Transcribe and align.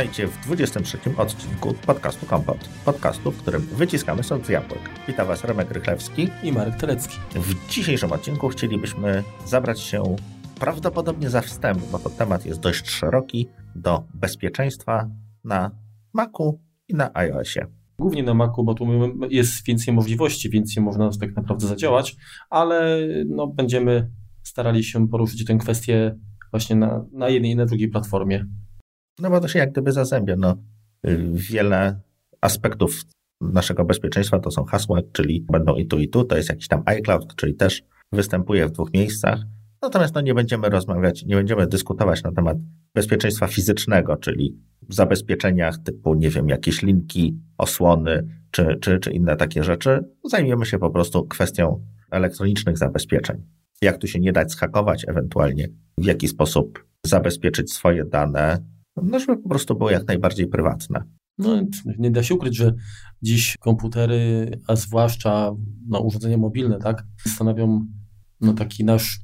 Witajcie 0.00 0.26
w 0.26 0.44
23 0.44 0.98
odcinku 1.16 1.74
podcastu 1.86 2.26
Kompot. 2.26 2.68
Podcastu, 2.84 3.32
w 3.32 3.36
którym 3.36 3.62
wyciskamy 3.62 4.22
sok 4.22 4.46
z 4.46 4.48
jabłek. 4.48 4.80
Witam 5.08 5.26
Was 5.26 5.44
Remek 5.44 5.70
Rychlewski 5.70 6.28
i 6.42 6.52
Marek 6.52 6.76
Telecki. 6.76 7.16
W 7.34 7.68
dzisiejszym 7.68 8.12
odcinku 8.12 8.48
chcielibyśmy 8.48 9.24
zabrać 9.46 9.80
się 9.80 10.16
prawdopodobnie 10.60 11.30
za 11.30 11.40
wstęp, 11.40 11.78
bo 11.92 11.98
to 11.98 12.10
temat 12.10 12.46
jest 12.46 12.60
dość 12.60 12.90
szeroki, 12.90 13.48
do 13.76 14.04
bezpieczeństwa 14.14 15.10
na 15.44 15.70
Macu 16.12 16.60
i 16.88 16.94
na 16.94 17.10
iOSie. 17.14 17.66
Głównie 17.98 18.22
na 18.22 18.34
Macu, 18.34 18.64
bo 18.64 18.74
tu 18.74 18.86
jest 19.30 19.66
więcej 19.66 19.94
możliwości, 19.94 20.50
więcej 20.50 20.82
można 20.82 21.10
tak 21.20 21.36
naprawdę 21.36 21.66
zadziałać, 21.66 22.16
ale 22.50 22.98
no, 23.26 23.46
będziemy 23.46 24.10
starali 24.42 24.84
się 24.84 25.08
poruszyć 25.08 25.44
tę 25.44 25.56
kwestię 25.56 26.16
właśnie 26.50 26.76
na, 26.76 27.04
na 27.12 27.28
jednej 27.28 27.50
i 27.50 27.56
na 27.56 27.66
drugiej 27.66 27.88
platformie. 27.88 28.46
No 29.20 29.30
bo 29.30 29.40
to 29.40 29.48
się 29.48 29.58
jak 29.58 29.72
gdyby 29.72 29.92
zazębia. 29.92 30.36
No, 30.38 30.56
wiele 31.32 32.00
aspektów 32.40 33.00
naszego 33.40 33.84
bezpieczeństwa 33.84 34.38
to 34.38 34.50
są 34.50 34.64
hasła, 34.64 35.00
czyli 35.12 35.46
będą 35.52 35.76
i 35.76 35.86
tu, 35.86 35.98
i 35.98 36.08
tu. 36.08 36.24
To 36.24 36.36
jest 36.36 36.48
jakiś 36.48 36.68
tam 36.68 36.82
iCloud, 36.86 37.36
czyli 37.36 37.54
też 37.54 37.82
występuje 38.12 38.66
w 38.66 38.70
dwóch 38.70 38.92
miejscach. 38.94 39.40
Natomiast 39.82 40.14
no, 40.14 40.20
nie 40.20 40.34
będziemy 40.34 40.68
rozmawiać, 40.68 41.24
nie 41.24 41.36
będziemy 41.36 41.66
dyskutować 41.66 42.22
na 42.22 42.32
temat 42.32 42.56
bezpieczeństwa 42.94 43.46
fizycznego, 43.46 44.16
czyli 44.16 44.56
zabezpieczeniach 44.88 45.78
typu, 45.78 46.14
nie 46.14 46.30
wiem, 46.30 46.48
jakieś 46.48 46.82
linki, 46.82 47.38
osłony 47.58 48.26
czy, 48.50 48.78
czy, 48.80 48.98
czy 48.98 49.10
inne 49.10 49.36
takie 49.36 49.64
rzeczy. 49.64 50.00
Zajmiemy 50.24 50.66
się 50.66 50.78
po 50.78 50.90
prostu 50.90 51.26
kwestią 51.26 51.84
elektronicznych 52.10 52.78
zabezpieczeń. 52.78 53.42
Jak 53.82 53.98
tu 53.98 54.06
się 54.06 54.20
nie 54.20 54.32
dać 54.32 54.52
schakować, 54.52 55.04
ewentualnie 55.08 55.68
w 55.98 56.04
jaki 56.04 56.28
sposób 56.28 56.84
zabezpieczyć 57.06 57.72
swoje 57.72 58.04
dane, 58.04 58.58
no 59.04 59.18
żeby 59.18 59.42
po 59.42 59.48
prostu 59.48 59.74
było 59.74 59.90
jak 59.90 60.06
najbardziej 60.06 60.46
prywatne. 60.46 61.04
No, 61.38 61.62
nie 61.98 62.10
da 62.10 62.22
się 62.22 62.34
ukryć, 62.34 62.56
że 62.56 62.74
dziś 63.22 63.56
komputery, 63.60 64.50
a 64.66 64.76
zwłaszcza 64.76 65.52
no, 65.88 66.00
urządzenia 66.00 66.36
mobilne, 66.36 66.78
tak, 66.78 67.04
stanowią 67.26 67.86
no, 68.40 68.52
taki 68.52 68.84
nasz, 68.84 69.20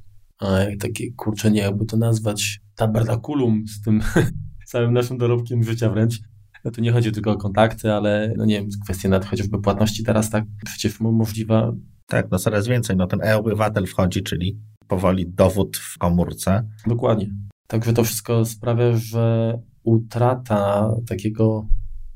takie 0.79 1.11
kurczę, 1.11 1.51
nie 1.51 1.61
jakby 1.61 1.85
to 1.85 1.97
nazwać, 1.97 2.59
tabernakulum 2.75 3.67
z 3.67 3.81
tym 3.81 4.01
całym 4.71 4.93
naszym 4.93 5.17
dorobkiem 5.17 5.63
życia 5.63 5.89
wręcz. 5.89 6.19
No 6.65 6.71
to 6.71 6.81
nie 6.81 6.91
chodzi 6.91 7.11
tylko 7.11 7.31
o 7.31 7.37
kontakty, 7.37 7.93
ale 7.93 8.33
no 8.37 8.45
nie 8.45 8.61
wiem, 8.61 8.69
kwestie 8.83 9.09
nawet 9.09 9.27
chociażby 9.27 9.61
płatności 9.61 10.03
teraz 10.03 10.29
tak 10.29 10.43
przecież 10.65 10.99
możliwa. 10.99 11.73
Tak, 12.05 12.27
no 12.31 12.39
coraz 12.39 12.67
więcej. 12.67 12.95
No 12.95 13.07
ten 13.07 13.21
e-obywatel 13.23 13.85
wchodzi, 13.85 14.23
czyli 14.23 14.59
powoli 14.87 15.29
dowód 15.29 15.77
w 15.77 15.97
komórce. 15.97 16.67
Dokładnie. 16.87 17.29
Także 17.67 17.93
to 17.93 18.03
wszystko 18.03 18.45
sprawia, 18.45 18.97
że 18.97 19.53
utrata 19.87 20.91
takiego 21.07 21.67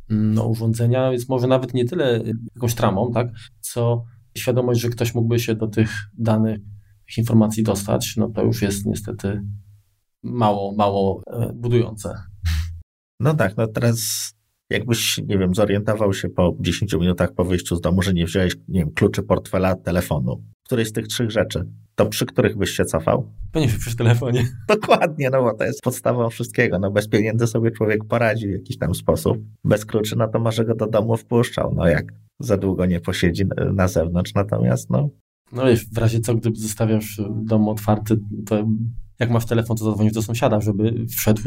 mm, 0.10 0.34
no, 0.34 0.48
urządzenia 0.48 1.12
jest 1.12 1.30
może 1.30 1.48
nawet 1.48 1.74
nie 1.74 1.86
tyle 1.86 2.24
jakąś 2.56 2.76
tramą, 2.76 3.12
tak, 3.14 3.28
co 3.60 4.04
świadomość, 4.38 4.82
że 4.82 4.90
ktoś 4.90 5.16
mógłby 5.16 5.40
się 5.40 5.56
do 5.56 5.68
tych 5.68 5.92
danych, 6.18 6.60
tych 7.08 7.18
informacji 7.18 7.64
dostać, 7.64 8.14
no 8.18 8.30
to 8.30 8.44
już 8.44 8.62
jest 8.62 8.86
niestety 8.86 9.42
mało, 10.24 10.76
mało 10.76 11.22
e, 11.28 11.54
budujące. 11.54 12.14
No 13.20 13.34
tak, 13.34 13.58
no 13.58 13.68
teraz 13.68 14.32
jakbyś, 14.70 15.18
nie 15.18 15.38
wiem, 15.38 15.56
zorientował 15.56 16.14
się 16.14 16.30
po 16.30 16.58
10 16.60 16.94
minutach 16.94 17.34
po 17.34 17.46
wyjściu 17.46 17.76
z 17.76 17.82
domu, 17.82 18.02
że 18.02 18.14
nie 18.14 18.26
wziąłeś, 18.26 18.56
nie 18.68 18.80
wiem, 18.80 18.92
kluczy 18.92 19.24
portfela, 19.24 19.76
telefonu, 19.76 20.44
której 20.66 20.86
z 20.86 20.92
tych 20.92 21.08
trzech 21.08 21.32
rzeczy, 21.32 21.66
to 22.04 22.10
przy 22.10 22.26
których 22.26 22.58
byś 22.58 22.70
się 22.70 22.86
cofał? 22.86 23.32
Pewnie 23.52 23.68
przy 23.68 23.96
telefonie. 23.96 24.48
Dokładnie, 24.68 25.30
no 25.30 25.44
bo 25.44 25.54
to 25.54 25.64
jest 25.64 25.82
podstawą 25.82 26.30
wszystkiego. 26.30 26.80
No 26.80 26.92
bez 26.92 27.08
pieniędzy 27.08 27.48
sobie 27.48 27.72
człowiek 27.72 28.06
poradzi 28.06 28.48
w 28.48 28.52
jakiś 28.52 28.78
tam 28.78 28.96
sposób. 28.96 29.38
Bez 29.64 29.86
kluczy, 29.86 30.16
no 30.16 30.28
to 30.28 30.40
może 30.40 30.66
go 30.66 30.76
do 30.76 30.88
domu 30.88 31.18
wpuszczał, 31.18 31.74
no 31.76 31.88
jak 31.88 32.14
za 32.40 32.58
długo 32.58 32.86
nie 32.86 33.00
posiedzi 33.00 33.46
na 33.74 33.88
zewnątrz, 33.88 34.34
natomiast 34.34 34.90
no... 34.90 35.10
No 35.52 35.64
w 35.94 35.98
razie 35.98 36.20
co, 36.20 36.36
gdy 36.36 36.50
zostawiasz 36.56 37.22
dom 37.30 37.70
otwarty, 37.70 38.16
to 38.46 38.68
jak 39.20 39.30
masz 39.30 39.46
telefon, 39.46 39.78
to 39.78 39.86
zadzwonisz 39.86 40.14
do 40.14 40.22
sąsiada, 40.22 40.62
żeby 40.62 41.06
wszedł, 41.06 41.42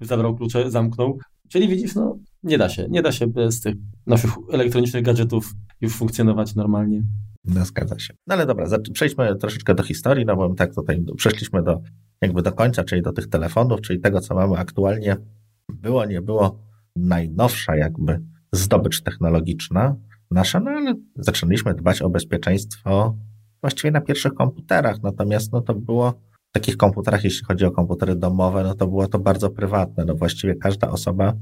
zabrał 0.00 0.36
klucze, 0.36 0.70
zamknął. 0.70 1.18
Czyli 1.54 1.68
widzisz, 1.68 1.94
no 1.94 2.18
nie 2.42 2.58
da 2.58 2.68
się, 2.68 2.86
nie 2.88 3.02
da 3.02 3.12
się 3.12 3.26
bez 3.26 3.60
tych 3.60 3.74
naszych 4.06 4.30
elektronicznych 4.52 5.02
gadżetów 5.02 5.54
już 5.80 5.96
funkcjonować 5.96 6.54
normalnie. 6.54 7.02
No, 7.44 7.64
zgadza 7.64 7.98
się. 7.98 8.14
No 8.26 8.34
ale 8.34 8.46
dobra, 8.46 8.66
przejdźmy 8.92 9.36
troszeczkę 9.36 9.74
do 9.74 9.82
historii, 9.82 10.24
no 10.24 10.36
bo 10.36 10.54
tak 10.54 10.74
tutaj 10.74 11.04
przeszliśmy 11.16 11.62
do 11.62 11.80
jakby 12.20 12.42
do 12.42 12.52
końca, 12.52 12.84
czyli 12.84 13.02
do 13.02 13.12
tych 13.12 13.26
telefonów, 13.26 13.80
czyli 13.80 14.00
tego, 14.00 14.20
co 14.20 14.34
mamy 14.34 14.56
aktualnie. 14.56 15.16
Było, 15.68 16.04
nie 16.04 16.22
było 16.22 16.58
najnowsza 16.96 17.76
jakby 17.76 18.20
zdobycz 18.52 19.02
technologiczna 19.02 19.96
nasza, 20.30 20.60
no 20.60 20.70
ale 20.70 20.94
zaczęliśmy 21.16 21.74
dbać 21.74 22.02
o 22.02 22.10
bezpieczeństwo 22.10 23.16
właściwie 23.60 23.90
na 23.90 24.00
pierwszych 24.00 24.34
komputerach, 24.34 25.02
natomiast 25.02 25.52
no 25.52 25.60
to 25.60 25.74
było 25.74 26.20
takich 26.54 26.76
komputerach, 26.76 27.24
jeśli 27.24 27.46
chodzi 27.46 27.64
o 27.64 27.70
komputery 27.70 28.16
domowe, 28.16 28.62
no 28.62 28.74
to 28.74 28.86
było 28.86 29.06
to 29.06 29.18
bardzo 29.18 29.50
prywatne. 29.50 30.04
No 30.04 30.14
właściwie 30.14 30.54
każda 30.54 30.90
osoba, 30.90 31.32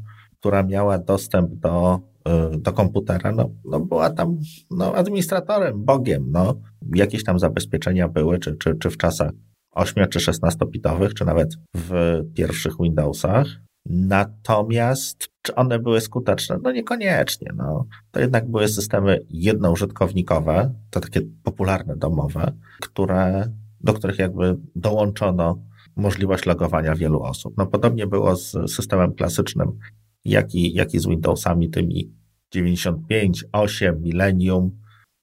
która 0.41 0.62
miała 0.62 0.99
dostęp 0.99 1.55
do 1.55 2.00
Y, 2.28 2.59
do 2.59 2.73
komputera, 2.73 3.33
no, 3.33 3.51
no 3.65 3.81
była 3.81 4.11
tam 4.11 4.39
no, 4.71 4.95
administratorem, 4.95 5.84
bogiem. 5.84 6.31
No. 6.31 6.61
Jakieś 6.95 7.25
tam 7.25 7.39
zabezpieczenia 7.39 8.09
były, 8.09 8.39
czy, 8.39 8.56
czy, 8.56 8.75
czy 8.75 8.91
w 8.91 8.97
czasach 8.97 9.31
8 9.71 10.09
czy 10.09 10.19
16-bitowych, 10.19 11.15
czy 11.15 11.25
nawet 11.25 11.49
w 11.77 12.21
pierwszych 12.34 12.72
Windowsach. 12.81 13.47
Natomiast 13.87 15.28
czy 15.43 15.55
one 15.55 15.78
były 15.78 16.01
skuteczne? 16.01 16.59
No 16.62 16.72
niekoniecznie. 16.72 17.49
No. 17.56 17.87
To 18.11 18.21
jednak 18.21 18.51
były 18.51 18.69
systemy 18.69 19.19
jednoużytkownikowe, 19.31 20.75
to 20.91 21.01
takie 21.01 21.21
popularne 21.43 21.97
domowe, 21.97 22.53
które, 22.81 23.53
do 23.82 23.94
których 23.94 24.19
jakby 24.19 24.56
dołączono 24.76 25.62
możliwość 25.97 26.47
logowania 26.47 26.94
wielu 26.94 27.22
osób. 27.22 27.54
No 27.56 27.66
podobnie 27.66 28.06
było 28.06 28.37
z 28.37 28.72
systemem 28.75 29.15
klasycznym 29.15 29.78
jak 30.25 30.54
i, 30.54 30.72
jak 30.72 30.94
i 30.94 30.98
z 30.98 31.06
Windowsami 31.06 31.70
tymi 31.70 32.12
95, 32.53 33.44
8, 33.53 34.03
Millennium. 34.03 34.78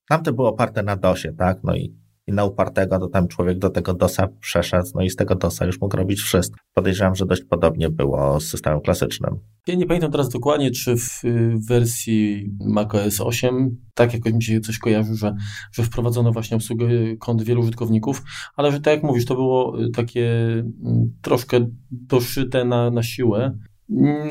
Tam 0.10 0.24
to 0.24 0.34
było 0.34 0.50
oparte 0.50 0.84
na 0.84 0.96
DOSie, 0.96 1.34
tak? 1.34 1.60
No 1.64 1.76
i, 1.76 1.96
i 2.30 2.34
na 2.34 2.46
upartego 2.46 3.00
to 3.00 3.08
tam 3.08 3.28
człowiek 3.28 3.58
do 3.58 3.70
tego 3.70 3.94
DOSa 3.94 4.28
przeszedł, 4.40 4.88
no 4.96 5.02
i 5.02 5.10
z 5.10 5.16
tego 5.16 5.36
DOSa 5.36 5.66
już 5.66 5.82
mógł 5.82 5.98
robić 5.98 6.22
wszystko. 6.22 6.60
Podejrzewam, 6.74 7.16
że 7.16 7.26
dość 7.26 7.44
podobnie 7.50 7.90
było 7.90 8.40
z 8.40 8.48
systemem 8.48 8.82
klasycznym. 8.82 9.40
Ja 9.68 9.76
nie 9.76 9.86
pamiętam 9.86 10.12
teraz 10.12 10.30
dokładnie, 10.30 10.72
czy 10.72 10.96
w 10.96 11.22
wersji 11.68 12.50
macOS 12.66 13.22
8 13.22 13.78
tak 13.94 14.14
jakoś 14.14 14.34
mi 14.34 14.44
się 14.44 14.60
coś 14.60 14.78
kojarzy, 14.78 15.16
że, 15.16 15.36
że 15.74 15.84
wprowadzono 15.84 16.32
właśnie 16.32 16.58
obsługę 16.58 16.88
kont 17.20 17.44
wielu 17.44 17.62
użytkowników, 17.62 18.22
ale 18.56 18.72
że 18.72 18.82
tak 18.82 18.94
jak 18.94 19.04
mówisz, 19.04 19.26
to 19.26 19.36
było 19.36 19.78
takie 19.94 20.32
mm, 20.86 21.14
troszkę 21.22 21.68
doszyte 21.92 22.66
na, 22.66 22.92
na 22.92 23.04
siłę, 23.04 23.58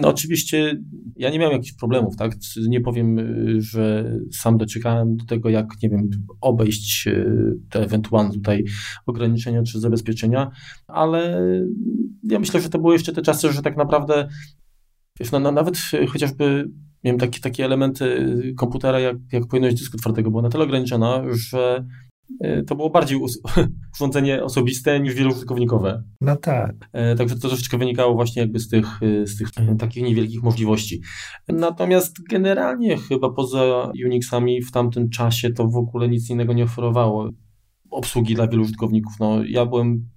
oczywiście 0.03 0.79
ja 1.17 1.31
nie 1.31 1.39
miałem 1.39 1.53
jakichś 1.53 1.73
problemów, 1.73 2.17
tak? 2.17 2.33
Nie 2.69 2.81
powiem, 2.81 3.19
y, 3.19 3.61
że 3.61 4.13
sam 4.33 4.59
dociekałem 4.59 5.17
do 5.17 5.25
tego, 5.25 5.49
jak, 5.49 5.67
nie 5.83 5.89
wiem, 5.89 6.11
obejść 6.41 7.07
y, 7.07 7.55
te 7.71 7.81
ewentualne 7.83 8.33
tutaj 8.33 8.65
ograniczenia 9.07 9.63
czy 9.63 9.81
zabezpieczenia, 9.81 10.51
ale 10.87 11.43
ja 12.23 12.39
myślę, 12.39 12.61
że 12.61 12.69
to 12.69 12.79
były 12.79 12.93
jeszcze 12.93 13.13
te 13.13 13.23
czasy, 13.23 13.53
że 13.53 13.63
tak 13.63 13.77
naprawdę 13.77 14.29
wiesz, 15.21 15.33
no, 15.33 15.41
no, 15.41 15.53
nawet 15.53 15.79
chociażby 16.09 16.71
miałem 17.05 17.21
takie, 17.21 17.41
takie 17.41 17.65
elementy 17.65 18.27
komputera, 18.57 19.01
jak, 19.01 19.17
jak 19.33 19.47
pojemność 19.47 19.77
dysku 19.77 19.99
twardego 19.99 20.31
była 20.31 20.43
na 20.43 20.49
tyle 20.49 20.65
ograniczona, 20.65 21.23
że 21.31 21.87
to 22.67 22.77
było 22.77 22.91
bardziej 22.91 23.19
urządzenie 23.95 24.45
osobiste 24.45 25.01
niż 25.01 25.15
wieloużytkownikowe. 25.15 26.03
No 26.21 26.37
tak. 26.37 26.75
E, 26.93 27.15
także 27.15 27.35
to 27.35 27.49
troszeczkę 27.49 27.79
wynikało 27.79 28.15
właśnie 28.15 28.43
jakby 28.43 28.59
z 28.59 28.69
tych, 28.69 29.03
e, 29.03 29.27
z 29.27 29.37
tych 29.37 29.49
takich 29.79 30.03
niewielkich 30.03 30.43
możliwości. 30.43 31.01
Natomiast 31.49 32.17
generalnie 32.31 32.97
chyba 32.97 33.31
poza 33.31 33.93
Unixami 34.07 34.63
w 34.63 34.73
tamtym 34.73 35.11
czasie 35.11 35.51
to 35.51 35.69
w 35.69 35.77
ogóle 35.77 36.09
nic 36.09 36.31
innego 36.31 36.53
nie 36.53 36.65
oferowało 36.65 37.31
obsługi 37.91 38.35
dla 38.35 38.49
wielu 38.49 38.63
użytkowników. 38.63 39.13
No, 39.21 39.45
ja 39.45 39.67
byłem 39.67 40.09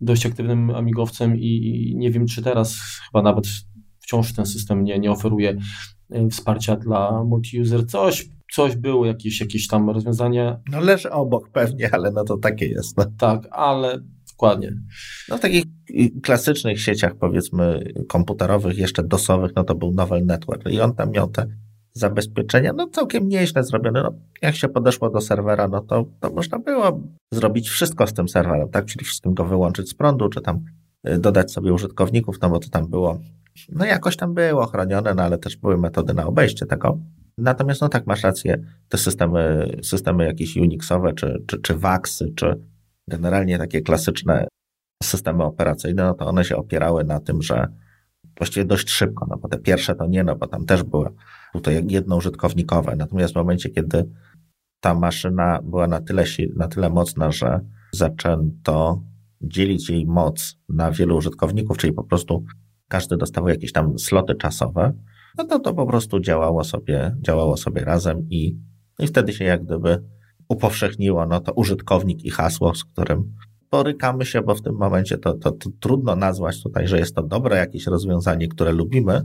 dość 0.00 0.26
aktywnym 0.26 0.70
amigowcem 0.70 1.36
i 1.38 1.92
nie 1.96 2.10
wiem, 2.10 2.26
czy 2.26 2.42
teraz 2.42 2.76
chyba 3.06 3.22
nawet 3.22 3.46
wciąż 4.00 4.32
ten 4.32 4.46
system 4.46 4.84
nie, 4.84 4.98
nie 4.98 5.10
oferuje 5.10 5.58
wsparcia 6.30 6.76
dla 6.76 7.24
multi-user. 7.24 7.86
Coś 7.86 8.28
coś 8.52 8.76
było, 8.76 9.06
jakieś, 9.06 9.40
jakieś 9.40 9.68
tam 9.68 9.90
rozwiązanie. 9.90 10.56
No 10.70 10.80
leży 10.80 11.10
obok 11.10 11.50
pewnie, 11.50 11.94
ale 11.94 12.10
no 12.10 12.24
to 12.24 12.38
takie 12.38 12.66
jest. 12.66 12.96
No. 12.96 13.04
Tak, 13.18 13.48
ale 13.50 13.98
dokładnie. 14.32 14.72
No 15.28 15.36
w 15.36 15.40
takich 15.40 15.64
klasycznych 16.22 16.80
sieciach 16.80 17.14
powiedzmy 17.14 17.92
komputerowych, 18.08 18.78
jeszcze 18.78 19.02
dosowych, 19.02 19.52
no 19.56 19.64
to 19.64 19.74
był 19.74 19.92
Novel 19.92 20.26
Network 20.26 20.68
i 20.70 20.80
on 20.80 20.94
tam 20.94 21.10
miał 21.10 21.28
te 21.28 21.46
zabezpieczenia, 21.92 22.72
no 22.72 22.88
całkiem 22.88 23.28
nieźle 23.28 23.64
zrobione. 23.64 24.02
No, 24.02 24.14
jak 24.42 24.56
się 24.56 24.68
podeszło 24.68 25.10
do 25.10 25.20
serwera, 25.20 25.68
no 25.68 25.80
to, 25.80 26.04
to 26.20 26.30
można 26.30 26.58
było 26.58 27.00
zrobić 27.32 27.68
wszystko 27.68 28.06
z 28.06 28.12
tym 28.12 28.28
serwerem, 28.28 28.68
tak? 28.68 28.84
Czyli 28.84 29.04
wszystkim 29.04 29.34
go 29.34 29.44
wyłączyć 29.44 29.88
z 29.88 29.94
prądu, 29.94 30.28
czy 30.28 30.40
tam 30.40 30.56
y, 30.56 30.60
dodać 31.04 31.52
sobie 31.52 31.72
użytkowników, 31.72 32.40
no 32.42 32.50
bo 32.50 32.58
to 32.58 32.68
tam 32.68 32.86
było, 32.88 33.18
no 33.68 33.84
jakoś 33.84 34.16
tam 34.16 34.34
było 34.34 34.66
chronione, 34.66 35.14
no 35.14 35.22
ale 35.22 35.38
też 35.38 35.56
były 35.56 35.78
metody 35.78 36.14
na 36.14 36.26
obejście 36.26 36.66
tego. 36.66 36.98
Natomiast 37.38 37.80
no 37.80 37.88
tak, 37.88 38.06
masz 38.06 38.22
rację, 38.22 38.62
te 38.88 38.98
systemy, 38.98 39.72
systemy 39.82 40.24
jakieś 40.24 40.56
Unixowe, 40.56 41.12
czy, 41.12 41.42
czy, 41.46 41.58
czy 41.58 41.74
WAXy, 41.74 42.32
czy 42.36 42.60
generalnie 43.08 43.58
takie 43.58 43.80
klasyczne 43.80 44.48
systemy 45.02 45.44
operacyjne, 45.44 46.04
no 46.04 46.14
to 46.14 46.26
one 46.26 46.44
się 46.44 46.56
opierały 46.56 47.04
na 47.04 47.20
tym, 47.20 47.42
że 47.42 47.68
właściwie 48.38 48.64
dość 48.64 48.90
szybko, 48.90 49.26
no 49.30 49.36
bo 49.36 49.48
te 49.48 49.58
pierwsze 49.58 49.94
to 49.94 50.06
nie, 50.06 50.24
no 50.24 50.36
bo 50.36 50.46
tam 50.46 50.66
też 50.66 50.82
były 50.82 51.08
tutaj 51.52 51.84
jednoużytkownikowe. 51.88 52.96
Natomiast 52.96 53.32
w 53.32 53.36
momencie, 53.36 53.70
kiedy 53.70 54.08
ta 54.80 54.94
maszyna 54.94 55.60
była 55.62 55.86
na 55.86 56.00
tyle, 56.00 56.24
na 56.56 56.68
tyle 56.68 56.90
mocna, 56.90 57.32
że 57.32 57.60
zaczęto 57.92 59.02
dzielić 59.42 59.90
jej 59.90 60.06
moc 60.06 60.58
na 60.68 60.92
wielu 60.92 61.16
użytkowników, 61.16 61.78
czyli 61.78 61.92
po 61.92 62.04
prostu 62.04 62.44
każdy 62.88 63.16
dostawał 63.16 63.48
jakieś 63.48 63.72
tam 63.72 63.98
sloty 63.98 64.34
czasowe, 64.34 64.92
no 65.38 65.44
to 65.44 65.58
to 65.58 65.74
po 65.74 65.86
prostu 65.86 66.20
działało 66.20 66.64
sobie, 66.64 67.16
działało 67.20 67.56
sobie 67.56 67.84
razem 67.84 68.26
i, 68.30 68.56
i 68.98 69.06
wtedy 69.06 69.32
się 69.32 69.44
jak 69.44 69.64
gdyby 69.64 70.02
upowszechniło 70.48 71.26
no 71.26 71.40
to 71.40 71.52
użytkownik 71.52 72.24
i 72.24 72.30
hasło, 72.30 72.74
z 72.74 72.84
którym 72.84 73.32
borykamy 73.70 74.26
się, 74.26 74.42
bo 74.42 74.54
w 74.54 74.62
tym 74.62 74.74
momencie 74.74 75.18
to, 75.18 75.34
to, 75.34 75.52
to 75.52 75.70
trudno 75.80 76.16
nazwać 76.16 76.62
tutaj, 76.62 76.88
że 76.88 76.98
jest 76.98 77.14
to 77.14 77.22
dobre 77.22 77.56
jakieś 77.56 77.86
rozwiązanie, 77.86 78.48
które 78.48 78.72
lubimy, 78.72 79.22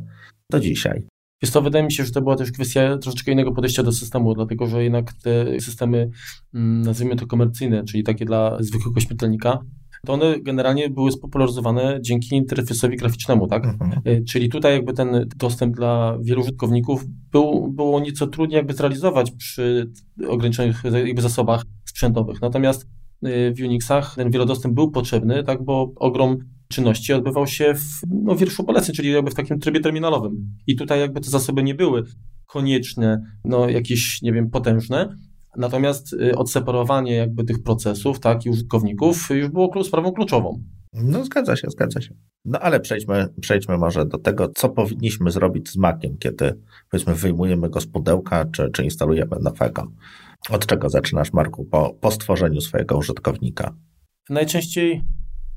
do 0.52 0.60
dzisiaj. 0.60 1.04
Więc 1.42 1.54
to 1.54 1.62
wydaje 1.62 1.86
mi 1.86 1.92
się, 1.92 2.06
że 2.06 2.12
to 2.12 2.22
była 2.22 2.36
też 2.36 2.52
kwestia 2.52 2.98
troszeczkę 2.98 3.32
innego 3.32 3.52
podejścia 3.52 3.84
do 3.84 3.92
systemu, 3.92 4.36
dlatego 4.36 4.68
że 4.68 4.84
jednak 4.84 5.14
te 5.14 5.60
systemy, 5.60 6.10
mm, 6.54 6.82
nazwijmy 6.82 7.16
to 7.16 7.28
komercyjne, 7.28 7.84
czyli 7.84 8.04
takie 8.04 8.26
dla 8.26 8.58
zwykłego 8.60 9.00
śmiertelnika, 9.00 9.60
to 10.08 10.14
one 10.14 10.40
generalnie 10.40 10.90
były 10.90 11.12
spopularyzowane 11.12 12.00
dzięki 12.02 12.36
interfejsowi 12.36 12.98
graficznemu, 12.98 13.48
tak? 13.48 13.66
Mhm. 13.66 14.02
E, 14.06 14.24
czyli 14.24 14.50
tutaj 14.50 14.74
jakby 14.74 14.94
ten 14.94 15.30
dostęp 15.36 15.76
dla 15.76 16.18
wielu 16.22 16.42
użytkowników 16.42 17.06
był, 17.32 17.72
było 17.72 18.00
nieco 18.00 18.28
trudniej 18.28 18.58
jakby 18.58 18.74
zrealizować 18.74 19.32
przy 19.32 19.92
ograniczonych 20.28 20.84
jakby 21.06 21.22
zasobach 21.22 21.64
sprzętowych. 21.86 22.42
Natomiast 22.42 22.88
Y, 23.26 23.54
w 23.58 23.62
Unixach 23.62 24.16
ten 24.16 24.32
wielodostęp 24.32 24.76
był 24.76 24.92
potrzebny, 24.92 25.44
tak, 25.44 25.64
bo 25.64 25.94
ogrom 25.96 26.38
czynności 26.68 27.14
odbywał 27.14 27.48
się 27.48 27.74
w 27.74 28.02
no, 28.08 28.36
wierszu 28.36 28.64
poleceń, 28.64 28.96
czyli 28.96 29.12
jakby 29.12 29.32
w 29.32 29.36
takim 29.36 29.60
trybie 29.60 29.80
terminalowym. 29.80 30.56
I 30.68 30.76
tutaj 30.76 31.00
jakby 31.00 31.22
te 31.22 31.30
zasoby 31.30 31.64
nie 31.64 31.76
były 31.76 32.04
konieczne, 32.46 33.22
no 33.44 33.70
jakieś, 33.70 34.22
nie 34.22 34.34
wiem, 34.34 34.50
potężne, 34.50 35.18
natomiast 35.58 36.14
y, 36.14 36.36
odseparowanie 36.36 37.16
jakby 37.16 37.44
tych 37.44 37.64
procesów, 37.64 38.20
tak, 38.20 38.46
i 38.46 38.50
użytkowników 38.50 39.30
już 39.30 39.50
było 39.50 39.84
sprawą 39.84 40.12
kluczową. 40.12 40.64
No 40.94 41.26
zgadza 41.26 41.56
się, 41.56 41.70
zgadza 41.70 42.02
się. 42.02 42.16
No 42.46 42.60
ale 42.60 42.80
przejdźmy, 42.80 43.28
przejdźmy 43.42 43.78
może 43.78 44.06
do 44.06 44.18
tego, 44.18 44.50
co 44.56 44.70
powinniśmy 44.70 45.32
zrobić 45.32 45.70
z 45.70 45.78
Maciem, 45.78 46.18
kiedy 46.18 46.62
powiedzmy 46.92 47.16
wyjmujemy 47.16 47.70
go 47.70 47.82
z 47.82 47.88
pudełka, 47.88 48.46
czy, 48.46 48.70
czy 48.72 48.84
instalujemy 48.84 49.36
nowego. 49.42 49.92
Od 50.50 50.66
czego 50.66 50.90
zaczynasz, 50.90 51.34
Marku, 51.34 51.66
po, 51.66 51.94
po 52.02 52.12
stworzeniu 52.12 52.62
swojego 52.62 52.98
użytkownika? 52.98 53.76
Najczęściej 54.30 55.04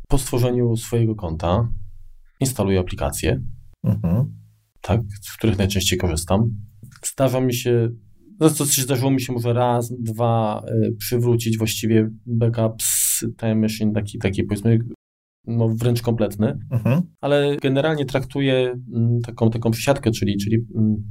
po 0.08 0.18
stworzeniu 0.18 0.76
swojego 0.76 1.14
konta 1.14 1.68
instaluję 2.40 2.80
aplikacje, 2.80 3.42
mhm. 3.84 4.34
tak, 4.80 5.00
z 5.22 5.36
których 5.36 5.58
najczęściej 5.58 5.98
korzystam. 5.98 6.50
Zdarza 7.04 7.40
mi 7.40 7.54
się, 7.54 7.88
no 8.40 8.50
to 8.50 8.64
zdarzyło 8.64 9.10
mi 9.10 9.20
się 9.20 9.32
może 9.32 9.52
raz, 9.52 9.92
dwa 9.98 10.64
y, 10.68 10.96
przywrócić 10.98 11.58
właściwie 11.58 12.10
backup 12.26 12.82
z 12.82 13.24
Time 13.40 13.54
Machine, 13.54 13.92
taki, 13.92 14.18
taki 14.18 14.44
powiedzmy 14.44 14.78
no 15.46 15.68
wręcz 15.68 16.02
kompletny, 16.02 16.58
mhm. 16.70 17.02
ale 17.20 17.56
generalnie 17.56 18.04
traktuję 18.04 18.76
mm, 18.94 19.20
taką, 19.20 19.50
taką 19.50 19.70
przysiadkę, 19.70 20.10
czyli, 20.10 20.36
czyli 20.36 20.66
mm, 20.74 21.02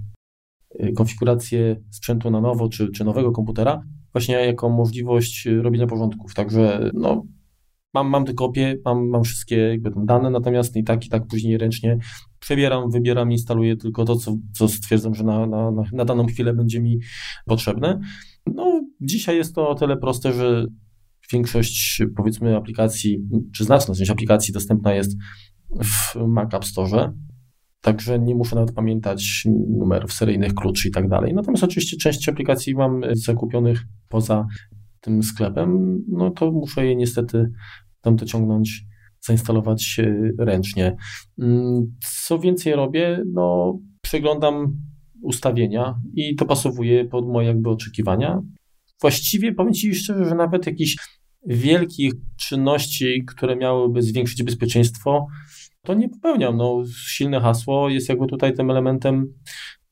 Y, 0.76 0.94
konfigurację 0.94 1.76
sprzętu 1.90 2.32
na 2.32 2.42
nowo, 2.42 2.70
czy, 2.70 2.92
czy 2.92 3.04
nowego 3.04 3.32
komputera, 3.32 3.84
właśnie 4.12 4.36
jako 4.36 4.70
możliwość 4.70 5.48
robienia 5.62 5.88
porządków. 5.88 6.34
Także 6.34 6.92
no, 6.94 7.24
mam, 7.94 8.10
mam 8.10 8.26
te 8.26 8.34
kopie, 8.34 8.78
mam, 8.86 9.10
mam 9.10 9.24
wszystkie 9.24 9.58
jakby 9.58 9.92
dane, 10.06 10.30
natomiast 10.30 10.76
i 10.76 10.84
tak, 10.84 11.06
i 11.06 11.10
tak 11.10 11.28
później 11.28 11.58
ręcznie 11.58 11.98
przebieram, 12.40 12.92
wybieram, 12.92 13.32
instaluję 13.32 13.78
tylko 13.78 14.06
to, 14.06 14.16
co, 14.16 14.38
co 14.54 14.68
stwierdzam, 14.68 15.16
że 15.16 15.24
na, 15.24 15.48
na, 15.48 15.72
na 15.94 16.06
daną 16.06 16.26
chwilę 16.26 16.54
będzie 16.54 16.82
mi 16.82 17.00
potrzebne. 17.46 18.00
No, 18.46 18.82
dzisiaj 19.02 19.38
jest 19.38 19.56
to 19.56 19.70
o 19.70 19.76
tyle 19.76 19.98
proste, 19.98 20.34
że 20.34 20.66
większość, 21.32 22.04
powiedzmy, 22.16 22.56
aplikacji, 22.56 23.20
czy 23.56 23.64
znaczna 23.64 23.96
część 23.96 24.12
aplikacji 24.12 24.54
dostępna 24.54 24.94
jest 24.94 25.18
w 25.84 26.16
Mac 26.28 26.54
App 26.54 26.66
Store. 26.66 27.14
Także 27.82 28.20
nie 28.20 28.36
muszę 28.36 28.56
nawet 28.56 28.76
pamiętać 28.76 29.48
numerów 29.78 30.14
seryjnych 30.14 30.54
kluczy 30.54 30.88
i 30.88 30.92
tak 30.92 31.10
dalej. 31.10 31.34
Natomiast 31.34 31.64
oczywiście 31.64 31.98
część 31.98 32.30
aplikacji 32.30 32.76
mam 32.76 33.02
zakupionych 33.14 33.84
poza 34.10 34.46
tym 35.02 35.24
sklepem, 35.24 36.00
no 36.08 36.32
to 36.32 36.52
muszę 36.52 36.86
je 36.86 36.96
niestety 36.96 37.52
tam 38.02 38.16
dociągnąć, 38.16 38.86
zainstalować 39.22 40.02
ręcznie. 40.40 40.96
Mm, 41.40 41.96
co 42.26 42.40
więcej 42.40 42.74
robię, 42.74 43.24
no 43.34 43.78
przeglądam 44.02 44.78
ustawienia 45.22 45.96
i 46.14 46.36
dopasowuję 46.36 47.06
pod 47.06 47.28
moje 47.28 47.48
jakby 47.48 47.70
oczekiwania. 47.70 48.42
Właściwie 49.02 49.54
powiem 49.54 49.74
Ci 49.74 49.96
szczerze, 49.96 50.26
że 50.26 50.36
nawet 50.36 50.66
jakichś 50.66 50.96
wielkich 51.46 52.14
czynności, 52.38 53.26
które 53.28 53.56
miałyby 53.56 54.02
zwiększyć 54.02 54.44
bezpieczeństwo, 54.44 55.28
to 55.82 55.94
nie 55.94 56.10
popełniam. 56.10 56.58
No, 56.58 56.84
silne 57.08 57.40
hasło 57.40 57.90
jest 57.90 58.10
jakby 58.10 58.28
tutaj 58.28 58.54
tym 58.54 58.72
elementem 58.72 59.34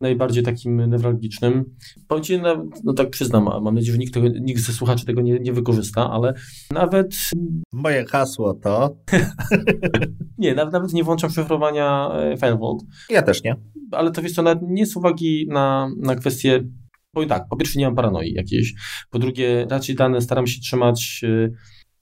najbardziej 0.02 0.44
takim 0.44 0.90
newralgicznym. 0.90 1.66
Powiem 2.08 2.42
no, 2.42 2.66
no 2.84 2.94
tak 2.94 3.10
przyznam, 3.10 3.44
mam 3.44 3.76
nadzieję, 3.76 3.92
że 3.92 3.98
nikt, 3.98 4.14
tego, 4.14 4.28
nikt 4.28 4.62
ze 4.62 4.74
słuchaczy 4.74 5.06
tego 5.06 5.22
nie, 5.22 5.40
nie 5.40 5.54
wykorzysta, 5.54 6.12
ale 6.12 6.34
nawet... 6.72 7.16
Moje 7.74 8.06
hasło 8.06 8.54
to... 8.54 8.96
nie, 10.38 10.56
nawet, 10.56 10.74
nawet 10.74 10.94
nie 10.94 11.04
włączam 11.04 11.30
szyfrowania 11.30 12.10
e, 12.14 12.38
FileVault. 12.38 12.84
Ja 13.10 13.22
też 13.22 13.44
nie. 13.44 13.56
Ale 13.92 14.12
to 14.12 14.22
wiesz 14.22 14.34
co, 14.34 14.42
nawet 14.42 14.64
nie 14.64 14.86
z 14.86 14.96
uwagi 14.96 15.48
na, 15.50 15.90
na 15.98 16.16
kwestię 16.16 16.64
Powiem 17.12 17.30
tak, 17.30 17.48
po 17.50 17.58
pierwsze 17.58 17.80
nie 17.80 17.86
mam 17.86 17.96
paranoi 17.96 18.34
jakiejś, 18.34 18.74
po 19.10 19.20
drugie 19.20 19.68
raczej 19.70 19.96
dane 19.96 20.22
staram 20.22 20.48
się 20.48 20.62
trzymać 20.62 21.22
e, 21.24 21.50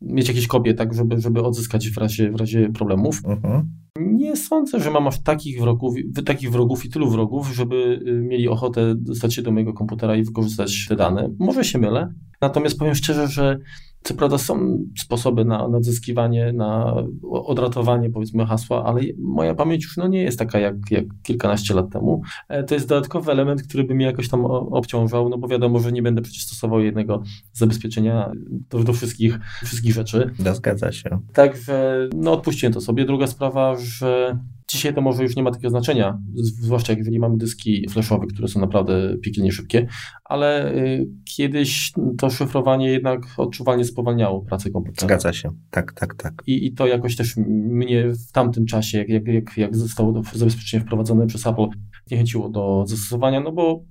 mieć 0.02 0.28
jakieś 0.28 0.48
kopie, 0.48 0.74
tak, 0.74 0.94
żeby, 0.94 1.22
żeby 1.22 1.42
odzyskać 1.42 1.90
w 1.90 1.98
razie, 1.98 2.32
w 2.32 2.36
razie 2.36 2.70
problemów. 2.70 3.22
Uh-huh. 3.24 3.64
Nie 4.00 4.36
sądzę, 4.36 4.80
że 4.80 4.92
mam 4.92 5.08
aż 5.08 5.24
takich 5.24 5.62
wrogów, 5.62 5.96
takich 6.26 6.52
wrogów 6.52 6.86
i 6.86 6.90
tylu 6.90 7.10
wrogów, 7.10 7.48
żeby 7.48 8.00
y, 8.08 8.22
mieli 8.22 8.48
ochotę 8.48 8.96
dostać 8.96 9.34
się 9.34 9.42
do 9.42 9.52
mojego 9.52 9.74
komputera 9.74 10.16
i 10.16 10.24
wykorzystać 10.24 10.86
te 10.90 10.96
dane. 10.96 11.30
Może 11.40 11.64
się 11.64 11.80
mylę, 11.80 12.14
natomiast 12.42 12.80
powiem 12.80 12.96
szczerze, 12.96 13.28
że 13.28 13.60
co 14.06 14.14
prawda 14.14 14.38
są 14.38 14.80
sposoby 14.98 15.46
na, 15.46 15.68
na 15.68 15.78
odzyskiwanie, 15.78 16.54
na 16.54 16.96
odratowanie 17.32 18.10
powiedzmy 18.10 18.46
hasła, 18.46 18.84
ale 18.86 19.02
moja 19.18 19.56
pamięć 19.56 19.84
już 19.84 19.98
no, 19.98 20.08
nie 20.08 20.22
jest 20.24 20.40
taka 20.40 20.60
jak, 20.60 20.76
jak 20.92 21.06
kilkanaście 21.24 21.74
lat 21.74 21.90
temu. 21.90 22.22
E, 22.50 22.64
to 22.64 22.74
jest 22.74 22.88
dodatkowy 22.88 23.32
element, 23.32 23.64
który 23.64 23.84
by 23.84 23.96
mnie 23.96 24.06
jakoś 24.06 24.30
tam 24.30 24.46
obciążał, 24.46 25.30
no 25.30 25.38
bo 25.38 25.48
wiadomo, 25.48 25.80
że 25.80 25.92
nie 25.92 26.02
będę 26.02 26.22
przecież 26.22 26.44
stosował 26.44 26.80
jednego 26.80 27.24
zabezpieczenia 27.54 28.32
do, 28.70 28.84
do 28.84 28.94
wszystkich, 28.94 29.40
wszystkich 29.64 29.94
rzeczy. 29.94 30.34
Zgadza 30.54 30.92
się. 30.92 31.20
Także 31.34 32.10
no 32.16 32.32
odpuściłem 32.32 32.74
to 32.74 32.82
sobie. 32.82 33.06
Druga 33.06 33.28
sprawa, 33.28 33.76
że 33.78 34.38
Dzisiaj 34.68 34.94
to 34.94 35.02
może 35.02 35.24
już 35.24 35.36
nie 35.36 35.44
ma 35.44 35.52
takiego 35.52 35.70
znaczenia, 35.70 36.20
zwłaszcza 36.36 36.94
jeżeli 36.94 37.20
mamy 37.20 37.38
dyski 37.38 37.90
flashowe, 37.90 38.28
które 38.28 38.48
są 38.48 38.60
naprawdę 38.60 39.18
piekielnie 39.22 39.52
szybkie, 39.52 39.88
ale 40.24 40.76
y, 40.76 41.08
kiedyś 41.36 41.92
to 42.18 42.30
szyfrowanie 42.30 42.92
jednak 42.92 43.22
odczuwalnie 43.38 43.86
spowalniało 43.86 44.42
pracę 44.42 44.70
komputera. 44.70 45.08
Zgadza 45.08 45.34
się, 45.34 45.50
tak, 45.72 45.94
tak, 45.94 46.16
tak. 46.16 46.34
I, 46.48 46.66
i 46.66 46.74
to 46.74 46.88
jakoś 46.88 47.16
też 47.16 47.38
mnie 47.48 48.10
w 48.10 48.32
tamtym 48.32 48.66
czasie, 48.66 48.98
jak, 48.98 49.10
jak, 49.10 49.28
jak, 49.28 49.58
jak 49.58 49.76
zostało 49.76 50.22
zabezpieczenie 50.34 50.84
wprowadzone 50.84 51.28
przez 51.28 51.48
Apple, 51.48 51.68
niechęciło 52.12 52.50
do 52.50 52.84
zastosowania, 52.88 53.40
no 53.40 53.52
bo 53.52 53.84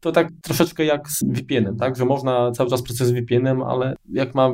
to 0.00 0.12
tak 0.12 0.28
troszeczkę 0.42 0.84
jak 0.84 1.10
z 1.10 1.24
VPN-em, 1.24 1.76
tak, 1.76 1.96
że 1.96 2.04
można 2.04 2.52
cały 2.52 2.70
czas 2.70 2.82
z 2.88 3.10
VPN-em, 3.10 3.62
ale 3.62 3.94
jak 4.12 4.34
mam 4.34 4.52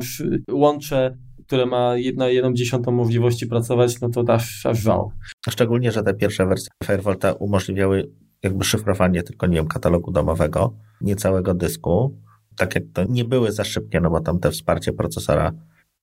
łączę 0.51 1.17
które 1.49 1.65
ma 1.65 1.97
jedna 1.97 2.27
jedną 2.27 2.53
dziesiątą 2.53 2.91
możliwości 2.91 3.47
pracować, 3.47 4.01
no 4.01 4.09
to 4.09 4.33
aż, 4.33 4.65
aż 4.65 4.79
żał. 4.79 5.11
Szczególnie, 5.49 5.91
że 5.91 6.03
te 6.03 6.13
pierwsze 6.13 6.45
wersje 6.45 6.69
Firevolta 6.83 7.33
umożliwiały 7.33 8.11
jakby 8.43 8.63
szyfrowanie 8.63 9.23
tylko, 9.23 9.47
nie 9.47 9.55
wiem, 9.55 9.67
katalogu 9.67 10.11
domowego, 10.11 10.73
nie 11.01 11.15
całego 11.15 11.53
dysku. 11.53 12.17
Tak 12.57 12.75
jak 12.75 12.83
to 12.93 13.03
nie 13.03 13.25
były 13.25 13.51
za 13.51 13.63
szybkie, 13.63 13.99
no 14.01 14.09
bo 14.09 14.19
tam 14.19 14.39
te 14.39 14.51
wsparcie 14.51 14.93
procesora 14.93 15.51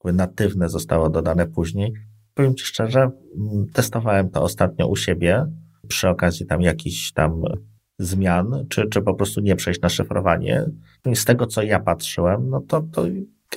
natywne 0.05 0.69
zostało 0.69 1.11
dodane 1.11 1.47
później. 1.47 1.93
Powiem 2.35 2.55
Ci 2.55 2.65
szczerze, 2.65 3.01
mm, 3.01 3.67
testowałem 3.73 4.31
to 4.31 4.43
ostatnio 4.43 4.89
u 4.89 4.97
siebie 4.97 5.47
przy 5.89 6.09
okazji 6.09 6.47
tam 6.47 6.61
jakichś 6.61 7.13
tam 7.13 7.43
zmian, 7.99 8.67
czy, 8.69 8.89
czy 8.89 9.03
po 9.03 9.15
prostu 9.15 9.41
nie 9.41 9.57
przejść 9.57 9.81
na 9.81 9.89
szyfrowanie. 9.89 10.65
Z 11.15 11.25
tego, 11.25 11.47
co 11.47 11.63
ja 11.63 11.81
patrzyłem, 11.81 12.51
no 12.51 12.61
to, 12.61 12.81
to 12.93 13.05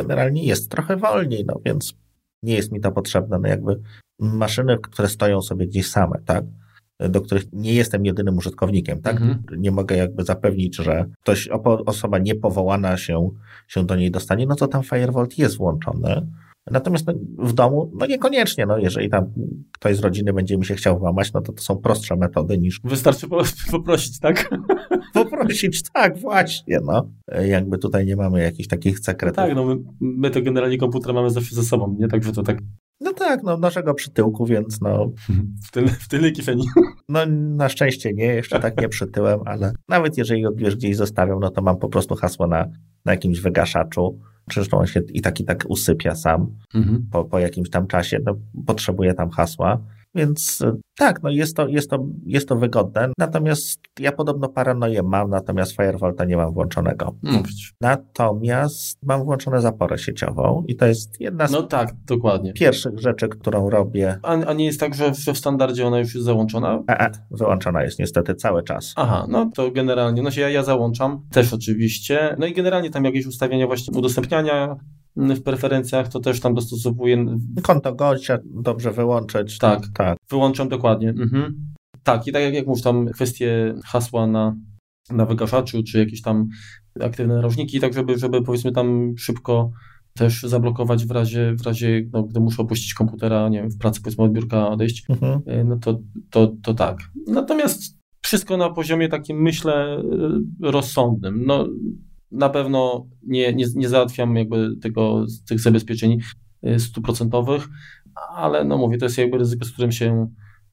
generalnie 0.03 0.43
jest 0.43 0.71
trochę 0.71 0.97
wolniej, 0.97 1.45
no 1.45 1.61
więc 1.65 1.93
nie 2.43 2.55
jest 2.55 2.71
mi 2.71 2.81
to 2.81 2.91
potrzebne. 2.91 3.39
No 3.39 3.47
jakby 3.47 3.79
maszyny, 4.19 4.77
które 4.77 5.07
stoją 5.07 5.41
sobie 5.41 5.67
gdzieś 5.67 5.87
same, 5.87 6.19
tak? 6.25 6.43
do 7.09 7.21
których 7.21 7.43
nie 7.53 7.73
jestem 7.73 8.05
jedynym 8.05 8.37
użytkownikiem, 8.37 9.01
tak? 9.01 9.21
Mhm. 9.21 9.61
Nie 9.61 9.71
mogę 9.71 9.95
jakby 9.97 10.23
zapewnić, 10.23 10.75
że 10.75 11.05
ktoś, 11.21 11.49
osoba 11.85 12.17
niepowołana 12.17 12.97
się, 12.97 13.29
się 13.67 13.85
do 13.85 13.95
niej 13.95 14.11
dostanie, 14.11 14.45
no 14.45 14.55
to 14.55 14.67
tam 14.67 14.83
Firewall 14.83 15.27
jest 15.37 15.57
włączony. 15.57 16.27
Natomiast 16.71 17.07
no, 17.07 17.13
w 17.37 17.53
domu, 17.53 17.91
no 17.95 18.05
niekoniecznie, 18.05 18.65
no 18.65 18.77
jeżeli 18.77 19.09
tam 19.09 19.25
ktoś 19.71 19.95
z 19.95 19.99
rodziny 19.99 20.33
będzie 20.33 20.57
mi 20.57 20.65
się 20.65 20.75
chciał 20.75 20.99
włamać, 20.99 21.33
no 21.33 21.41
to 21.41 21.53
to 21.53 21.61
są 21.61 21.77
prostsze 21.77 22.15
metody 22.15 22.57
niż... 22.57 22.81
Wystarczy 22.83 23.27
poprosić, 23.71 24.19
tak? 24.19 24.49
Poprosić, 25.13 25.83
tak, 25.93 26.17
właśnie, 26.17 26.79
no. 26.85 27.09
Jakby 27.45 27.77
tutaj 27.77 28.05
nie 28.05 28.15
mamy 28.15 28.41
jakichś 28.41 28.67
takich 28.67 28.99
sekretów. 28.99 29.35
Tak, 29.35 29.55
no 29.55 29.65
my, 29.65 29.75
my 30.01 30.29
to 30.29 30.41
generalnie 30.41 30.77
komputer 30.77 31.13
mamy 31.13 31.29
zawsze 31.29 31.55
ze 31.55 31.63
sobą, 31.63 31.95
nie? 31.99 32.07
Także 32.07 32.31
to 32.31 32.43
tak 32.43 32.57
no 33.01 33.13
tak, 33.13 33.43
no 33.43 33.57
naszego 33.57 33.93
przytyłku, 33.93 34.45
więc 34.45 34.81
no... 34.81 35.11
W 35.67 35.71
tyle, 35.71 35.87
w 35.87 36.07
tyle 36.07 36.31
kifeni. 36.31 36.63
No 37.09 37.19
na 37.55 37.69
szczęście 37.69 38.13
nie, 38.13 38.25
jeszcze 38.25 38.59
tak 38.59 38.81
nie 38.81 38.89
przytyłem, 38.89 39.39
ale 39.45 39.71
nawet 39.87 40.17
jeżeli 40.17 40.41
go 40.41 40.51
gdzieś 40.51 40.95
zostawiam, 40.95 41.39
no 41.39 41.49
to 41.49 41.61
mam 41.61 41.77
po 41.77 41.89
prostu 41.89 42.15
hasło 42.15 42.47
na, 42.47 42.67
na 43.05 43.11
jakimś 43.11 43.39
wygaszaczu. 43.39 44.19
Zresztą 44.53 44.77
on 44.77 44.87
się 44.87 45.01
i 45.13 45.21
tak 45.21 45.39
i 45.39 45.45
tak 45.45 45.63
usypia 45.67 46.15
sam 46.15 46.55
mhm. 46.75 47.07
po, 47.11 47.25
po 47.25 47.39
jakimś 47.39 47.69
tam 47.69 47.87
czasie, 47.87 48.19
no 48.25 48.35
potrzebuje 48.65 49.13
tam 49.13 49.29
hasła. 49.29 49.81
Więc 50.15 50.61
e, 50.61 50.71
tak, 50.97 51.23
no 51.23 51.29
jest 51.29 51.55
to, 51.55 51.67
jest 51.67 51.89
to, 51.89 52.05
jest 52.25 52.49
to 52.49 52.55
wygodne. 52.55 53.09
Natomiast 53.17 53.79
ja 53.99 54.11
podobno 54.11 54.49
paranoję 54.49 55.03
mam, 55.03 55.29
natomiast 55.29 55.71
Firewalta 55.71 56.25
nie 56.25 56.37
mam 56.37 56.53
włączonego. 56.53 57.15
Mówić. 57.23 57.73
Natomiast 57.81 58.99
mam 59.03 59.23
włączone 59.23 59.61
zaporę 59.61 59.97
sieciową 59.97 60.63
i 60.67 60.75
to 60.75 60.85
jest 60.85 61.21
jedna 61.21 61.47
z 61.47 61.51
no 61.51 61.63
tak, 61.63 61.93
dokładnie. 62.05 62.53
pierwszych 62.53 62.99
rzeczy, 62.99 63.27
którą 63.27 63.69
robię. 63.69 64.19
A, 64.23 64.31
a 64.31 64.53
nie 64.53 64.65
jest 64.65 64.79
tak, 64.79 64.95
że, 64.95 65.13
że 65.13 65.33
w 65.33 65.37
standardzie 65.37 65.87
ona 65.87 65.99
już 65.99 66.13
jest 66.15 66.25
załączona? 66.25 66.83
A, 66.87 67.05
a, 67.05 67.09
wyłączona 67.31 67.83
jest 67.83 67.99
niestety 67.99 68.35
cały 68.35 68.63
czas. 68.63 68.93
Aha, 68.95 69.25
no 69.29 69.51
to 69.55 69.71
generalnie, 69.71 70.21
no 70.21 70.31
się 70.31 70.41
ja, 70.41 70.49
ja 70.49 70.63
załączam 70.63 71.21
też 71.31 71.53
oczywiście. 71.53 72.35
No 72.39 72.45
i 72.45 72.53
generalnie 72.53 72.89
tam 72.89 73.05
jakieś 73.05 73.25
ustawienia 73.25 73.67
właśnie 73.67 73.99
udostępniania 73.99 74.75
w 75.15 75.43
preferencjach 75.43 76.07
to 76.07 76.19
też 76.19 76.39
tam 76.39 76.53
dostosowuję. 76.53 77.25
Konto 77.63 77.95
gościa 77.95 78.37
dobrze 78.45 78.91
wyłączyć. 78.91 79.57
Tak, 79.57 79.87
tak. 79.93 80.17
Wyłączam 80.29 80.69
dokładnie. 80.69 81.09
Mhm. 81.09 81.73
Tak, 82.03 82.27
i 82.27 82.31
tak 82.31 82.41
jak, 82.41 82.53
jak 82.53 82.67
mówisz, 82.67 82.83
tam 82.83 83.07
kwestie 83.07 83.75
hasła 83.85 84.27
na, 84.27 84.55
na 85.11 85.25
wygaszaczu, 85.25 85.83
czy 85.83 85.99
jakieś 85.99 86.21
tam 86.21 86.47
aktywne 87.01 87.35
narożniki, 87.35 87.79
tak 87.79 87.93
żeby, 87.93 88.17
żeby 88.17 88.41
powiedzmy 88.41 88.71
tam 88.71 89.13
szybko 89.17 89.71
też 90.13 90.43
zablokować 90.43 91.05
w 91.05 91.11
razie, 91.11 91.55
w 91.55 91.65
razie 91.65 92.09
no, 92.13 92.23
gdy 92.23 92.39
muszę 92.39 92.61
opuścić 92.61 92.93
komputera, 92.93 93.49
nie 93.49 93.61
wiem, 93.61 93.69
w 93.69 93.77
pracy 93.77 94.01
powiedzmy 94.01 94.23
od 94.23 94.31
biurka 94.31 94.69
odejść, 94.69 95.05
mhm. 95.09 95.41
E, 95.45 95.63
no 95.63 95.77
to, 95.77 95.99
to, 96.29 96.53
to 96.63 96.73
tak. 96.73 96.97
Natomiast 97.27 97.97
wszystko 98.21 98.57
na 98.57 98.69
poziomie 98.69 99.09
takim, 99.09 99.41
myślę, 99.41 99.73
e, 99.73 100.71
rozsądnym. 100.71 101.43
No, 101.45 101.67
na 102.31 102.49
pewno 102.49 103.07
nie, 103.23 103.53
nie, 103.53 103.65
nie 103.75 103.89
załatwiam 103.89 104.35
jakby 104.35 104.75
tego, 104.81 105.25
tych 105.47 105.59
zabezpieczeń 105.59 106.19
y, 106.67 106.79
stuprocentowych, 106.79 107.67
ale 108.35 108.65
no 108.65 108.77
mówię, 108.77 108.97
to 108.97 109.05
jest 109.05 109.17
jakby 109.17 109.37
ryzyko, 109.37 109.65
z 109.65 109.71
którym 109.71 109.91
się 109.91 110.29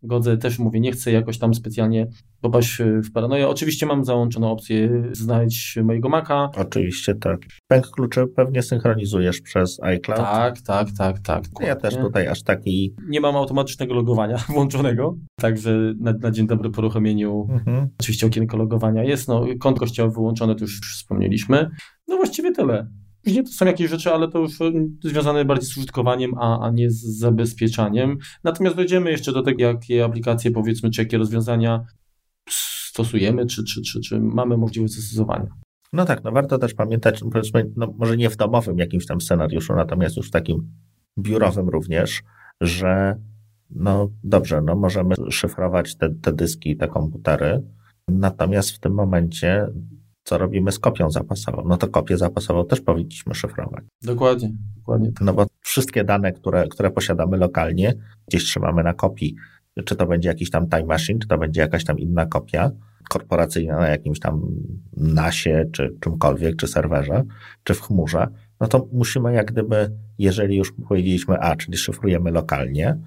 godzę, 0.07 0.37
też 0.37 0.59
mówię, 0.59 0.81
nie 0.81 0.93
chcę 0.93 1.13
jakoś 1.13 1.39
tam 1.39 1.55
specjalnie 1.55 2.07
popaść 2.41 2.83
w 2.83 3.13
paranoję. 3.13 3.49
Oczywiście 3.49 3.87
mam 3.87 4.05
załączoną 4.05 4.51
opcję 4.51 5.03
znajdź 5.13 5.79
mojego 5.85 6.09
Maca. 6.09 6.51
Oczywiście, 6.57 7.15
tak. 7.15 7.41
Pęk 7.69 7.87
kluczy 7.87 8.27
pewnie 8.37 8.63
synchronizujesz 8.63 9.41
przez 9.41 9.83
iCloud. 9.83 10.21
Tak, 10.21 10.61
tak, 10.61 10.89
tak, 10.99 11.19
tak. 11.19 11.45
Ja 11.61 11.77
też 11.77 11.97
tutaj 11.97 12.27
aż 12.29 12.43
taki... 12.43 12.95
Nie 13.09 13.21
mam 13.21 13.37
automatycznego 13.37 13.95
logowania 13.95 14.37
włączonego, 14.55 15.17
także 15.41 15.95
na, 16.01 16.13
na 16.13 16.31
dzień 16.31 16.47
dobry 16.47 16.71
po 16.71 16.81
uruchomieniu 16.81 17.49
mhm. 17.51 17.89
oczywiście 18.01 18.27
okienko 18.27 18.57
logowania 18.57 19.05
jest. 19.05 19.29
No, 19.29 19.45
konto 19.61 19.81
kościołowe 19.81 20.15
wyłączone, 20.15 20.55
to 20.55 20.65
już 20.65 20.81
wspomnieliśmy. 20.81 21.71
No 22.09 22.17
właściwie 22.17 22.53
tyle. 22.53 22.87
Później 23.27 23.45
to 23.45 23.53
są 23.53 23.67
jakieś 23.67 23.91
rzeczy, 23.91 24.13
ale 24.13 24.29
to 24.29 24.39
już 24.39 24.61
e, 24.61 24.73
związane 25.05 25.45
bardziej 25.45 25.71
z 25.71 25.77
użytkowaniem, 25.77 26.35
a, 26.39 26.67
a 26.67 26.71
nie 26.71 26.91
z 26.91 27.19
zabezpieczaniem. 27.19 28.19
Natomiast 28.45 28.77
dojdziemy 28.77 29.11
jeszcze 29.11 29.33
do 29.33 29.43
tego, 29.43 29.63
jakie 29.63 30.05
aplikacje, 30.05 30.51
powiedzmy, 30.51 30.91
czy 30.91 31.03
jakie 31.03 31.19
rozwiązania 31.19 31.85
stosujemy, 32.49 33.47
czy, 33.47 33.65
czy, 33.65 33.83
czy, 33.83 34.01
czy 34.01 34.21
mamy 34.21 34.57
możliwość 34.57 34.95
zastosowania. 34.95 35.47
No 35.93 36.05
tak, 36.05 36.25
no 36.25 36.33
warto 36.33 36.59
też 36.59 36.75
pamiętać, 36.75 37.21
powiedzmy, 37.33 37.71
no 37.77 37.95
może 37.99 38.17
nie 38.17 38.31
w 38.31 38.37
domowym 38.37 38.79
jakimś 38.79 39.07
tam 39.07 39.21
scenariuszu, 39.21 39.75
natomiast 39.75 40.17
już 40.17 40.29
w 40.29 40.31
takim 40.31 40.73
biurowym 41.19 41.69
również, 41.69 42.23
że 42.61 43.21
no 43.71 44.09
dobrze, 44.25 44.63
no 44.63 44.77
możemy 44.77 45.15
szyfrować 45.31 45.97
te, 45.97 46.15
te 46.23 46.33
dyski, 46.33 46.77
te 46.77 46.89
komputery, 46.89 47.63
natomiast 48.09 48.71
w 48.71 48.79
tym 48.79 48.95
momencie 48.95 49.67
co 50.27 50.39
robimy 50.39 50.73
z 50.73 50.79
kopią 50.79 51.11
zapasową? 51.11 51.65
No 51.69 51.77
to 51.77 51.89
kopię 51.89 52.19
zapasową 52.19 52.67
też 52.67 52.81
powinniśmy 52.81 53.35
szyfrować. 53.35 53.85
Dokładnie, 54.03 54.53
dokładnie. 54.77 55.13
Tak. 55.13 55.21
No 55.21 55.35
bo 55.35 55.47
wszystkie 55.61 56.05
dane, 56.05 56.33
które, 56.33 56.69
które 56.69 56.91
posiadamy 56.91 57.37
lokalnie, 57.37 57.95
gdzieś 58.29 58.45
trzymamy 58.45 58.83
na 58.83 58.95
kopii. 58.95 59.35
Czy 59.85 59.97
to 59.97 60.07
będzie 60.07 60.29
jakiś 60.29 60.51
tam 60.51 60.69
time 60.69 60.85
machine, 60.85 61.19
czy 61.19 61.29
to 61.29 61.39
będzie 61.39 61.61
jakaś 61.61 61.85
tam 61.85 61.99
inna 61.99 62.27
kopia 62.27 62.71
korporacyjna 63.09 63.77
na 63.77 63.89
jakimś 63.89 64.21
tam 64.21 64.43
nasie, 64.97 65.65
czy 65.73 65.97
czymkolwiek, 66.01 66.57
czy 66.57 66.67
serwerze, 66.67 67.25
czy 67.65 67.75
w 67.75 67.81
chmurze, 67.81 68.29
no 68.61 68.69
to 68.69 68.89
musimy 68.93 69.33
jak 69.33 69.53
gdyby, 69.53 69.91
jeżeli 70.19 70.57
już 70.57 70.73
powiedzieliśmy 70.89 71.39
A, 71.39 71.57
czyli 71.57 71.79
szyfrujemy 71.79 72.31
lokalnie, 72.31 72.99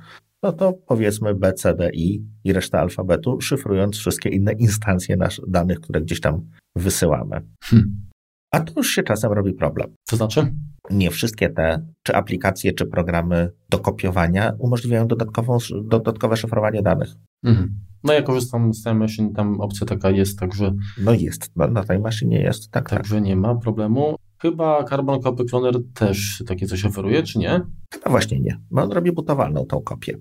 no 0.44 0.54
to 0.54 0.74
powiedzmy 0.74 1.36
B, 1.36 1.54
C, 1.54 1.76
D, 1.76 1.90
I 1.94 2.26
i 2.44 2.54
reszta 2.54 2.80
alfabetu, 2.80 3.42
szyfrując 3.42 3.98
wszystkie 3.98 4.30
inne 4.30 4.54
instancje 4.54 5.16
nasz, 5.18 5.42
danych, 5.48 5.80
które 5.80 6.02
gdzieś 6.02 6.22
tam 6.22 6.42
wysyłamy. 6.76 7.42
Hmm. 7.64 8.10
A 8.52 8.60
tu 8.60 8.74
już 8.78 8.90
się 8.90 9.04
czasem 9.04 9.32
robi 9.32 9.54
problem. 9.54 9.96
To 10.10 10.16
znaczy? 10.16 10.54
Nie 10.90 11.12
wszystkie 11.12 11.50
te, 11.50 11.86
czy 12.04 12.16
aplikacje, 12.16 12.74
czy 12.74 12.86
programy 12.86 13.52
do 13.70 13.80
kopiowania 13.80 14.54
umożliwiają 14.60 15.08
dodatkową, 15.08 15.58
dodatkowe 15.84 16.38
szyfrowanie 16.38 16.82
danych. 16.82 17.10
Mhm. 17.44 17.80
No 18.04 18.14
ja 18.14 18.22
korzystam 18.22 18.74
z 18.74 18.84
Time 18.84 18.96
Machine, 18.96 19.34
tam 19.34 19.62
opcja 19.62 19.88
taka 19.88 20.10
jest, 20.10 20.40
także... 20.40 20.74
No 21.04 21.14
jest, 21.14 21.52
no, 21.56 21.68
na 21.68 21.84
Time 21.84 22.00
Machine 22.00 22.36
jest, 22.36 22.72
tak, 22.72 22.90
tak. 22.90 23.00
Także 23.00 23.16
tak. 23.16 23.24
nie 23.24 23.36
ma 23.36 23.56
problemu. 23.56 24.16
Chyba 24.42 24.84
Carbon 24.84 25.22
Copy 25.22 25.46
Cloner 25.46 25.76
też 25.94 26.44
takie 26.48 26.68
coś 26.68 26.86
oferuje, 26.86 27.24
czy 27.24 27.40
nie? 27.40 27.62
No 28.06 28.12
właśnie 28.12 28.40
nie. 28.40 28.60
No 28.72 28.84
on 28.84 28.92
robi 28.92 29.12
butowalną 29.12 29.66
tą 29.66 29.82
kopię. 29.82 30.18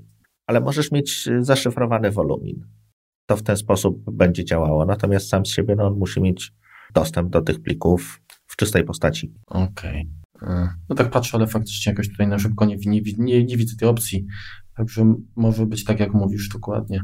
Ale 0.47 0.61
możesz 0.61 0.93
mieć 0.93 1.29
zaszyfrowany 1.41 2.11
wolumin. 2.11 2.67
To 3.27 3.37
w 3.37 3.43
ten 3.43 3.57
sposób 3.57 4.11
będzie 4.11 4.45
działało. 4.45 4.85
Natomiast 4.85 5.29
sam 5.29 5.47
z 5.47 5.51
siebie 5.51 5.75
no, 5.77 5.87
on 5.87 5.99
musi 5.99 6.21
mieć 6.21 6.53
dostęp 6.95 7.31
do 7.31 7.41
tych 7.41 7.63
plików 7.63 8.21
w 8.47 8.57
czystej 8.57 8.85
postaci. 8.85 9.35
Okej. 9.47 10.09
Okay. 10.35 10.69
No 10.89 10.97
tak 10.97 11.11
patrzę, 11.11 11.37
ale 11.37 11.47
faktycznie 11.47 11.93
jakoś 11.93 12.11
tutaj 12.11 12.29
na 12.29 12.39
szybko 12.39 12.65
nie, 12.65 12.77
nie, 12.77 13.01
nie, 13.19 13.45
nie 13.45 13.57
widzę 13.57 13.77
tej 13.77 13.89
opcji. 13.89 14.27
Także 14.77 15.15
może 15.37 15.67
być 15.67 15.85
tak, 15.85 16.01
jak 16.01 16.15
mówisz 16.15 16.49
dokładnie. 16.49 17.01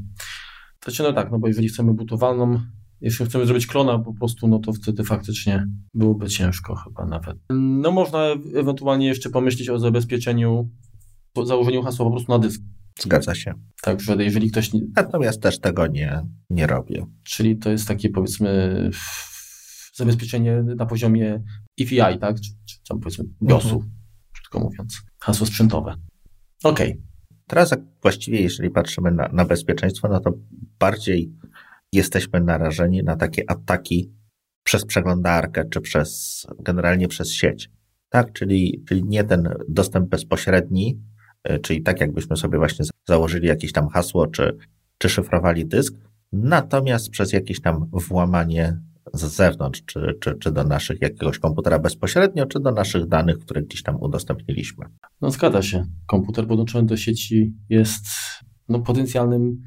Znaczy, 0.84 1.02
no 1.02 1.12
tak, 1.12 1.30
no 1.30 1.38
bo 1.38 1.48
jeżeli 1.48 1.68
chcemy 1.68 1.94
butowalną, 1.94 2.60
jeśli 3.04 3.26
chcemy 3.26 3.46
zrobić 3.46 3.66
klona 3.66 3.98
po 3.98 4.14
prostu, 4.14 4.48
no 4.48 4.58
to 4.58 4.72
wtedy 4.72 5.04
faktycznie 5.04 5.66
byłoby 5.94 6.28
ciężko 6.28 6.74
chyba 6.74 7.06
nawet. 7.06 7.36
No 7.50 7.90
można 7.90 8.18
ewentualnie 8.54 9.06
jeszcze 9.06 9.30
pomyśleć 9.30 9.68
o 9.68 9.78
zabezpieczeniu, 9.78 10.70
o 11.34 11.46
założeniu 11.46 11.82
hasła 11.82 12.04
po 12.04 12.10
prostu 12.10 12.32
na 12.32 12.38
dysk. 12.38 12.62
Zgadza 13.00 13.34
się. 13.34 13.54
Także 13.82 14.24
jeżeli 14.24 14.50
ktoś... 14.50 14.72
Nie... 14.72 14.80
Natomiast 14.96 15.42
też 15.42 15.60
tego 15.60 15.86
nie, 15.86 16.22
nie 16.50 16.66
robię. 16.66 17.06
Czyli 17.24 17.58
to 17.58 17.70
jest 17.70 17.88
takie 17.88 18.08
powiedzmy 18.08 18.90
zabezpieczenie 19.94 20.62
na 20.62 20.86
poziomie 20.86 21.42
EFI, 21.80 22.18
tak? 22.20 22.40
Czy, 22.40 22.50
czy 22.68 22.76
tam 22.88 23.00
powiedzmy 23.00 23.24
BIOSu, 23.42 23.74
mhm. 23.74 23.92
krótko 24.34 24.60
mówiąc. 24.60 25.02
Hasło 25.20 25.46
sprzętowe. 25.46 25.94
Okej. 26.64 26.90
Okay. 26.90 27.02
Teraz 27.46 27.74
właściwie, 28.02 28.40
jeżeli 28.40 28.70
patrzymy 28.70 29.10
na, 29.10 29.28
na 29.28 29.44
bezpieczeństwo, 29.44 30.08
no 30.08 30.20
to 30.20 30.32
bardziej 30.78 31.32
jesteśmy 31.94 32.40
narażeni 32.40 33.02
na 33.02 33.16
takie 33.16 33.50
ataki 33.50 34.12
przez 34.62 34.84
przeglądarkę, 34.84 35.64
czy 35.70 35.80
przez, 35.80 36.42
generalnie 36.58 37.08
przez 37.08 37.32
sieć. 37.32 37.70
Tak, 38.08 38.32
czyli, 38.32 38.84
czyli 38.88 39.04
nie 39.04 39.24
ten 39.24 39.48
dostęp 39.68 40.08
bezpośredni, 40.08 41.00
e, 41.44 41.58
czyli 41.58 41.82
tak 41.82 42.00
jakbyśmy 42.00 42.36
sobie 42.36 42.58
właśnie 42.58 42.84
założyli 43.08 43.48
jakieś 43.48 43.72
tam 43.72 43.88
hasło, 43.88 44.26
czy, 44.26 44.56
czy 44.98 45.08
szyfrowali 45.08 45.66
dysk, 45.66 45.94
natomiast 46.32 47.10
przez 47.10 47.32
jakieś 47.32 47.60
tam 47.60 47.90
włamanie 47.92 48.78
z 49.12 49.24
zewnątrz, 49.24 49.82
czy, 49.86 50.18
czy, 50.20 50.34
czy 50.34 50.52
do 50.52 50.64
naszych 50.64 51.02
jakiegoś 51.02 51.38
komputera 51.38 51.78
bezpośrednio, 51.78 52.46
czy 52.46 52.60
do 52.60 52.72
naszych 52.72 53.06
danych, 53.06 53.38
które 53.38 53.62
gdzieś 53.62 53.82
tam 53.82 53.96
udostępniliśmy. 54.00 54.86
No 55.20 55.30
zgadza 55.30 55.62
się. 55.62 55.84
Komputer 56.06 56.46
podłączony 56.46 56.86
do 56.86 56.96
sieci 56.96 57.54
jest 57.68 58.04
no, 58.68 58.78
potencjalnym 58.78 59.62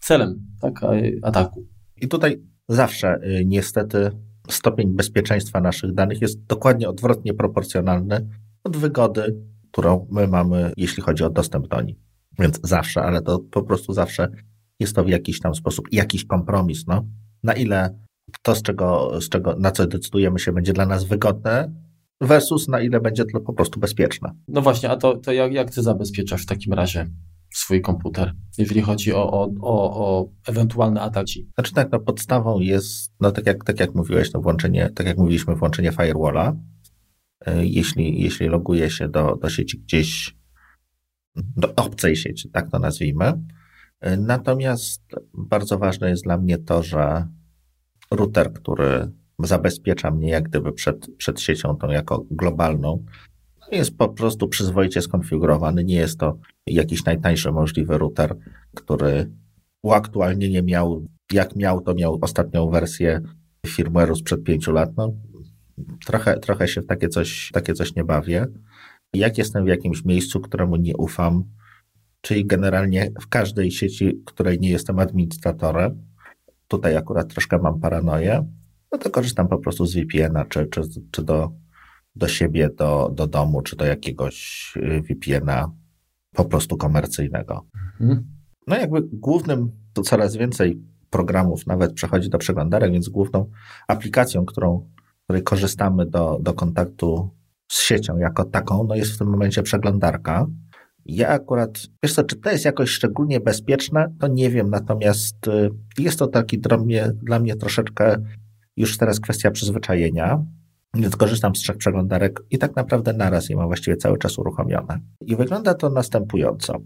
celem 0.00 0.46
tak, 0.60 0.80
ataku. 1.22 1.66
I 2.02 2.08
tutaj 2.08 2.42
zawsze 2.68 3.20
y, 3.24 3.44
niestety 3.46 4.10
stopień 4.48 4.96
bezpieczeństwa 4.96 5.60
naszych 5.60 5.94
danych 5.94 6.20
jest 6.20 6.46
dokładnie 6.46 6.88
odwrotnie 6.88 7.34
proporcjonalny 7.34 8.28
od 8.64 8.76
wygody, 8.76 9.36
którą 9.72 10.08
my 10.10 10.28
mamy, 10.28 10.72
jeśli 10.76 11.02
chodzi 11.02 11.24
o 11.24 11.30
dostęp 11.30 11.68
do 11.68 11.80
nich. 11.80 11.96
Więc 12.38 12.60
zawsze, 12.62 13.02
ale 13.02 13.22
to 13.22 13.38
po 13.38 13.62
prostu 13.62 13.92
zawsze 13.92 14.28
jest 14.80 14.96
to 14.96 15.04
w 15.04 15.08
jakiś 15.08 15.40
tam 15.40 15.54
sposób 15.54 15.88
jakiś 15.92 16.24
kompromis, 16.24 16.86
no. 16.86 17.04
Na 17.42 17.52
ile 17.52 17.98
to, 18.42 18.54
z 18.54 18.62
czego, 18.62 19.20
z 19.20 19.28
czego, 19.28 19.56
na 19.58 19.70
co 19.70 19.86
decydujemy 19.86 20.38
się, 20.38 20.52
będzie 20.52 20.72
dla 20.72 20.86
nas 20.86 21.04
wygodne, 21.04 21.72
versus 22.20 22.68
na 22.68 22.80
ile 22.80 23.00
będzie 23.00 23.24
to 23.24 23.40
po 23.40 23.52
prostu 23.52 23.80
bezpieczne. 23.80 24.30
No 24.48 24.62
właśnie, 24.62 24.90
a 24.90 24.96
to, 24.96 25.16
to 25.16 25.32
jak, 25.32 25.52
jak 25.52 25.70
ty 25.70 25.82
zabezpieczasz 25.82 26.42
w 26.42 26.46
takim 26.46 26.72
razie 26.72 27.06
swój 27.54 27.80
komputer, 27.80 28.32
jeżeli 28.58 28.80
chodzi 28.80 29.12
o, 29.12 29.30
o, 29.30 29.50
o, 29.60 30.06
o 30.06 30.28
ewentualne 30.46 31.00
ataki? 31.00 31.48
Znaczy 31.54 31.74
tak, 31.74 31.92
no 31.92 32.00
podstawą 32.00 32.60
jest, 32.60 33.12
no 33.20 33.30
tak 33.30 33.46
jak, 33.46 33.64
tak 33.64 33.80
jak 33.80 33.94
mówiłeś, 33.94 34.32
no 34.32 34.40
włączenie, 34.40 34.90
tak 34.94 35.06
jak 35.06 35.18
mówiliśmy, 35.18 35.54
włączenie 35.54 35.92
firewalla. 35.92 36.56
E, 37.46 37.66
jeśli, 37.66 38.22
jeśli 38.22 38.48
loguje 38.48 38.90
się 38.90 39.08
do, 39.08 39.36
do 39.36 39.50
sieci 39.50 39.78
gdzieś, 39.78 40.36
do 41.36 41.74
obcej 41.74 42.16
sieci, 42.16 42.50
tak 42.50 42.70
to 42.70 42.78
nazwijmy. 42.78 43.32
E, 44.00 44.16
natomiast 44.16 45.02
bardzo 45.34 45.78
ważne 45.78 46.10
jest 46.10 46.24
dla 46.24 46.38
mnie 46.38 46.58
to, 46.58 46.82
że 46.82 47.28
router, 48.10 48.52
który 48.52 49.12
zabezpiecza 49.38 50.10
mnie 50.10 50.30
jak 50.30 50.44
gdyby 50.48 50.72
przed, 50.72 51.16
przed 51.16 51.40
siecią 51.40 51.76
tą 51.76 51.90
jako 51.90 52.24
globalną, 52.30 53.04
jest 53.76 53.96
po 53.96 54.08
prostu 54.08 54.48
przyzwoicie 54.48 55.02
skonfigurowany. 55.02 55.84
Nie 55.84 55.96
jest 55.96 56.18
to 56.18 56.38
jakiś 56.66 57.04
najtańszy 57.04 57.52
możliwy 57.52 57.98
router, 57.98 58.36
który 58.74 59.30
uaktualnienie 59.82 60.62
miał, 60.62 61.06
jak 61.32 61.56
miał, 61.56 61.80
to 61.80 61.94
miał 61.94 62.18
ostatnią 62.22 62.70
wersję 62.70 63.20
firmware'u 63.66 64.14
sprzed 64.14 64.44
pięciu 64.44 64.72
lat. 64.72 64.90
No, 64.96 65.12
trochę, 66.06 66.38
trochę 66.38 66.68
się 66.68 66.80
w 66.80 66.86
takie 66.86 67.08
coś, 67.08 67.50
takie 67.52 67.74
coś 67.74 67.94
nie 67.94 68.04
bawię. 68.04 68.46
Jak 69.14 69.38
jestem 69.38 69.64
w 69.64 69.68
jakimś 69.68 70.04
miejscu, 70.04 70.40
któremu 70.40 70.76
nie 70.76 70.96
ufam, 70.96 71.44
czyli 72.20 72.46
generalnie 72.46 73.10
w 73.20 73.28
każdej 73.28 73.70
sieci, 73.70 74.22
której 74.26 74.60
nie 74.60 74.70
jestem 74.70 74.98
administratorem, 74.98 76.02
tutaj 76.68 76.96
akurat 76.96 77.28
troszkę 77.28 77.58
mam 77.58 77.80
paranoję, 77.80 78.46
no 78.92 78.98
to 78.98 79.10
korzystam 79.10 79.48
po 79.48 79.58
prostu 79.58 79.86
z 79.86 79.94
VPN-a, 79.94 80.44
czy, 80.44 80.66
czy, 80.66 80.80
czy 81.10 81.22
do, 81.22 81.52
do 82.16 82.28
siebie, 82.28 82.70
do, 82.78 83.10
do 83.14 83.26
domu, 83.26 83.62
czy 83.62 83.76
do 83.76 83.84
jakiegoś 83.84 84.72
y, 84.76 85.02
VPN-a 85.02 85.72
po 86.34 86.44
prostu 86.44 86.76
komercyjnego. 86.76 87.66
Mhm. 88.00 88.26
No 88.66 88.76
jakby 88.76 89.02
głównym, 89.12 89.70
to 89.92 90.02
coraz 90.02 90.36
więcej 90.36 90.82
programów 91.10 91.66
nawet 91.66 91.92
przechodzi 91.92 92.30
do 92.30 92.38
przeglądarek, 92.38 92.92
więc 92.92 93.08
główną 93.08 93.50
aplikacją, 93.88 94.44
którą, 94.44 94.90
której 95.24 95.42
korzystamy 95.42 96.06
do, 96.06 96.38
do 96.42 96.54
kontaktu 96.54 97.30
z 97.68 97.82
siecią 97.82 98.18
jako 98.18 98.44
taką, 98.44 98.84
no 98.84 98.94
jest 98.94 99.12
w 99.12 99.18
tym 99.18 99.28
momencie 99.28 99.62
przeglądarka. 99.62 100.46
Ja 101.04 101.28
akurat, 101.28 101.80
wiesz 102.02 102.14
co, 102.14 102.24
czy 102.24 102.36
to 102.36 102.50
jest 102.50 102.64
jakoś 102.64 102.90
szczególnie 102.90 103.40
bezpieczne, 103.40 104.14
to 104.20 104.26
nie 104.26 104.50
wiem, 104.50 104.70
natomiast 104.70 105.48
y, 105.48 105.70
jest 105.98 106.18
to 106.18 106.26
taki 106.26 106.58
dla 106.58 106.76
mnie, 106.76 107.12
dla 107.22 107.38
mnie 107.38 107.56
troszeczkę 107.56 108.16
już 108.76 108.98
teraz 108.98 109.20
kwestia 109.20 109.50
przyzwyczajenia, 109.50 110.44
więc 110.94 111.16
korzystam 111.16 111.56
z 111.56 111.58
trzech 111.58 111.76
przeglądarek 111.76 112.42
i 112.50 112.58
tak 112.58 112.76
naprawdę 112.76 113.12
naraz 113.12 113.48
je 113.48 113.56
mam 113.56 113.66
właściwie 113.66 113.96
cały 113.96 114.18
czas 114.18 114.38
uruchomione. 114.38 115.00
I 115.20 115.36
wygląda 115.36 115.74
to 115.74 115.90
następująco. 115.90 116.80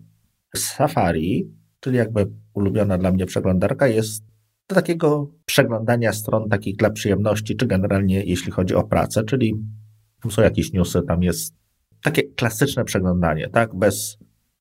Safari, 0.57 1.51
czyli 1.81 1.97
jakby 1.97 2.27
ulubiona 2.55 2.99
dla 2.99 3.13
mnie 3.13 3.27
przeglądarka, 3.27 3.87
jest 3.87 4.25
do 4.69 4.75
takiego 4.75 5.31
przeglądania 5.45 6.13
stron 6.13 6.49
takich 6.49 6.77
dla 6.77 6.91
przyjemności, 6.91 7.57
czy 7.57 7.67
generalnie 7.67 8.25
jeśli 8.25 8.53
chodzi 8.53 8.75
o 8.75 8.85
pracę, 8.85 9.25
czyli 9.25 9.55
tam 10.23 10.31
są 10.31 10.43
jakieś 10.43 10.73
newsy, 10.73 11.03
tam 11.03 11.23
jest 11.23 11.55
takie 12.03 12.23
klasyczne 12.23 12.85
przeglądanie, 12.85 13.49
tak? 13.49 13.75
Bez, 13.75 14.19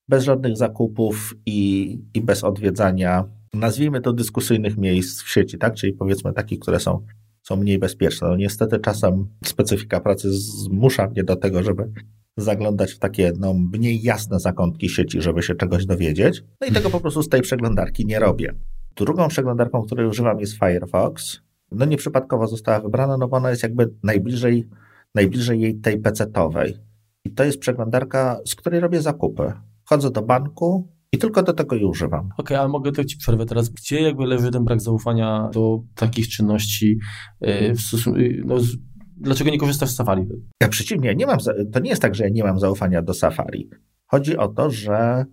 bez 0.08 0.24
żadnych 0.24 0.58
zakupów 0.58 1.34
i, 1.46 1.92
i 2.14 2.22
bez 2.22 2.44
odwiedzania 2.44 3.30
nazwijmy 3.54 4.02
to 4.02 4.14
dyskusyjnych 4.14 4.78
miejsc 4.78 5.22
w 5.22 5.30
sieci, 5.30 5.58
tak? 5.58 5.74
Czyli 5.74 5.94
powiedzmy 5.94 6.34
takich, 6.34 6.60
które 6.60 6.80
są, 6.80 7.06
są 7.48 7.56
mniej 7.56 7.80
bezpieczne. 7.80 8.28
No 8.28 8.36
niestety 8.36 8.80
czasem 8.80 9.28
specyfika 9.46 10.00
pracy 10.00 10.32
zmusza 10.32 11.08
mnie 11.08 11.24
do 11.24 11.36
tego, 11.36 11.64
żeby 11.64 11.92
zaglądać 12.38 12.92
w 12.92 13.00
takie 13.00 13.34
no, 13.40 13.54
mniej 13.54 14.02
jasne 14.02 14.40
zakątki 14.40 14.90
sieci, 14.90 15.22
żeby 15.22 15.44
się 15.44 15.56
czegoś 15.56 15.86
dowiedzieć. 15.86 16.44
No 16.62 16.68
i 16.68 16.72
tego 16.72 16.90
po 16.90 17.00
prostu 17.00 17.24
z 17.24 17.30
tej 17.30 17.42
przeglądarki 17.42 18.06
nie 18.06 18.20
robię. 18.20 18.54
Drugą 18.96 19.28
przeglądarką, 19.28 19.82
której 19.82 20.08
używam 20.08 20.40
jest 20.40 20.54
Firefox. 20.54 21.40
No 21.72 21.86
nieprzypadkowo 21.86 22.48
została 22.48 22.80
wybrana, 22.80 23.18
no 23.18 23.28
bo 23.28 23.38
ona 23.38 23.50
jest 23.50 23.64
jakby 23.64 23.94
najbliżej, 24.04 24.68
najbliżej 25.16 25.62
jej 25.62 25.76
tej 25.76 26.00
pecetowej. 26.00 26.78
I 27.26 27.32
to 27.32 27.44
jest 27.44 27.60
przeglądarka, 27.60 28.40
z 28.46 28.56
której 28.56 28.80
robię 28.80 29.02
zakupy. 29.02 29.54
Wchodzę 29.86 30.12
do 30.12 30.22
banku, 30.22 30.88
i 31.16 31.18
tylko 31.18 31.44
do 31.44 31.54
tego 31.54 31.76
je 31.76 31.88
używam. 31.88 32.26
Okej, 32.26 32.36
okay, 32.38 32.60
ale 32.60 32.70
mogę 32.70 32.92
to 32.92 33.04
ci 33.04 33.18
przerwę 33.18 33.46
teraz. 33.46 33.70
Gdzie 33.70 34.02
jakby 34.02 34.26
leży 34.26 34.52
ten 34.52 34.64
brak 34.64 34.82
zaufania 34.82 35.50
do 35.54 35.84
takich 35.96 36.28
czynności 36.28 37.00
y, 37.48 37.74
w 37.74 37.82
stosunku, 37.82 38.20
y, 38.20 38.44
no, 38.46 38.56
dlaczego 39.18 39.50
nie 39.50 39.58
korzystasz 39.58 39.90
z 39.90 39.96
Safari? 39.96 40.26
Ja 40.62 40.68
przeciwnie, 40.68 41.16
nie 41.16 41.26
mam, 41.26 41.38
to 41.74 41.80
nie 41.80 41.90
jest 41.90 42.02
tak, 42.02 42.16
że 42.16 42.24
ja 42.24 42.30
nie 42.30 42.44
mam 42.44 42.60
zaufania 42.60 43.02
do 43.02 43.14
Safari. 43.14 43.70
Chodzi 44.06 44.38
o 44.38 44.48
to, 44.48 44.72
że 44.72 45.26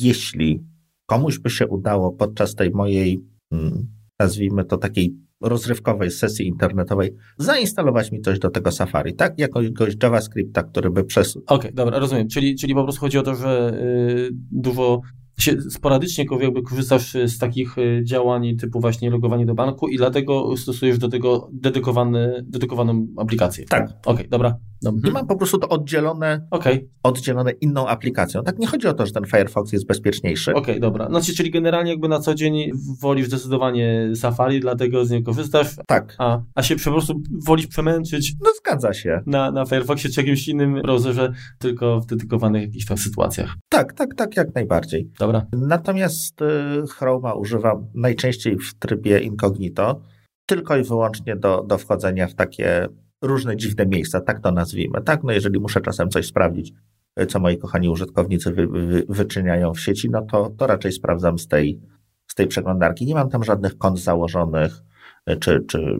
jeśli 0.00 0.66
komuś 1.06 1.38
by 1.38 1.50
się 1.50 1.66
udało 1.66 2.12
podczas 2.12 2.54
tej 2.54 2.70
mojej, 2.70 3.24
mm, 3.50 3.86
nazwijmy 4.18 4.64
to 4.64 4.76
takiej 4.76 5.16
rozrywkowej 5.48 6.10
sesji 6.10 6.46
internetowej 6.46 7.14
zainstalować 7.38 8.12
mi 8.12 8.20
coś 8.20 8.38
do 8.38 8.50
tego 8.50 8.72
Safari, 8.72 9.14
tak? 9.14 9.38
Jakiegoś 9.38 9.94
JavaScripta, 10.02 10.62
który 10.62 10.90
by 10.90 11.04
przez... 11.04 11.36
Okej, 11.36 11.44
okay, 11.46 11.72
dobra, 11.72 11.98
rozumiem. 11.98 12.28
Czyli, 12.28 12.56
czyli 12.56 12.74
po 12.74 12.82
prostu 12.82 13.00
chodzi 13.00 13.18
o 13.18 13.22
to, 13.22 13.34
że 13.34 13.78
yy, 13.80 14.30
dużo 14.52 15.00
się 15.38 15.60
sporadycznie 15.70 16.24
jakby 16.40 16.62
korzystasz 16.62 17.12
z 17.26 17.38
takich 17.38 17.78
y, 17.78 18.02
działań 18.04 18.56
typu 18.56 18.80
właśnie 18.80 19.10
logowanie 19.10 19.46
do 19.46 19.54
banku 19.54 19.88
i 19.88 19.96
dlatego 19.96 20.56
stosujesz 20.56 20.98
do 20.98 21.08
tego 21.08 21.48
dedykowany, 21.52 22.44
dedykowaną 22.46 23.06
aplikację. 23.16 23.64
Tak. 23.64 23.82
Okej, 23.82 23.98
okay, 24.04 24.28
dobra. 24.28 24.58
I 25.08 25.10
mam 25.10 25.26
po 25.26 25.36
prostu 25.36 25.58
to 25.58 25.68
oddzielone, 25.68 26.46
okay. 26.50 26.88
oddzielone 27.02 27.50
inną 27.50 27.88
aplikacją. 27.88 28.42
Tak 28.42 28.58
nie 28.58 28.66
chodzi 28.66 28.88
o 28.88 28.94
to, 28.94 29.06
że 29.06 29.12
ten 29.12 29.24
Firefox 29.24 29.72
jest 29.72 29.86
bezpieczniejszy. 29.86 30.50
Okej, 30.50 30.62
okay, 30.62 30.80
dobra. 30.80 31.08
Znaczy, 31.08 31.34
czyli 31.34 31.50
generalnie 31.50 31.90
jakby 31.90 32.08
na 32.08 32.20
co 32.20 32.34
dzień 32.34 32.70
wolisz 33.00 33.26
zdecydowanie 33.26 34.10
Safari, 34.14 34.60
dlatego 34.60 35.04
z 35.04 35.10
niego 35.10 35.32
korzystasz. 35.32 35.76
Tak. 35.86 36.14
A, 36.18 36.40
a 36.54 36.62
się 36.62 36.76
po 36.76 36.90
prostu 36.90 37.20
wolisz 37.46 37.66
przemęczyć. 37.66 38.34
No 38.44 38.50
zgadza 38.58 38.92
się. 38.92 39.20
Na, 39.26 39.50
na 39.50 39.66
Firefoxie 39.66 40.10
czy 40.10 40.20
jakimś 40.20 40.48
innym 40.48 40.82
browserze, 40.82 41.32
tylko 41.58 42.00
w 42.00 42.06
dedykowanych 42.06 42.62
jakichś 42.62 42.86
tam 42.86 42.98
sytuacjach. 42.98 43.56
Tak, 43.68 43.92
tak, 43.92 44.14
tak, 44.14 44.36
jak 44.36 44.54
najbardziej. 44.54 45.10
Dobra. 45.18 45.46
Natomiast 45.52 46.42
y, 46.42 46.44
Chroma 46.88 47.34
używam 47.34 47.86
najczęściej 47.94 48.58
w 48.58 48.74
trybie 48.78 49.18
incognito, 49.18 50.00
tylko 50.46 50.76
i 50.76 50.82
wyłącznie 50.82 51.36
do, 51.36 51.62
do 51.62 51.78
wchodzenia 51.78 52.26
w 52.26 52.34
takie 52.34 52.88
różne 53.26 53.56
dziwne 53.56 53.86
miejsca, 53.86 54.20
tak 54.20 54.40
to 54.40 54.52
nazwijmy. 54.52 55.02
Tak, 55.02 55.24
no 55.24 55.32
jeżeli 55.32 55.60
muszę 55.60 55.80
czasem 55.80 56.10
coś 56.10 56.26
sprawdzić, 56.26 56.72
y, 57.20 57.26
co 57.26 57.40
moi 57.40 57.58
kochani 57.58 57.88
użytkownicy 57.88 58.52
wy, 58.52 58.66
wy, 58.66 59.04
wyczyniają 59.08 59.74
w 59.74 59.80
sieci, 59.80 60.10
no 60.10 60.22
to, 60.22 60.50
to 60.58 60.66
raczej 60.66 60.92
sprawdzam 60.92 61.38
z 61.38 61.48
tej, 61.48 61.80
z 62.26 62.34
tej 62.34 62.46
przeglądarki. 62.46 63.06
Nie 63.06 63.14
mam 63.14 63.30
tam 63.30 63.44
żadnych 63.44 63.78
kont 63.78 63.98
założonych, 63.98 64.82
y, 65.30 65.36
czy, 65.36 65.64
czy 65.68 65.98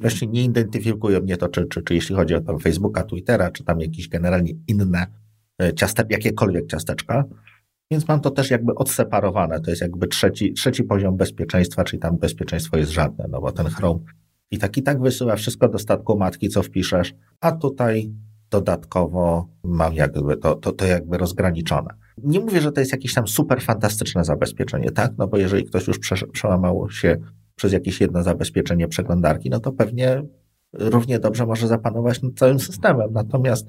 właśnie 0.00 0.28
nie 0.28 0.44
identyfikują 0.44 1.20
mnie 1.20 1.36
to, 1.36 1.48
czy, 1.48 1.66
czy, 1.66 1.82
czy 1.82 1.94
jeśli 1.94 2.16
chodzi 2.16 2.34
o 2.34 2.40
tam 2.40 2.58
Facebooka, 2.58 3.04
Twittera, 3.04 3.50
czy 3.50 3.64
tam 3.64 3.80
jakieś 3.80 4.08
generalnie 4.08 4.52
inne 4.68 5.06
ciaste, 5.76 6.04
jakiekolwiek 6.10 6.66
ciasteczka, 6.66 7.24
więc 7.90 8.08
mam 8.08 8.20
to 8.20 8.30
też 8.30 8.50
jakby 8.50 8.74
odseparowane. 8.74 9.60
To 9.60 9.70
jest 9.70 9.82
jakby 9.82 10.06
trzeci, 10.06 10.52
trzeci 10.52 10.84
poziom 10.84 11.16
bezpieczeństwa, 11.16 11.84
czyli 11.84 12.00
tam 12.00 12.18
bezpieczeństwo 12.18 12.76
jest 12.76 12.90
żadne, 12.90 13.26
no 13.30 13.40
bo 13.40 13.52
ten 13.52 13.66
Chrome 13.66 14.00
i 14.52 14.58
tak 14.58 14.76
i 14.76 14.82
tak 14.82 15.00
wysyła 15.00 15.36
wszystko 15.36 15.68
do 15.68 15.78
statku 15.78 16.18
matki, 16.18 16.48
co 16.48 16.62
wpiszesz, 16.62 17.14
a 17.40 17.52
tutaj 17.52 18.12
dodatkowo 18.50 19.48
mam 19.64 19.94
jakby 19.94 20.36
to, 20.36 20.54
to, 20.54 20.72
to 20.72 20.84
jakby 20.84 21.18
rozgraniczone. 21.18 21.94
Nie 22.18 22.40
mówię, 22.40 22.60
że 22.60 22.72
to 22.72 22.80
jest 22.80 22.92
jakieś 22.92 23.14
tam 23.14 23.28
super 23.28 23.62
fantastyczne 23.62 24.24
zabezpieczenie, 24.24 24.90
tak? 24.90 25.12
No 25.18 25.26
bo 25.26 25.36
jeżeli 25.36 25.64
ktoś 25.64 25.86
już 25.86 25.98
przełamał 26.32 26.90
się 26.90 27.16
przez 27.56 27.72
jakieś 27.72 28.00
jedno 28.00 28.22
zabezpieczenie 28.22 28.88
przeglądarki, 28.88 29.50
no 29.50 29.60
to 29.60 29.72
pewnie 29.72 30.22
równie 30.72 31.18
dobrze 31.18 31.46
może 31.46 31.68
zapanować 31.68 32.22
nad 32.22 32.34
całym 32.34 32.60
systemem. 32.60 33.12
Natomiast 33.12 33.66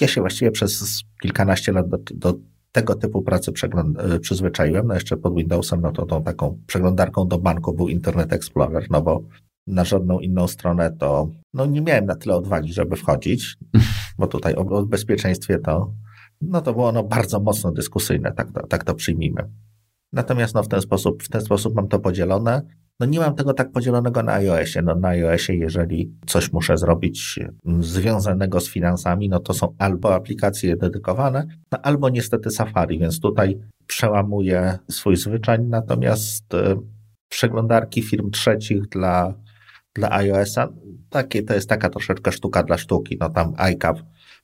ja 0.00 0.08
się 0.08 0.20
właściwie 0.20 0.50
przez 0.50 1.02
kilkanaście 1.22 1.72
lat 1.72 1.88
do, 1.88 1.98
do 2.14 2.34
tego 2.72 2.94
typu 2.94 3.22
pracy 3.22 3.52
e, 3.98 4.18
przyzwyczaiłem. 4.18 4.86
No 4.86 4.94
jeszcze 4.94 5.16
pod 5.16 5.34
Windowsem, 5.34 5.80
no 5.80 5.92
to 5.92 6.06
tą 6.06 6.22
taką 6.22 6.58
przeglądarką 6.66 7.28
do 7.28 7.38
banku 7.38 7.72
był 7.72 7.88
Internet 7.88 8.32
Explorer, 8.32 8.86
no 8.90 9.02
bo 9.02 9.22
na 9.66 9.84
żadną 9.84 10.20
inną 10.20 10.48
stronę 10.48 10.96
to 10.98 11.28
no 11.54 11.66
nie 11.66 11.80
miałem 11.80 12.06
na 12.06 12.16
tyle 12.16 12.36
odwagi, 12.36 12.72
żeby 12.72 12.96
wchodzić, 12.96 13.56
bo 14.18 14.26
tutaj 14.26 14.54
o, 14.54 14.60
o 14.60 14.86
bezpieczeństwie 14.86 15.58
to 15.58 15.92
no 16.42 16.60
to 16.60 16.72
było 16.72 16.88
ono 16.88 17.02
bardzo 17.04 17.40
mocno 17.40 17.72
dyskusyjne, 17.72 18.32
tak 18.32 18.52
to, 18.52 18.66
tak 18.66 18.84
to 18.84 18.94
przyjmijmy. 18.94 19.48
Natomiast 20.12 20.54
no 20.54 20.62
w 20.62 20.68
ten 20.68 20.80
sposób, 20.80 21.22
w 21.22 21.28
ten 21.28 21.40
sposób 21.40 21.74
mam 21.74 21.88
to 21.88 21.98
podzielone. 21.98 22.62
no 23.00 23.06
nie 23.06 23.18
mam 23.18 23.34
tego 23.34 23.54
tak 23.54 23.72
podzielonego 23.72 24.22
na 24.22 24.32
iOSie. 24.32 24.82
No 24.82 24.94
na 24.94 25.08
iOSie, 25.08 25.54
jeżeli 25.54 26.12
coś 26.26 26.52
muszę 26.52 26.76
zrobić 26.76 27.40
związanego 27.80 28.60
z 28.60 28.68
finansami, 28.68 29.28
no 29.28 29.40
to 29.40 29.54
są 29.54 29.74
albo 29.78 30.14
aplikacje 30.14 30.76
dedykowane, 30.76 31.46
no 31.72 31.78
albo 31.82 32.08
niestety 32.08 32.50
Safari, 32.50 32.98
więc 32.98 33.20
tutaj 33.20 33.58
przełamuję 33.86 34.78
swój 34.90 35.16
zwyczaj, 35.16 35.58
natomiast 35.60 36.54
y, 36.54 36.76
przeglądarki 37.28 38.02
firm 38.02 38.30
trzecich 38.30 38.88
dla, 38.88 39.34
dla 39.94 40.12
iOS-a, 40.12 40.68
takie, 41.10 41.42
to 41.42 41.54
jest 41.54 41.68
taka 41.68 41.90
troszeczkę 41.90 42.32
sztuka 42.32 42.62
dla 42.62 42.78
sztuki. 42.78 43.16
No 43.20 43.30
tam 43.30 43.52
iCap 43.56 43.98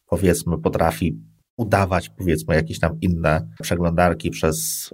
powiedzmy 0.07 0.59
potrafi 0.59 1.19
udawać 1.59 2.09
powiedzmy 2.09 2.55
jakieś 2.55 2.79
tam 2.79 3.01
inne 3.01 3.49
przeglądarki 3.63 4.31
przez 4.31 4.89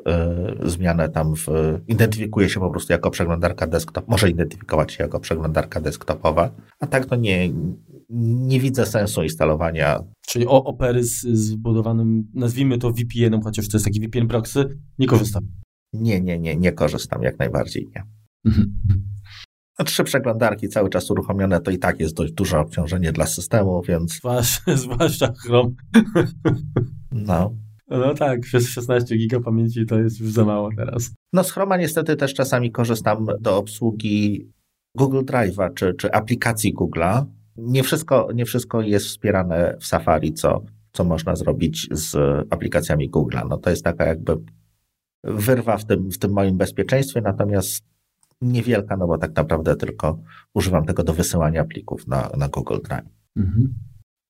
y, 0.64 0.70
zmianę 0.70 1.08
tam 1.08 1.34
w, 1.36 1.46
identyfikuje 1.88 2.48
się 2.48 2.60
po 2.60 2.70
prostu 2.70 2.92
jako 2.92 3.10
przeglądarka 3.10 3.66
desktop, 3.66 4.08
może 4.08 4.30
identyfikować 4.30 4.92
się 4.92 5.04
jako 5.04 5.20
przeglądarka 5.20 5.80
desktopowa, 5.80 6.50
a 6.80 6.86
tak 6.86 7.06
to 7.06 7.16
nie, 7.16 7.50
nie 8.10 8.60
widzę 8.60 8.86
sensu 8.86 9.22
instalowania. 9.22 10.00
Czyli 10.26 10.46
o 10.46 10.64
opery 10.64 11.04
z, 11.04 11.20
z 11.20 11.52
wbudowanym, 11.52 12.30
nazwijmy 12.34 12.78
to 12.78 12.90
VPN-em, 12.90 13.42
chociaż 13.42 13.68
to 13.68 13.76
jest 13.76 13.84
taki 13.84 14.00
VPN 14.00 14.28
proxy, 14.28 14.78
nie 14.98 15.06
korzystam. 15.06 15.48
Nie, 15.92 16.20
nie, 16.20 16.38
nie, 16.38 16.56
nie 16.56 16.72
korzystam, 16.72 17.22
jak 17.22 17.38
najbardziej 17.38 17.90
nie. 17.94 18.04
A 19.78 19.84
trzy 19.84 20.04
przeglądarki 20.04 20.68
cały 20.68 20.90
czas 20.90 21.10
uruchomione, 21.10 21.60
to 21.60 21.70
i 21.70 21.78
tak 21.78 22.00
jest 22.00 22.16
dość 22.16 22.32
duże 22.32 22.58
obciążenie 22.58 23.12
dla 23.12 23.26
systemu, 23.26 23.82
więc... 23.82 24.14
Zwłaszcza, 24.14 24.76
zwłaszcza 24.76 25.32
Chrome. 25.32 25.70
No. 27.12 27.54
No 27.88 28.14
tak, 28.14 28.40
przez 28.40 28.68
16 28.68 29.16
giga 29.16 29.40
pamięci 29.40 29.86
to 29.86 29.98
jest 29.98 30.20
już 30.20 30.30
za 30.30 30.44
mało 30.44 30.70
teraz. 30.76 31.10
No 31.32 31.44
z 31.44 31.52
Chroma 31.52 31.76
niestety 31.76 32.16
też 32.16 32.34
czasami 32.34 32.72
korzystam 32.72 33.26
do 33.40 33.56
obsługi 33.56 34.48
Google 34.96 35.20
Drive'a 35.20 35.74
czy, 35.74 35.94
czy 35.94 36.12
aplikacji 36.12 36.74
Google'a. 36.74 37.24
Nie 37.56 37.82
wszystko, 37.82 38.28
nie 38.34 38.44
wszystko 38.44 38.82
jest 38.82 39.06
wspierane 39.06 39.76
w 39.80 39.86
Safari, 39.86 40.32
co, 40.32 40.64
co 40.92 41.04
można 41.04 41.36
zrobić 41.36 41.88
z 41.90 42.16
aplikacjami 42.50 43.10
Google'a. 43.10 43.48
No 43.48 43.58
to 43.58 43.70
jest 43.70 43.84
taka 43.84 44.04
jakby 44.04 44.36
wyrwa 45.24 45.76
w 45.76 45.84
tym, 45.84 46.10
w 46.10 46.18
tym 46.18 46.32
moim 46.32 46.56
bezpieczeństwie, 46.56 47.20
natomiast 47.20 47.93
niewielka, 48.40 48.96
no 48.96 49.06
bo 49.06 49.18
tak 49.18 49.36
naprawdę 49.36 49.76
tylko 49.76 50.22
używam 50.54 50.84
tego 50.84 51.04
do 51.04 51.12
wysyłania 51.12 51.64
plików 51.64 52.06
na, 52.06 52.30
na 52.38 52.48
Google 52.48 52.78
Drive. 52.88 53.08
Mhm. 53.36 53.74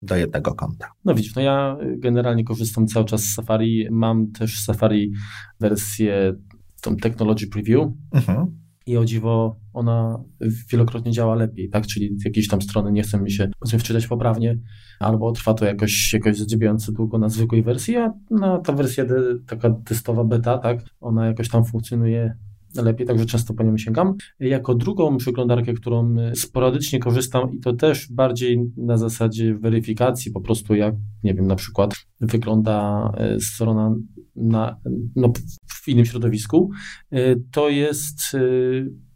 Do 0.03 0.17
jednego 0.17 0.55
konta. 0.55 0.91
No 1.05 1.15
widzisz, 1.15 1.35
no 1.35 1.43
ja 1.43 1.77
generalnie 1.99 2.45
korzystam 2.45 2.87
cały 2.87 3.05
czas 3.05 3.21
z 3.21 3.35
Safari. 3.35 3.89
Mam 3.91 4.33
też 4.33 4.59
Safari 4.65 5.13
wersję 5.61 6.35
tą 6.83 6.97
Technology 6.97 7.47
Preview. 7.47 7.89
Mhm. 8.13 8.65
I 8.87 8.97
o 8.97 9.05
dziwo 9.05 9.61
ona 9.73 10.25
wielokrotnie 10.71 11.13
działa 11.13 11.35
lepiej, 11.35 11.71
tak? 11.71 11.87
Czyli 11.87 12.17
jakieś 12.25 12.49
tam 12.49 12.63
strony 12.63 12.93
nie 12.93 13.03
chcą 13.03 13.23
mi 13.23 13.31
się 13.31 13.51
powiedzmy 13.59 13.79
wczytać 13.79 14.07
poprawnie, 14.07 14.59
albo 15.01 15.33
trwa 15.33 15.55
to 15.55 15.65
jakoś, 15.65 16.13
jakoś 16.13 16.39
zadziwiająco 16.39 16.93
długo 16.93 17.19
na 17.19 17.29
zwykłej 17.29 17.63
wersji, 17.63 17.97
a 17.97 18.13
na 18.31 18.59
ta 18.59 18.73
wersja 18.73 19.05
de, 19.05 19.17
taka 19.47 19.71
testowa 19.71 20.25
beta, 20.25 20.59
tak? 20.59 20.79
Ona 21.01 21.27
jakoś 21.27 21.49
tam 21.49 21.65
funkcjonuje 21.65 22.37
lepiej, 22.83 23.07
także 23.07 23.27
często 23.27 23.55
po 23.55 23.63
nią 23.63 23.79
sięgam. 23.79 24.15
Jako 24.41 24.75
drugą 24.75 25.17
przeglądarkę, 25.17 25.73
którą 25.73 26.17
sporadycznie 26.35 26.99
korzystam 26.99 27.53
i 27.53 27.61
to 27.61 27.73
też 27.73 28.13
bardziej 28.13 28.73
na 28.77 28.97
zasadzie 28.97 29.55
weryfikacji, 29.55 30.33
po 30.33 30.41
prostu 30.41 30.75
jak, 30.75 30.95
nie 31.23 31.35
wiem, 31.35 31.47
na 31.47 31.57
przykład 31.57 31.95
wygląda 32.21 33.11
e, 33.17 33.41
strona 33.41 33.95
na, 34.37 34.81
no, 35.17 35.33
w 35.69 35.89
innym 35.89 36.05
środowisku, 36.05 36.71
e, 37.11 37.37
to 37.51 37.69
jest 37.69 38.37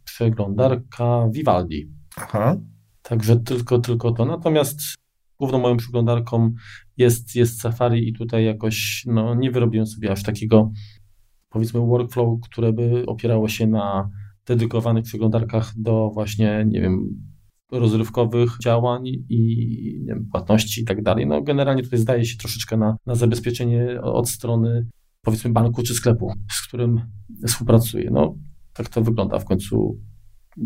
przeglądarka 0.05 1.29
Vivaldi. 1.31 1.91
Aha. 2.17 2.57
Także 3.03 3.37
tylko, 3.37 3.79
tylko 3.79 4.13
to. 4.13 4.25
Natomiast 4.25 4.81
główną 5.39 5.59
moją 5.59 5.77
przeglądarką 5.77 6.53
jest, 6.97 7.37
jest 7.37 7.61
Safari 7.61 8.09
i 8.09 8.13
tutaj 8.13 8.45
jakoś 8.45 9.05
no, 9.07 9.35
nie 9.35 9.51
wyrobiłem 9.51 9.87
sobie 9.87 10.13
aż 10.13 10.23
takiego 10.23 10.73
powiedzmy 11.49 11.81
workflow, 11.81 12.41
które 12.41 12.73
by 12.73 13.07
opierało 13.07 13.49
się 13.49 13.67
na 13.67 14.11
dedykowanych 14.47 15.05
przeglądarkach 15.05 15.73
do 15.77 16.11
właśnie, 16.15 16.65
nie 16.69 16.81
wiem, 16.81 17.09
rozrywkowych 17.73 18.51
działań 18.63 19.07
i 19.07 20.05
wiem, 20.07 20.29
płatności 20.33 20.81
i 20.81 20.85
tak 20.85 21.03
dalej. 21.03 21.27
No 21.27 21.43
generalnie 21.43 21.83
tutaj 21.83 21.99
zdaje 21.99 22.25
się 22.25 22.37
troszeczkę 22.37 22.77
na, 22.77 22.97
na 23.07 23.15
zabezpieczenie 23.15 24.01
od 24.03 24.29
strony 24.29 24.87
powiedzmy 25.23 25.51
banku 25.51 25.83
czy 25.83 25.95
sklepu, 25.95 26.33
z 26.53 26.67
którym 26.67 27.01
współpracuję. 27.47 28.11
No 28.13 28.35
tak 28.75 28.89
to 28.89 29.03
wygląda 29.03 29.39
w 29.39 29.45
końcu. 29.45 29.99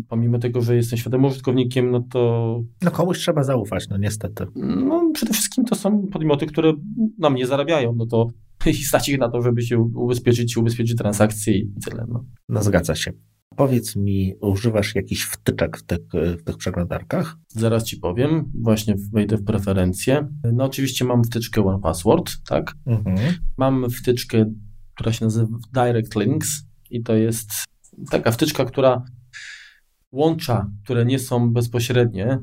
Pomimo 0.07 0.39
tego, 0.39 0.61
że 0.61 0.75
jestem 0.75 0.99
świadomym 0.99 1.31
użytkownikiem, 1.31 1.91
no 1.91 1.99
to... 2.11 2.61
No 2.81 2.91
komuś 2.91 3.19
trzeba 3.19 3.43
zaufać, 3.43 3.89
no 3.89 3.97
niestety. 3.97 4.45
No 4.55 5.11
przede 5.13 5.33
wszystkim 5.33 5.65
to 5.65 5.75
są 5.75 6.07
podmioty, 6.07 6.45
które 6.45 6.73
na 7.19 7.29
mnie 7.29 7.47
zarabiają, 7.47 7.93
no 7.95 8.05
to 8.05 8.27
i 8.71 8.73
stać 8.73 9.09
ich 9.09 9.19
na 9.19 9.29
to, 9.29 9.41
żeby 9.41 9.61
się 9.61 9.79
ubezpieczyć, 9.79 10.57
ubezpieczyć 10.57 10.97
transakcje 10.97 11.57
i 11.57 11.73
tyle. 11.85 12.05
No. 12.09 12.25
no 12.49 12.63
zgadza 12.63 12.95
się. 12.95 13.11
Powiedz 13.55 13.95
mi, 13.95 14.33
używasz 14.41 14.95
jakichś 14.95 15.21
wtyczek 15.21 15.77
w 15.77 15.83
tych, 15.83 15.99
w 16.13 16.43
tych 16.43 16.57
przeglądarkach? 16.57 17.37
Zaraz 17.47 17.83
ci 17.83 17.97
powiem, 17.97 18.51
właśnie 18.61 18.95
wejdę 19.13 19.37
w 19.37 19.43
preferencje. 19.43 20.27
No 20.53 20.63
oczywiście 20.63 21.05
mam 21.05 21.23
wtyczkę 21.23 21.65
One 21.65 21.79
Password, 21.79 22.31
tak? 22.49 22.73
Mhm. 22.85 23.17
Mam 23.57 23.89
wtyczkę, 23.89 24.53
która 24.93 25.13
się 25.13 25.25
nazywa 25.25 25.57
Direct 25.73 26.15
Links 26.15 26.63
i 26.89 27.03
to 27.03 27.15
jest 27.15 27.51
taka 28.11 28.31
wtyczka, 28.31 28.65
która 28.65 29.03
łącza, 30.11 30.71
które 30.83 31.05
nie 31.05 31.19
są 31.19 31.53
bezpośrednie, 31.53 32.39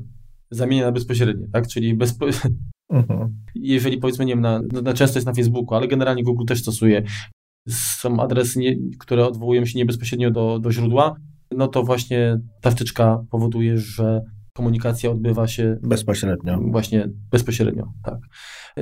zamienia 0.51 0.85
na 0.85 0.91
bezpośrednie, 0.91 1.47
tak? 1.53 1.67
Czyli 1.67 1.95
bezpo... 1.95 2.25
Mhm. 2.91 3.35
Jeżeli 3.55 3.97
powiedzmy, 3.97 4.25
nie 4.25 4.33
wiem, 4.33 4.41
na, 4.41 4.61
na, 4.83 4.93
często 4.93 5.17
jest 5.17 5.27
na 5.27 5.33
Facebooku, 5.33 5.75
ale 5.75 5.87
generalnie 5.87 6.23
Google 6.23 6.45
też 6.45 6.59
stosuje, 6.59 7.03
są 7.69 8.19
adresy, 8.19 8.59
nie, 8.59 8.75
które 8.99 9.25
odwołują 9.25 9.65
się 9.65 9.79
nie 9.79 9.85
bezpośrednio 9.85 10.31
do, 10.31 10.59
do 10.59 10.71
źródła, 10.71 11.15
no 11.51 11.67
to 11.67 11.83
właśnie 11.83 12.39
ta 12.61 12.71
wtyczka 12.71 13.23
powoduje, 13.31 13.77
że 13.77 14.21
komunikacja 14.53 15.11
odbywa 15.11 15.47
się 15.47 15.77
bezpośrednio. 15.81 16.59
Właśnie 16.71 17.09
bezpośrednio, 17.31 17.93
tak. 18.03 18.19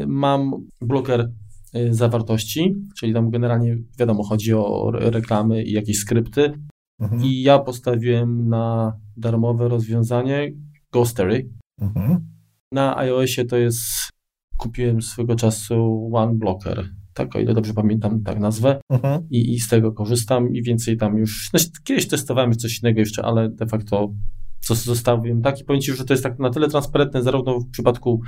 Mam 0.08 0.52
bloker 0.82 1.32
y, 1.76 1.94
zawartości, 1.94 2.76
czyli 2.98 3.14
tam 3.14 3.30
generalnie 3.30 3.78
wiadomo, 4.00 4.24
chodzi 4.24 4.54
o 4.54 4.92
reklamy 4.94 5.64
i 5.64 5.72
jakieś 5.72 5.98
skrypty. 5.98 6.54
Mhm. 7.00 7.24
I 7.24 7.42
ja 7.42 7.60
postawiłem 7.60 8.50
na 8.50 8.94
darmowe 9.18 9.68
rozwiązanie 9.68 10.52
Ghostery. 10.92 11.50
Mhm. 11.82 12.39
Na 12.72 12.98
iOSie 12.98 13.46
to 13.46 13.58
jest, 13.58 13.84
kupiłem 14.58 15.02
swego 15.02 15.36
czasu 15.36 16.10
One 16.14 16.34
Blocker, 16.34 16.90
tak, 17.14 17.36
o 17.36 17.40
ile 17.40 17.54
dobrze 17.54 17.74
pamiętam 17.74 18.24
tak 18.24 18.40
nazwę 18.40 18.82
uh-huh. 18.92 19.22
i, 19.30 19.54
i 19.54 19.60
z 19.60 19.68
tego 19.68 19.92
korzystam 19.92 20.54
i 20.54 20.64
więcej 20.64 20.98
tam 20.98 21.18
już, 21.18 21.50
no, 21.54 21.60
kiedyś 21.84 22.08
testowałem 22.08 22.54
coś 22.54 22.80
innego 22.80 23.00
jeszcze, 23.00 23.26
ale 23.26 23.50
de 23.50 23.68
facto 23.68 24.14
co 24.60 24.76
zostawiłem 24.76 25.42
tak 25.42 25.62
i 25.62 25.64
powiem 25.64 25.82
Ci, 25.82 25.94
że 25.94 26.06
to 26.06 26.14
jest 26.14 26.24
tak 26.24 26.40
na 26.40 26.50
tyle 26.50 26.68
transparentne 26.68 27.24
zarówno 27.24 27.60
w 27.60 27.70
przypadku 27.70 28.22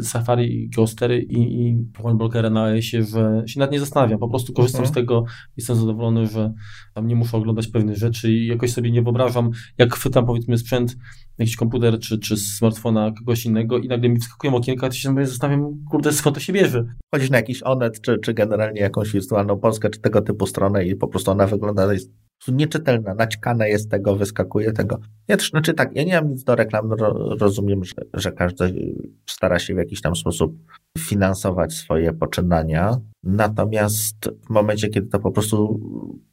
Safari, 0.00 0.68
Ghostery 0.76 1.22
i, 1.22 1.62
i 1.62 1.76
OneBlockera 2.02 2.50
na 2.50 2.64
iOSie, 2.64 3.02
że 3.02 3.42
się 3.46 3.60
nad 3.60 3.72
nie 3.72 3.80
zastanawiam, 3.80 4.18
po 4.18 4.28
prostu 4.28 4.52
korzystam 4.52 4.84
uh-huh. 4.84 4.88
z 4.88 4.92
tego, 4.92 5.24
jestem 5.56 5.76
zadowolony, 5.76 6.26
że 6.26 6.52
tam 6.94 7.06
nie 7.06 7.16
muszę 7.16 7.36
oglądać 7.36 7.68
pewnych 7.68 7.96
rzeczy 7.96 8.32
i 8.32 8.46
jakoś 8.46 8.72
sobie 8.72 8.90
nie 8.90 9.02
wyobrażam, 9.02 9.50
jak 9.78 9.94
chwytam 9.94 10.26
powiedzmy 10.26 10.58
sprzęt 10.58 10.96
jakiś 11.38 11.56
komputer 11.56 11.98
czy, 11.98 12.18
czy 12.18 12.36
smartfona 12.36 13.12
kogoś 13.18 13.46
innego 13.46 13.78
i 13.78 13.88
nagle 13.88 14.08
mi 14.08 14.14
wyskakują 14.14 14.54
okienka, 14.54 14.88
to 14.88 14.94
się 14.94 15.26
zastanawiam, 15.26 15.84
kurde, 15.90 16.12
skąd 16.12 16.34
to 16.34 16.40
się 16.40 16.52
bierze. 16.52 16.84
Chodzisz 17.14 17.30
na 17.30 17.36
jakiś 17.36 17.62
Onet, 17.62 18.00
czy, 18.00 18.18
czy 18.18 18.34
generalnie 18.34 18.80
jakąś 18.80 19.12
wirtualną 19.12 19.58
Polskę, 19.58 19.90
czy 19.90 20.00
tego 20.00 20.22
typu 20.22 20.46
stronę 20.46 20.84
i 20.84 20.96
po 20.96 21.08
prostu 21.08 21.30
ona 21.30 21.46
wygląda 21.46 21.92
jest 21.92 22.12
nieczytelna, 22.48 23.14
naćkane 23.14 23.68
jest 23.68 23.90
tego, 23.90 24.16
wyskakuje 24.16 24.72
tego. 24.72 24.98
Ja 25.28 25.36
też, 25.36 25.50
znaczy 25.50 25.74
tak, 25.74 25.96
ja 25.96 26.04
nie 26.04 26.14
mam 26.14 26.30
nic 26.30 26.44
do 26.44 26.56
reklam, 26.56 26.92
ro, 26.92 27.36
rozumiem, 27.40 27.84
że, 27.84 27.94
że 28.14 28.32
każdy 28.32 28.94
stara 29.30 29.58
się 29.58 29.74
w 29.74 29.78
jakiś 29.78 30.00
tam 30.00 30.16
sposób 30.16 30.56
finansować 30.98 31.74
swoje 31.74 32.12
poczynania, 32.12 32.96
natomiast 33.22 34.30
w 34.46 34.50
momencie, 34.50 34.88
kiedy 34.88 35.06
to 35.06 35.18
po 35.20 35.30
prostu 35.30 35.80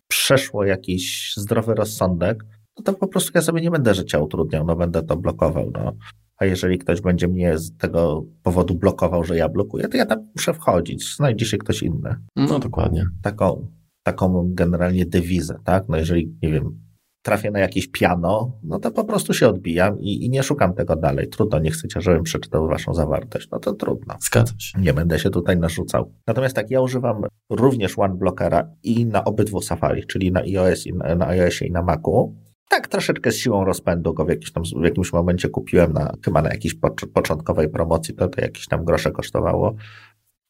przeszło 0.07 0.65
jakiś 0.65 1.33
zdrowy 1.37 1.75
rozsądek, 1.75 2.45
no 2.77 2.83
to 2.83 2.93
po 2.93 3.07
prostu 3.07 3.31
ja 3.35 3.41
sobie 3.41 3.61
nie 3.61 3.71
będę 3.71 3.93
życia 3.93 4.19
utrudniał, 4.19 4.65
no 4.65 4.75
będę 4.75 5.03
to 5.03 5.17
blokował, 5.17 5.71
no. 5.73 5.95
A 6.37 6.45
jeżeli 6.45 6.77
ktoś 6.77 7.01
będzie 7.01 7.27
mnie 7.27 7.57
z 7.57 7.77
tego 7.77 8.25
powodu 8.43 8.75
blokował, 8.75 9.23
że 9.23 9.37
ja 9.37 9.49
blokuję, 9.49 9.87
to 9.87 9.97
ja 9.97 10.05
tam 10.05 10.27
muszę 10.35 10.53
wchodzić, 10.53 11.15
znajdzie 11.15 11.45
się 11.45 11.57
ktoś 11.57 11.83
inny. 11.83 12.15
No 12.35 12.59
dokładnie. 12.59 13.05
Taką, 13.21 13.67
taką 14.03 14.51
generalnie 14.53 15.05
dewizę, 15.05 15.59
tak? 15.63 15.89
No 15.89 15.97
jeżeli, 15.97 16.35
nie 16.43 16.51
wiem, 16.51 16.81
trafię 17.21 17.51
na 17.51 17.59
jakieś 17.59 17.87
piano, 17.87 18.59
no 18.63 18.79
to 18.79 18.91
po 18.91 19.03
prostu 19.03 19.33
się 19.33 19.47
odbijam 19.47 19.99
i, 19.99 20.25
i, 20.25 20.29
nie 20.29 20.43
szukam 20.43 20.73
tego 20.73 20.95
dalej. 20.95 21.29
Trudno, 21.29 21.59
nie 21.59 21.71
chcecie, 21.71 22.01
żebym 22.01 22.23
przeczytał 22.23 22.67
waszą 22.67 22.93
zawartość. 22.93 23.49
No 23.51 23.59
to 23.59 23.73
trudno. 23.73 24.15
Zgadzam 24.21 24.59
się. 24.59 24.79
Nie 24.79 24.93
będę 24.93 25.19
się 25.19 25.29
tutaj 25.29 25.57
narzucał. 25.57 26.13
Natomiast 26.27 26.55
tak, 26.55 26.71
ja 26.71 26.81
używam 26.81 27.21
również 27.49 27.99
OneBlockera 27.99 28.69
i 28.83 29.05
na 29.05 29.23
obydwu 29.23 29.61
Safari, 29.61 30.07
czyli 30.07 30.31
na 30.31 30.39
iOS 30.39 30.87
i 30.87 30.93
na, 30.93 31.15
na 31.15 31.27
iOSie 31.27 31.65
i 31.67 31.71
na 31.71 31.81
Macu. 31.81 32.35
tak 32.69 32.87
troszeczkę 32.87 33.31
z 33.31 33.37
siłą 33.37 33.65
rozpędu 33.65 34.13
go 34.13 34.25
w, 34.25 34.29
jakiś 34.29 34.51
tam, 34.51 34.63
w 34.81 34.83
jakimś 34.83 35.13
momencie 35.13 35.49
kupiłem 35.49 35.93
na, 35.93 36.13
chyba 36.25 36.41
na 36.41 36.49
jakiejś 36.49 36.75
początkowej 37.13 37.69
promocji, 37.69 38.13
to, 38.13 38.27
to 38.27 38.41
jakieś 38.41 38.67
tam 38.67 38.85
grosze 38.85 39.11
kosztowało. 39.11 39.75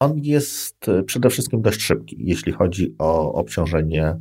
On 0.02 0.18
jest 0.18 0.88
e, 0.88 1.02
przede 1.02 1.30
wszystkim 1.30 1.62
dość 1.62 1.80
szybki, 1.82 2.16
jeśli 2.18 2.52
chodzi 2.52 2.94
o 2.98 3.32
obciążenie 3.32 4.16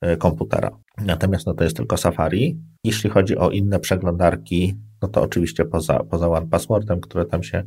e, 0.00 0.16
komputera. 0.16 0.70
Natomiast 0.98 1.46
no 1.46 1.54
to 1.54 1.64
jest 1.64 1.76
tylko 1.76 1.96
Safari. 1.96 2.60
Jeśli 2.84 3.10
chodzi 3.10 3.36
o 3.36 3.50
inne 3.50 3.80
przeglądarki, 3.80 4.74
no 5.02 5.08
to 5.08 5.22
oczywiście 5.22 5.64
poza, 5.64 5.98
poza 5.98 6.28
One 6.28 6.46
Passwordem, 6.46 7.00
które 7.00 7.24
tam 7.24 7.42
się 7.42 7.62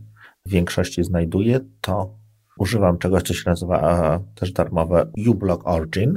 w 0.46 0.50
większości 0.50 1.04
znajduje, 1.04 1.60
to 1.82 2.18
używam 2.58 2.98
czegoś, 2.98 3.24
co 3.24 3.34
się 3.34 3.50
nazywa 3.50 4.20
też 4.36 4.52
darmowe 4.52 5.12
uBlock 5.28 5.68
Origin. 5.68 6.14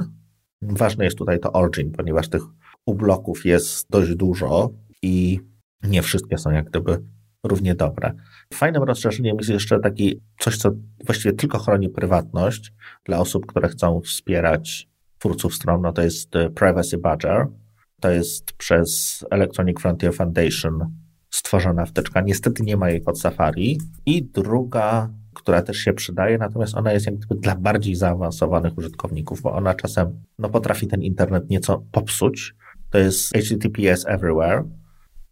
Ważne 0.61 1.05
jest 1.05 1.17
tutaj 1.17 1.39
to 1.39 1.53
Origin, 1.53 1.91
ponieważ 1.91 2.29
tych 2.29 2.43
ubloków 2.85 3.45
jest 3.45 3.87
dość 3.89 4.15
dużo 4.15 4.69
i 5.01 5.39
nie 5.83 6.01
wszystkie 6.01 6.37
są 6.37 6.51
jak 6.51 6.69
gdyby 6.69 7.03
równie 7.43 7.75
dobre. 7.75 8.13
Fajnym 8.53 8.83
rozszerzeniem 8.83 9.37
jest 9.37 9.49
jeszcze 9.49 9.79
taki 9.79 10.21
coś, 10.39 10.57
co 10.57 10.71
właściwie 11.05 11.33
tylko 11.33 11.59
chroni 11.59 11.89
prywatność 11.89 12.73
dla 13.05 13.19
osób, 13.19 13.45
które 13.45 13.69
chcą 13.69 14.01
wspierać 14.01 14.89
twórców 15.19 15.55
stron, 15.55 15.81
no 15.81 15.93
to 15.93 16.01
jest 16.01 16.35
e, 16.35 16.49
Privacy 16.49 16.97
Badger. 16.97 17.47
To 18.01 18.09
jest 18.09 18.51
przez 18.51 19.25
Electronic 19.31 19.81
Frontier 19.81 20.13
Foundation 20.13 20.95
stworzona 21.29 21.85
wtyczka. 21.85 22.21
Niestety 22.21 22.63
nie 22.63 22.77
ma 22.77 22.89
jej 22.89 23.01
pod 23.01 23.19
Safari. 23.19 23.79
I 24.05 24.23
druga, 24.23 25.09
która 25.33 25.61
też 25.61 25.77
się 25.77 25.93
przydaje, 25.93 26.37
natomiast 26.37 26.77
ona 26.77 26.91
jest 26.93 27.05
jak 27.05 27.15
gdyby 27.15 27.35
dla 27.41 27.55
bardziej 27.55 27.95
zaawansowanych 27.95 28.77
użytkowników, 28.77 29.41
bo 29.41 29.53
ona 29.53 29.73
czasem 29.73 30.23
no, 30.39 30.49
potrafi 30.49 30.87
ten 30.87 31.01
internet 31.01 31.49
nieco 31.49 31.83
popsuć. 31.91 32.55
To 32.89 32.97
jest 32.97 33.33
HTTPS 33.33 34.05
Everywhere, 34.07 34.63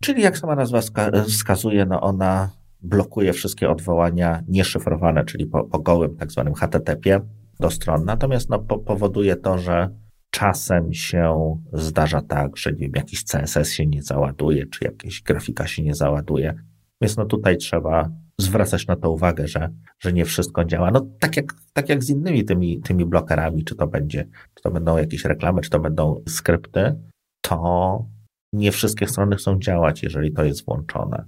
czyli 0.01 0.21
jak 0.21 0.37
sama 0.37 0.55
nazwa 0.55 0.81
wskazuje, 1.27 1.85
no 1.85 2.01
ona 2.01 2.49
blokuje 2.85 3.33
wszystkie 3.33 3.69
odwołania 3.69 4.43
nieszyfrowane, 4.47 5.25
czyli 5.25 5.45
po, 5.45 5.63
po 5.63 5.79
gołym 5.79 6.15
tak 6.15 6.31
zwanym 6.31 6.53
HTTP 6.53 7.21
do 7.59 7.71
stron. 7.71 8.05
Natomiast 8.05 8.49
no, 8.49 8.59
po, 8.59 8.79
powoduje 8.79 9.35
to, 9.35 9.57
że 9.57 9.89
czasem 10.29 10.93
się 10.93 11.55
zdarza 11.73 12.21
tak, 12.21 12.57
że 12.57 12.71
nie 12.71 12.79
wiem, 12.79 12.91
jakiś 12.95 13.23
CSS 13.23 13.71
się 13.71 13.87
nie 13.87 14.03
załaduje, 14.03 14.65
czy 14.65 14.85
jakaś 14.85 15.21
grafika 15.21 15.67
się 15.67 15.83
nie 15.83 15.95
załaduje. 15.95 16.53
Więc 17.01 17.17
no 17.17 17.25
tutaj 17.25 17.57
trzeba 17.57 18.09
zwracać 18.39 18.87
na 18.87 18.95
to 18.95 19.11
uwagę, 19.11 19.47
że, 19.47 19.69
że 19.99 20.13
nie 20.13 20.25
wszystko 20.25 20.65
działa. 20.65 20.91
No 20.91 21.07
tak 21.19 21.37
jak, 21.37 21.53
tak 21.73 21.89
jak 21.89 22.03
z 22.03 22.09
innymi 22.09 22.45
tymi, 22.45 22.81
tymi 22.81 23.05
blokerami, 23.05 23.63
czy 23.63 23.75
to 23.75 23.87
będzie, 23.87 24.27
czy 24.53 24.63
to 24.63 24.71
będą 24.71 24.97
jakieś 24.97 25.25
reklamy, 25.25 25.61
czy 25.61 25.69
to 25.69 25.79
będą 25.79 26.23
skrypty, 26.27 26.95
to 27.41 28.05
nie 28.53 28.71
wszystkie 28.71 29.07
strony 29.07 29.35
chcą 29.35 29.59
działać, 29.59 30.03
jeżeli 30.03 30.33
to 30.33 30.43
jest 30.43 30.65
włączone. 30.65 31.25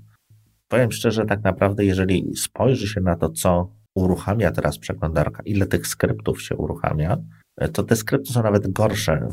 Powiem 0.67 0.91
szczerze, 0.91 1.25
tak 1.25 1.43
naprawdę, 1.43 1.85
jeżeli 1.85 2.35
spojrzy 2.35 2.87
się 2.87 3.01
na 3.01 3.15
to, 3.15 3.29
co 3.29 3.69
uruchamia 3.95 4.51
teraz 4.51 4.77
przeglądarka, 4.77 5.43
ile 5.45 5.65
tych 5.65 5.87
skryptów 5.87 6.41
się 6.41 6.55
uruchamia, 6.55 7.17
to 7.73 7.83
te 7.83 7.95
skrypty 7.95 8.33
są 8.33 8.43
nawet 8.43 8.71
gorsze 8.71 9.27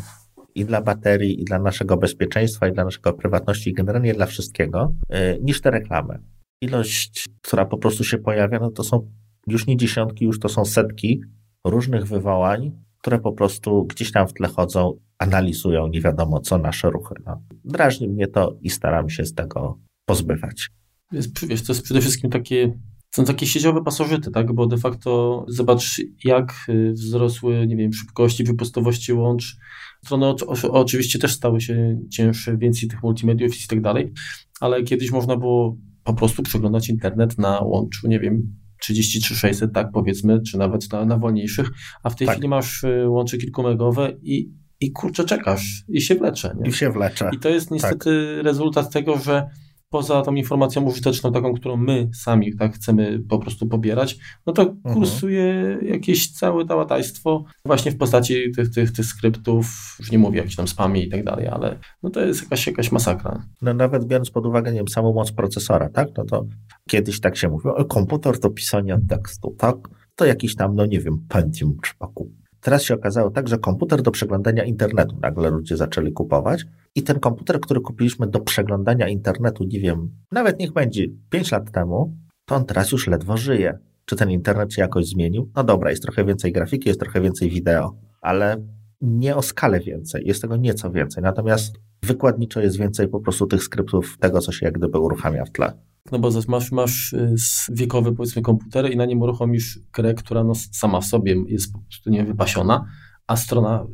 i 0.54 0.64
dla 0.64 0.82
baterii, 0.82 1.40
i 1.40 1.44
dla 1.44 1.58
naszego 1.58 1.96
bezpieczeństwa, 1.96 2.68
i 2.68 2.72
dla 2.72 2.84
naszego 2.84 3.12
prywatności, 3.12 3.70
i 3.70 3.74
generalnie 3.74 4.14
dla 4.14 4.26
wszystkiego, 4.26 4.94
y, 5.14 5.38
niż 5.42 5.60
te 5.60 5.70
reklamy. 5.70 6.18
Ilość, 6.60 7.26
która 7.42 7.64
po 7.64 7.78
prostu 7.78 8.04
się 8.04 8.18
pojawia, 8.18 8.58
no 8.58 8.70
to 8.70 8.84
są 8.84 9.10
już 9.46 9.66
nie 9.66 9.76
dziesiątki, 9.76 10.24
już 10.24 10.38
to 10.38 10.48
są 10.48 10.64
setki 10.64 11.20
różnych 11.66 12.06
wywołań, 12.06 12.72
które 12.98 13.18
po 13.18 13.32
prostu 13.32 13.84
gdzieś 13.84 14.12
tam 14.12 14.28
w 14.28 14.32
tle 14.32 14.48
chodzą, 14.48 14.98
analizują 15.18 15.86
nie 15.88 16.00
wiadomo 16.00 16.40
co 16.40 16.58
nasze 16.58 16.90
ruchy. 16.90 17.14
No. 17.26 17.42
Drażni 17.64 18.08
mnie 18.08 18.26
to 18.26 18.56
i 18.60 18.70
staram 18.70 19.08
się 19.10 19.24
z 19.24 19.34
tego 19.34 19.78
pozbywać. 20.06 20.70
Jest, 21.14 21.46
wiesz, 21.46 21.62
to 21.62 21.72
jest 21.72 21.82
przede 21.82 22.00
wszystkim 22.00 22.30
takie 22.30 22.72
są 23.14 23.24
takie 23.24 23.46
sieciowe 23.46 23.82
pasożyty, 23.84 24.30
tak? 24.30 24.52
Bo 24.52 24.66
de 24.66 24.76
facto 24.76 25.44
zobacz, 25.48 26.00
jak 26.24 26.54
y, 26.68 26.92
wzrosły, 26.92 27.66
nie 27.66 27.76
wiem, 27.76 27.92
szybkości, 27.92 28.44
wypustowości 28.44 29.12
łącz. 29.12 29.56
Strony 30.04 30.26
o, 30.26 30.36
o, 30.46 30.72
oczywiście 30.72 31.18
też 31.18 31.32
stały 31.32 31.60
się 31.60 31.98
cięższe, 32.10 32.56
więcej 32.56 32.88
tych 32.88 33.02
multimediów 33.02 33.64
i 33.64 33.68
tak 33.68 33.80
dalej, 33.80 34.12
ale 34.60 34.82
kiedyś 34.82 35.10
można 35.10 35.36
było 35.36 35.76
po 36.04 36.14
prostu 36.14 36.42
przeglądać 36.42 36.88
internet 36.88 37.38
na 37.38 37.60
łączu, 37.60 38.08
nie 38.08 38.20
wiem, 38.20 38.56
33600, 38.80 39.72
tak 39.72 39.90
powiedzmy, 39.92 40.40
czy 40.42 40.58
nawet 40.58 40.92
na, 40.92 41.04
na 41.04 41.18
wolniejszych, 41.18 41.70
a 42.02 42.10
w 42.10 42.16
tej 42.16 42.26
tak. 42.26 42.36
chwili 42.36 42.48
masz 42.48 42.84
y, 42.84 43.08
łącze 43.08 43.38
kilkumegowe 43.38 44.12
i, 44.22 44.50
i 44.80 44.92
kurczę, 44.92 45.24
czekasz 45.24 45.84
i 45.88 46.00
się 46.00 46.14
wlecze. 46.14 46.56
Nie? 46.60 46.70
I 46.70 46.72
się 46.72 46.90
wlecze. 46.90 47.30
I 47.32 47.38
to 47.38 47.48
jest 47.48 47.70
niestety 47.70 48.34
tak. 48.36 48.44
rezultat 48.44 48.92
tego, 48.92 49.18
że 49.18 49.48
poza 49.94 50.22
tą 50.22 50.34
informacją 50.34 50.82
użyteczną, 50.82 51.32
taką, 51.32 51.54
którą 51.54 51.76
my 51.76 52.08
sami 52.14 52.56
tak 52.56 52.74
chcemy 52.74 53.20
po 53.28 53.38
prostu 53.38 53.66
pobierać, 53.66 54.18
no 54.46 54.52
to 54.52 54.62
mhm. 54.62 54.94
kursuje 54.94 55.78
jakieś 55.82 56.32
całe 56.32 56.66
tałatajstwo 56.66 57.44
właśnie 57.64 57.90
w 57.90 57.96
postaci 57.96 58.50
tych, 58.56 58.70
tych, 58.70 58.92
tych 58.92 59.06
skryptów, 59.06 59.96
już 60.00 60.10
nie 60.10 60.18
mówię 60.18 60.38
jakieś 60.38 60.56
tam 60.56 60.68
spamie 60.68 61.02
i 61.02 61.08
tak 61.08 61.24
dalej, 61.24 61.48
ale 61.48 61.78
no 62.02 62.10
to 62.10 62.20
jest 62.20 62.42
jakaś, 62.42 62.66
jakaś 62.66 62.92
masakra. 62.92 63.42
No 63.62 63.74
nawet 63.74 64.04
biorąc 64.04 64.30
pod 64.30 64.46
uwagę, 64.46 64.72
nie 64.72 64.78
wiem, 64.78 64.88
samą 64.88 65.12
moc 65.12 65.32
procesora, 65.32 65.88
tak, 65.88 66.08
no 66.16 66.24
to 66.24 66.46
kiedyś 66.88 67.20
tak 67.20 67.36
się 67.36 67.48
mówiło, 67.48 67.84
komputer 67.84 68.38
do 68.38 68.50
pisania 68.50 68.98
tekstu, 69.08 69.54
tak, 69.58 69.76
to 70.16 70.24
jakiś 70.24 70.56
tam, 70.56 70.76
no 70.76 70.86
nie 70.86 71.00
wiem, 71.00 71.26
Pentium 71.28 71.76
trzeba 71.82 72.12
kupić 72.14 72.43
Teraz 72.64 72.82
się 72.82 72.94
okazało 72.94 73.30
tak, 73.30 73.48
że 73.48 73.58
komputer 73.58 74.02
do 74.02 74.10
przeglądania 74.10 74.64
internetu 74.64 75.16
nagle 75.22 75.50
ludzie 75.50 75.76
zaczęli 75.76 76.12
kupować 76.12 76.64
i 76.94 77.02
ten 77.02 77.20
komputer, 77.20 77.60
który 77.60 77.80
kupiliśmy 77.80 78.26
do 78.26 78.40
przeglądania 78.40 79.08
internetu, 79.08 79.64
nie 79.64 79.80
wiem, 79.80 80.10
nawet 80.32 80.58
niech 80.58 80.72
będzie 80.72 81.04
5 81.30 81.52
lat 81.52 81.72
temu, 81.72 82.16
to 82.44 82.54
on 82.54 82.64
teraz 82.64 82.92
już 82.92 83.06
ledwo 83.06 83.36
żyje. 83.36 83.78
Czy 84.04 84.16
ten 84.16 84.30
internet 84.30 84.72
się 84.72 84.82
jakoś 84.82 85.06
zmienił? 85.06 85.50
No 85.56 85.64
dobra, 85.64 85.90
jest 85.90 86.02
trochę 86.02 86.24
więcej 86.24 86.52
grafiki, 86.52 86.88
jest 86.88 87.00
trochę 87.00 87.20
więcej 87.20 87.50
wideo, 87.50 87.96
ale 88.20 88.56
nie 89.00 89.36
o 89.36 89.42
skalę 89.42 89.80
więcej, 89.80 90.26
jest 90.26 90.42
tego 90.42 90.56
nieco 90.56 90.90
więcej. 90.90 91.22
Natomiast 91.22 91.76
wykładniczo 92.02 92.60
jest 92.60 92.78
więcej 92.78 93.08
po 93.08 93.20
prostu 93.20 93.46
tych 93.46 93.62
skryptów, 93.62 94.16
tego, 94.20 94.40
co 94.40 94.52
się 94.52 94.66
jak 94.66 94.78
gdyby 94.78 94.98
uruchamia 94.98 95.44
w 95.44 95.50
tle. 95.50 95.72
No 96.12 96.18
bo 96.18 96.30
masz, 96.48 96.72
masz 96.72 97.12
y, 97.12 97.34
wiekowy, 97.72 98.12
powiedzmy, 98.12 98.42
komputer 98.42 98.90
i 98.90 98.96
na 98.96 99.04
nim 99.04 99.22
uruchomisz 99.22 99.78
grę, 99.92 100.14
która 100.14 100.44
no 100.44 100.54
sama 100.54 101.00
w 101.00 101.04
sobie 101.04 101.36
jest 101.48 101.72
po 101.72 101.78
prostu 101.78 102.10
nie 102.10 102.24
wypasiona, 102.24 102.86
a 103.26 103.36
strona 103.36 103.86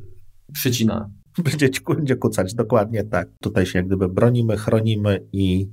przycina. 0.52 1.10
Będzie, 1.44 1.68
będzie 1.88 2.16
kucać, 2.16 2.54
dokładnie 2.54 3.04
tak. 3.04 3.28
Tutaj 3.42 3.66
się 3.66 3.78
jak 3.78 3.86
gdyby 3.86 4.08
bronimy, 4.08 4.56
chronimy 4.56 5.26
i, 5.32 5.68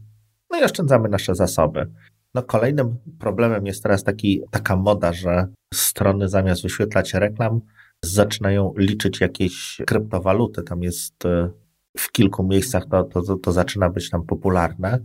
no 0.51 0.59
i 0.59 0.63
oszczędzamy 0.63 1.09
nasze 1.09 1.35
zasoby. 1.35 1.91
No 2.33 2.43
kolejnym 2.43 2.97
problemem 3.19 3.65
jest 3.65 3.83
teraz 3.83 4.03
taki, 4.03 4.41
taka 4.51 4.75
moda, 4.75 5.13
że 5.13 5.47
strony 5.73 6.29
zamiast 6.29 6.63
wyświetlać 6.63 7.13
reklam, 7.13 7.61
zaczynają 8.05 8.73
liczyć 8.77 9.21
jakieś 9.21 9.81
kryptowaluty. 9.87 10.63
Tam 10.63 10.83
jest 10.83 11.25
y, 11.25 11.49
w 11.97 12.11
kilku 12.11 12.43
miejscach 12.43 12.85
to, 12.85 13.03
to, 13.03 13.37
to 13.37 13.51
zaczyna 13.51 13.89
być 13.89 14.09
tam 14.09 14.25
popularne. 14.25 14.99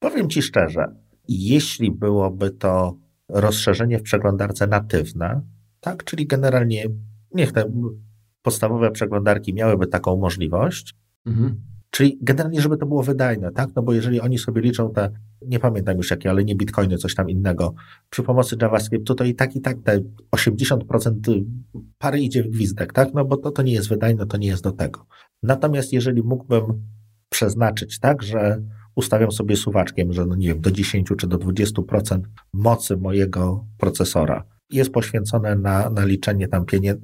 Powiem 0.00 0.28
Ci 0.28 0.42
szczerze, 0.42 0.94
jeśli 1.28 1.90
byłoby 1.90 2.50
to 2.50 2.96
rozszerzenie 3.28 3.98
w 3.98 4.02
przeglądarce 4.02 4.66
natywne, 4.66 5.42
tak, 5.80 6.04
czyli 6.04 6.26
generalnie 6.26 6.84
niech 7.34 7.52
te 7.52 7.64
podstawowe 8.42 8.90
przeglądarki 8.90 9.54
miałyby 9.54 9.86
taką 9.86 10.16
możliwość, 10.16 10.94
mhm. 11.26 11.60
czyli 11.90 12.18
generalnie, 12.22 12.60
żeby 12.60 12.76
to 12.76 12.86
było 12.86 13.02
wydajne, 13.02 13.52
tak, 13.52 13.70
no 13.76 13.82
bo 13.82 13.92
jeżeli 13.92 14.20
oni 14.20 14.38
sobie 14.38 14.62
liczą 14.62 14.92
te, 14.92 15.10
nie 15.46 15.58
pamiętam 15.58 15.96
już 15.96 16.10
jakie, 16.10 16.30
ale 16.30 16.44
nie 16.44 16.56
bitcoiny, 16.56 16.98
coś 16.98 17.14
tam 17.14 17.30
innego, 17.30 17.74
przy 18.10 18.22
pomocy 18.22 18.56
JavaScriptu, 18.62 19.14
to 19.14 19.24
i 19.24 19.34
tak, 19.34 19.56
i 19.56 19.60
tak 19.60 19.76
te 19.84 20.00
80% 20.36 21.44
pary 21.98 22.20
idzie 22.20 22.42
w 22.42 22.48
gwizdek, 22.48 22.92
tak, 22.92 23.14
no 23.14 23.24
bo 23.24 23.36
to, 23.36 23.50
to 23.50 23.62
nie 23.62 23.72
jest 23.72 23.88
wydajne, 23.88 24.26
to 24.26 24.36
nie 24.36 24.48
jest 24.48 24.62
do 24.62 24.72
tego. 24.72 25.06
Natomiast 25.42 25.92
jeżeli 25.92 26.22
mógłbym 26.22 26.62
przeznaczyć 27.28 27.98
tak, 27.98 28.22
że 28.22 28.62
ustawiam 29.00 29.32
sobie 29.32 29.56
suwaczkiem, 29.56 30.12
że 30.12 30.26
no 30.26 30.34
nie 30.36 30.48
wiem, 30.48 30.60
do 30.60 30.70
10 30.70 31.08
czy 31.18 31.26
do 31.26 31.38
20% 31.38 32.20
mocy 32.52 32.96
mojego 32.96 33.64
procesora 33.78 34.44
jest 34.70 34.92
poświęcone 34.92 35.56
na, 35.56 35.90
na 35.90 36.04
liczenie 36.04 36.48
tam 36.48 36.66
pieniędzy, 36.66 37.00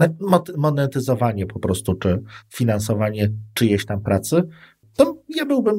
monetyzowanie 0.56 1.46
po 1.46 1.59
prostu, 1.61 1.94
czy 1.94 2.22
finansowanie 2.54 3.32
czyjejś 3.54 3.87
tam 3.87 4.00
pracy, 4.00 4.42
to 4.96 5.22
ja 5.28 5.46
byłbym 5.46 5.78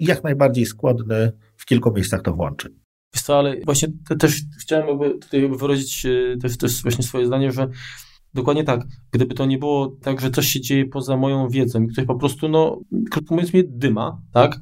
jak 0.00 0.24
najbardziej 0.24 0.66
skłonny 0.66 1.32
w 1.56 1.66
kilku 1.66 1.92
miejscach 1.92 2.22
to 2.22 2.32
włączyć. 2.32 2.72
Wiesz 3.14 3.22
co, 3.22 3.38
ale 3.38 3.60
właśnie 3.64 3.88
też 4.18 4.40
chciałem 4.60 4.88
jakby 4.88 5.18
tutaj 5.18 5.48
wyrazić 5.58 6.06
e, 6.06 6.36
też, 6.36 6.58
też 6.58 6.82
właśnie 6.82 7.04
swoje 7.04 7.26
zdanie, 7.26 7.52
że 7.52 7.68
Dokładnie 8.34 8.64
tak. 8.64 8.80
Gdyby 9.10 9.34
to 9.34 9.46
nie 9.46 9.58
było 9.58 9.96
tak, 10.02 10.20
że 10.20 10.30
coś 10.30 10.46
się 10.46 10.60
dzieje 10.60 10.86
poza 10.86 11.16
moją 11.16 11.48
wiedzą 11.48 11.82
i 11.82 11.88
ktoś 11.88 12.06
po 12.06 12.14
prostu, 12.14 12.48
no, 12.48 12.80
krótko 13.10 13.34
mówiąc, 13.34 13.52
mnie 13.52 13.64
dyma, 13.66 14.22
tak? 14.32 14.60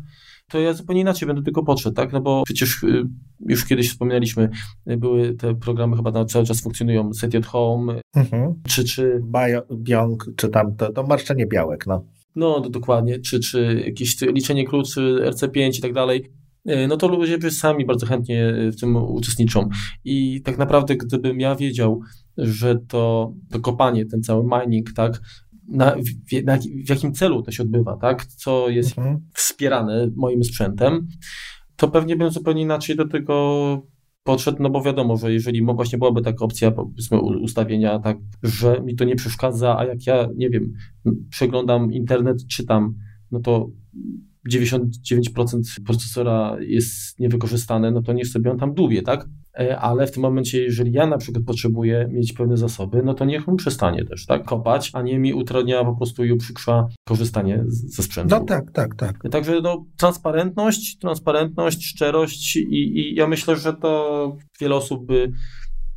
To 0.52 0.60
ja 0.60 0.72
zupełnie 0.72 1.00
inaczej 1.00 1.26
będę 1.26 1.42
tylko 1.42 1.62
podszedł, 1.62 1.96
tak? 1.96 2.12
No 2.12 2.20
bo 2.20 2.42
przecież 2.44 2.82
y, 2.82 3.04
już 3.48 3.64
kiedyś 3.64 3.90
wspomnieliśmy, 3.90 4.50
y, 4.90 4.96
były 4.96 5.34
te 5.34 5.54
programy 5.54 5.96
chyba 5.96 6.10
na 6.10 6.24
cały 6.24 6.44
czas 6.44 6.60
funkcjonują, 6.60 7.12
Set 7.12 7.34
at 7.34 7.46
Home, 7.46 8.00
mhm. 8.16 8.54
czy, 8.68 8.84
czy... 8.84 9.20
Bio, 9.24 9.76
Biong, 9.76 10.26
czy 10.36 10.48
tam 10.48 10.76
to, 10.76 10.92
to 10.92 11.02
marszczenie 11.02 11.46
białek, 11.46 11.86
no. 11.86 12.04
No, 12.36 12.60
dokładnie, 12.60 13.18
czy, 13.18 13.40
czy 13.40 13.82
jakieś 13.86 14.20
liczenie 14.20 14.64
kluczy, 14.66 15.18
RC5 15.24 15.78
i 15.78 15.80
tak 15.80 15.92
dalej, 15.92 16.30
e, 16.66 16.86
no 16.86 16.96
to 16.96 17.08
ludzie 17.08 17.50
sami 17.50 17.86
bardzo 17.86 18.06
chętnie 18.06 18.54
w 18.72 18.80
tym 18.80 18.96
uczestniczą. 18.96 19.68
I 20.04 20.42
tak 20.42 20.58
naprawdę, 20.58 20.96
gdybym 20.96 21.40
ja 21.40 21.54
wiedział, 21.54 22.00
że 22.36 22.78
to, 22.88 23.32
to 23.50 23.60
kopanie, 23.60 24.06
ten 24.06 24.22
cały 24.22 24.44
mining, 24.44 24.92
tak, 24.92 25.20
na, 25.68 25.94
w, 25.96 26.44
na, 26.44 26.58
w 26.86 26.88
jakim 26.88 27.12
celu 27.12 27.42
to 27.42 27.50
się 27.50 27.62
odbywa, 27.62 27.96
tak, 27.96 28.26
co 28.26 28.68
jest 28.68 28.98
mhm. 28.98 29.20
wspierane 29.34 30.10
moim 30.16 30.44
sprzętem, 30.44 31.08
to 31.76 31.88
pewnie 31.88 32.16
bym 32.16 32.30
zupełnie 32.30 32.62
inaczej 32.62 32.96
do 32.96 33.08
tego 33.08 33.86
podszedł, 34.22 34.62
no 34.62 34.70
bo 34.70 34.82
wiadomo, 34.82 35.16
że 35.16 35.32
jeżeli 35.32 35.62
właśnie 35.64 35.98
byłaby 35.98 36.22
taka 36.22 36.44
opcja 36.44 36.70
powiedzmy 36.70 37.20
ustawienia 37.20 37.98
tak, 37.98 38.16
że 38.42 38.80
mi 38.80 38.94
to 38.94 39.04
nie 39.04 39.16
przeszkadza, 39.16 39.78
a 39.78 39.84
jak 39.84 40.06
ja, 40.06 40.28
nie 40.36 40.50
wiem, 40.50 40.72
przeglądam 41.30 41.92
internet, 41.92 42.46
czytam, 42.46 42.94
no 43.30 43.40
to 43.40 43.70
99% 44.50 45.60
procesora 45.86 46.56
jest 46.60 47.18
niewykorzystane, 47.18 47.90
no 47.90 48.02
to 48.02 48.12
niech 48.12 48.28
sobie 48.28 48.50
on 48.50 48.58
tam 48.58 48.74
dłubie, 48.74 49.02
tak? 49.02 49.26
E, 49.58 49.78
ale 49.78 50.06
w 50.06 50.10
tym 50.10 50.22
momencie, 50.22 50.62
jeżeli 50.62 50.92
ja 50.92 51.06
na 51.06 51.18
przykład 51.18 51.44
potrzebuję 51.44 52.08
mieć 52.10 52.32
pewne 52.32 52.56
zasoby, 52.56 53.02
no 53.04 53.14
to 53.14 53.24
niech 53.24 53.48
on 53.48 53.56
przestanie 53.56 54.04
też, 54.04 54.26
tak? 54.26 54.44
Kopać, 54.44 54.90
a 54.92 55.02
nie 55.02 55.18
mi 55.18 55.34
utrudnia 55.34 55.84
po 55.84 55.96
prostu 55.96 56.24
i 56.24 56.32
uprzykrza 56.32 56.86
korzystanie 57.04 57.64
ze 57.66 58.02
sprzętu. 58.02 58.34
No 58.34 58.44
tak, 58.44 58.72
tak, 58.72 58.94
tak. 58.94 59.16
Także 59.30 59.60
no, 59.60 59.84
transparentność, 59.98 60.98
transparentność, 60.98 61.86
szczerość 61.86 62.56
i, 62.56 62.98
i 62.98 63.14
ja 63.14 63.26
myślę, 63.26 63.56
że 63.56 63.72
to 63.72 64.36
wiele 64.60 64.74
osób 64.74 65.06
by 65.06 65.32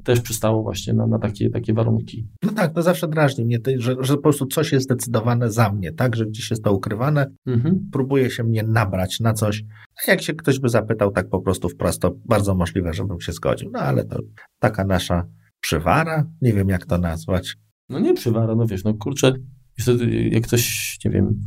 też 0.06 0.22
przystało 0.22 0.64
właśnie 0.64 0.94
na, 0.94 1.08
na 1.08 1.20
takie, 1.20 1.50
takie 1.50 1.74
warunki. 1.74 2.28
No 2.44 2.52
tak, 2.52 2.74
to 2.74 2.82
zawsze 2.82 3.08
drażni 3.08 3.46
mnie, 3.46 3.58
że, 3.78 3.96
że 4.00 4.16
po 4.16 4.22
prostu 4.22 4.46
coś 4.46 4.72
jest 4.72 4.84
zdecydowane 4.84 5.52
za 5.52 5.72
mnie, 5.72 5.92
tak, 5.92 6.16
że 6.16 6.26
gdzieś 6.26 6.50
jest 6.50 6.64
to 6.64 6.74
ukrywane, 6.74 7.32
mhm. 7.48 7.90
próbuje 7.92 8.32
się 8.32 8.44
mnie 8.44 8.64
nabrać 8.64 9.20
na 9.20 9.34
coś, 9.34 9.64
a 10.08 10.12
jak 10.12 10.22
się 10.22 10.34
ktoś 10.34 10.60
by 10.60 10.70
zapytał 10.70 11.12
tak 11.12 11.30
po 11.30 11.42
prostu 11.42 11.70
wprost, 11.70 12.02
to 12.02 12.16
bardzo 12.26 12.56
możliwe, 12.56 12.94
żebym 12.94 13.22
się 13.22 13.32
zgodził, 13.32 13.70
no 13.74 13.80
ale 13.80 14.06
to 14.06 14.20
taka 14.60 14.84
nasza 14.84 15.28
przywara, 15.60 16.26
nie 16.42 16.54
wiem 16.54 16.70
jak 16.70 16.86
to 16.86 16.98
nazwać. 16.98 17.56
No 17.90 18.00
nie 18.00 18.14
przywara, 18.14 18.56
no 18.56 18.68
wiesz, 18.68 18.84
no 18.84 18.94
kurczę, 18.94 19.34
jak 20.32 20.44
ktoś, 20.44 20.98
nie 21.06 21.12
wiem, 21.12 21.42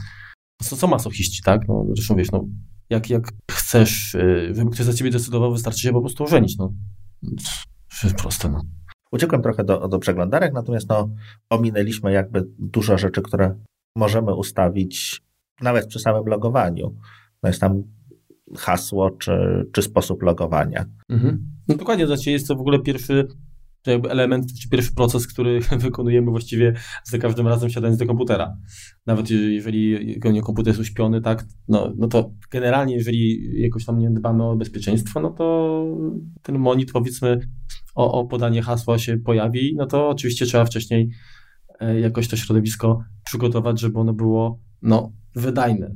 co, 0.63 0.77
co 0.77 0.87
masochiści, 0.87 1.43
tak, 1.43 1.69
no 1.69 1.87
zresztą 1.95 2.17
wiesz, 2.17 2.31
no 2.31 2.45
jak, 2.91 3.11
jak 3.11 3.33
chcesz, 3.51 4.15
y, 4.15 4.53
żeby 4.55 4.71
ktoś 4.71 4.87
za 4.87 4.93
ciebie 4.95 5.11
decydował, 5.11 5.53
wystarczy 5.53 5.81
się 5.81 5.93
po 5.93 6.01
prostu 6.01 6.25
ożenić, 6.25 6.57
no 6.59 6.73
proste. 8.23 8.49
No. 8.49 8.63
Uciekłem 9.13 9.43
trochę 9.43 9.65
do, 9.65 9.89
do 9.89 9.99
przeglądarek, 9.99 10.53
natomiast 10.53 10.89
no, 10.89 11.09
ominęliśmy 11.51 12.13
jakby 12.13 12.47
dużo 12.59 12.99
rzeczy, 12.99 13.23
które 13.23 13.55
możemy 13.97 14.35
ustawić 14.35 15.23
nawet 15.61 15.87
przy 15.87 15.99
samym 15.99 16.27
logowaniu. 16.27 16.95
No 17.43 17.49
jest 17.49 17.61
tam 17.61 17.83
hasło 18.57 19.11
czy, 19.11 19.67
czy 19.73 19.83
sposób 19.83 20.23
logowania. 20.23 20.85
Mhm. 21.09 21.53
No 21.69 21.75
dokładnie, 21.75 22.07
znaczy 22.07 22.31
jest 22.31 22.49
to 22.49 22.57
w 22.57 22.61
ogóle 22.61 22.79
pierwszy 22.79 23.29
jakby 23.93 24.11
element, 24.11 24.61
czy 24.61 24.69
pierwszy 24.69 24.95
proces, 24.95 25.27
który 25.27 25.61
wykonujemy 25.79 26.31
właściwie 26.31 26.75
za 27.05 27.19
każdym 27.19 27.49
razem 27.49 27.71
siadając 27.71 27.99
do 27.99 28.07
komputera. 28.07 28.57
Nawet 29.07 29.31
jeżeli 29.31 30.21
komputer 30.21 30.67
jest 30.67 30.81
uśpiony, 30.81 31.21
tak, 31.21 31.45
no, 31.69 31.93
no 31.97 32.09
to 32.09 32.31
generalnie 32.51 32.95
jeżeli 32.95 33.51
jakoś 33.63 33.85
tam 33.85 33.99
nie 33.99 34.11
dbamy 34.11 34.45
o 34.45 34.57
bezpieczeństwo, 34.57 35.21
no 35.21 35.31
to 35.31 35.87
ten 36.43 36.59
monitor 36.59 36.93
powiedzmy 36.93 37.41
o, 37.95 38.13
o 38.13 38.27
podanie 38.27 38.63
hasła 38.63 38.99
się 38.99 39.17
pojawi, 39.17 39.75
no 39.77 39.87
to 39.87 40.09
oczywiście 40.09 40.47
trzeba 40.47 40.65
wcześniej 40.65 41.11
e, 41.81 42.01
jakoś 42.01 42.29
to 42.29 42.37
środowisko 42.37 43.05
przygotować, 43.25 43.81
żeby 43.81 43.99
ono 43.99 44.13
było 44.13 44.61
no, 44.83 45.13
wydajne. 45.35 45.95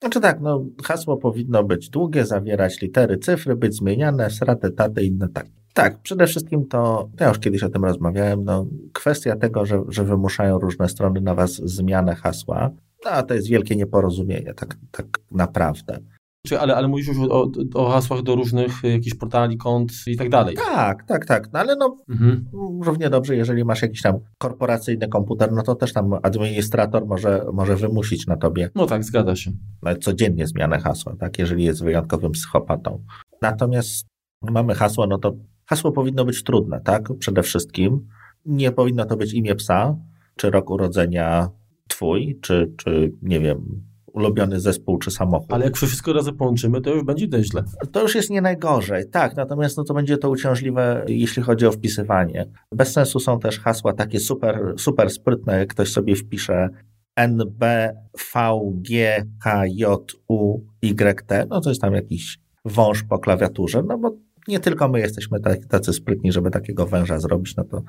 Znaczy 0.00 0.20
tak, 0.20 0.40
no, 0.40 0.66
hasło 0.84 1.16
powinno 1.16 1.64
być 1.64 1.90
długie, 1.90 2.26
zawierać 2.26 2.80
litery, 2.80 3.18
cyfry, 3.18 3.56
być 3.56 3.74
zmieniane, 3.74 4.30
sraty, 4.30 4.70
taty, 4.70 5.04
inne 5.04 5.28
tak. 5.28 5.59
Tak, 5.74 5.98
przede 6.02 6.26
wszystkim 6.26 6.68
to, 6.68 7.08
ja 7.20 7.28
już 7.28 7.38
kiedyś 7.38 7.62
o 7.62 7.68
tym 7.68 7.84
rozmawiałem, 7.84 8.44
no, 8.44 8.66
kwestia 8.92 9.36
tego, 9.36 9.66
że, 9.66 9.82
że 9.88 10.04
wymuszają 10.04 10.58
różne 10.58 10.88
strony 10.88 11.20
na 11.20 11.34
was 11.34 11.52
zmianę 11.52 12.14
hasła, 12.14 12.70
no, 13.04 13.22
to 13.22 13.34
jest 13.34 13.48
wielkie 13.48 13.76
nieporozumienie, 13.76 14.54
tak, 14.54 14.76
tak 14.90 15.06
naprawdę. 15.30 15.98
Czy, 16.46 16.60
ale, 16.60 16.76
ale 16.76 16.88
mówisz 16.88 17.06
już 17.06 17.18
o, 17.18 17.50
o 17.74 17.90
hasłach 17.90 18.22
do 18.22 18.34
różnych 18.34 18.84
y, 18.84 18.88
jakichś 18.88 19.16
portali, 19.16 19.56
kont 19.56 19.92
i 20.06 20.16
tak 20.16 20.28
dalej. 20.28 20.56
Tak, 20.56 21.04
tak, 21.04 21.26
tak. 21.26 21.52
No 21.52 21.58
ale 21.58 21.76
no 21.76 21.96
mhm. 22.08 22.46
równie 22.82 23.10
dobrze, 23.10 23.36
jeżeli 23.36 23.64
masz 23.64 23.82
jakiś 23.82 24.02
tam 24.02 24.18
korporacyjny 24.38 25.08
komputer, 25.08 25.52
no 25.52 25.62
to 25.62 25.74
też 25.74 25.92
tam 25.92 26.12
administrator 26.22 27.06
może, 27.06 27.46
może 27.52 27.76
wymusić 27.76 28.26
na 28.26 28.36
tobie. 28.36 28.70
No 28.74 28.86
tak, 28.86 29.04
zgadza 29.04 29.36
się. 29.36 29.52
Nawet 29.82 30.04
codziennie 30.04 30.46
zmianę 30.46 30.78
hasła, 30.78 31.16
tak, 31.20 31.38
jeżeli 31.38 31.64
jest 31.64 31.84
wyjątkowym 31.84 32.32
psychopatą. 32.32 33.04
Natomiast 33.42 34.06
mamy 34.42 34.74
hasło, 34.74 35.06
no 35.06 35.18
to 35.18 35.32
hasło 35.70 35.92
powinno 35.92 36.24
być 36.24 36.42
trudne, 36.42 36.80
tak, 36.80 37.08
przede 37.18 37.42
wszystkim. 37.42 38.08
Nie 38.46 38.72
powinno 38.72 39.04
to 39.04 39.16
być 39.16 39.32
imię 39.32 39.54
psa, 39.54 39.96
czy 40.36 40.50
rok 40.50 40.70
urodzenia 40.70 41.48
twój, 41.88 42.38
czy, 42.40 42.72
czy 42.76 43.12
nie 43.22 43.40
wiem, 43.40 43.82
ulubiony 44.12 44.60
zespół 44.60 44.98
czy 44.98 45.10
samochód. 45.10 45.52
Ale 45.52 45.64
jak 45.64 45.76
wszystko 45.76 46.12
razem 46.12 46.36
połączymy, 46.36 46.80
to 46.80 46.94
już 46.94 47.04
będzie 47.04 47.28
nieźle. 47.28 47.64
To 47.92 48.02
już 48.02 48.14
jest 48.14 48.30
nie 48.30 48.40
najgorzej, 48.40 49.10
tak, 49.10 49.36
natomiast 49.36 49.76
no 49.76 49.84
to 49.84 49.94
będzie 49.94 50.18
to 50.18 50.30
uciążliwe, 50.30 51.04
jeśli 51.08 51.42
chodzi 51.42 51.66
o 51.66 51.72
wpisywanie. 51.72 52.46
Bez 52.74 52.92
sensu 52.92 53.20
są 53.20 53.40
też 53.40 53.60
hasła 53.60 53.92
takie 53.92 54.20
super, 54.20 54.74
super 54.76 55.10
sprytne, 55.10 55.58
jak 55.58 55.68
ktoś 55.68 55.92
sobie 55.92 56.16
wpisze 56.16 56.68
N, 57.16 57.42
B, 57.50 57.92
V, 58.34 58.60
G, 58.74 59.22
H, 59.42 59.62
J, 59.66 60.12
U, 60.28 60.60
Y, 60.82 61.26
T, 61.26 61.46
no 61.50 61.60
to 61.60 61.68
jest 61.68 61.80
tam 61.80 61.94
jakiś 61.94 62.38
wąż 62.64 63.02
po 63.02 63.18
klawiaturze, 63.18 63.82
no 63.82 63.98
bo 63.98 64.16
nie 64.48 64.60
tylko 64.60 64.88
my 64.88 65.00
jesteśmy 65.00 65.38
tacy 65.68 65.92
sprytni, 65.92 66.32
żeby 66.32 66.50
takiego 66.50 66.86
węża 66.86 67.18
zrobić, 67.18 67.56
no 67.56 67.64
to, 67.64 67.82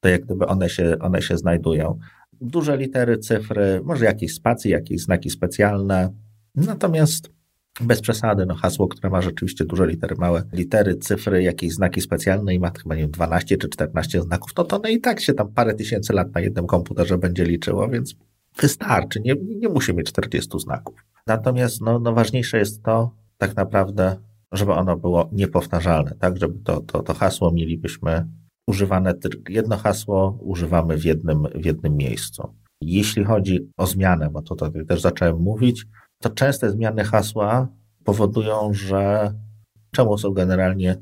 to 0.00 0.08
jak 0.08 0.24
gdyby 0.24 0.46
one 0.46 0.68
się, 0.68 0.96
one 1.00 1.22
się 1.22 1.36
znajdują 1.36 1.98
duże 2.40 2.76
litery, 2.76 3.18
cyfry, 3.18 3.80
może 3.84 4.04
jakieś 4.04 4.34
spacje, 4.34 4.70
jakieś 4.70 5.00
znaki 5.00 5.30
specjalne. 5.30 6.12
Natomiast 6.54 7.30
bez 7.80 8.00
przesady, 8.00 8.46
no 8.46 8.54
hasło, 8.54 8.88
które 8.88 9.10
ma 9.10 9.22
rzeczywiście 9.22 9.64
duże 9.64 9.86
litery, 9.86 10.16
małe 10.18 10.42
litery, 10.52 10.96
cyfry, 10.96 11.42
jakieś 11.42 11.72
znaki 11.72 12.00
specjalne 12.00 12.54
i 12.54 12.58
ma 12.58 12.70
chyba 12.82 12.94
nie 12.94 13.02
wiem, 13.02 13.10
12 13.10 13.56
czy 13.56 13.68
14 13.68 14.22
znaków, 14.22 14.54
to 14.54 14.64
to 14.64 14.80
no 14.82 14.88
i 14.88 15.00
tak 15.00 15.20
się 15.20 15.34
tam 15.34 15.52
parę 15.52 15.74
tysięcy 15.74 16.12
lat 16.12 16.34
na 16.34 16.40
jednym 16.40 16.66
komputerze 16.66 17.18
będzie 17.18 17.44
liczyło, 17.44 17.88
więc 17.88 18.14
wystarczy, 18.60 19.20
nie, 19.20 19.34
nie 19.34 19.68
musi 19.68 19.94
mieć 19.94 20.06
40 20.06 20.60
znaków. 20.60 21.04
Natomiast 21.26 21.80
no, 21.80 21.98
no 21.98 22.12
ważniejsze 22.12 22.58
jest 22.58 22.82
to 22.82 23.14
tak 23.38 23.56
naprawdę, 23.56 24.16
żeby 24.52 24.72
ono 24.72 24.96
było 24.96 25.28
niepowtarzalne, 25.32 26.14
tak, 26.18 26.38
żeby 26.38 26.58
to, 26.64 26.80
to, 26.80 27.02
to 27.02 27.14
hasło 27.14 27.52
mielibyśmy 27.52 28.28
używane 28.68 29.14
jedno 29.48 29.76
hasło 29.76 30.38
używamy 30.40 30.96
w 30.96 31.04
jednym, 31.04 31.42
w 31.54 31.64
jednym 31.64 31.96
miejscu. 31.96 32.54
Jeśli 32.80 33.24
chodzi 33.24 33.70
o 33.76 33.86
zmianę, 33.86 34.30
bo 34.30 34.42
to 34.42 34.54
tutaj 34.54 34.86
też 34.86 35.00
zacząłem 35.00 35.38
mówić, 35.38 35.86
to 36.22 36.30
częste 36.30 36.70
zmiany 36.70 37.04
hasła 37.04 37.68
powodują, 38.04 38.70
że 38.72 39.32
czemu 39.90 40.18
są 40.18 40.30
generalnie 40.30 40.96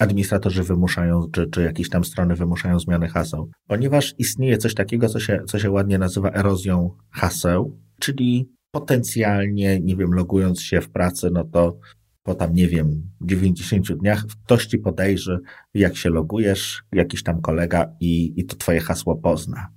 administratorzy 0.00 0.62
wymuszają, 0.62 1.30
czy, 1.32 1.46
czy 1.46 1.62
jakieś 1.62 1.90
tam 1.90 2.04
strony 2.04 2.34
wymuszają 2.34 2.78
zmiany 2.78 3.08
haseł? 3.08 3.50
Ponieważ 3.68 4.14
istnieje 4.18 4.58
coś 4.58 4.74
takiego, 4.74 5.08
co 5.08 5.20
się, 5.20 5.40
co 5.46 5.58
się 5.58 5.70
ładnie 5.70 5.98
nazywa 5.98 6.30
erozją 6.30 6.90
haseł, 7.10 7.78
czyli 8.00 8.48
potencjalnie, 8.70 9.80
nie 9.80 9.96
wiem, 9.96 10.12
logując 10.12 10.62
się 10.62 10.80
w 10.80 10.90
pracy, 10.90 11.30
no 11.32 11.44
to 11.44 11.78
po 12.24 12.34
tam, 12.34 12.54
nie 12.54 12.68
wiem, 12.68 13.10
90 13.20 13.92
dniach 13.92 14.24
ktoś 14.44 14.66
ci 14.66 14.78
podejrzy, 14.78 15.38
jak 15.74 15.96
się 15.96 16.10
logujesz, 16.10 16.82
jakiś 16.92 17.22
tam 17.22 17.40
kolega 17.40 17.86
i, 18.00 18.32
i 18.36 18.44
to 18.44 18.56
twoje 18.56 18.80
hasło 18.80 19.16
pozna. 19.16 19.68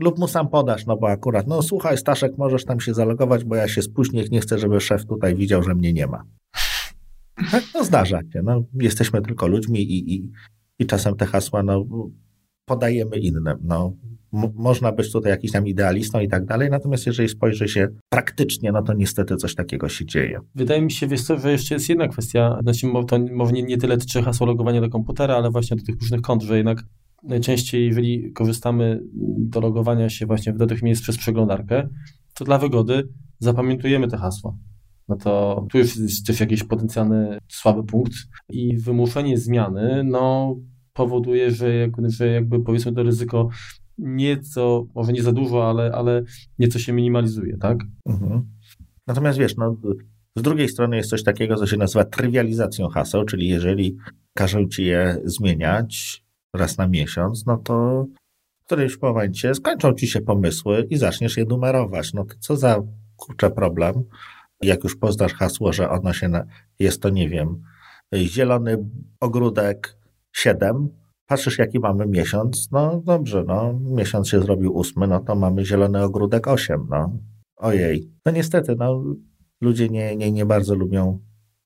Lub 0.00 0.18
mu 0.18 0.28
sam 0.28 0.48
podasz, 0.48 0.86
no 0.86 0.96
bo 0.96 1.08
akurat, 1.10 1.46
no 1.46 1.62
słuchaj 1.62 1.98
Staszek, 1.98 2.38
możesz 2.38 2.64
tam 2.64 2.80
się 2.80 2.94
zalogować, 2.94 3.44
bo 3.44 3.56
ja 3.56 3.68
się 3.68 3.82
spóźnię, 3.82 4.24
nie 4.30 4.40
chcę, 4.40 4.58
żeby 4.58 4.80
szef 4.80 5.06
tutaj 5.06 5.34
widział, 5.34 5.62
że 5.62 5.74
mnie 5.74 5.92
nie 5.92 6.06
ma. 6.06 6.24
Tak, 7.50 7.64
no 7.74 7.84
zdarza 7.84 8.20
się, 8.32 8.42
no 8.42 8.64
jesteśmy 8.74 9.22
tylko 9.22 9.46
ludźmi 9.46 9.82
i, 9.82 10.14
i, 10.14 10.30
i 10.78 10.86
czasem 10.86 11.16
te 11.16 11.26
hasła, 11.26 11.62
no 11.62 11.84
podajemy 12.68 13.16
innym, 13.18 13.44
no 13.64 13.92
można 14.54 14.92
być 14.92 15.12
tutaj 15.12 15.30
jakiś 15.30 15.52
tam 15.52 15.66
idealistą 15.66 16.20
i 16.20 16.28
tak 16.28 16.44
dalej, 16.44 16.70
natomiast 16.70 17.06
jeżeli 17.06 17.28
spojrzy 17.28 17.68
się 17.68 17.88
praktycznie, 18.08 18.72
no 18.72 18.82
to 18.82 18.94
niestety 18.94 19.36
coś 19.36 19.54
takiego 19.54 19.88
się 19.88 20.06
dzieje. 20.06 20.40
Wydaje 20.54 20.82
mi 20.82 20.92
się, 20.92 21.06
wiesz 21.06 21.22
co, 21.22 21.38
że 21.38 21.52
jeszcze 21.52 21.74
jest 21.74 21.88
jedna 21.88 22.08
kwestia, 22.08 22.58
znaczy 22.62 22.86
to 23.08 23.18
może 23.32 23.52
nie, 23.52 23.62
nie 23.62 23.78
tyle 23.78 23.96
tyczy 23.96 24.22
hasło 24.22 24.46
logowania 24.46 24.80
do 24.80 24.88
komputera, 24.88 25.36
ale 25.36 25.50
właśnie 25.50 25.76
do 25.76 25.82
tych 25.82 26.00
różnych 26.00 26.20
kont, 26.20 26.42
że 26.42 26.56
jednak 26.56 26.82
najczęściej, 27.22 27.86
jeżeli 27.86 28.32
korzystamy 28.32 29.00
do 29.38 29.60
logowania 29.60 30.08
się 30.08 30.26
właśnie 30.26 30.52
do 30.52 30.66
tych 30.66 30.82
miejsc 30.82 31.02
przez 31.02 31.18
przeglądarkę, 31.18 31.88
to 32.34 32.44
dla 32.44 32.58
wygody 32.58 33.08
zapamiętujemy 33.38 34.08
te 34.08 34.16
hasła. 34.16 34.54
No 35.08 35.16
to 35.16 35.66
tu 35.70 35.78
już 35.78 35.96
jest 35.96 36.26
też 36.26 36.40
jakiś 36.40 36.64
potencjalny 36.64 37.38
słaby 37.48 37.84
punkt 37.84 38.12
i 38.48 38.76
wymuszenie 38.76 39.38
zmiany, 39.38 40.02
no 40.04 40.56
powoduje, 40.98 41.50
że, 41.50 41.74
jak, 41.74 41.90
że 42.08 42.26
jakby 42.26 42.60
powiedzmy 42.60 42.92
to 42.92 43.02
ryzyko 43.02 43.48
nieco, 43.98 44.86
może 44.94 45.12
nie 45.12 45.22
za 45.22 45.32
dużo, 45.32 45.70
ale, 45.70 45.92
ale 45.94 46.22
nieco 46.58 46.78
się 46.78 46.92
minimalizuje, 46.92 47.56
tak? 47.56 47.78
Mhm. 48.06 48.42
Natomiast 49.06 49.38
wiesz, 49.38 49.56
no, 49.56 49.76
z 50.36 50.42
drugiej 50.42 50.68
strony 50.68 50.96
jest 50.96 51.10
coś 51.10 51.22
takiego, 51.22 51.56
co 51.56 51.66
się 51.66 51.76
nazywa 51.76 52.04
trywializacją 52.04 52.88
haseł, 52.88 53.24
czyli 53.24 53.48
jeżeli 53.48 53.96
każą 54.34 54.68
ci 54.68 54.84
je 54.84 55.20
zmieniać 55.24 56.24
raz 56.54 56.78
na 56.78 56.88
miesiąc, 56.88 57.46
no 57.46 57.56
to 57.56 58.06
w 58.62 58.64
którymś 58.64 59.00
momencie 59.02 59.54
skończą 59.54 59.94
ci 59.94 60.06
się 60.06 60.20
pomysły 60.20 60.86
i 60.90 60.96
zaczniesz 60.96 61.36
je 61.36 61.44
numerować. 61.44 62.12
No 62.14 62.24
to 62.24 62.34
co 62.40 62.56
za 62.56 62.82
kurczę 63.16 63.50
problem, 63.50 63.94
jak 64.62 64.84
już 64.84 64.96
poznasz 64.96 65.34
hasło, 65.34 65.72
że 65.72 65.90
ono 65.90 66.12
się, 66.12 66.28
na, 66.28 66.44
jest 66.78 67.02
to, 67.02 67.08
nie 67.08 67.28
wiem, 67.28 67.62
zielony 68.14 68.78
ogródek 69.20 69.97
7, 70.38 70.88
patrzysz 71.26 71.58
jaki 71.58 71.78
mamy 71.78 72.06
miesiąc, 72.06 72.68
no 72.72 73.02
dobrze, 73.04 73.44
no. 73.46 73.80
Miesiąc 73.80 74.28
się 74.28 74.40
zrobił 74.40 74.76
ósmy, 74.76 75.06
no 75.06 75.20
to 75.20 75.34
mamy 75.34 75.64
zielony 75.64 76.02
ogródek 76.02 76.48
8, 76.48 76.86
no. 76.90 77.18
Ojej. 77.56 78.12
No 78.26 78.32
niestety, 78.32 78.76
no 78.78 79.04
ludzie 79.60 79.88
nie, 79.88 80.16
nie, 80.16 80.32
nie 80.32 80.46
bardzo 80.46 80.74
lubią 80.74 81.18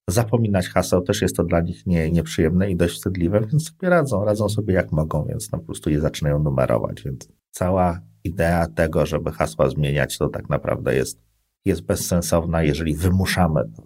zapominać 0.08 0.68
haseł, 0.68 1.02
też 1.02 1.22
jest 1.22 1.36
to 1.36 1.44
dla 1.44 1.60
nich 1.60 1.86
nie, 1.86 2.10
nieprzyjemne 2.10 2.70
i 2.70 2.76
dość 2.76 2.94
wstydliwe, 2.94 3.40
więc 3.40 3.68
sobie 3.68 3.88
radzą, 3.88 4.24
radzą 4.24 4.48
sobie 4.48 4.74
jak 4.74 4.92
mogą, 4.92 5.24
więc 5.24 5.52
no 5.52 5.58
po 5.58 5.64
prostu 5.64 5.90
je 5.90 6.00
zaczynają 6.00 6.38
numerować, 6.38 7.02
więc 7.02 7.28
cała 7.50 8.00
idea 8.24 8.66
tego, 8.66 9.06
żeby 9.06 9.30
hasła 9.32 9.68
zmieniać, 9.68 10.18
to 10.18 10.28
tak 10.28 10.48
naprawdę 10.48 10.94
jest, 10.94 11.22
jest 11.64 11.82
bezsensowna, 11.82 12.62
jeżeli 12.62 12.94
wymuszamy 12.94 13.60
to. 13.76 13.82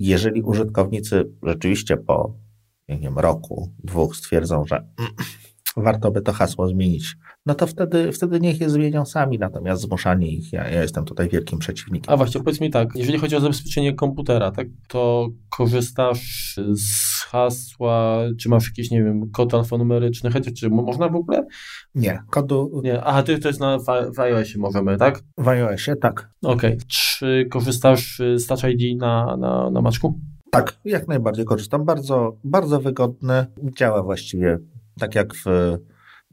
Jeżeli 0.00 0.42
użytkownicy 0.42 1.32
rzeczywiście 1.42 1.96
po 1.96 2.47
wiem, 2.88 3.18
roku, 3.18 3.72
dwóch 3.84 4.16
stwierdzą, 4.16 4.64
że 4.64 4.86
warto 5.76 6.10
by 6.10 6.22
to 6.22 6.32
hasło 6.32 6.68
zmienić, 6.68 7.16
no 7.46 7.54
to 7.54 7.66
wtedy, 7.66 8.12
wtedy 8.12 8.40
niech 8.40 8.60
je 8.60 8.70
zmienią 8.70 9.04
sami, 9.04 9.38
natomiast 9.38 9.82
zmuszanie 9.82 10.28
ich, 10.28 10.52
ja, 10.52 10.68
ja 10.68 10.82
jestem 10.82 11.04
tutaj 11.04 11.28
wielkim 11.28 11.58
przeciwnikiem. 11.58 12.14
A 12.14 12.16
właśnie, 12.16 12.40
powiedz 12.40 12.60
mi 12.60 12.70
tak, 12.70 12.88
jeżeli 12.94 13.18
chodzi 13.18 13.36
o 13.36 13.40
zabezpieczenie 13.40 13.94
komputera, 13.94 14.50
tak, 14.50 14.66
to 14.88 15.28
korzystasz 15.56 16.54
z 16.72 17.22
hasła, 17.22 18.20
czy 18.40 18.48
masz 18.48 18.66
jakiś, 18.66 18.90
nie 18.90 19.04
wiem, 19.04 19.30
kod 19.30 19.54
alfanumeryczny, 19.54 20.30
chociaż 20.30 20.54
czy 20.54 20.70
można 20.70 21.08
w 21.08 21.16
ogóle? 21.16 21.46
Nie, 21.94 22.22
kodu... 22.30 22.80
Nie, 22.84 23.04
aha, 23.04 23.22
ty 23.22 23.38
to 23.38 23.48
jest 23.48 23.60
na 23.60 23.78
w 24.16 24.20
iOSie 24.20 24.58
możemy, 24.58 24.96
tak? 24.96 25.22
W 25.38 25.48
iOSie, 25.48 25.96
tak. 25.96 26.30
Okej. 26.42 26.70
Okay. 26.70 26.86
Czy 26.88 27.46
korzystasz 27.50 28.22
z 28.36 28.46
Touch 28.46 28.64
ID 28.64 29.00
na, 29.00 29.36
na, 29.36 29.70
na 29.70 29.80
Maczku? 29.80 30.20
Tak, 30.50 30.78
jak 30.84 31.08
najbardziej 31.08 31.44
korzystam. 31.44 31.84
Bardzo, 31.84 32.38
bardzo 32.44 32.80
wygodny. 32.80 33.46
Działa 33.78 34.02
właściwie 34.02 34.58
tak 34.98 35.14
jak 35.14 35.34
w 35.34 35.46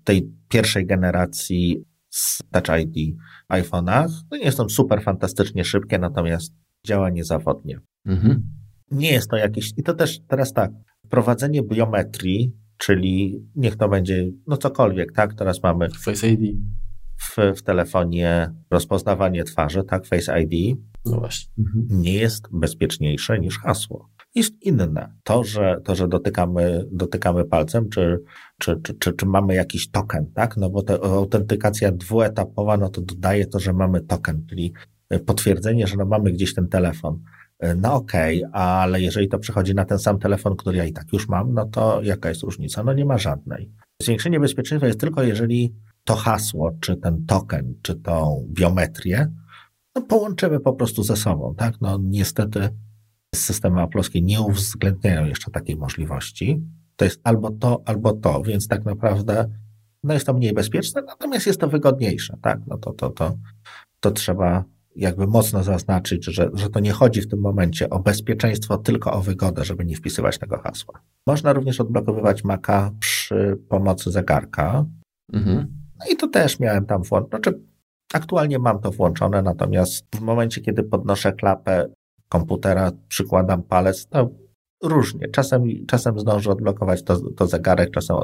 tej 0.03 0.31
pierwszej 0.49 0.85
generacji 0.85 1.85
z 2.09 2.41
Touch 2.51 2.79
ID 2.79 3.17
iPhone'ach. 3.49 4.07
No 4.31 4.37
nie 4.37 4.51
są 4.51 4.69
super 4.69 5.03
fantastycznie 5.03 5.65
szybkie, 5.65 5.99
natomiast 5.99 6.53
działa 6.87 7.09
niezawodnie. 7.09 7.79
Mhm. 8.05 8.43
Nie 8.91 9.11
jest 9.11 9.29
to 9.29 9.35
jakieś, 9.37 9.71
i 9.77 9.83
to 9.83 9.93
też 9.93 10.19
teraz 10.27 10.53
tak, 10.53 10.71
wprowadzenie 11.05 11.63
biometrii, 11.63 12.53
czyli 12.77 13.43
niech 13.55 13.75
to 13.75 13.89
będzie, 13.89 14.25
no 14.47 14.57
cokolwiek, 14.57 15.11
tak, 15.11 15.33
teraz 15.33 15.63
mamy 15.63 15.89
Face 15.89 16.29
ID. 16.29 16.57
W, 17.17 17.37
w 17.57 17.61
telefonie 17.61 18.51
rozpoznawanie 18.71 19.43
twarzy, 19.43 19.83
tak, 19.83 20.05
Face 20.05 20.41
ID. 20.41 20.77
No 21.05 21.19
właśnie. 21.19 21.53
Mhm. 21.59 22.01
Nie 22.01 22.13
jest 22.13 22.47
bezpieczniejsze 22.51 23.39
niż 23.39 23.59
hasło 23.59 24.09
jest 24.35 24.61
inne. 24.61 25.13
To, 25.23 25.43
że, 25.43 25.81
to, 25.83 25.95
że 25.95 26.07
dotykamy, 26.07 26.85
dotykamy 26.91 27.45
palcem, 27.45 27.89
czy, 27.89 28.23
czy, 28.59 28.81
czy, 28.83 28.93
czy, 28.93 29.13
czy 29.13 29.25
mamy 29.25 29.55
jakiś 29.55 29.91
token, 29.91 30.31
tak? 30.33 30.57
No 30.57 30.69
bo 30.69 30.83
ta 30.83 30.93
autentykacja 30.93 31.91
dwuetapowa, 31.91 32.77
no 32.77 32.89
to 32.89 33.01
dodaje 33.01 33.45
to, 33.45 33.59
że 33.59 33.73
mamy 33.73 34.01
token, 34.01 34.45
czyli 34.49 34.73
potwierdzenie, 35.25 35.87
że 35.87 35.97
no 35.97 36.05
mamy 36.05 36.31
gdzieś 36.31 36.53
ten 36.53 36.67
telefon. 36.67 37.19
No 37.75 37.93
okej, 37.93 38.45
okay, 38.45 38.61
ale 38.61 39.01
jeżeli 39.01 39.27
to 39.27 39.39
przychodzi 39.39 39.75
na 39.75 39.85
ten 39.85 39.99
sam 39.99 40.19
telefon, 40.19 40.55
który 40.55 40.77
ja 40.77 40.85
i 40.85 40.93
tak 40.93 41.13
już 41.13 41.29
mam, 41.29 41.53
no 41.53 41.65
to 41.65 42.01
jaka 42.01 42.29
jest 42.29 42.43
różnica? 42.43 42.83
No 42.83 42.93
nie 42.93 43.05
ma 43.05 43.17
żadnej. 43.17 43.71
Zwiększenie 44.01 44.39
bezpieczeństwa 44.39 44.87
jest 44.87 44.99
tylko, 44.99 45.23
jeżeli 45.23 45.75
to 46.03 46.15
hasło, 46.15 46.71
czy 46.81 46.97
ten 46.97 47.25
token, 47.25 47.75
czy 47.81 47.95
tą 47.95 48.47
biometrię, 48.53 49.31
no 49.95 50.01
połączymy 50.01 50.59
po 50.59 50.73
prostu 50.73 51.03
ze 51.03 51.15
sobą, 51.15 51.55
tak? 51.57 51.81
No 51.81 51.99
niestety 52.01 52.69
systemy 53.35 53.81
aplowskie 53.81 54.21
nie 54.21 54.41
uwzględniają 54.41 55.25
jeszcze 55.25 55.51
takiej 55.51 55.75
możliwości. 55.75 56.61
To 56.95 57.05
jest 57.05 57.21
albo 57.23 57.51
to, 57.51 57.81
albo 57.85 58.13
to, 58.13 58.41
więc 58.41 58.67
tak 58.67 58.85
naprawdę 58.85 59.49
no 60.03 60.13
jest 60.13 60.25
to 60.25 60.33
mniej 60.33 60.53
bezpieczne, 60.53 61.01
natomiast 61.01 61.47
jest 61.47 61.59
to 61.59 61.67
wygodniejsze, 61.67 62.37
tak? 62.41 62.59
No 62.67 62.77
to, 62.77 62.93
to, 62.93 63.09
to, 63.09 63.37
to 63.99 64.11
trzeba 64.11 64.63
jakby 64.95 65.27
mocno 65.27 65.63
zaznaczyć, 65.63 66.25
że, 66.25 66.49
że 66.53 66.69
to 66.69 66.79
nie 66.79 66.91
chodzi 66.91 67.21
w 67.21 67.27
tym 67.27 67.39
momencie 67.39 67.89
o 67.89 67.99
bezpieczeństwo, 67.99 68.77
tylko 68.77 69.13
o 69.13 69.21
wygodę, 69.21 69.65
żeby 69.65 69.85
nie 69.85 69.95
wpisywać 69.95 70.37
tego 70.37 70.57
hasła. 70.57 71.01
Można 71.27 71.53
również 71.53 71.81
odblokowywać 71.81 72.43
Maca 72.43 72.91
przy 72.99 73.57
pomocy 73.69 74.11
zegarka. 74.11 74.85
Mhm. 75.33 75.67
No 75.99 76.05
i 76.11 76.15
to 76.15 76.27
też 76.27 76.59
miałem 76.59 76.85
tam 76.85 77.03
włączone. 77.03 77.29
Znaczy, 77.29 77.59
aktualnie 78.15 78.59
mam 78.59 78.79
to 78.79 78.91
włączone, 78.91 79.41
natomiast 79.41 80.05
w 80.15 80.21
momencie, 80.21 80.61
kiedy 80.61 80.83
podnoszę 80.83 81.33
klapę 81.33 81.89
komputera, 82.29 82.91
przykładam 83.07 83.63
palec, 83.63 84.07
no 84.13 84.29
różnie. 84.83 85.27
Czasem, 85.27 85.63
czasem 85.87 86.19
zdążę 86.19 86.51
odblokować 86.51 87.03
to, 87.03 87.29
to 87.29 87.47
zegarek, 87.47 87.91
czasem 87.91 88.17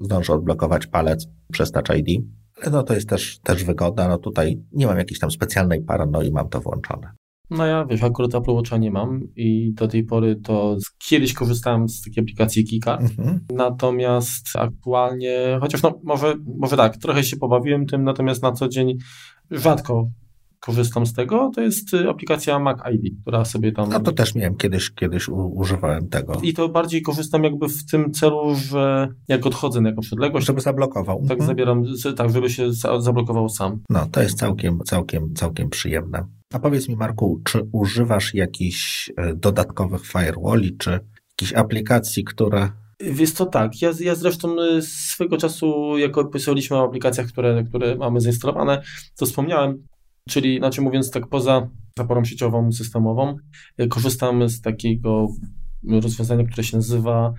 zdążę 0.00 0.32
odblokować 0.32 0.86
palec 0.86 1.26
przez 1.52 1.72
Touch 1.72 1.98
ID. 1.98 2.24
Ale 2.62 2.70
no 2.70 2.82
to 2.82 2.94
jest 2.94 3.08
też, 3.08 3.38
też 3.38 3.64
wygoda. 3.64 4.08
No 4.08 4.18
tutaj 4.18 4.62
nie 4.72 4.86
mam 4.86 4.98
jakiejś 4.98 5.18
tam 5.18 5.30
specjalnej 5.30 5.82
paranoi, 5.82 6.30
mam 6.30 6.48
to 6.48 6.60
włączone. 6.60 7.12
No 7.50 7.66
ja 7.66 7.84
wiesz, 7.84 8.02
akurat 8.02 8.34
Apple 8.34 8.50
Watcha 8.50 8.76
nie 8.76 8.90
mam 8.90 9.20
i 9.36 9.72
do 9.74 9.88
tej 9.88 10.04
pory 10.04 10.36
to 10.36 10.76
kiedyś 11.08 11.34
korzystałem 11.34 11.88
z 11.88 12.02
takiej 12.02 12.22
aplikacji 12.22 12.64
Kika, 12.64 12.96
mhm. 12.96 13.40
natomiast 13.54 14.46
aktualnie, 14.58 15.58
chociaż 15.60 15.82
no 15.82 16.00
może, 16.04 16.34
może 16.58 16.76
tak, 16.76 16.96
trochę 16.96 17.24
się 17.24 17.36
pobawiłem 17.36 17.86
tym, 17.86 18.04
natomiast 18.04 18.42
na 18.42 18.52
co 18.52 18.68
dzień 18.68 18.98
rzadko 19.50 20.08
korzystam 20.62 21.06
z 21.06 21.12
tego, 21.14 21.50
to 21.54 21.60
jest 21.60 21.94
y, 21.94 22.08
aplikacja 22.08 22.58
Mac 22.58 22.78
ID, 22.94 23.14
która 23.22 23.44
sobie 23.44 23.72
tam... 23.72 23.90
No 23.90 24.00
to 24.00 24.12
też 24.12 24.34
miałem 24.34 24.56
kiedyś, 24.56 24.90
kiedyś 24.90 25.28
używałem 25.28 26.08
tego. 26.08 26.40
I 26.42 26.54
to 26.54 26.68
bardziej 26.68 27.02
korzystam 27.02 27.44
jakby 27.44 27.68
w 27.68 27.86
tym 27.86 28.12
celu, 28.12 28.54
że 28.54 29.08
jak 29.28 29.46
odchodzę 29.46 29.80
na 29.80 29.88
jakąś 29.88 30.12
odległość... 30.12 30.46
Żeby 30.46 30.60
zablokował. 30.60 31.18
Tak 31.22 31.30
mhm. 31.30 31.46
zabieram, 31.46 31.84
tak, 32.16 32.30
żeby 32.30 32.50
się 32.50 32.72
zablokował 32.98 33.48
sam. 33.48 33.80
No, 33.90 34.06
to 34.06 34.22
jest 34.22 34.38
całkiem, 34.38 34.78
całkiem, 34.84 35.34
całkiem 35.34 35.70
przyjemne. 35.70 36.26
A 36.52 36.58
powiedz 36.58 36.88
mi 36.88 36.96
Marku, 36.96 37.40
czy 37.44 37.68
używasz 37.72 38.34
jakichś 38.34 39.12
e, 39.16 39.34
dodatkowych 39.34 40.06
firewalli, 40.06 40.76
czy 40.76 41.00
jakichś 41.30 41.52
aplikacji, 41.52 42.24
które 42.24 42.70
Wiesz 43.02 43.32
co, 43.32 43.46
tak. 43.46 43.82
Ja, 43.82 43.90
ja 44.00 44.14
zresztą 44.14 44.56
y, 44.60 44.82
swego 44.82 45.36
czasu, 45.36 45.98
jak 45.98 46.18
opisaliśmy 46.18 46.76
o 46.76 46.84
aplikacjach, 46.84 47.26
które, 47.26 47.64
które 47.64 47.96
mamy 47.96 48.20
zainstalowane, 48.20 48.82
to 49.16 49.26
wspomniałem, 49.26 49.82
Czyli, 50.28 50.58
znaczy 50.58 50.80
mówiąc 50.80 51.10
tak, 51.10 51.26
poza 51.26 51.68
zaporą 51.98 52.24
sieciową, 52.24 52.72
systemową, 52.72 53.36
y, 53.80 53.88
korzystamy 53.88 54.48
z 54.48 54.60
takiego 54.60 55.28
rozwiązania, 56.02 56.44
które 56.44 56.64
się 56.64 56.76
nazywa 56.76 57.32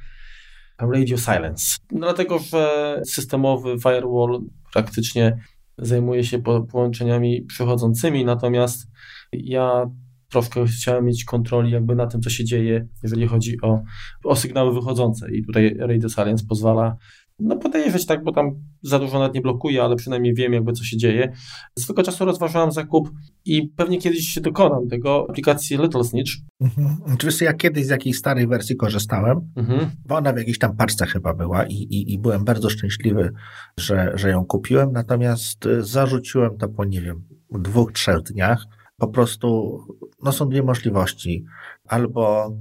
Radio 0.80 1.18
Silence. 1.18 1.78
No, 1.91 1.99
dlatego, 1.99 2.39
że 2.39 3.01
systemowy 3.05 3.80
firewall 3.80 4.41
praktycznie 4.74 5.38
zajmuje 5.78 6.24
się 6.24 6.41
połączeniami 6.72 7.41
przychodzącymi, 7.41 8.26
natomiast 8.26 8.88
ja 9.34 9.86
troszkę 10.34 10.65
chciałem 10.65 11.05
mieć 11.05 11.25
kontroli 11.25 11.71
jakby 11.71 11.95
na 11.95 12.07
tym, 12.07 12.21
co 12.21 12.29
się 12.29 12.45
dzieje, 12.45 12.88
jeżeli 13.03 13.27
chodzi 13.27 13.57
o, 13.61 13.84
o 14.23 14.36
sygnały 14.36 14.73
wychodzące 14.73 15.31
i 15.31 15.45
tutaj 15.45 15.75
Radio 15.79 16.09
Silence 16.09 16.45
pozwala 16.49 16.97
no 17.39 17.57
podejrzeć 17.57 18.05
tak, 18.05 18.23
bo 18.23 18.31
tam 18.31 18.51
za 18.81 18.99
dużo 18.99 19.19
nawet 19.19 19.34
nie 19.34 19.41
blokuje, 19.41 19.84
ale 19.84 19.95
przynajmniej 19.95 20.34
wiem 20.34 20.53
jakby 20.53 20.73
co 20.73 20.84
się 20.84 20.97
dzieje. 20.97 21.34
Swego 21.79 22.03
czasu 22.03 22.25
rozważałem 22.25 22.71
zakup 22.71 23.11
i 23.45 23.67
pewnie 23.67 23.97
kiedyś 23.97 24.27
się 24.27 24.41
dokonam 24.41 24.88
tego 24.88 25.25
aplikacji 25.29 25.77
Little 25.77 26.03
Snitch. 26.03 26.31
Mhm. 26.61 26.97
Oczywiście 27.13 27.45
ja 27.45 27.53
kiedyś 27.53 27.86
z 27.86 27.89
jakiejś 27.89 28.17
starej 28.17 28.47
wersji 28.47 28.75
korzystałem, 28.75 29.51
mhm. 29.55 29.89
bo 30.05 30.15
ona 30.15 30.34
w 30.34 30.38
jakiejś 30.38 30.59
tam 30.59 30.75
paczce 30.75 31.05
chyba 31.05 31.34
była 31.34 31.65
i, 31.65 31.73
i, 31.73 32.13
i 32.13 32.19
byłem 32.19 32.43
bardzo 32.43 32.69
szczęśliwy, 32.69 33.31
że, 33.77 34.11
że 34.15 34.29
ją 34.29 34.45
kupiłem, 34.45 34.91
natomiast 34.91 35.65
y, 35.65 35.84
zarzuciłem 35.84 36.57
to 36.57 36.69
po, 36.69 36.86
nie 36.86 37.01
wiem, 37.01 37.23
dwóch, 37.51 37.91
trzech 37.91 38.21
dniach. 38.21 38.65
Po 38.97 39.07
prostu, 39.07 39.79
no 40.23 40.31
są 40.31 40.49
dwie 40.49 40.63
możliwości. 40.63 41.45
Albo 41.87 42.53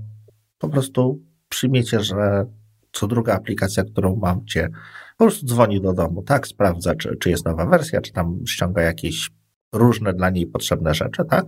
po 0.58 0.68
prostu 0.68 1.20
przyjmiecie, 1.48 2.00
że 2.00 2.46
co 2.92 3.06
druga 3.06 3.34
aplikacja, 3.34 3.84
którą 3.84 4.16
mam, 4.16 4.46
cię 4.46 4.68
po 5.16 5.24
prostu 5.24 5.46
dzwoni 5.46 5.80
do 5.80 5.92
domu, 5.92 6.22
tak, 6.22 6.46
sprawdza, 6.46 6.94
czy, 6.94 7.16
czy 7.16 7.30
jest 7.30 7.44
nowa 7.44 7.66
wersja, 7.66 8.00
czy 8.00 8.12
tam 8.12 8.40
ściąga 8.46 8.82
jakieś 8.82 9.30
różne 9.72 10.12
dla 10.12 10.30
niej 10.30 10.46
potrzebne 10.46 10.94
rzeczy, 10.94 11.22
tak? 11.30 11.46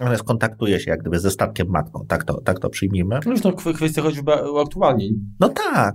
Natomiast 0.00 0.24
kontaktuje 0.24 0.80
się 0.80 0.90
jak 0.90 1.00
gdyby 1.00 1.20
ze 1.20 1.30
statkiem 1.30 1.68
matką, 1.68 2.06
tak 2.08 2.24
to, 2.24 2.40
tak 2.40 2.58
to 2.58 2.70
przyjmijmy. 2.70 3.18
No 3.26 3.32
już 3.32 3.40
to 3.40 3.52
kwestia 3.52 4.02
choćby 4.02 4.32
uaktualnień. 4.52 5.12
No 5.40 5.48
tak. 5.48 5.94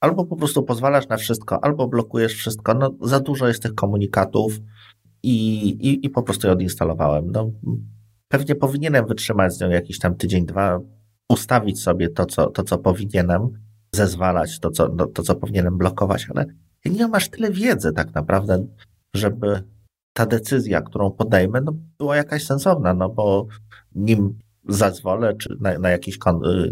albo 0.00 0.24
po 0.26 0.36
prostu 0.36 0.62
pozwalasz 0.62 1.08
na 1.08 1.16
wszystko, 1.16 1.64
albo 1.64 1.88
blokujesz 1.88 2.34
wszystko. 2.34 2.74
No, 2.74 2.90
za 3.00 3.20
dużo 3.20 3.48
jest 3.48 3.62
tych 3.62 3.74
komunikatów 3.74 4.52
i, 5.22 5.68
i, 5.68 6.06
i 6.06 6.10
po 6.10 6.22
prostu 6.22 6.46
je 6.46 6.52
odinstalowałem. 6.52 7.30
No, 7.30 7.50
pewnie 8.28 8.54
powinienem 8.54 9.06
wytrzymać 9.06 9.54
z 9.54 9.60
nią 9.60 9.70
jakiś 9.70 9.98
tam 9.98 10.14
tydzień, 10.14 10.46
dwa, 10.46 10.80
ustawić 11.28 11.82
sobie 11.82 12.08
to, 12.08 12.26
co, 12.26 12.46
to, 12.46 12.62
co 12.62 12.78
powinienem, 12.78 13.48
zezwalać, 13.94 14.60
to 14.60 14.70
co, 14.70 14.88
no, 14.88 15.06
to, 15.06 15.22
co 15.22 15.34
powinienem 15.34 15.78
blokować, 15.78 16.26
ale 16.34 16.46
nie 16.84 17.08
masz 17.08 17.28
tyle 17.28 17.50
wiedzy 17.50 17.92
tak 17.92 18.14
naprawdę, 18.14 18.66
żeby 19.14 19.62
ta 20.12 20.26
decyzja, 20.26 20.80
którą 20.80 21.10
podejmę, 21.10 21.60
no, 21.60 21.72
była 21.98 22.16
jakaś 22.16 22.44
sensowna, 22.44 22.94
no 22.94 23.08
bo 23.08 23.46
nim 23.94 24.38
zezwolę 24.68 25.34
czy 25.34 25.56
na, 25.60 25.78
na, 25.78 25.90
jakiś, 25.90 26.18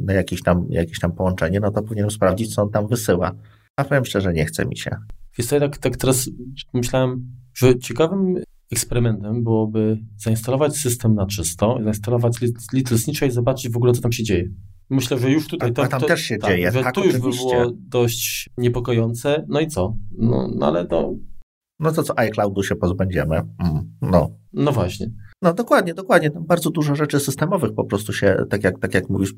na 0.01 0.13
jakieś, 0.13 0.43
tam, 0.43 0.67
jakieś 0.71 1.01
tam 1.01 1.13
połączenie, 1.13 1.61
no 1.61 1.71
to 1.71 1.83
powinienem 1.83 2.11
sprawdzić, 2.11 2.55
co 2.55 2.63
on 2.63 2.71
tam 2.71 2.89
wysyła. 2.89 3.33
A 3.77 3.85
powiem 3.85 4.05
szczerze, 4.05 4.33
nie 4.33 4.47
chce 4.47 4.67
mi 4.67 4.77
się. 4.77 4.97
Wiesz 5.39 5.47
co, 5.47 5.55
ja 5.55 5.61
tak, 5.61 5.79
tak 5.79 5.97
teraz 5.97 6.31
myślałem, 6.75 7.31
że 7.55 7.79
ciekawym 7.79 8.35
eksperymentem 8.73 9.45
byłoby 9.45 9.99
zainstalować 10.17 10.77
system 10.77 11.15
na 11.15 11.27
czysto, 11.27 11.79
zainstalować 11.83 12.37
Little 12.73 12.99
Snitcha 12.99 13.27
i 13.27 13.31
zobaczyć 13.31 13.73
w 13.73 13.77
ogóle, 13.77 13.93
co 13.93 14.01
tam 14.01 14.13
się 14.13 14.23
dzieje. 14.23 14.49
Myślę, 14.91 15.19
że 15.19 15.31
już 15.31 15.49
tutaj 15.49 15.73
to, 15.73 15.83
a 15.83 15.89
tam 15.89 16.01
to, 16.01 16.07
też 16.07 16.21
się 16.21 16.39
tak, 16.39 16.51
dzieje. 16.51 16.73
Że 16.73 16.83
tak, 16.83 16.95
tu 16.95 17.05
już 17.05 17.13
by 17.13 17.31
było 17.31 17.73
dość 17.73 18.51
niepokojące. 18.59 19.45
No 19.49 19.61
i 19.61 19.67
co? 19.67 19.97
No, 20.19 20.51
no 20.55 20.67
ale 20.67 20.87
to. 20.87 21.15
No 21.81 21.93
to 21.93 22.03
co 22.03 22.19
iCloudu 22.19 22.63
się 22.63 22.77
pozbędziemy. 22.77 23.37
Mm, 23.37 23.97
no. 24.03 24.31
No 24.53 24.73
właśnie. 24.73 25.11
No 25.43 25.55
dokładnie, 25.55 25.95
dokładnie. 25.95 26.31
Tam 26.31 26.47
bardzo 26.47 26.71
dużo 26.71 26.95
rzeczy 26.95 27.21
systemowych 27.21 27.75
po 27.75 27.85
prostu 27.85 28.13
się, 28.13 28.37
tak 28.51 28.65
jak, 28.65 28.79
tak 28.79 28.95
jak 28.95 29.09
mówisz, 29.09 29.35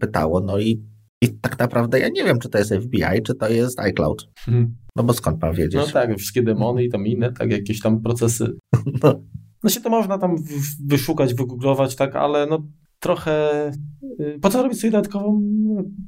pytało. 0.00 0.40
No 0.40 0.58
i, 0.58 0.82
i 1.20 1.28
tak 1.28 1.58
naprawdę 1.58 2.00
ja 2.00 2.08
nie 2.08 2.24
wiem, 2.24 2.38
czy 2.38 2.48
to 2.48 2.58
jest 2.58 2.74
FBI, 2.74 3.22
czy 3.26 3.34
to 3.34 3.48
jest 3.48 3.80
iCloud. 3.80 4.28
Hmm. 4.38 4.76
No 4.96 5.02
bo 5.02 5.12
skąd 5.12 5.42
mam 5.42 5.54
wiedzieć? 5.54 5.74
No 5.74 5.86
tak, 5.86 6.18
wszystkie 6.18 6.42
demony 6.42 6.84
i 6.84 6.88
tam 6.88 7.06
inne, 7.06 7.32
tak, 7.32 7.50
jakieś 7.50 7.80
tam 7.80 8.02
procesy. 8.02 8.56
No. 9.02 9.20
No 9.62 9.70
się 9.70 9.80
to 9.80 9.90
można 9.90 10.18
tam 10.18 10.36
wyszukać, 10.86 11.34
wygooglować, 11.34 11.96
tak, 11.96 12.16
ale 12.16 12.46
no 12.46 12.62
trochę 12.98 13.70
y, 14.20 14.38
po 14.42 14.50
co 14.50 14.62
robić 14.62 14.80
sobie 14.80 14.90
dodatkową 14.90 15.42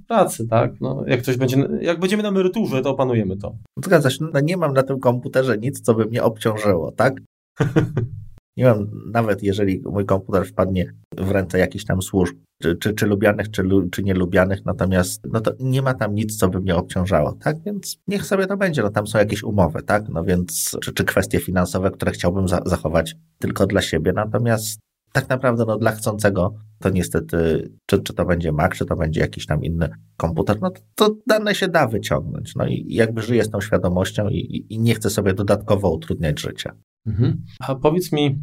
pracę, 0.09 0.47
tak? 0.47 0.81
No, 0.81 1.05
jak 1.07 1.23
ktoś 1.23 1.37
będzie, 1.37 1.69
jak 1.81 2.01
będziemy 2.01 2.23
na 2.23 2.29
emeryturze, 2.29 2.83
to 2.83 2.91
opanujemy 2.91 3.37
to. 3.37 3.57
Zgadza 3.85 4.11
się, 4.11 4.25
no 4.35 4.41
nie 4.41 4.57
mam 4.57 4.73
na 4.73 4.83
tym 4.83 5.01
komputerze 5.01 5.59
nic, 5.59 5.81
co 5.81 5.95
by 5.95 6.05
mnie 6.05 6.23
obciążyło, 6.23 6.93
tak? 6.93 7.15
Nie 8.57 8.65
mam, 8.65 8.91
nawet 9.13 9.43
jeżeli 9.43 9.83
mój 9.85 10.07
komputer 10.07 10.47
wpadnie 10.47 10.93
w 11.17 11.31
ręce 11.31 11.59
jakichś 11.59 11.85
tam 11.85 12.03
służb, 12.03 12.37
czy, 12.63 12.77
czy, 12.77 12.95
czy 12.95 13.07
lubianych, 13.07 13.51
czy, 13.51 13.63
czy 13.91 14.03
nielubianych, 14.03 14.65
natomiast 14.65 15.27
no 15.33 15.41
to 15.41 15.53
nie 15.61 15.83
ma 15.83 15.95
tam 15.95 16.15
nic, 16.15 16.37
co 16.37 16.49
by 16.49 16.61
mnie 16.61 16.77
obciążało, 16.77 17.33
tak? 17.33 17.63
Więc 17.63 17.99
niech 18.09 18.27
sobie 18.27 18.47
to 18.47 18.57
będzie, 18.57 18.83
no 18.83 18.91
tam 18.91 19.07
są 19.07 19.19
jakieś 19.19 19.43
umowy, 19.43 19.83
tak? 19.83 20.09
No 20.09 20.25
więc, 20.25 20.77
czy, 20.83 20.93
czy 20.93 21.05
kwestie 21.05 21.41
finansowe, 21.41 21.91
które 21.91 22.13
chciałbym 22.13 22.49
za, 22.49 22.61
zachować 22.67 23.17
tylko 23.39 23.67
dla 23.67 23.83
siebie, 23.83 24.13
natomiast 24.13 24.79
tak 25.13 25.29
naprawdę 25.29 25.65
no, 25.67 25.79
dla 25.79 25.93
chcącego 25.93 26.55
to 26.79 26.91
niestety, 26.91 27.71
czy, 27.87 28.03
czy 28.03 28.15
to 28.15 28.25
będzie 28.25 28.53
Mac, 28.53 28.73
czy 28.73 28.87
to 28.87 28.97
będzie 28.97 29.21
jakiś 29.21 29.47
tam 29.47 29.65
inny 29.65 29.89
komputer, 30.17 30.61
no 30.61 30.71
to, 30.71 30.81
to 30.95 31.17
dane 31.27 31.55
się 31.55 31.69
da 31.69 31.89
wyciągnąć. 31.89 32.55
No 32.55 32.67
i 32.67 32.87
jakby 32.89 33.23
żyję 33.23 33.45
z 33.45 33.51
tą 33.51 33.61
świadomością 33.61 34.29
i, 34.29 34.67
i 34.71 34.79
nie 34.79 34.95
chcę 34.95 35.11
sobie 35.11 35.35
dodatkowo 35.35 35.91
utrudniać 35.91 36.41
życia. 36.41 36.73
Mhm. 37.07 37.45
A 37.61 37.75
powiedz 37.75 38.13
mi, 38.13 38.39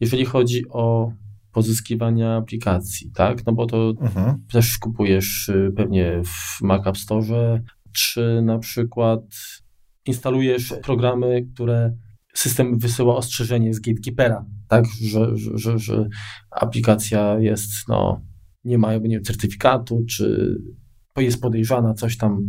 jeżeli 0.00 0.24
chodzi 0.24 0.68
o 0.68 1.12
pozyskiwanie 1.52 2.28
aplikacji, 2.30 3.10
tak? 3.14 3.46
No 3.46 3.52
bo 3.52 3.66
to 3.66 3.94
Mhm. 4.00 4.44
też 4.52 4.78
kupujesz 4.78 5.48
y, 5.48 5.72
pewnie 5.76 6.22
w 6.24 6.62
Mac 6.62 6.86
App 6.86 6.98
Store, 6.98 7.62
czy 7.92 8.42
na 8.42 8.58
przykład 8.58 9.20
instalujesz 10.06 10.74
programy, 10.82 11.46
które 11.54 11.96
system 12.34 12.78
wysyła 12.78 13.16
ostrzeżenie 13.16 13.74
z 13.74 13.80
gatekeepera, 13.80 14.44
tak, 14.68 14.84
że, 15.02 15.36
że, 15.36 15.58
że, 15.58 15.78
że 15.78 16.08
aplikacja 16.50 17.38
jest, 17.38 17.70
no, 17.88 18.20
nie 18.64 18.78
ma 18.78 18.94
nie 18.96 19.00
wiem, 19.08 19.22
certyfikatu, 19.24 20.04
czy 20.08 20.56
jest 21.16 21.40
podejrzana, 21.40 21.94
coś 21.94 22.16
tam. 22.16 22.46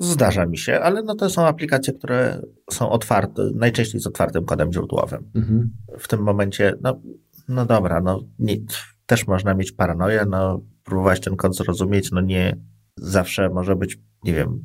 Zdarza 0.00 0.46
mi 0.46 0.58
się, 0.58 0.80
ale 0.80 1.02
no 1.02 1.14
to 1.14 1.30
są 1.30 1.46
aplikacje, 1.46 1.92
które 1.92 2.42
są 2.70 2.90
otwarte, 2.90 3.50
najczęściej 3.54 4.00
z 4.00 4.06
otwartym 4.06 4.44
kodem 4.44 4.72
źródłowym. 4.72 5.30
Mhm. 5.34 5.70
W 5.98 6.08
tym 6.08 6.22
momencie, 6.22 6.74
no, 6.82 7.00
no 7.48 7.66
dobra, 7.66 8.00
no 8.00 8.20
nie, 8.38 8.56
też 9.06 9.26
można 9.26 9.54
mieć 9.54 9.72
paranoję, 9.72 10.24
no 10.28 10.62
próbować 10.84 11.20
ten 11.20 11.36
kod 11.36 11.56
zrozumieć, 11.56 12.10
no 12.10 12.20
nie 12.20 12.56
zawsze 12.96 13.48
może 13.48 13.76
być, 13.76 13.98
nie 14.24 14.32
wiem, 14.32 14.62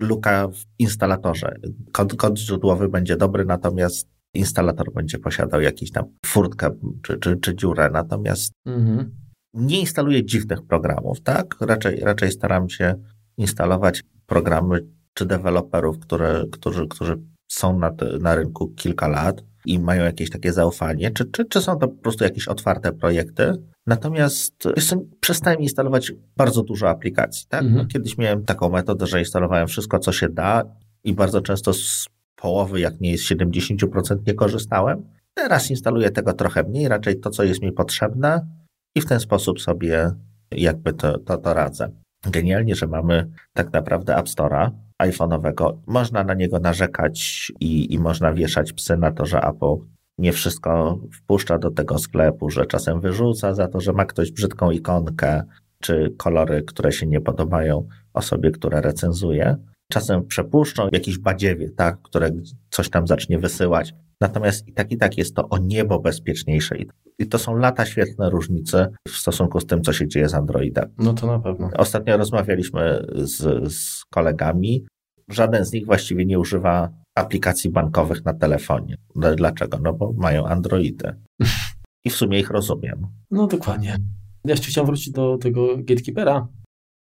luka 0.00 0.48
w 0.48 0.64
instalatorze. 0.78 1.54
Kod, 1.92 2.14
kod 2.14 2.38
źródłowy 2.38 2.88
będzie 2.88 3.16
dobry, 3.16 3.44
natomiast 3.44 4.08
instalator 4.34 4.92
będzie 4.92 5.18
posiadał 5.18 5.60
jakiś 5.60 5.90
tam 5.90 6.04
furtkę 6.26 6.70
czy, 7.02 7.18
czy, 7.18 7.36
czy 7.36 7.56
dziurę, 7.56 7.90
natomiast 7.92 8.52
Mhm. 8.66 9.16
nie 9.54 9.80
instaluję 9.80 10.24
dziwnych 10.24 10.66
programów, 10.66 11.20
tak? 11.20 11.56
Raczej, 11.60 12.00
raczej 12.00 12.32
staram 12.32 12.68
się 12.68 12.94
instalować 13.36 14.02
programy 14.28 14.86
czy 15.14 15.26
deweloperów, 15.26 15.98
które, 15.98 16.44
którzy, 16.52 16.88
którzy 16.88 17.18
są 17.48 17.78
na, 17.78 17.90
te, 17.90 18.18
na 18.18 18.34
rynku 18.34 18.68
kilka 18.68 19.08
lat 19.08 19.42
i 19.66 19.78
mają 19.78 20.04
jakieś 20.04 20.30
takie 20.30 20.52
zaufanie, 20.52 21.10
czy, 21.10 21.24
czy, 21.24 21.44
czy 21.44 21.60
są 21.60 21.78
to 21.78 21.88
po 21.88 22.02
prostu 22.02 22.24
jakieś 22.24 22.48
otwarte 22.48 22.92
projekty. 22.92 23.62
Natomiast 23.86 24.54
jestem, 24.76 25.10
przestałem 25.20 25.60
instalować 25.60 26.12
bardzo 26.36 26.62
dużo 26.62 26.88
aplikacji. 26.88 27.46
Tak? 27.48 27.62
Mhm. 27.62 27.82
No, 27.82 27.86
kiedyś 27.86 28.18
miałem 28.18 28.44
taką 28.44 28.70
metodę, 28.70 29.06
że 29.06 29.18
instalowałem 29.18 29.68
wszystko, 29.68 29.98
co 29.98 30.12
się 30.12 30.28
da 30.28 30.64
i 31.04 31.14
bardzo 31.14 31.40
często 31.40 31.72
z 31.72 32.08
połowy, 32.36 32.80
jak 32.80 33.00
nie 33.00 33.10
jest 33.10 33.24
70% 33.24 34.26
nie 34.26 34.34
korzystałem. 34.34 35.02
Teraz 35.34 35.70
instaluję 35.70 36.10
tego 36.10 36.32
trochę 36.32 36.62
mniej, 36.62 36.88
raczej 36.88 37.20
to, 37.20 37.30
co 37.30 37.44
jest 37.44 37.62
mi 37.62 37.72
potrzebne 37.72 38.46
i 38.94 39.00
w 39.00 39.06
ten 39.06 39.20
sposób 39.20 39.60
sobie 39.60 40.10
jakby 40.50 40.92
to, 40.92 41.18
to, 41.18 41.38
to 41.38 41.54
radzę. 41.54 41.90
Genialnie, 42.22 42.74
że 42.74 42.86
mamy 42.86 43.30
tak 43.52 43.72
naprawdę 43.72 44.16
App 44.16 44.26
Store'a 44.26 44.70
iPhone'owego. 45.02 45.78
Można 45.86 46.24
na 46.24 46.34
niego 46.34 46.58
narzekać 46.58 47.52
i, 47.60 47.94
i 47.94 47.98
można 47.98 48.32
wieszać 48.32 48.72
psy 48.72 48.96
na 48.96 49.12
to, 49.12 49.26
że 49.26 49.40
Apple 49.40 49.76
nie 50.18 50.32
wszystko 50.32 51.00
wpuszcza 51.12 51.58
do 51.58 51.70
tego 51.70 51.98
sklepu, 51.98 52.50
że 52.50 52.66
czasem 52.66 53.00
wyrzuca 53.00 53.54
za 53.54 53.68
to, 53.68 53.80
że 53.80 53.92
ma 53.92 54.04
ktoś 54.04 54.32
brzydką 54.32 54.70
ikonkę, 54.70 55.42
czy 55.80 56.14
kolory, 56.16 56.62
które 56.62 56.92
się 56.92 57.06
nie 57.06 57.20
podobają 57.20 57.88
osobie, 58.14 58.50
która 58.50 58.80
recenzuje. 58.80 59.56
Czasem 59.92 60.26
przepuszczą 60.26 60.88
jakiś 60.92 61.18
badziewie, 61.18 61.70
tak, 61.70 62.02
które 62.02 62.30
coś 62.70 62.90
tam 62.90 63.06
zacznie 63.06 63.38
wysyłać. 63.38 63.94
Natomiast 64.20 64.68
i 64.68 64.72
tak, 64.72 64.92
i 64.92 64.96
tak 64.96 65.18
jest 65.18 65.34
to 65.34 65.48
o 65.48 65.58
niebo 65.58 65.98
bezpieczniejsze. 65.98 66.76
I, 67.18 67.26
to 67.26 67.38
są 67.38 67.56
lata 67.56 67.86
świetne 67.86 68.30
różnice 68.30 68.88
w 69.08 69.10
stosunku 69.10 69.60
z 69.60 69.66
tym, 69.66 69.82
co 69.82 69.92
się 69.92 70.08
dzieje 70.08 70.28
z 70.28 70.34
Androidem. 70.34 70.94
No 70.98 71.12
to 71.14 71.26
na 71.26 71.38
pewno. 71.38 71.70
Ostatnio 71.76 72.16
rozmawialiśmy 72.16 73.06
z, 73.14 73.72
z 73.72 74.04
kolegami. 74.04 74.86
Żaden 75.28 75.64
z 75.64 75.72
nich 75.72 75.86
właściwie 75.86 76.24
nie 76.26 76.38
używa 76.38 76.88
aplikacji 77.14 77.70
bankowych 77.70 78.24
na 78.24 78.34
telefonie. 78.34 78.96
No, 79.16 79.34
Dlaczego? 79.34 79.78
No 79.82 79.92
bo 79.92 80.12
mają 80.12 80.46
Androidy. 80.46 81.14
I 82.04 82.10
w 82.10 82.14
sumie 82.16 82.40
ich 82.40 82.50
rozumiem. 82.50 83.06
No 83.30 83.46
dokładnie. 83.46 83.96
Ja 84.44 84.50
jeszcze 84.50 84.68
chciałem 84.68 84.86
wrócić 84.86 85.10
do 85.10 85.38
tego 85.38 85.76
gatekeepera, 85.76 86.48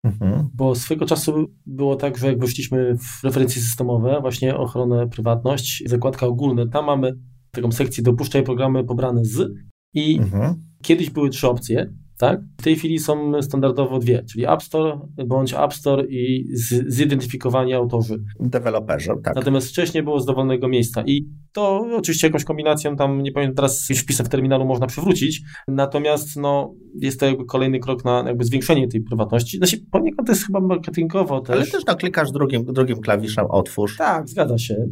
Mhm. 0.04 0.48
bo 0.54 0.74
swego 0.74 1.06
czasu 1.06 1.46
było 1.66 1.96
tak, 1.96 2.18
że 2.18 2.26
jak 2.26 2.38
weszliśmy 2.38 2.96
w 2.98 3.24
referencje 3.24 3.62
systemowe, 3.62 4.18
właśnie 4.20 4.56
ochronę 4.56 5.08
prywatność, 5.08 5.82
zakładka 5.86 6.26
ogólna, 6.26 6.66
tam 6.66 6.84
mamy 6.84 7.12
taką 7.50 7.72
sekcję 7.72 8.02
dopuszczaj 8.02 8.42
programy 8.42 8.84
pobrane 8.84 9.24
z 9.24 9.52
i 9.94 10.18
Mhm. 10.18 10.54
kiedyś 10.82 11.10
były 11.10 11.30
trzy 11.30 11.48
opcje, 11.48 11.92
tak? 12.18 12.40
W 12.60 12.62
tej 12.62 12.76
chwili 12.76 12.98
są 12.98 13.42
standardowo 13.42 13.98
dwie, 13.98 14.24
czyli 14.30 14.44
App 14.46 14.62
Store 14.62 15.00
bądź 15.26 15.54
App 15.54 15.74
Store 15.74 16.04
i 16.08 16.44
z, 16.52 16.94
zidentyfikowani 16.94 17.74
autorzy. 17.74 18.16
Deweloperzy, 18.40 19.10
tak. 19.24 19.34
Natomiast 19.36 19.68
wcześniej 19.68 20.02
było 20.02 20.20
z 20.20 20.26
dowolnego 20.26 20.68
miejsca 20.68 21.02
i 21.06 21.26
to 21.52 21.86
oczywiście 21.96 22.26
jakąś 22.26 22.44
kombinacją 22.44 22.96
tam, 22.96 23.22
nie 23.22 23.32
pamiętam 23.32 23.56
teraz, 23.56 23.88
już 23.90 23.98
wpisem 23.98 24.26
w 24.26 24.28
terminalu 24.28 24.64
można 24.64 24.86
przywrócić, 24.86 25.42
natomiast 25.68 26.36
no, 26.36 26.74
jest 27.00 27.20
to 27.20 27.26
jakby 27.26 27.44
kolejny 27.44 27.78
krok 27.78 28.04
na 28.04 28.24
jakby 28.26 28.44
zwiększenie 28.44 28.88
tej 28.88 29.00
prywatności. 29.00 29.56
Znaczy 29.56 29.76
poniekąd 29.90 30.26
to 30.26 30.32
jest 30.32 30.46
chyba 30.46 30.60
marketingowo 30.60 31.40
też. 31.40 31.56
Ale 31.56 31.66
też 31.66 31.82
no, 31.86 31.96
klikasz 31.96 32.32
drugim, 32.32 32.64
drugim 32.64 33.00
klawiszem 33.00 33.46
otwórz. 33.48 33.96
Tak, 33.96 34.28
zgadza 34.28 34.58
się. 34.58 34.86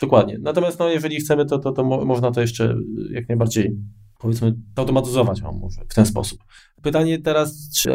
Dokładnie. 0.00 0.38
Natomiast 0.42 0.78
no, 0.78 0.88
jeżeli 0.88 1.16
chcemy, 1.16 1.46
to, 1.46 1.58
to, 1.58 1.72
to 1.72 1.84
mo- 1.84 2.04
można 2.04 2.30
to 2.30 2.40
jeszcze 2.40 2.76
jak 3.10 3.28
najbardziej 3.28 3.76
powiedzmy 4.24 4.54
automatyzować 4.76 5.42
o, 5.42 5.52
może 5.52 5.80
w 5.88 5.94
ten 5.94 6.06
sposób. 6.06 6.38
Pytanie 6.82 7.18
teraz, 7.18 7.70
czy 7.76 7.90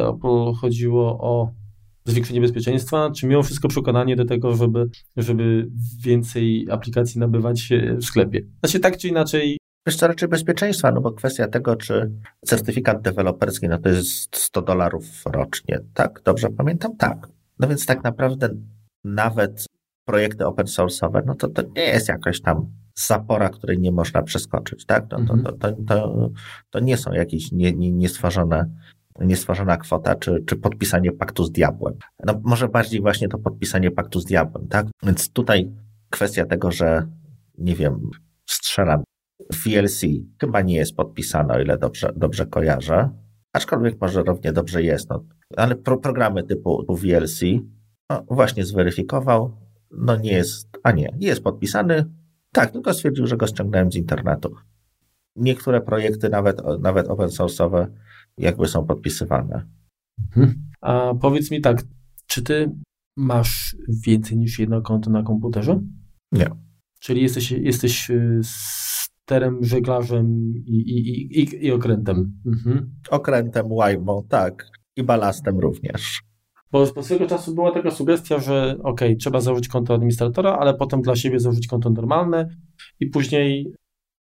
chodziło 0.61 1.19
o 1.21 1.51
zwiększenie 2.05 2.41
bezpieczeństwa, 2.41 3.11
czy 3.11 3.27
mimo 3.27 3.43
wszystko 3.43 3.67
przekonanie 3.67 4.15
do 4.15 4.25
tego, 4.25 4.55
żeby, 4.55 4.89
żeby 5.17 5.67
więcej 6.03 6.67
aplikacji 6.71 7.19
nabywać 7.19 7.71
e, 7.71 7.95
w 7.95 8.05
sklepie? 8.05 8.41
Znaczy 8.59 8.79
tak 8.79 8.97
czy 8.97 9.07
inaczej, 9.07 9.57
Wiesz 9.87 9.95
co, 9.95 10.07
raczej 10.07 10.29
bezpieczeństwa, 10.29 10.91
no 10.91 11.01
bo 11.01 11.11
kwestia 11.11 11.47
tego, 11.47 11.75
czy 11.75 12.11
certyfikat 12.45 13.01
deweloperski, 13.01 13.67
no 13.67 13.77
to 13.77 13.89
jest 13.89 14.35
100 14.35 14.61
dolarów 14.61 15.05
rocznie, 15.25 15.79
tak? 15.93 16.21
Dobrze 16.25 16.49
pamiętam? 16.49 16.97
Tak. 16.97 17.27
No 17.59 17.67
więc 17.67 17.85
tak 17.85 18.03
naprawdę 18.03 18.49
nawet 19.03 19.65
projekty 20.05 20.45
open 20.45 20.65
source'owe, 20.65 21.21
no 21.25 21.35
to 21.35 21.47
to 21.47 21.61
nie 21.75 21.83
jest 21.83 22.07
jakaś 22.07 22.41
tam 22.41 22.71
zapora, 23.07 23.49
której 23.49 23.79
nie 23.79 23.91
można 23.91 24.21
przeskoczyć, 24.21 24.85
tak? 24.85 25.05
No, 25.11 25.25
to, 25.25 25.37
to, 25.37 25.51
to, 25.51 25.83
to, 25.87 26.29
to 26.69 26.79
nie 26.79 26.97
są 26.97 27.11
jakieś 27.11 27.51
nie, 27.51 27.73
nie, 27.73 27.91
niestworzone 27.91 28.69
niestworzona 29.19 29.77
kwota, 29.77 30.15
czy, 30.15 30.43
czy 30.45 30.55
podpisanie 30.55 31.11
paktu 31.11 31.43
z 31.43 31.51
diabłem. 31.51 31.93
No 32.25 32.41
może 32.43 32.67
bardziej 32.67 33.01
właśnie 33.01 33.27
to 33.27 33.37
podpisanie 33.37 33.91
paktu 33.91 34.19
z 34.19 34.25
diabłem, 34.25 34.67
tak? 34.67 34.87
Więc 35.03 35.33
tutaj 35.33 35.71
kwestia 36.09 36.45
tego, 36.45 36.71
że 36.71 37.07
nie 37.57 37.75
wiem, 37.75 38.09
strzelam, 38.45 39.03
VLC 39.65 40.01
chyba 40.41 40.61
nie 40.61 40.75
jest 40.75 40.95
podpisane, 40.95 41.53
o 41.53 41.61
ile 41.61 41.77
dobrze, 41.77 42.13
dobrze 42.15 42.45
kojarzę, 42.45 43.09
aczkolwiek 43.53 44.01
może 44.01 44.23
równie 44.23 44.53
dobrze 44.53 44.83
jest, 44.83 45.09
no, 45.09 45.23
ale 45.57 45.75
pro, 45.75 45.97
programy 45.97 46.43
typu 46.43 46.85
VLC 46.89 47.41
no, 48.09 48.25
właśnie 48.29 48.65
zweryfikował, 48.65 49.57
no 49.91 50.17
nie 50.17 50.31
jest, 50.31 50.69
a 50.83 50.91
nie, 50.91 51.13
jest 51.19 51.43
podpisany, 51.43 52.05
tak, 52.51 52.71
tylko 52.71 52.93
stwierdził, 52.93 53.27
że 53.27 53.37
go 53.37 53.47
ściągnąłem 53.47 53.91
z 53.91 53.95
internetu. 53.95 54.55
Niektóre 55.35 55.81
projekty, 55.81 56.29
nawet, 56.29 56.61
nawet 56.81 57.07
open 57.07 57.27
source'owe, 57.27 57.87
jakby 58.37 58.67
są 58.67 58.85
podpisywane. 58.85 59.65
Mhm. 60.27 60.69
A 60.81 61.13
powiedz 61.21 61.51
mi 61.51 61.61
tak, 61.61 61.83
czy 62.27 62.43
ty 62.43 62.71
masz 63.17 63.75
więcej 64.05 64.37
niż 64.37 64.59
jedno 64.59 64.81
konto 64.81 65.09
na 65.09 65.23
komputerze? 65.23 65.81
Nie. 66.31 66.49
Czyli 66.99 67.21
jesteś, 67.21 67.51
jesteś 67.51 68.09
y, 68.09 68.39
sterem, 68.43 69.63
żeglarzem 69.63 70.53
i, 70.65 70.75
i, 70.75 71.39
i, 71.39 71.65
i 71.65 71.71
okrętem. 71.71 72.41
Mhm. 72.45 72.95
Okrętem, 73.09 73.71
łajbą, 73.71 74.25
tak. 74.29 74.67
I 74.95 75.03
balastem 75.03 75.59
również. 75.59 76.21
Bo 76.71 76.85
z 76.85 77.05
swego 77.05 77.27
czasu 77.27 77.55
była 77.55 77.71
taka 77.71 77.91
sugestia, 77.91 78.39
że 78.39 78.75
ok, 78.83 79.01
trzeba 79.19 79.41
założyć 79.41 79.67
konto 79.67 79.93
administratora, 79.93 80.57
ale 80.57 80.73
potem 80.73 81.01
dla 81.01 81.15
siebie 81.15 81.39
założyć 81.39 81.67
konto 81.67 81.89
normalne 81.89 82.49
i 82.99 83.07
później 83.07 83.73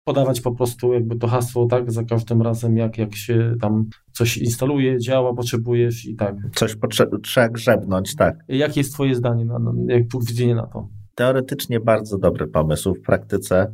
podawać 0.03 0.41
po 0.41 0.51
prostu 0.51 0.93
jakby 0.93 1.15
to 1.15 1.27
hasło 1.27 1.65
tak 1.65 1.91
za 1.91 2.03
każdym 2.03 2.41
razem, 2.41 2.77
jak, 2.77 2.97
jak 2.97 3.15
się 3.15 3.55
tam 3.61 3.85
coś 4.11 4.37
instaluje, 4.37 4.99
działa, 4.99 5.33
potrzebujesz 5.33 6.05
i 6.05 6.15
tak. 6.15 6.35
Coś 6.55 6.75
potrze- 6.75 7.21
trzeba 7.23 7.49
grzebnąć, 7.49 8.15
tak. 8.15 8.35
Jakie 8.47 8.79
jest 8.79 8.93
twoje 8.93 9.15
zdanie, 9.15 9.45
na, 9.45 9.59
na, 9.59 9.93
jak 9.93 10.07
punkt 10.07 10.27
widzenia 10.27 10.55
na 10.55 10.67
to? 10.67 10.89
Teoretycznie 11.15 11.79
bardzo 11.79 12.17
dobry 12.17 12.47
pomysł, 12.47 12.93
w 12.93 13.01
praktyce 13.01 13.73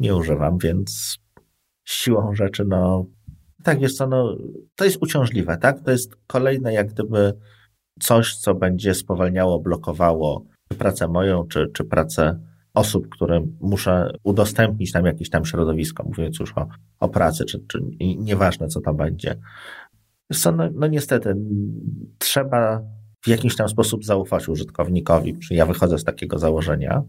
nie 0.00 0.16
używam, 0.16 0.58
więc 0.58 1.18
siłą 1.84 2.34
rzeczy, 2.34 2.64
no 2.68 3.06
tak, 3.64 3.80
wiesz 3.80 3.94
co, 3.94 4.06
no, 4.06 4.36
to 4.76 4.84
jest 4.84 5.02
uciążliwe, 5.02 5.56
tak? 5.56 5.80
To 5.80 5.90
jest 5.90 6.16
kolejne 6.26 6.72
jak 6.72 6.92
gdyby 6.92 7.34
coś, 8.00 8.36
co 8.36 8.54
będzie 8.54 8.94
spowalniało, 8.94 9.60
blokowało 9.60 10.44
pracę 10.78 11.08
moją, 11.08 11.46
czy, 11.46 11.70
czy 11.72 11.84
pracę 11.84 12.40
osób, 12.74 13.08
które 13.08 13.46
muszę 13.60 14.12
udostępnić 14.22 14.92
tam 14.92 15.06
jakieś 15.06 15.30
tam 15.30 15.44
środowisko, 15.44 16.04
mówiąc 16.04 16.38
już 16.38 16.52
o, 16.58 16.68
o 17.00 17.08
pracy, 17.08 17.44
czy, 17.44 17.64
czy 17.68 17.80
nieważne 18.18 18.68
co 18.68 18.80
to 18.80 18.94
będzie. 18.94 19.38
Co, 20.32 20.52
no, 20.52 20.68
no 20.74 20.86
niestety, 20.86 21.36
trzeba 22.18 22.82
w 23.20 23.28
jakiś 23.28 23.56
tam 23.56 23.68
sposób 23.68 24.04
zaufać 24.04 24.48
użytkownikowi, 24.48 25.38
czy 25.38 25.54
ja 25.54 25.66
wychodzę 25.66 25.98
z 25.98 26.04
takiego 26.04 26.38
założenia 26.38 27.02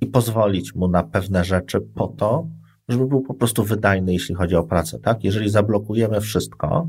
i 0.00 0.06
pozwolić 0.06 0.74
mu 0.74 0.88
na 0.88 1.02
pewne 1.02 1.44
rzeczy 1.44 1.80
po 1.80 2.06
to, 2.06 2.48
żeby 2.88 3.06
był 3.06 3.20
po 3.20 3.34
prostu 3.34 3.64
wydajny, 3.64 4.12
jeśli 4.12 4.34
chodzi 4.34 4.56
o 4.56 4.64
pracę, 4.64 4.98
tak? 4.98 5.24
Jeżeli 5.24 5.50
zablokujemy 5.50 6.20
wszystko, 6.20 6.88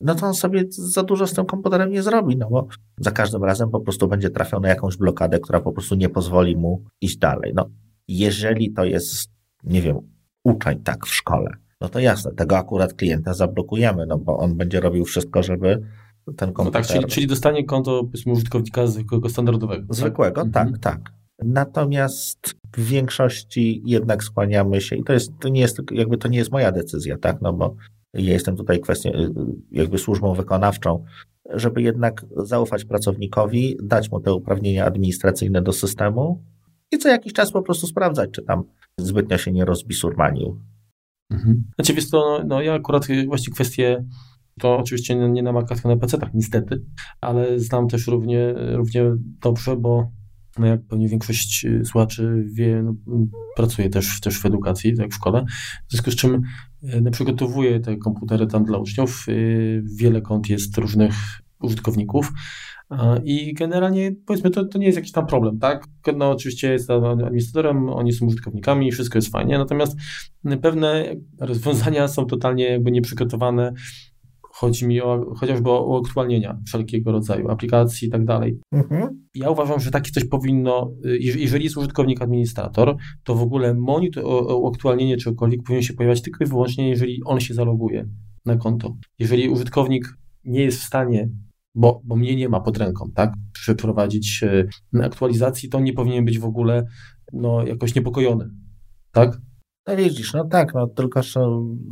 no 0.00 0.14
to 0.14 0.26
on 0.26 0.34
sobie 0.34 0.64
za 0.68 1.02
dużo 1.02 1.26
z 1.26 1.34
tym 1.34 1.46
komputerem 1.46 1.90
nie 1.90 2.02
zrobi, 2.02 2.36
no 2.36 2.48
bo 2.50 2.66
za 3.00 3.10
każdym 3.10 3.44
razem 3.44 3.70
po 3.70 3.80
prostu 3.80 4.08
będzie 4.08 4.30
trafiał 4.30 4.60
na 4.60 4.68
jakąś 4.68 4.96
blokadę, 4.96 5.38
która 5.38 5.60
po 5.60 5.72
prostu 5.72 5.94
nie 5.94 6.08
pozwoli 6.08 6.56
mu 6.56 6.84
iść 7.00 7.16
dalej. 7.16 7.52
No, 7.54 7.68
jeżeli 8.08 8.72
to 8.72 8.84
jest, 8.84 9.30
nie 9.64 9.82
wiem, 9.82 9.98
uczeń 10.44 10.82
tak 10.82 11.06
w 11.06 11.14
szkole, 11.14 11.50
no 11.80 11.88
to 11.88 12.00
jasne, 12.00 12.32
tego 12.32 12.58
akurat 12.58 12.94
klienta 12.94 13.34
zablokujemy, 13.34 14.06
no 14.06 14.18
bo 14.18 14.38
on 14.38 14.56
będzie 14.56 14.80
robił 14.80 15.04
wszystko, 15.04 15.42
żeby 15.42 15.82
ten 16.36 16.52
komputer... 16.52 16.82
No 16.82 16.88
tak, 16.88 16.96
czyli, 16.96 17.04
czyli 17.06 17.26
dostanie 17.26 17.64
konto, 17.64 18.08
użytkownika 18.26 18.86
zwykłego, 18.86 19.28
standardowego. 19.28 19.86
Tak? 19.86 19.96
Zwykłego, 19.96 20.42
mhm. 20.42 20.70
tak, 20.72 20.78
tak. 20.78 21.12
Natomiast 21.44 22.54
w 22.76 22.84
większości 22.84 23.82
jednak 23.84 24.24
skłaniamy 24.24 24.80
się, 24.80 24.96
i 24.96 25.04
to 25.04 25.12
jest, 25.12 25.32
to 25.40 25.48
nie 25.48 25.60
jest, 25.60 25.80
jakby 25.92 26.18
to 26.18 26.28
nie 26.28 26.38
jest 26.38 26.52
moja 26.52 26.72
decyzja, 26.72 27.18
tak, 27.18 27.40
no 27.42 27.52
bo 27.52 27.76
ja 28.18 28.32
jestem 28.32 28.56
tutaj 28.56 28.80
kwestią, 28.80 29.10
jakby 29.70 29.98
służbą 29.98 30.34
wykonawczą, 30.34 31.04
żeby 31.54 31.82
jednak 31.82 32.26
zaufać 32.36 32.84
pracownikowi, 32.84 33.76
dać 33.82 34.10
mu 34.10 34.20
te 34.20 34.32
uprawnienia 34.32 34.84
administracyjne 34.84 35.62
do 35.62 35.72
systemu 35.72 36.44
i 36.92 36.98
co 36.98 37.08
jakiś 37.08 37.32
czas 37.32 37.52
po 37.52 37.62
prostu 37.62 37.86
sprawdzać, 37.86 38.30
czy 38.30 38.42
tam 38.42 38.64
zbytnio 38.98 39.38
się 39.38 39.52
nie 39.52 39.64
rozbisurmanił. 39.64 40.60
Mhm. 41.30 41.64
Znaczy, 41.74 41.94
wiesz 41.94 42.10
to, 42.10 42.38
no, 42.38 42.44
no 42.46 42.62
ja 42.62 42.74
akurat 42.74 43.06
właśnie 43.26 43.52
kwestie 43.52 44.04
to 44.60 44.76
oczywiście 44.76 45.16
nie 45.16 45.42
na 45.42 45.52
Macach, 45.52 45.84
na 45.84 45.96
PC-tach 45.96 46.30
niestety, 46.34 46.82
ale 47.20 47.58
znam 47.58 47.88
też 47.88 48.06
równie, 48.06 48.54
równie 48.56 49.12
dobrze, 49.42 49.76
bo 49.76 50.10
no 50.58 50.66
jak 50.66 50.80
pewnie 50.88 51.08
większość 51.08 51.64
y, 51.64 51.84
słuchaczy 51.84 52.44
wie, 52.52 52.82
no, 52.82 52.94
też, 53.92 54.20
też 54.20 54.40
w 54.40 54.46
edukacji, 54.46 54.96
tak 54.96 55.10
w 55.10 55.14
szkole, 55.14 55.44
w 55.88 55.92
związku 55.92 56.10
z 56.10 56.16
czym 56.16 56.42
y, 56.82 57.10
przygotowuję 57.10 57.80
te 57.80 57.96
komputery 57.96 58.46
tam 58.46 58.64
dla 58.64 58.78
uczniów. 58.78 59.26
Y, 59.28 59.82
wiele 59.96 60.20
kont 60.20 60.48
jest 60.48 60.78
różnych 60.78 61.14
użytkowników 61.60 62.32
i 63.24 63.54
generalnie 63.54 64.12
powiedzmy 64.26 64.50
to, 64.50 64.64
to 64.64 64.78
nie 64.78 64.86
jest 64.86 64.96
jakiś 64.96 65.12
tam 65.12 65.26
problem, 65.26 65.58
tak? 65.58 65.86
No 66.16 66.30
oczywiście 66.30 66.72
jest 66.72 66.90
administratorem, 66.90 67.88
oni 67.88 68.12
są 68.12 68.26
użytkownikami, 68.26 68.92
wszystko 68.92 69.18
jest 69.18 69.32
fajnie, 69.32 69.58
natomiast 69.58 69.96
pewne 70.62 71.04
rozwiązania 71.40 72.08
są 72.08 72.26
totalnie 72.26 72.64
jakby 72.64 72.90
nieprzygotowane 72.90 73.72
Chodzi 74.56 74.86
mi 74.86 75.00
o, 75.00 75.34
chociażby 75.36 75.70
o 75.70 75.86
uaktualnienia 75.86 76.58
wszelkiego 76.66 77.12
rodzaju 77.12 77.50
aplikacji 77.50 78.08
i 78.08 78.10
tak 78.10 78.24
dalej. 78.24 78.60
Mhm. 78.72 79.26
Ja 79.34 79.50
uważam, 79.50 79.80
że 79.80 79.90
takie 79.90 80.10
coś 80.10 80.24
powinno, 80.24 80.92
y, 81.06 81.18
jeżeli 81.18 81.64
jest 81.64 81.76
użytkownik 81.76 82.22
administrator, 82.22 82.96
to 83.24 83.34
w 83.34 83.42
ogóle 83.42 83.74
monitor, 83.74 84.24
uaktualnienie 84.54 85.16
czegokolwiek 85.16 85.62
powinien 85.62 85.82
się 85.82 85.94
pojawiać 85.94 86.22
tylko 86.22 86.44
i 86.44 86.46
wyłącznie, 86.46 86.88
jeżeli 86.88 87.20
on 87.24 87.40
się 87.40 87.54
zaloguje 87.54 88.08
na 88.46 88.56
konto. 88.56 88.96
Jeżeli 89.18 89.48
użytkownik 89.48 90.14
nie 90.44 90.62
jest 90.62 90.78
w 90.78 90.84
stanie 90.84 91.28
bo, 91.76 92.00
bo 92.04 92.16
mnie 92.16 92.36
nie 92.36 92.48
ma 92.48 92.60
pod 92.60 92.78
ręką, 92.78 93.10
tak? 93.14 93.32
Przeprowadzić 93.52 94.42
y, 94.42 94.68
aktualizacji, 95.02 95.68
to 95.68 95.80
nie 95.80 95.92
powinien 95.92 96.24
być 96.24 96.38
w 96.38 96.44
ogóle 96.44 96.86
no, 97.32 97.66
jakoś 97.66 97.94
niepokojony, 97.94 98.50
tak? 99.12 99.38
No 99.86 99.96
widzisz, 99.96 100.32
no 100.32 100.44
tak, 100.44 100.74
no 100.74 100.86
tylko 100.86 101.22
że 101.22 101.40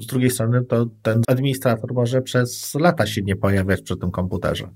z 0.03 0.07
drugiej 0.07 0.31
strony 0.31 0.65
to 0.65 0.87
ten 1.03 1.23
administrator 1.29 1.95
może 1.95 2.23
przez 2.23 2.75
lata 2.75 3.07
się 3.07 3.23
nie 3.23 3.37
pojawiać 3.37 3.83
przy 3.83 3.97
tym 3.97 4.11
komputerze. 4.11 4.71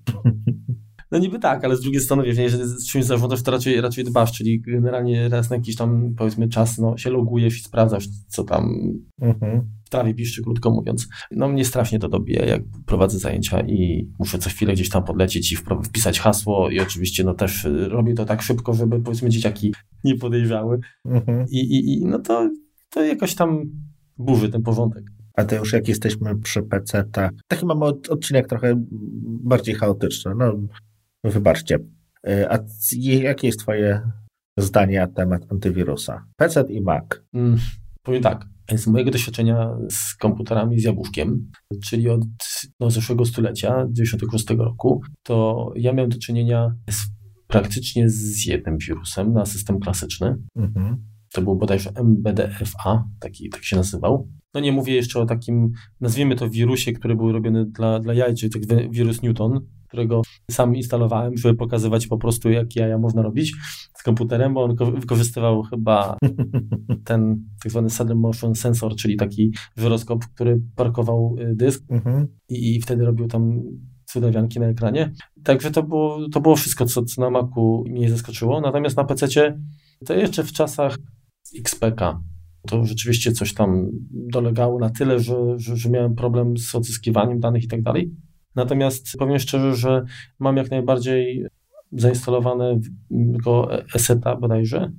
No 1.10 1.18
niby 1.18 1.38
tak, 1.38 1.64
ale 1.64 1.76
z 1.76 1.80
drugiej 1.80 2.00
strony, 2.00 2.22
wiesz, 2.22 2.38
jeżeli 2.38 2.64
z 2.64 2.86
czymś 2.86 3.04
zarządzasz, 3.04 3.42
to 3.42 3.50
raczej, 3.50 3.80
raczej 3.80 4.04
dbasz, 4.04 4.32
czyli 4.32 4.60
generalnie 4.60 5.28
raz 5.28 5.50
na 5.50 5.56
jakiś 5.56 5.76
tam, 5.76 6.14
powiedzmy, 6.16 6.48
czas, 6.48 6.78
no, 6.78 6.96
się 6.96 7.10
logujesz 7.10 7.58
i 7.58 7.60
sprawdzasz, 7.60 8.08
co 8.28 8.44
tam 8.44 8.92
mhm. 9.20 9.68
w 9.84 9.90
trawie 9.90 10.14
piszczy, 10.14 10.42
krótko 10.42 10.70
mówiąc. 10.70 11.08
No 11.30 11.48
mnie 11.48 11.64
strasznie 11.64 11.98
to 11.98 12.08
dobija, 12.08 12.44
jak 12.44 12.62
prowadzę 12.86 13.18
zajęcia 13.18 13.60
i 13.60 14.08
muszę 14.18 14.38
co 14.38 14.50
chwilę 14.50 14.72
gdzieś 14.72 14.88
tam 14.88 15.04
podlecieć 15.04 15.52
i 15.52 15.56
wpisać 15.84 16.20
hasło 16.20 16.70
i 16.70 16.80
oczywiście, 16.80 17.24
no 17.24 17.34
też 17.34 17.66
robię 17.88 18.14
to 18.14 18.24
tak 18.24 18.42
szybko, 18.42 18.74
żeby, 18.74 19.00
powiedzmy, 19.00 19.28
dzieciaki 19.28 19.74
nie 20.04 20.14
podejrzały. 20.14 20.80
Mhm. 21.04 21.46
I, 21.50 21.58
i, 21.58 21.92
I 21.92 22.04
no 22.04 22.18
to 22.18 22.50
to 22.90 23.04
jakoś 23.04 23.34
tam 23.34 23.62
burzy 24.18 24.48
ten 24.48 24.62
porządek. 24.62 25.04
A 25.36 25.44
to 25.44 25.56
już 25.56 25.72
jak 25.72 25.88
jesteśmy 25.88 26.38
przy 26.38 26.62
PC, 26.62 27.04
tak. 27.12 27.34
Taki 27.48 27.66
mamy 27.66 27.84
odcinek 27.84 28.48
trochę 28.48 28.74
bardziej 29.42 29.74
chaotyczny. 29.74 30.32
No, 30.36 30.54
wybaczcie. 31.24 31.78
E, 32.26 32.52
a 32.52 32.58
jakie 33.02 33.46
jest 33.46 33.60
Twoje 33.60 34.10
zdanie 34.56 35.00
na 35.00 35.06
temat 35.06 35.42
antywirusa? 35.52 36.24
PC 36.36 36.64
i 36.68 36.80
Mac. 36.80 37.04
Hmm, 37.32 37.58
powiem 38.02 38.22
tak. 38.22 38.46
Z 38.76 38.86
mojego 38.86 39.10
doświadczenia 39.10 39.76
z 39.90 40.14
komputerami 40.14 40.80
z 40.80 40.84
jabłuszkiem, 40.84 41.50
czyli 41.84 42.08
od 42.08 42.20
no, 42.80 42.90
zeszłego 42.90 43.24
stulecia, 43.24 43.86
96 43.90 44.50
roku, 44.50 45.02
to 45.22 45.66
ja 45.76 45.92
miałem 45.92 46.10
do 46.10 46.18
czynienia 46.18 46.74
z, 46.90 46.96
praktycznie 47.46 48.10
z 48.10 48.46
jednym 48.46 48.78
wirusem 48.78 49.32
na 49.32 49.46
system 49.46 49.80
klasyczny. 49.80 50.36
Mhm 50.56 51.17
to 51.38 51.42
był 51.42 51.56
bodajże 51.56 51.90
MBDFA, 51.94 53.04
taki, 53.20 53.48
tak 53.48 53.64
się 53.64 53.76
nazywał. 53.76 54.28
No 54.54 54.60
nie 54.60 54.72
mówię 54.72 54.94
jeszcze 54.94 55.20
o 55.20 55.26
takim, 55.26 55.72
nazwijmy 56.00 56.36
to 56.36 56.50
wirusie, 56.50 56.92
który 56.92 57.16
był 57.16 57.32
robiony 57.32 57.64
dla, 57.66 58.00
dla 58.00 58.14
jaj, 58.14 58.34
czyli 58.34 58.52
tak 58.52 58.90
wirus 58.90 59.22
Newton, 59.22 59.60
którego 59.88 60.22
sam 60.50 60.76
instalowałem, 60.76 61.36
żeby 61.36 61.54
pokazywać 61.54 62.06
po 62.06 62.18
prostu, 62.18 62.50
jak 62.50 62.76
jaja 62.76 62.98
można 62.98 63.22
robić 63.22 63.54
z 63.94 64.02
komputerem, 64.02 64.54
bo 64.54 64.64
on 64.64 64.76
wykorzystywał 65.00 65.62
chyba 65.62 66.16
ten 67.04 67.44
tak 67.62 67.72
zwany 67.72 67.90
sudden 67.90 68.18
motion 68.18 68.54
sensor, 68.54 68.96
czyli 68.96 69.16
taki 69.16 69.52
żyroskop, 69.76 70.24
który 70.34 70.60
parkował 70.76 71.36
y, 71.38 71.54
dysk 71.54 71.84
mhm. 71.90 72.28
i, 72.48 72.76
i 72.76 72.80
wtedy 72.80 73.04
robił 73.04 73.28
tam 73.28 73.62
cudawianki 74.04 74.60
na 74.60 74.66
ekranie. 74.66 75.12
Także 75.44 75.70
to 75.70 75.82
było, 75.82 76.28
to 76.28 76.40
było 76.40 76.56
wszystko, 76.56 76.84
co, 76.84 77.04
co 77.04 77.20
na 77.20 77.30
Macu 77.30 77.84
mnie 77.88 78.10
zaskoczyło. 78.10 78.60
Natomiast 78.60 78.96
na 78.96 79.04
PC 79.04 79.28
to 80.06 80.14
jeszcze 80.14 80.44
w 80.44 80.52
czasach 80.52 80.98
XPK 81.56 82.20
to 82.68 82.84
rzeczywiście 82.84 83.32
coś 83.32 83.54
tam 83.54 83.90
dolegało 84.10 84.78
na 84.78 84.90
tyle, 84.90 85.20
że, 85.20 85.34
że, 85.56 85.76
że 85.76 85.90
miałem 85.90 86.14
problem 86.14 86.58
z 86.58 86.74
odzyskiwaniem 86.74 87.40
danych 87.40 87.64
i 87.64 87.68
tak 87.68 87.82
dalej. 87.82 88.14
Natomiast 88.54 89.16
powiem 89.18 89.38
szczerze, 89.38 89.74
że 89.74 90.04
mam 90.38 90.56
jak 90.56 90.70
najbardziej 90.70 91.46
zainstalowane 91.92 92.80
go 93.44 93.68
ESETA 93.94 94.36
bodajże 94.36 94.92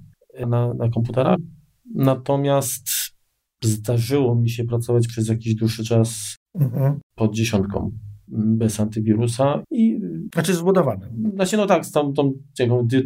na, 0.48 0.74
na 0.74 0.90
komputerach. 0.90 1.38
Natomiast 1.96 2.90
zdarzyło 3.64 4.36
mi 4.36 4.50
się 4.50 4.64
pracować 4.64 5.08
przez 5.08 5.28
jakiś 5.28 5.56
dłuższy 5.56 5.84
czas 5.84 6.36
mhm. 6.56 7.00
pod 7.16 7.36
dziesiątką 7.36 7.92
bez 8.32 8.80
antywirusa 8.80 9.64
i... 9.72 10.00
Znaczy 10.34 10.54
zbudowany. 10.54 11.12
Znaczy 11.34 11.58
no 11.58 11.66
tak, 11.66 11.86
z 11.86 11.92
tą, 11.92 12.14
tą 12.14 12.34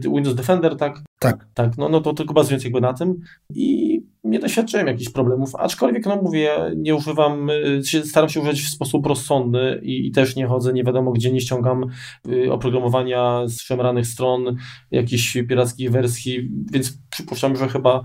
Windows 0.03 0.35
Defender, 0.35 0.75
tak? 0.77 1.03
Tak. 1.24 1.47
Tak, 1.53 1.78
no, 1.78 1.89
no 1.89 2.01
to 2.01 2.13
tylko 2.13 2.34
bazując 2.34 2.63
jakby 2.63 2.82
na 2.82 2.93
tym 2.93 3.19
i 3.55 3.99
nie 4.24 4.39
doświadczyłem 4.39 4.88
jakichś 4.88 5.11
problemów, 5.11 5.55
aczkolwiek 5.55 6.05
no 6.05 6.21
mówię, 6.21 6.57
nie 6.76 6.95
używam, 6.95 7.49
y, 7.49 7.82
staram 8.05 8.30
się 8.30 8.39
używać 8.39 8.61
w 8.61 8.69
sposób 8.69 9.05
rozsądny 9.05 9.80
i, 9.84 10.07
i 10.07 10.11
też 10.11 10.36
nie 10.36 10.47
chodzę 10.47 10.74
nie 10.74 10.84
wiadomo 10.84 11.11
gdzie, 11.11 11.32
nie 11.32 11.41
ściągam 11.41 11.86
y, 12.28 12.51
oprogramowania 12.51 13.43
z 13.47 13.61
szemranych 13.61 14.07
stron, 14.07 14.55
jakichś 14.91 15.38
pirackich 15.49 15.91
wersji, 15.91 16.49
więc 16.71 16.97
przypuszczam, 17.09 17.55
że 17.55 17.67
chyba 17.67 18.03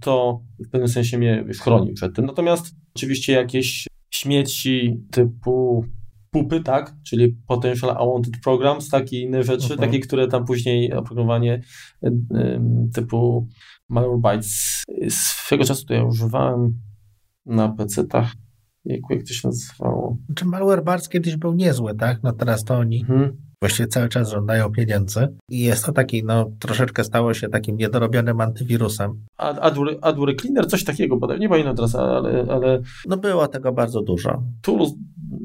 to 0.00 0.40
w 0.66 0.70
pewnym 0.70 0.88
sensie 0.88 1.18
mnie 1.18 1.44
chroni 1.60 1.92
przed 1.92 2.16
tym. 2.16 2.26
Natomiast 2.26 2.74
oczywiście 2.96 3.32
jakieś 3.32 3.86
śmieci 4.10 5.00
typu 5.10 5.84
pupy, 6.30 6.60
tak, 6.60 6.94
czyli 7.06 7.36
Potential 7.46 7.90
Unwanted 7.90 8.34
Programs, 8.44 8.88
takie 8.88 9.20
inne 9.20 9.42
rzeczy, 9.42 9.72
mhm. 9.72 9.80
takie, 9.80 10.00
które 10.00 10.28
tam 10.28 10.44
później 10.44 10.92
oprogramowanie 10.92 11.62
typu 12.94 13.48
Malwarebytes 13.88 14.84
swego 15.08 15.64
czasu 15.64 15.86
to 15.86 15.94
ja 15.94 16.04
używałem 16.04 16.80
na 17.46 17.68
PC-tach. 17.68 18.32
Jak, 18.84 19.00
jak 19.10 19.22
to 19.22 19.32
się 19.32 19.48
nazywało? 19.48 20.16
Czy 20.34 20.44
Malwarebytes 20.44 21.08
kiedyś 21.08 21.36
był 21.36 21.54
niezły, 21.54 21.94
tak? 21.94 22.22
No 22.22 22.32
teraz 22.32 22.64
to 22.64 22.74
oni 22.74 23.00
mhm. 23.00 23.49
Właściwie 23.62 23.86
cały 23.86 24.08
czas 24.08 24.30
żądają 24.30 24.70
pieniędzy 24.70 25.28
i 25.48 25.60
jest 25.60 25.86
to 25.86 25.92
taki, 25.92 26.24
no 26.24 26.50
troszeczkę 26.58 27.04
stało 27.04 27.34
się 27.34 27.48
takim 27.48 27.76
niedorobionym 27.76 28.40
antywirusem. 28.40 29.26
AdWord 30.00 30.40
Cleaner, 30.40 30.66
coś 30.66 30.84
takiego, 30.84 31.18
nie 31.38 31.48
pamiętam 31.48 31.76
teraz, 31.76 31.94
ale, 31.94 32.46
ale... 32.50 32.80
No 33.06 33.16
było 33.16 33.48
tego 33.48 33.72
bardzo 33.72 34.02
dużo. 34.02 34.42
Tools 34.62 34.92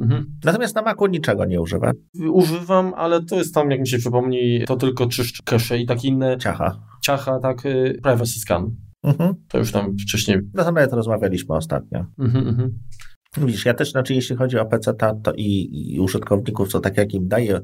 Mhm. 0.01 0.25
Natomiast 0.43 0.75
na 0.75 0.81
Macu 0.81 1.07
niczego 1.07 1.45
nie 1.45 1.61
używam. 1.61 1.93
Używam, 2.31 2.93
ale 2.95 3.23
to 3.23 3.35
jest 3.35 3.53
tam, 3.53 3.71
jak 3.71 3.79
mi 3.79 3.87
się 3.87 3.97
przypomni, 3.97 4.63
to 4.67 4.75
tylko 4.75 5.07
czyszcz 5.07 5.41
cache 5.41 5.77
i 5.77 5.85
takie 5.85 6.07
inne... 6.07 6.37
Ciacha. 6.37 6.79
Ciacha, 7.01 7.39
tak, 7.39 7.65
y, 7.65 7.99
privacy 8.03 8.39
scan. 8.39 8.75
Mhm. 9.03 9.35
To 9.47 9.57
już 9.57 9.71
tam 9.71 9.97
wcześniej... 9.97 10.37
No 10.53 10.63
to 10.63 10.71
nawet 10.71 10.93
rozmawialiśmy 10.93 11.55
ostatnio. 11.55 12.05
Mhm, 12.19 12.47
mhm. 12.47 12.79
Widzisz, 13.37 13.65
ja 13.65 13.73
też, 13.73 13.91
znaczy 13.91 14.13
jeśli 14.13 14.35
chodzi 14.35 14.59
o 14.59 14.65
PC, 14.65 14.93
to 15.23 15.33
i, 15.33 15.69
i 15.93 15.99
użytkowników, 15.99 16.67
co 16.67 16.79
tak 16.79 16.97
jak 16.97 17.13
im 17.13 17.27
daje 17.27 17.61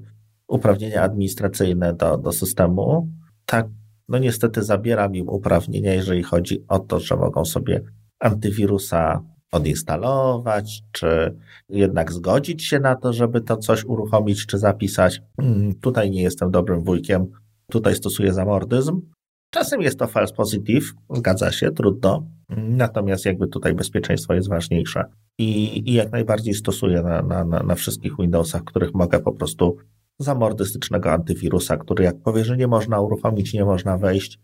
uprawnienia 0.51 1.03
administracyjne 1.03 1.93
do, 1.93 2.17
do 2.17 2.31
systemu, 2.31 3.07
tak, 3.45 3.67
no 4.09 4.17
niestety 4.17 4.63
zabieram 4.63 5.15
im 5.15 5.29
uprawnienia, 5.29 5.93
jeżeli 5.93 6.23
chodzi 6.23 6.65
o 6.67 6.79
to, 6.79 6.99
że 6.99 7.15
mogą 7.15 7.45
sobie 7.45 7.81
antywirusa 8.19 9.23
odinstalować, 9.51 10.83
czy 10.91 11.37
jednak 11.69 12.11
zgodzić 12.11 12.63
się 12.63 12.79
na 12.79 12.95
to, 12.95 13.13
żeby 13.13 13.41
to 13.41 13.57
coś 13.57 13.85
uruchomić, 13.85 14.45
czy 14.45 14.57
zapisać. 14.57 15.21
Hmm, 15.41 15.75
tutaj 15.75 16.11
nie 16.11 16.21
jestem 16.21 16.51
dobrym 16.51 16.83
wujkiem, 16.83 17.27
tutaj 17.71 17.95
stosuję 17.95 18.33
zamordyzm. 18.33 19.01
Czasem 19.49 19.81
jest 19.81 19.99
to 19.99 20.07
false 20.07 20.33
positive, 20.33 20.85
zgadza 21.09 21.51
się, 21.51 21.71
trudno. 21.71 22.27
Natomiast 22.57 23.25
jakby 23.25 23.47
tutaj 23.47 23.73
bezpieczeństwo 23.73 24.33
jest 24.33 24.49
ważniejsze. 24.49 25.03
I, 25.37 25.81
i 25.89 25.93
jak 25.93 26.11
najbardziej 26.11 26.53
stosuję 26.53 27.01
na, 27.01 27.21
na, 27.21 27.63
na 27.63 27.75
wszystkich 27.75 28.13
Windowsach, 28.19 28.63
których 28.63 28.93
mogę 28.93 29.19
po 29.19 29.31
prostu 29.31 29.77
zamordystycznego 30.21 31.11
antywirusa, 31.11 31.77
który 31.77 32.03
jak 32.03 32.21
powie, 32.21 32.45
że 32.45 32.57
nie 32.57 32.67
można 32.67 32.99
uruchomić, 32.99 33.53
nie 33.53 33.65
można 33.65 33.97
wejść, 33.97 34.39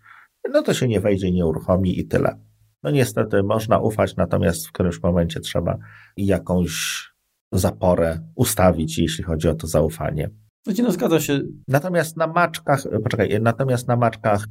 no 0.53 0.61
to 0.61 0.73
się 0.73 0.87
nie 0.87 0.99
wejdzie, 0.99 1.31
nie 1.31 1.45
uruchomi 1.45 1.99
i 1.99 2.07
tyle. 2.07 2.39
No 2.83 2.91
niestety 2.91 3.43
można 3.43 3.79
ufać, 3.79 4.15
natomiast 4.15 4.67
w 4.67 4.71
którymś 4.71 5.03
momencie 5.03 5.39
trzeba 5.39 5.77
jakąś 6.17 7.03
zaporę 7.51 8.19
ustawić, 8.35 8.97
jeśli 8.97 9.23
chodzi 9.23 9.47
o 9.49 9.55
to 9.55 9.67
zaufanie. 9.67 10.29
No, 10.65 10.73
no 10.83 10.91
zgadza 10.91 11.19
się. 11.19 11.39
Natomiast 11.67 12.17
na 12.17 12.27
maczkach, 12.27 12.83
poczekaj, 13.03 13.39
natomiast 13.41 13.87
na 13.87 13.95
maczkach, 13.95 14.45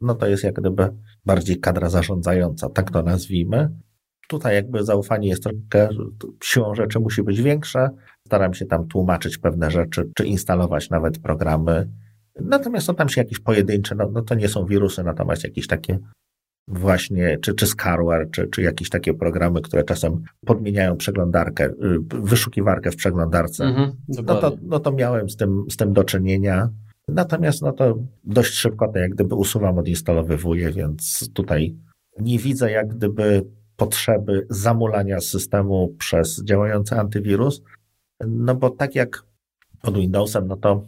no 0.00 0.14
to 0.14 0.26
jest 0.26 0.44
jak 0.44 0.54
gdyby 0.54 0.88
bardziej 1.24 1.60
kadra 1.60 1.90
zarządzająca, 1.90 2.68
tak 2.68 2.90
to 2.90 3.02
nazwijmy. 3.02 3.70
Tutaj 4.28 4.54
jakby 4.54 4.84
zaufanie 4.84 5.28
jest 5.28 5.42
troszkę, 5.42 5.88
siłą 6.42 6.74
rzeczy 6.74 7.00
musi 7.00 7.22
być 7.22 7.42
większe. 7.42 7.90
Staram 8.26 8.54
się 8.54 8.66
tam 8.66 8.88
tłumaczyć 8.88 9.38
pewne 9.38 9.70
rzeczy, 9.70 10.10
czy 10.16 10.26
instalować 10.26 10.90
nawet 10.90 11.18
programy. 11.18 11.88
Natomiast 12.40 12.86
są 12.86 12.94
tam 12.94 13.08
się 13.08 13.20
jakieś 13.20 13.40
pojedyncze, 13.40 13.94
no, 13.94 14.10
no 14.12 14.22
to 14.22 14.34
nie 14.34 14.48
są 14.48 14.66
wirusy, 14.66 15.02
natomiast 15.02 15.44
jakieś 15.44 15.66
takie 15.66 15.98
właśnie, 16.68 17.38
czy, 17.38 17.54
czy 17.54 17.66
Scarware, 17.66 18.30
czy, 18.30 18.48
czy 18.48 18.62
jakieś 18.62 18.88
takie 18.88 19.14
programy, 19.14 19.60
które 19.60 19.84
czasem 19.84 20.22
podmieniają 20.46 20.96
przeglądarkę, 20.96 21.66
y, 21.66 21.72
wyszukiwarkę 22.08 22.90
w 22.90 22.96
przeglądarce, 22.96 23.64
mhm, 23.64 23.92
no, 24.08 24.34
to, 24.34 24.56
no 24.62 24.80
to 24.80 24.92
miałem 24.92 25.30
z 25.30 25.36
tym, 25.36 25.64
z 25.70 25.76
tym 25.76 25.92
do 25.92 26.04
czynienia. 26.04 26.68
Natomiast 27.08 27.62
no 27.62 27.72
to 27.72 27.98
dość 28.24 28.52
szybko 28.54 28.88
to 28.88 28.98
jak 28.98 29.10
gdyby 29.10 29.34
usuwam, 29.34 29.78
odinstalowywuję, 29.78 30.72
więc 30.72 31.30
tutaj 31.32 31.76
nie 32.20 32.38
widzę 32.38 32.70
jak 32.70 32.88
gdyby 32.88 33.46
potrzeby 33.76 34.46
zamulania 34.50 35.20
systemu 35.20 35.94
przez 35.98 36.44
działający 36.44 36.94
antywirus, 36.94 37.62
no 38.20 38.54
bo 38.54 38.70
tak 38.70 38.94
jak 38.94 39.24
pod 39.82 39.98
Windowsem, 39.98 40.46
no 40.46 40.56
to 40.56 40.82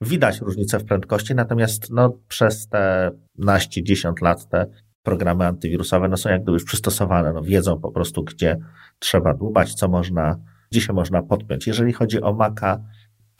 widać 0.00 0.40
różnicę 0.40 0.78
w 0.78 0.84
prędkości, 0.84 1.34
natomiast 1.34 1.90
no 1.90 2.18
przez 2.28 2.68
te 2.68 3.10
naście, 3.38 3.82
dziesiąt 3.82 4.20
lat 4.20 4.48
te 4.48 4.66
programy 5.02 5.46
antywirusowe 5.46 6.08
no 6.08 6.16
są 6.16 6.30
jak 6.30 6.42
gdyby 6.42 6.52
już 6.52 6.64
przystosowane, 6.64 7.32
no 7.32 7.42
wiedzą 7.42 7.80
po 7.80 7.92
prostu, 7.92 8.24
gdzie 8.24 8.58
trzeba 8.98 9.34
dłubać, 9.34 9.74
co 9.74 9.88
można, 9.88 10.38
gdzie 10.70 10.80
się 10.80 10.92
można 10.92 11.22
podpiąć. 11.22 11.66
Jeżeli 11.66 11.92
chodzi 11.92 12.22
o 12.22 12.32
Maca, 12.32 12.84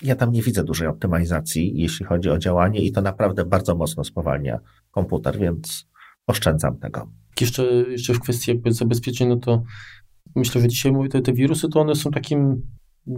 ja 0.02 0.16
tam 0.16 0.32
nie 0.32 0.42
widzę 0.42 0.64
dużej 0.64 0.88
optymalizacji, 0.88 1.80
jeśli 1.80 2.06
chodzi 2.06 2.30
o 2.30 2.38
działanie 2.38 2.80
i 2.80 2.92
to 2.92 3.02
naprawdę 3.02 3.44
bardzo 3.44 3.74
mocno 3.74 4.04
spowalnia 4.04 4.58
komputer, 4.90 5.38
więc 5.38 5.86
oszczędzam 6.26 6.78
tego. 6.78 7.08
Jeszcze, 7.40 7.62
jeszcze 7.72 8.14
w 8.14 8.20
kwestii 8.20 8.50
jakby 8.50 8.72
zabezpieczeń, 8.72 9.28
no 9.28 9.36
to 9.36 9.62
myślę, 10.36 10.60
że 10.60 10.68
dzisiaj 10.68 10.92
mówię, 10.92 11.08
te, 11.08 11.22
te 11.22 11.32
wirusy, 11.32 11.68
to 11.68 11.80
one 11.80 11.94
są 11.94 12.10
takim 12.10 12.62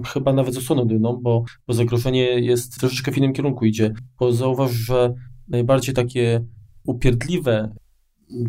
chyba 0.06 0.32
nawet 0.32 0.54
zasłoną 0.54 0.84
dymną, 0.84 1.20
bo, 1.22 1.44
bo 1.66 1.74
zagrożenie 1.74 2.40
jest 2.40 2.80
troszeczkę 2.80 3.12
w 3.12 3.18
innym 3.18 3.32
kierunku 3.32 3.64
idzie, 3.64 3.92
bo 4.20 4.32
zauważ, 4.32 4.70
że 4.70 5.14
najbardziej 5.48 5.94
takie 5.94 6.44
upierdliwe 6.84 7.74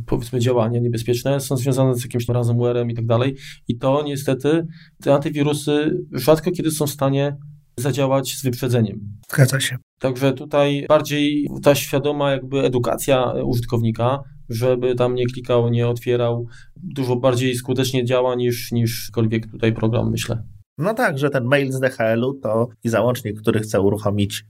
powiedzmy 0.05 0.39
działania 0.39 0.79
niebezpieczne 0.79 1.39
są 1.39 1.57
związane 1.57 1.95
z 1.95 2.03
jakimś 2.03 2.27
ransomwarem 2.27 2.91
i 2.91 2.95
tak 2.95 3.05
dalej. 3.05 3.35
I 3.67 3.77
to 3.77 4.03
niestety 4.05 4.67
te 5.03 5.13
antywirusy 5.13 5.97
rzadko 6.11 6.51
kiedy 6.51 6.71
są 6.71 6.87
w 6.87 6.89
stanie 6.89 7.37
zadziałać 7.77 8.35
z 8.37 8.43
wyprzedzeniem. 8.43 8.99
Zgadza 9.29 9.59
się. 9.59 9.77
Także 9.99 10.33
tutaj 10.33 10.85
bardziej 10.89 11.49
ta 11.63 11.75
świadoma 11.75 12.31
jakby 12.31 12.59
edukacja 12.59 13.33
użytkownika, 13.43 14.19
żeby 14.49 14.95
tam 14.95 15.15
nie 15.15 15.25
klikał, 15.25 15.69
nie 15.69 15.87
otwierał, 15.87 16.45
dużo 16.75 17.15
bardziej 17.15 17.55
skutecznie 17.55 18.05
działa 18.05 18.35
niż, 18.35 18.71
niż 18.71 19.11
kolwiek 19.11 19.51
tutaj 19.51 19.73
program, 19.73 20.11
myślę. 20.11 20.43
No 20.77 20.93
tak, 20.93 21.17
że 21.17 21.29
ten 21.29 21.45
mail 21.45 21.71
z 21.71 21.79
DHL-u 21.79 22.33
to 22.33 22.67
i 22.83 22.89
załącznik, 22.89 23.41
który 23.41 23.59
chce 23.59 23.81
uruchomić 23.81 24.45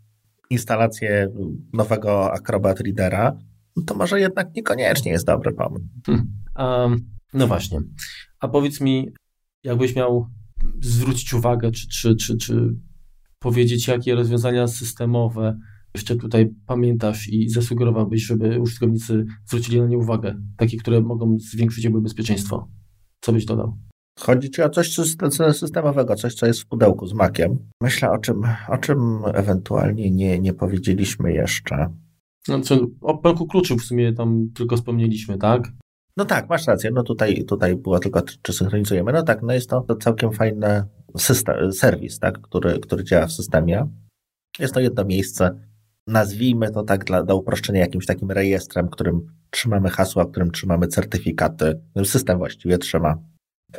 instalację 0.49 1.32
nowego 1.73 2.34
Acrobat 2.34 2.80
Readera, 2.80 3.38
to 3.86 3.95
może 3.95 4.19
jednak 4.19 4.55
niekoniecznie 4.55 5.11
jest 5.11 5.26
dobry 5.26 5.53
pomysł. 5.53 5.86
Hmm. 6.05 6.28
Um, 6.57 7.09
no 7.34 7.47
właśnie. 7.47 7.80
A 8.39 8.47
powiedz 8.47 8.82
mi, 8.82 9.09
jakbyś 9.63 9.95
miał 9.95 10.28
zwrócić 10.82 11.34
uwagę, 11.34 11.71
czy, 11.71 11.88
czy, 11.88 12.15
czy, 12.15 12.38
czy 12.38 12.76
powiedzieć, 13.39 13.88
jakie 13.88 14.15
rozwiązania 14.15 14.67
systemowe 14.67 15.57
jeszcze 15.95 16.15
tutaj 16.15 16.49
pamiętasz 16.65 17.30
i 17.30 17.49
zasugerowałbyś, 17.49 18.26
żeby 18.26 18.59
użytkownicy 18.59 19.26
zwrócili 19.45 19.82
na 19.82 19.88
nie 19.88 19.97
uwagę, 19.97 20.36
takie, 20.57 20.78
które 20.78 21.01
mogą 21.01 21.38
zwiększyć 21.39 21.84
jakby 21.84 22.01
bezpieczeństwo. 22.01 22.69
Co 23.21 23.34
byś 23.34 23.45
dodał? 23.45 23.78
Chodzi 24.20 24.49
ci 24.49 24.61
o 24.61 24.70
coś 24.70 24.95
systemowego, 25.53 26.16
coś, 26.16 26.34
co 26.34 26.45
jest 26.45 26.61
w 26.61 26.66
pudełku 26.66 27.07
z 27.07 27.13
makiem. 27.13 27.57
Myślę, 27.82 28.11
o 28.11 28.18
czym, 28.18 28.41
o 28.70 28.78
czym 28.78 29.22
ewentualnie 29.34 30.11
nie, 30.11 30.39
nie 30.39 30.53
powiedzieliśmy 30.53 31.34
jeszcze. 31.34 31.89
Znaczy, 32.45 32.80
o 33.01 33.18
banku 33.18 33.47
kluczy 33.47 33.76
w 33.76 33.82
sumie 33.82 34.13
tam 34.13 34.49
tylko 34.55 34.78
wspomnieliśmy, 34.78 35.38
tak? 35.38 35.61
No 36.18 36.26
tak, 36.26 36.49
masz 36.49 36.68
rację. 36.68 36.91
No 36.93 37.03
tutaj, 37.03 37.45
tutaj 37.45 37.76
było 37.76 37.99
tylko, 37.99 38.22
czy 38.41 38.53
synchronizujemy. 38.53 39.13
No 39.13 39.24
tak, 39.24 39.41
no 39.41 39.53
jest 39.53 39.70
to, 39.70 39.82
to 39.82 39.95
całkiem 39.95 40.32
fajny 40.32 40.84
system, 41.18 41.74
serwis, 41.74 42.20
tak, 42.20 42.41
który, 42.41 42.80
który 42.80 43.03
działa 43.03 43.28
w 43.28 43.32
systemie. 43.32 43.88
Jest 44.59 44.74
to 44.74 44.80
jedno 44.80 45.05
miejsce, 45.05 45.59
nazwijmy 46.07 46.72
to 46.72 46.84
tak 46.84 47.05
dla, 47.05 47.24
dla 47.24 47.36
uproszczenia 47.36 47.80
jakimś 47.80 48.05
takim 48.05 48.32
rejestrem, 48.32 48.89
którym 48.89 49.22
trzymamy 49.49 49.89
hasła, 49.89 50.26
którym 50.26 50.51
trzymamy 50.51 50.88
certyfikaty. 50.88 51.82
System 52.03 52.38
właściwie 52.38 52.78
trzyma 52.78 53.18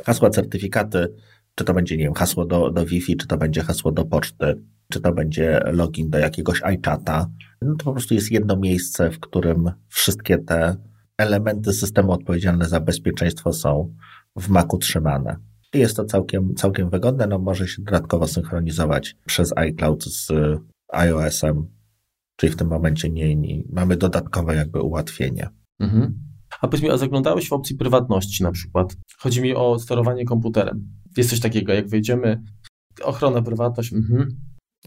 hasła, 0.05 0.29
certyfikaty, 0.29 1.13
czy 1.55 1.63
to 1.63 1.73
będzie, 1.73 1.97
nie 1.97 2.03
wiem, 2.03 2.13
hasło 2.13 2.45
do, 2.45 2.71
do 2.71 2.85
Wi-Fi, 2.85 3.17
czy 3.17 3.27
to 3.27 3.37
będzie 3.37 3.61
hasło 3.61 3.91
do 3.91 4.05
poczty, 4.05 4.63
czy 4.89 5.01
to 5.01 5.13
będzie 5.13 5.59
login 5.71 6.09
do 6.09 6.17
jakiegoś 6.17 6.63
iChata. 6.63 7.29
No 7.61 7.75
to 7.75 7.85
po 7.85 7.91
prostu 7.91 8.13
jest 8.13 8.31
jedno 8.31 8.57
miejsce, 8.57 9.11
w 9.11 9.19
którym 9.19 9.71
wszystkie 9.87 10.37
te 10.37 10.75
elementy 11.17 11.73
systemu 11.73 12.11
odpowiedzialne 12.11 12.65
za 12.65 12.79
bezpieczeństwo 12.79 13.53
są 13.53 13.95
w 14.35 14.49
Macu 14.49 14.77
trzymane. 14.77 15.35
I 15.73 15.79
jest 15.79 15.95
to 15.95 16.05
całkiem, 16.05 16.55
całkiem 16.55 16.89
wygodne, 16.89 17.27
no 17.27 17.39
może 17.39 17.67
się 17.67 17.81
dodatkowo 17.81 18.27
synchronizować 18.27 19.15
przez 19.25 19.53
iCloud 19.57 20.03
z 20.03 20.31
iOS-em, 20.93 21.67
czyli 22.35 22.53
w 22.53 22.55
tym 22.55 22.67
momencie 22.67 23.09
nie, 23.09 23.35
nie 23.35 23.63
mamy 23.69 23.97
dodatkowe 23.97 24.55
jakby 24.55 24.81
ułatwienie. 24.81 25.49
Mhm. 25.79 26.26
A 26.61 26.67
powiedz 26.67 26.83
mi, 26.83 26.89
a 26.89 26.97
zaglądałeś 26.97 27.49
w 27.49 27.53
opcji 27.53 27.75
prywatności 27.75 28.43
na 28.43 28.51
przykład? 28.51 28.95
Chodzi 29.19 29.41
mi 29.41 29.55
o 29.55 29.79
sterowanie 29.79 30.25
komputerem. 30.25 30.87
Jest 31.17 31.29
coś 31.29 31.39
takiego, 31.39 31.73
jak 31.73 31.87
wejdziemy, 31.87 32.41
ochrona, 33.03 33.41
prywatność, 33.41 33.93
mhm. 33.93 34.27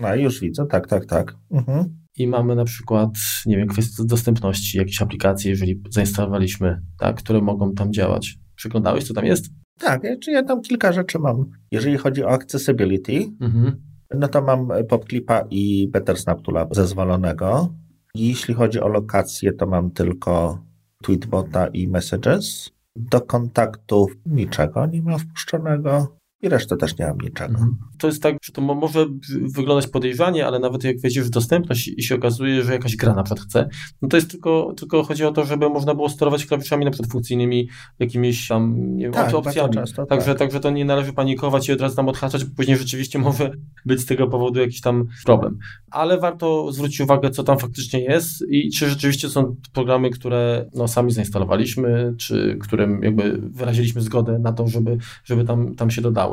A 0.02 0.16
już 0.16 0.40
widzę, 0.40 0.66
tak, 0.66 0.88
tak, 0.88 1.06
tak. 1.06 1.36
Mhm. 1.50 2.00
I 2.16 2.26
mamy 2.26 2.54
na 2.54 2.64
przykład, 2.64 3.10
nie 3.46 3.56
wiem, 3.56 3.68
kwestię 3.68 4.02
dostępności, 4.06 4.78
jakieś 4.78 5.02
aplikacje, 5.02 5.50
jeżeli 5.50 5.82
zainstalowaliśmy, 5.90 6.80
tak, 6.98 7.16
które 7.16 7.40
mogą 7.40 7.74
tam 7.74 7.92
działać. 7.92 8.38
Przyglądałeś, 8.54 9.04
co 9.04 9.14
tam 9.14 9.24
jest? 9.24 9.46
Tak, 9.78 10.02
czy 10.22 10.30
ja 10.30 10.42
tam 10.42 10.62
kilka 10.62 10.92
rzeczy 10.92 11.18
mam. 11.18 11.44
Jeżeli 11.70 11.96
chodzi 11.96 12.24
o 12.24 12.30
accessibility, 12.30 13.32
mhm. 13.40 13.82
no 14.14 14.28
to 14.28 14.42
mam 14.42 14.68
PopClipa 14.88 15.44
i 15.50 15.88
Better 15.88 16.16
Snap 16.16 16.40
Tool'a 16.40 16.66
zezwolonego. 16.70 17.74
Jeśli 18.14 18.54
chodzi 18.54 18.80
o 18.80 18.88
lokację, 18.88 19.52
to 19.52 19.66
mam 19.66 19.90
tylko 19.90 20.64
Tweetbota 21.02 21.66
i 21.66 21.88
Messages. 21.88 22.70
Do 22.96 23.20
kontaktów 23.20 24.16
niczego 24.26 24.86
nie 24.86 25.02
ma 25.02 25.18
wpuszczonego. 25.18 26.19
I 26.42 26.48
resztę 26.48 26.76
też 26.76 26.98
nie 26.98 27.06
mam 27.06 27.18
niczego. 27.18 27.54
Mhm. 27.54 27.76
To 27.98 28.06
jest 28.06 28.22
tak, 28.22 28.36
że 28.42 28.52
to 28.52 28.62
może 28.62 29.06
wyglądać 29.40 29.86
podejrzanie, 29.86 30.46
ale 30.46 30.58
nawet 30.58 30.84
jak 30.84 31.00
wejdziesz 31.00 31.26
w 31.26 31.30
dostępność 31.30 31.88
i 31.96 32.02
się 32.02 32.14
okazuje, 32.14 32.62
że 32.62 32.72
jakaś 32.72 32.96
gra 32.96 33.14
na 33.14 33.22
przykład 33.22 33.46
chce, 33.46 33.68
no 34.02 34.08
to 34.08 34.16
jest 34.16 34.30
tylko, 34.30 34.74
tylko 34.76 35.02
chodzi 35.02 35.24
o 35.24 35.32
to, 35.32 35.44
żeby 35.44 35.68
można 35.68 35.94
było 35.94 36.08
sterować 36.08 36.46
klawiszami 36.46 36.84
na 36.84 36.90
przykład 36.90 37.12
funkcyjnymi 37.12 37.68
jakimiś 37.98 38.48
tam 38.48 38.76
nie 38.96 39.04
wiem, 39.04 39.12
tak, 39.12 39.34
opcjami. 39.34 39.74
Często, 39.74 40.06
także, 40.06 40.26
tak. 40.26 40.38
także 40.38 40.60
to 40.60 40.70
nie 40.70 40.84
należy 40.84 41.12
panikować 41.12 41.68
i 41.68 41.72
od 41.72 41.80
razu 41.80 41.96
tam 41.96 42.08
odhaczać, 42.08 42.44
bo 42.44 42.56
później 42.56 42.76
rzeczywiście 42.76 43.18
może 43.28 43.50
być 43.86 44.00
z 44.00 44.06
tego 44.06 44.26
powodu 44.26 44.60
jakiś 44.60 44.80
tam 44.80 45.06
problem. 45.24 45.58
Ale 45.90 46.18
warto 46.18 46.72
zwrócić 46.72 47.00
uwagę, 47.00 47.30
co 47.30 47.42
tam 47.42 47.58
faktycznie 47.58 48.00
jest 48.00 48.44
i 48.50 48.70
czy 48.70 48.88
rzeczywiście 48.88 49.28
są 49.28 49.56
programy, 49.72 50.10
które 50.10 50.66
no, 50.74 50.88
sami 50.88 51.12
zainstalowaliśmy, 51.12 52.14
czy 52.18 52.58
którym 52.60 53.02
jakby 53.02 53.38
wyraziliśmy 53.38 54.00
zgodę 54.00 54.38
na 54.38 54.52
to, 54.52 54.68
żeby, 54.68 54.98
żeby 55.24 55.44
tam, 55.44 55.74
tam 55.74 55.90
się 55.90 56.02
dodało 56.02 56.29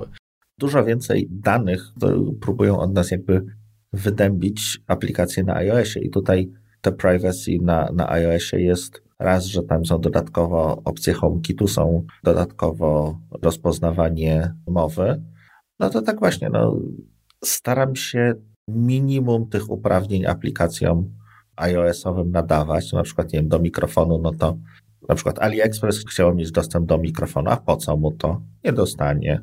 dużo 0.59 0.85
więcej 0.85 1.27
danych 1.31 1.91
próbują 2.41 2.79
od 2.79 2.93
nas 2.93 3.11
jakby 3.11 3.45
wydębić 3.93 4.79
aplikacje 4.87 5.43
na 5.43 5.55
iOSie 5.55 5.99
i 5.99 6.09
tutaj 6.09 6.51
te 6.81 6.91
privacy 6.91 7.57
na, 7.61 7.89
na 7.93 8.09
iOSie 8.09 8.61
jest 8.61 9.03
raz, 9.19 9.45
że 9.45 9.63
tam 9.63 9.85
są 9.85 10.01
dodatkowo 10.01 10.81
opcje 10.85 11.13
HomeKitu, 11.13 11.67
są 11.67 12.05
dodatkowo 12.23 13.19
rozpoznawanie 13.41 14.53
mowy, 14.67 15.23
no 15.79 15.89
to 15.89 16.01
tak 16.01 16.19
właśnie, 16.19 16.49
no, 16.49 16.79
staram 17.43 17.95
się 17.95 18.33
minimum 18.67 19.49
tych 19.49 19.69
uprawnień 19.69 20.25
aplikacjom 20.25 21.13
iOS-owym 21.55 22.31
nadawać, 22.31 22.93
na 22.93 23.03
przykład, 23.03 23.33
nie 23.33 23.39
wiem, 23.39 23.49
do 23.49 23.59
mikrofonu, 23.59 24.19
no 24.21 24.31
to 24.31 24.57
na 25.09 25.15
przykład 25.15 25.39
AliExpress 25.39 26.05
chciał 26.09 26.35
mieć 26.35 26.51
dostęp 26.51 26.85
do 26.85 26.97
mikrofonu, 26.97 27.49
a 27.49 27.57
po 27.57 27.77
co 27.77 27.97
mu 27.97 28.11
to? 28.11 28.41
Nie 28.63 28.73
dostanie. 28.73 29.41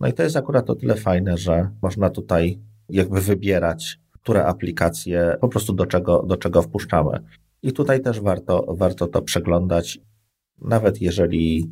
No 0.00 0.08
i 0.08 0.12
to 0.12 0.22
jest 0.22 0.36
akurat 0.36 0.70
o 0.70 0.74
tyle 0.74 0.94
fajne, 0.94 1.36
że 1.36 1.70
można 1.82 2.10
tutaj 2.10 2.60
jakby 2.88 3.20
wybierać, 3.20 4.00
które 4.12 4.46
aplikacje 4.46 5.36
po 5.40 5.48
prostu 5.48 5.72
do 5.72 5.86
czego, 5.86 6.22
do 6.22 6.36
czego 6.36 6.62
wpuszczamy. 6.62 7.18
I 7.62 7.72
tutaj 7.72 8.02
też 8.02 8.20
warto, 8.20 8.66
warto 8.68 9.06
to 9.06 9.22
przeglądać, 9.22 9.98
nawet 10.60 11.00
jeżeli 11.00 11.70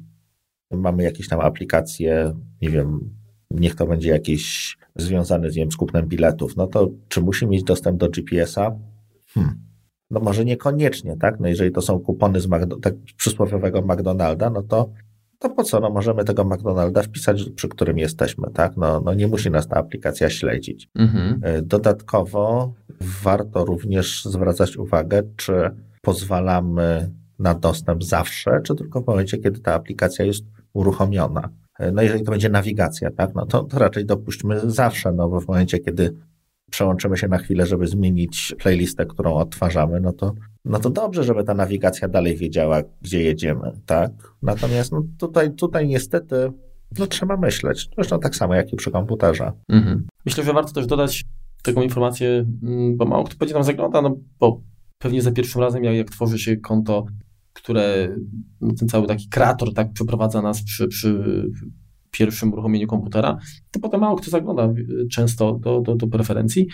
mamy 0.71 1.03
jakieś 1.03 1.29
tam 1.29 1.41
aplikacje, 1.41 2.35
nie 2.63 2.71
wiem, 2.71 3.11
niech 3.51 3.75
to 3.75 3.87
będzie 3.87 4.11
jakieś 4.11 4.77
związane 4.97 5.51
z, 5.51 5.55
wiem, 5.55 5.73
z 5.73 5.77
kupnem 5.77 6.09
biletów, 6.09 6.57
no 6.57 6.67
to 6.67 6.91
czy 7.09 7.21
musi 7.21 7.47
mieć 7.47 7.65
dostęp 7.65 7.99
do 7.99 8.09
GPS-a? 8.09 8.77
Hmm. 9.29 9.63
No 10.11 10.21
może 10.21 10.45
niekoniecznie, 10.45 11.17
tak? 11.17 11.41
No 11.41 11.49
jeżeli 11.49 11.73
to 11.73 11.83
są 11.83 12.01
kupony 12.01 12.41
z 12.41 12.49
Magdo- 12.49 12.81
tak 12.81 12.95
przysłowiowego 13.17 13.83
McDonalda, 13.83 14.51
no 14.51 14.63
to 14.63 14.91
to 15.43 15.51
po 15.51 15.65
co? 15.65 15.81
No 15.81 15.91
możemy 15.91 16.25
tego 16.25 16.45
McDonalda 16.45 17.03
wpisać, 17.03 17.51
przy 17.57 17.69
którym 17.69 17.99
jesteśmy, 17.99 18.51
tak? 18.55 18.77
No, 18.77 19.01
no 19.05 19.15
nie 19.15 19.27
musi 19.27 19.51
nas 19.51 19.69
ta 19.69 19.77
aplikacja 19.77 20.31
śledzić. 20.31 20.89
Mhm. 20.95 21.41
E, 21.43 21.63
dodatkowo 21.63 22.73
warto 23.23 23.65
również 23.65 24.25
zwracać 24.25 24.77
uwagę, 24.77 25.23
czy 25.37 25.71
pozwalamy 26.03 27.11
na 27.39 27.55
dostęp 27.55 28.05
zawsze, 28.05 28.61
czy 28.65 28.75
tylko 28.75 29.01
w 29.01 29.07
momencie, 29.07 29.39
kiedy 29.39 29.61
ta 29.61 29.75
aplikacja 29.75 30.25
jest 30.25 30.45
uruchomiona. 30.73 31.49
E, 31.79 31.93
no 31.93 32.03
jeżeli 32.03 32.25
to 32.25 32.31
będzie 32.31 32.49
nawigacja, 32.49 33.11
tak, 33.11 33.35
no 33.35 33.47
to, 33.47 33.65
to 33.65 33.79
raczej 33.79 34.07
dopuśćmy 34.07 34.61
zawsze, 34.65 35.13
no 35.13 35.29
bo 35.29 35.41
w 35.41 35.49
momencie, 35.49 35.79
kiedy 35.79 36.15
przełączymy 36.71 37.17
się 37.17 37.29
na 37.29 37.39
chwilę, 37.39 37.67
żeby 37.67 37.87
zmienić 37.87 38.55
playlistę, 38.59 39.07
którą 39.07 39.35
odtwarzamy, 39.35 40.01
no 40.01 40.13
to, 40.13 40.35
no 40.65 40.79
to 40.79 40.91
dobrze, 40.91 41.25
żeby 41.25 41.45
ta 41.45 41.55
nawigacja 41.55 42.09
dalej 42.09 42.37
wiedziała, 42.37 42.83
gdzie 43.03 43.23
jedziemy, 43.23 43.73
tak? 43.87 44.13
Natomiast 44.43 44.93
no 44.93 45.03
tutaj, 45.19 45.55
tutaj 45.55 45.89
niestety 45.89 46.53
no, 46.99 47.07
trzeba 47.07 47.37
myśleć. 47.37 47.89
Zresztą 47.95 48.21
tak 48.21 48.37
samo, 48.37 48.55
jak 48.55 48.73
i 48.73 48.77
przy 48.77 48.91
komputerze. 48.91 49.53
Mhm. 49.69 50.07
Myślę, 50.27 50.45
że 50.45 50.53
warto 50.53 50.73
też 50.73 50.87
dodać 50.87 51.25
taką 51.63 51.83
informację, 51.83 52.47
mm, 52.63 52.97
bo 52.97 53.05
mało 53.05 53.25
kto 53.25 53.37
będzie 53.37 53.55
nam 53.55 53.65
zagląda, 53.65 54.03
no 54.03 54.17
bo 54.41 54.61
pewnie 54.99 55.23
za 55.23 55.33
pierwszym 55.33 55.61
razem, 55.61 55.85
jak, 55.85 55.95
jak 55.95 56.11
tworzy 56.11 56.39
się 56.39 56.57
konto, 56.57 57.07
które 57.53 58.17
no, 58.61 58.75
ten 58.79 58.89
cały 58.89 59.07
taki 59.07 59.29
kreator 59.29 59.75
tak 59.75 59.93
przeprowadza 59.93 60.43
nas 60.43 60.63
przy, 60.63 60.89
przy 60.89 61.45
pierwszym 62.13 62.53
uruchomieniu 62.53 62.87
komputera, 62.87 63.39
to 63.71 63.81
potem 63.81 64.01
mało 64.01 64.17
kto 64.17 64.31
zagląda 64.31 64.65
y, 64.67 65.09
często 65.09 65.59
do, 65.59 65.81
do, 65.81 65.95
do 65.95 66.07
preferencji, 66.07 66.69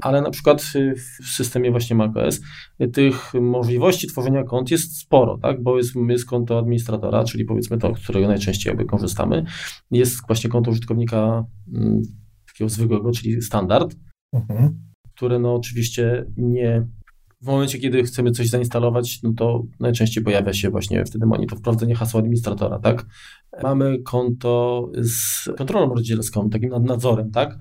ale 0.00 0.22
na 0.22 0.30
przykład 0.30 0.72
y, 0.76 0.94
w 1.22 1.26
systemie 1.28 1.70
właśnie 1.70 1.96
macOS 1.96 2.40
y, 2.80 2.88
tych 2.88 3.34
możliwości 3.34 4.06
tworzenia 4.06 4.44
kont 4.44 4.70
jest 4.70 4.98
sporo, 4.98 5.38
tak? 5.38 5.62
bo 5.62 5.76
jest, 5.76 5.94
jest 6.08 6.26
konto 6.26 6.58
administratora, 6.58 7.24
czyli 7.24 7.44
powiedzmy 7.44 7.78
to, 7.78 7.94
z 7.96 8.02
którego 8.04 8.26
najczęściej 8.26 8.70
jakby 8.70 8.84
korzystamy, 8.84 9.44
jest 9.90 10.26
właśnie 10.26 10.50
konto 10.50 10.70
użytkownika 10.70 11.44
mm, 11.74 12.02
takiego 12.46 12.68
zwykłego, 12.68 13.12
czyli 13.12 13.42
standard, 13.42 13.96
mhm. 14.32 14.78
które 15.14 15.38
no 15.38 15.54
oczywiście 15.54 16.26
nie 16.36 16.86
w 17.44 17.46
momencie, 17.46 17.78
kiedy 17.78 18.02
chcemy 18.02 18.30
coś 18.30 18.48
zainstalować, 18.48 19.22
no 19.22 19.32
to 19.36 19.64
najczęściej 19.80 20.24
pojawia 20.24 20.52
się 20.52 20.70
właśnie 20.70 21.04
wtedy 21.04 21.26
monitor 21.26 21.58
wprowadzenie 21.58 21.94
hasła 21.94 22.20
administratora, 22.20 22.78
tak? 22.78 23.06
Mamy 23.62 24.02
konto 24.02 24.90
z 24.94 25.44
kontrolą 25.56 25.94
rodzicielską, 25.94 26.50
takim 26.50 26.70
nadzorem, 26.70 27.30
tak? 27.30 27.58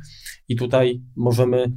I 0.47 0.55
tutaj 0.55 1.01
możemy 1.15 1.73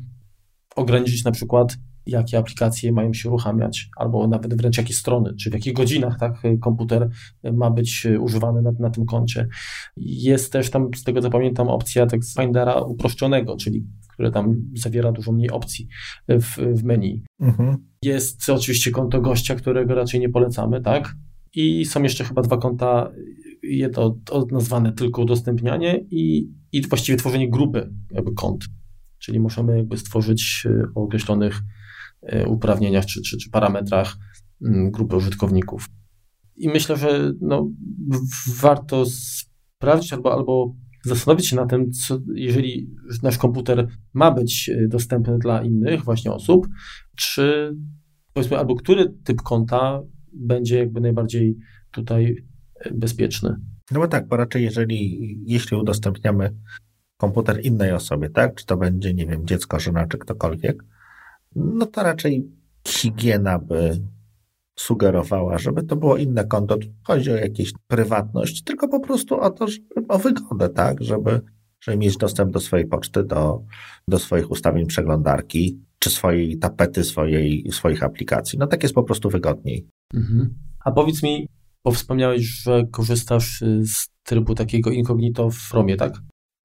ograniczyć 0.76 1.24
na 1.24 1.30
przykład, 1.30 1.76
jakie 2.06 2.38
aplikacje 2.38 2.92
mają 2.92 3.12
się 3.12 3.28
uruchamiać, 3.28 3.88
albo 3.96 4.28
nawet 4.28 4.54
wręcz 4.54 4.78
jakie 4.78 4.94
strony, 4.94 5.34
czy 5.40 5.50
w 5.50 5.52
jakich 5.52 5.72
godzinach 5.72 6.18
tak, 6.18 6.42
komputer 6.60 7.10
ma 7.52 7.70
być 7.70 8.06
używany 8.20 8.62
na, 8.62 8.72
na 8.78 8.90
tym 8.90 9.06
koncie. 9.06 9.48
Jest 9.96 10.52
też 10.52 10.70
tam, 10.70 10.90
z 10.96 11.04
tego 11.04 11.20
co 11.20 11.30
pamiętam, 11.30 11.68
opcja 11.68 12.06
tak 12.06 12.20
Findera 12.40 12.80
uproszczonego, 12.80 13.56
czyli 13.56 13.86
które 14.16 14.30
tam 14.30 14.54
zawiera 14.74 15.12
dużo 15.12 15.32
mniej 15.32 15.50
opcji 15.50 15.88
w, 16.28 16.56
w 16.80 16.84
menu. 16.84 17.22
Mhm. 17.40 17.76
Jest 18.02 18.50
oczywiście 18.50 18.90
konto 18.90 19.20
gościa, 19.20 19.54
którego 19.54 19.94
raczej 19.94 20.20
nie 20.20 20.28
polecamy, 20.28 20.80
tak? 20.80 21.14
I 21.54 21.84
są 21.84 22.02
jeszcze 22.02 22.24
chyba 22.24 22.42
dwa 22.42 22.56
konta, 22.56 23.10
jedno 23.62 24.18
nazwane 24.50 24.92
tylko 24.92 25.22
udostępnianie 25.22 26.04
i, 26.10 26.50
i 26.72 26.82
właściwie 26.82 27.18
tworzenie 27.18 27.50
grupy 27.50 27.92
jakby 28.10 28.32
kont. 28.32 28.64
Czyli 29.18 29.40
możemy 29.40 29.76
jakby 29.76 29.98
stworzyć 29.98 30.66
e, 30.66 30.82
o 30.94 31.02
określonych 31.02 31.60
e, 32.22 32.46
uprawnieniach 32.46 33.06
czy, 33.06 33.22
czy, 33.22 33.38
czy 33.38 33.50
parametrach 33.50 34.16
mm, 34.66 34.90
grupy 34.90 35.16
użytkowników. 35.16 35.88
I 36.56 36.68
myślę, 36.68 36.96
że 36.96 37.32
no, 37.40 37.70
warto 38.60 39.04
sprawdzić 39.06 40.12
albo, 40.12 40.32
albo 40.32 40.74
zastanowić 41.08 41.48
się 41.48 41.56
na 41.56 41.66
tym, 41.66 41.92
co, 41.92 42.18
jeżeli 42.34 42.90
nasz 43.22 43.38
komputer 43.38 43.88
ma 44.14 44.30
być 44.30 44.68
e, 44.68 44.88
dostępny 44.88 45.38
dla 45.38 45.62
innych 45.62 46.04
właśnie 46.04 46.32
osób, 46.32 46.68
czy 47.16 47.76
powiedzmy, 48.32 48.58
albo 48.58 48.74
który 48.74 49.14
typ 49.24 49.42
konta 49.42 50.02
będzie 50.32 50.78
jakby 50.78 51.00
najbardziej 51.00 51.56
tutaj 51.90 52.44
bezpieczny. 52.94 53.56
No 53.90 54.00
bo 54.00 54.08
tak, 54.08 54.28
bo 54.28 54.36
raczej 54.36 54.62
jeżeli, 54.62 55.18
jeśli 55.46 55.76
udostępniamy 55.76 56.54
komputer 57.16 57.60
innej 57.64 57.92
osobie, 57.92 58.30
tak, 58.30 58.54
czy 58.54 58.66
to 58.66 58.76
będzie, 58.76 59.14
nie 59.14 59.26
wiem, 59.26 59.46
dziecko, 59.46 59.80
żona, 59.80 60.06
czy 60.06 60.18
ktokolwiek, 60.18 60.82
no 61.56 61.86
to 61.86 62.02
raczej 62.02 62.50
higiena 62.88 63.58
by 63.58 64.00
sugerowała, 64.78 65.58
żeby 65.58 65.82
to 65.82 65.96
było 65.96 66.16
inne 66.16 66.44
konto. 66.44 66.76
Chodzi 67.02 67.30
o 67.30 67.36
jakąś 67.36 67.72
prywatność, 67.86 68.62
tylko 68.62 68.88
po 68.88 69.00
prostu 69.00 69.40
o 69.40 69.50
to, 69.50 69.68
żeby, 69.68 70.08
o 70.08 70.18
wygodę, 70.18 70.68
tak, 70.68 71.02
żeby, 71.02 71.40
żeby 71.80 71.98
mieć 71.98 72.16
dostęp 72.16 72.52
do 72.52 72.60
swojej 72.60 72.86
poczty, 72.86 73.24
do, 73.24 73.62
do 74.08 74.18
swoich 74.18 74.50
ustawień 74.50 74.86
przeglądarki, 74.86 75.80
czy 75.98 76.10
swojej 76.10 76.58
tapety, 76.58 77.04
swojej, 77.04 77.72
swoich 77.72 78.02
aplikacji. 78.02 78.58
No 78.58 78.66
tak 78.66 78.82
jest 78.82 78.94
po 78.94 79.02
prostu 79.02 79.30
wygodniej. 79.30 79.86
Mhm. 80.14 80.54
A 80.84 80.92
powiedz 80.92 81.22
mi, 81.22 81.48
bo 81.84 81.90
wspomniałeś, 81.90 82.42
że 82.42 82.84
korzystasz 82.90 83.64
z 83.82 84.08
trybu 84.22 84.54
takiego 84.54 84.90
incognito 84.90 85.50
w 85.50 85.58
Chromie, 85.58 85.96
tak? 85.96 86.14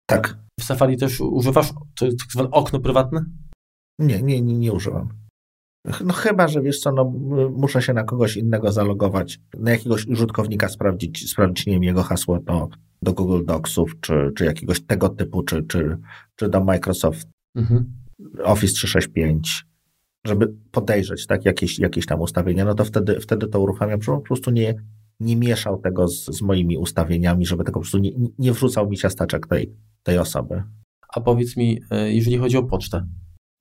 Tak. 0.05 0.37
W 0.59 0.63
Safari 0.63 0.97
też 0.97 1.21
używasz 1.21 1.73
to 1.95 2.05
tak 2.05 2.31
zwane 2.31 2.51
okno 2.51 2.79
prywatne? 2.79 3.25
Nie, 3.99 4.21
nie, 4.21 4.41
nie, 4.41 4.57
nie 4.57 4.73
używam. 4.73 5.20
No 5.85 6.13
chyba, 6.13 6.47
że 6.47 6.61
wiesz 6.61 6.79
co, 6.79 6.91
no, 6.91 7.13
muszę 7.55 7.81
się 7.81 7.93
na 7.93 8.03
kogoś 8.03 8.37
innego 8.37 8.71
zalogować, 8.71 9.39
na 9.59 9.71
jakiegoś 9.71 10.07
użytkownika 10.07 10.69
sprawdzić, 10.69 11.31
sprawdzić 11.31 11.65
nie 11.65 11.73
wiem, 11.73 11.83
jego 11.83 12.03
hasło 12.03 12.39
do, 12.39 12.69
do 13.01 13.13
Google 13.13 13.45
Docsów, 13.45 13.93
czy, 14.01 14.31
czy 14.35 14.45
jakiegoś 14.45 14.81
tego 14.81 15.09
typu, 15.09 15.43
czy, 15.43 15.63
czy, 15.63 15.97
czy 16.35 16.49
do 16.49 16.63
Microsoft 16.63 17.27
mhm. 17.55 17.93
Office 18.43 18.73
365, 18.73 19.65
żeby 20.25 20.53
podejrzeć 20.71 21.27
tak, 21.27 21.45
jakieś, 21.45 21.79
jakieś 21.79 22.05
tam 22.05 22.21
ustawienia, 22.21 22.65
no 22.65 22.73
to 22.73 22.85
wtedy, 22.85 23.19
wtedy 23.19 23.47
to 23.47 23.59
uruchamiam, 23.59 23.99
po 23.99 24.21
prostu 24.21 24.51
nie, 24.51 24.75
nie 25.19 25.35
mieszał 25.35 25.77
tego 25.77 26.07
z, 26.07 26.25
z 26.25 26.41
moimi 26.41 26.77
ustawieniami, 26.77 27.45
żeby 27.45 27.63
tego 27.63 27.73
po 27.73 27.81
prostu 27.81 27.97
nie, 27.97 28.11
nie 28.39 28.53
wrzucał 28.53 28.89
mi 28.89 28.97
ciasteczek 28.97 29.47
tej, 29.47 29.73
tej 30.03 30.17
osoby. 30.17 30.63
A 31.15 31.21
powiedz 31.21 31.57
mi, 31.57 31.81
e, 31.91 32.13
jeżeli 32.13 32.37
chodzi 32.37 32.57
o 32.57 32.63
pocztę, 32.63 33.07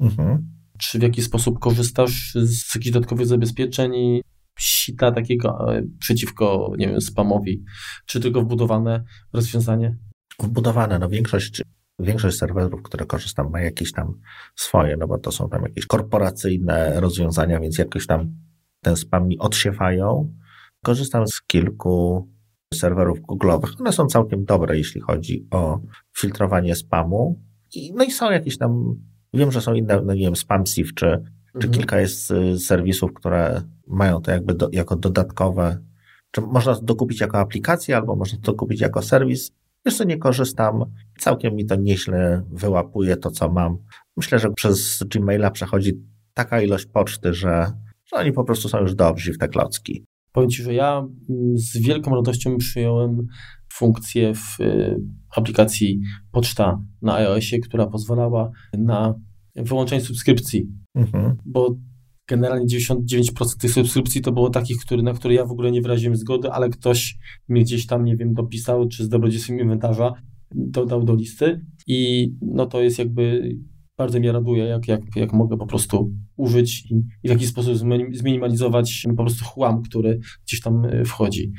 mhm 0.01 0.60
czy 0.81 0.99
w 0.99 1.03
jakiś 1.03 1.25
sposób 1.25 1.59
korzystasz 1.59 2.33
z 2.35 2.75
jakichś 2.75 2.93
dodatkowych 2.93 3.27
zabezpieczeń 3.27 3.95
i 3.95 4.23
sita 4.59 5.13
takiego 5.13 5.75
e, 5.75 5.83
przeciwko, 5.99 6.73
nie 6.79 6.89
wiem, 6.89 7.01
spamowi, 7.01 7.65
czy 8.07 8.21
tylko 8.21 8.43
wbudowane 8.43 9.05
rozwiązanie? 9.33 9.97
Wbudowane, 10.41 10.99
no 10.99 11.09
większość, 11.09 11.63
większość 11.99 12.39
serwerów, 12.39 12.83
które 12.83 13.07
korzystam, 13.07 13.51
ma 13.51 13.61
jakieś 13.61 13.93
tam 13.93 14.21
swoje, 14.57 14.97
no 14.97 15.07
bo 15.07 15.19
to 15.19 15.33
są 15.33 15.49
tam 15.49 15.63
jakieś 15.63 15.87
korporacyjne 15.87 17.01
rozwiązania, 17.01 17.61
więc 17.61 17.79
jakoś 17.79 18.07
tam 18.07 18.37
ten 18.81 18.97
spam 18.97 19.29
mi 19.29 19.39
odsiewają. 19.39 20.35
Korzystam 20.85 21.27
z 21.27 21.43
kilku 21.43 22.29
serwerów 22.75 23.19
Google'owych. 23.21 23.81
One 23.81 23.93
są 23.93 24.07
całkiem 24.07 24.45
dobre, 24.45 24.79
jeśli 24.79 25.01
chodzi 25.01 25.49
o 25.51 25.81
filtrowanie 26.19 26.75
spamu. 26.75 27.43
I, 27.75 27.93
no 27.95 28.05
i 28.05 28.11
są 28.11 28.31
jakieś 28.31 28.59
tam 28.59 28.97
Wiem, 29.35 29.53
że 29.53 29.61
są 29.61 29.75
inne, 29.75 30.01
no 30.05 30.15
nie 30.15 30.21
wiem, 30.21 30.37
SpamSieve, 30.37 30.93
czy, 30.95 31.07
mhm. 31.07 31.31
czy 31.61 31.69
kilka 31.69 32.01
jest 32.01 32.31
y, 32.31 32.59
serwisów, 32.59 33.15
które 33.15 33.63
mają 33.87 34.23
to 34.23 34.31
jakby 34.31 34.55
do, 34.55 34.69
jako 34.73 34.97
dodatkowe, 34.97 35.79
czy 36.31 36.41
można 36.41 36.75
dokupić 36.83 37.21
jako 37.21 37.39
aplikację, 37.39 37.97
albo 37.97 38.17
można 38.17 38.39
to 38.43 38.55
kupić 38.55 38.81
jako 38.81 39.03
serwis. 39.03 39.51
Jeszcze 39.85 40.07
nie 40.07 40.19
korzystam. 40.19 40.85
Całkiem 41.19 41.55
mi 41.55 41.67
to 41.67 41.77
nieźle 41.77 42.43
wyłapuje 42.51 43.17
to, 43.17 43.31
co 43.31 43.53
mam. 43.53 43.79
Myślę, 44.17 44.39
że 44.39 44.51
przez 44.51 45.03
Gmaila 45.03 45.51
przechodzi 45.51 45.93
taka 46.35 46.63
ilość 46.63 46.87
poczty, 46.87 47.35
że, 47.35 47.73
że 48.05 48.17
oni 48.17 48.33
po 48.33 48.45
prostu 48.45 48.69
są 48.69 48.81
już 48.81 48.95
dobrzy 48.95 49.33
w 49.33 49.39
te 49.39 49.49
klocki. 49.49 50.05
Powiem 50.33 50.51
Ci, 50.51 50.63
że 50.63 50.75
ja 50.75 50.99
mm, 50.99 51.59
z 51.59 51.79
wielką 51.79 52.15
radością 52.15 52.57
przyjąłem 52.57 53.27
funkcję 53.73 54.35
w 54.35 54.61
y, 54.61 55.01
aplikacji 55.37 56.01
Poczta 56.33 56.83
na 57.03 57.15
iOSie, 57.15 57.59
która 57.59 57.87
pozwalała 57.87 58.51
na 58.79 59.15
wyłączenie 59.57 60.01
subskrypcji, 60.01 60.69
mhm. 60.95 61.37
bo 61.45 61.77
generalnie 62.29 62.67
99% 62.67 63.57
tych 63.61 63.71
subskrypcji 63.71 64.21
to 64.21 64.33
było 64.33 64.51
takich, 64.51 64.77
który, 64.77 65.03
na 65.03 65.13
które 65.13 65.35
ja 65.35 65.47
w 65.47 65.51
ogóle 65.51 65.71
nie 65.71 65.83
wyraziłem 65.83 66.17
zgody, 66.17 66.51
ale 66.51 66.71
ktoś 66.71 67.19
mnie 67.49 67.63
gdzieś 67.63 67.87
tam, 67.87 68.05
nie 68.05 68.17
wiem, 68.17 68.35
dopisał, 68.35 68.89
czy 68.89 69.05
z 69.05 69.09
dobrodziejstwem 69.09 69.61
inwentarza 69.61 70.13
dodał 70.55 71.05
do 71.05 71.15
listy 71.15 71.67
i 71.87 72.31
no 72.43 72.67
to 72.67 72.83
jest 72.83 72.99
jakby 72.99 73.53
bardzo 73.99 74.19
mnie 74.19 74.33
raduje, 74.33 74.65
jak, 74.65 74.89
jak, 74.89 75.01
jak 75.17 75.33
mogę 75.33 75.57
po 75.57 75.67
prostu 75.67 76.13
użyć 76.37 76.91
i, 76.91 76.95
i 76.95 77.29
w 77.29 77.31
jakiś 77.31 77.49
sposób 77.49 77.77
zminimalizować 78.13 79.07
po 79.17 79.23
prostu 79.23 79.45
chłam, 79.45 79.83
który 79.83 80.21
gdzieś 80.47 80.61
tam 80.61 80.85
y, 80.85 81.05
wchodzi. 81.05 81.53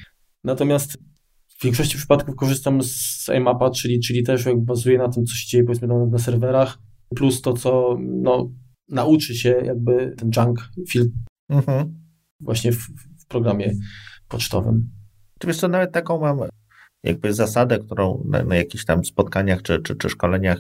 Natomiast 0.44 0.98
w 1.62 1.64
większości 1.64 1.98
przypadków 1.98 2.36
korzystam 2.36 2.84
z 2.84 3.30
IMAPa, 3.38 3.70
czyli, 3.70 4.00
czyli 4.00 4.24
też 4.24 4.46
jak 4.46 4.60
bazuje 4.60 4.98
na 4.98 5.10
tym, 5.10 5.26
co 5.26 5.36
się 5.36 5.48
dzieje 5.48 5.64
powiedzmy 5.64 5.88
na, 5.88 6.06
na 6.06 6.18
serwerach, 6.18 6.78
plus 7.16 7.42
to, 7.42 7.54
co 7.54 7.98
no, 8.00 8.52
nauczy 8.90 9.36
się 9.36 9.50
jakby 9.50 10.16
ten 10.18 10.32
junk 10.38 10.70
film 10.90 11.12
mhm. 11.50 12.00
właśnie 12.40 12.72
w, 12.72 12.78
w, 12.78 13.28
programie 13.28 13.74
pocztowym. 14.28 14.90
Czy 15.40 15.48
wiesz 15.48 15.58
co, 15.58 15.68
nawet 15.68 15.92
taką 15.92 16.20
mam 16.20 16.40
jakby 17.04 17.34
zasadę, 17.34 17.80
którą 17.80 18.24
na, 18.30 18.44
na 18.44 18.56
jakichś 18.56 18.86
tam 18.86 19.06
spotkaniach 19.06 19.62
czy, 19.62 19.82
czy, 19.82 19.96
czy 19.96 20.10
szkoleniach 20.10 20.60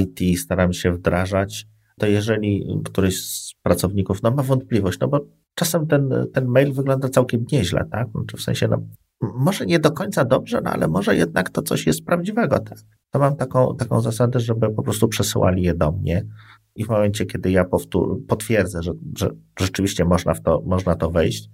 IT 0.00 0.40
staram 0.40 0.72
się 0.72 0.92
wdrażać, 0.92 1.66
to 1.98 2.06
jeżeli 2.06 2.80
któryś 2.84 3.26
z 3.26 3.52
pracowników 3.62 4.22
no, 4.22 4.30
ma 4.30 4.42
wątpliwość, 4.42 4.98
no 4.98 5.08
bo 5.08 5.26
czasem 5.54 5.86
ten, 5.86 6.10
ten 6.34 6.46
mail 6.46 6.72
wygląda 6.72 7.08
całkiem 7.08 7.44
nieźle, 7.52 7.88
tak? 7.90 8.08
Znaczy 8.10 8.36
w 8.36 8.42
sensie, 8.42 8.68
no, 8.68 8.82
może 9.22 9.66
nie 9.66 9.78
do 9.78 9.90
końca 9.90 10.24
dobrze, 10.24 10.60
no 10.64 10.70
ale 10.70 10.88
może 10.88 11.16
jednak 11.16 11.50
to 11.50 11.62
coś 11.62 11.86
jest 11.86 12.04
prawdziwego, 12.04 12.58
tak? 12.58 12.78
To 13.10 13.18
mam 13.18 13.36
taką, 13.36 13.76
taką 13.76 14.00
zasadę, 14.00 14.40
żeby 14.40 14.70
po 14.70 14.82
prostu 14.82 15.08
przesyłali 15.08 15.62
je 15.62 15.74
do 15.74 15.92
mnie 15.92 16.26
i 16.74 16.84
w 16.84 16.88
momencie, 16.88 17.26
kiedy 17.26 17.50
ja 17.50 17.64
powtór, 17.64 18.26
potwierdzę, 18.28 18.82
że, 18.82 18.92
że 19.18 19.30
rzeczywiście 19.58 20.04
można 20.04 20.34
w 20.34 20.42
to, 20.42 20.62
można 20.66 20.94
to 20.94 21.10
wejść, 21.10 21.48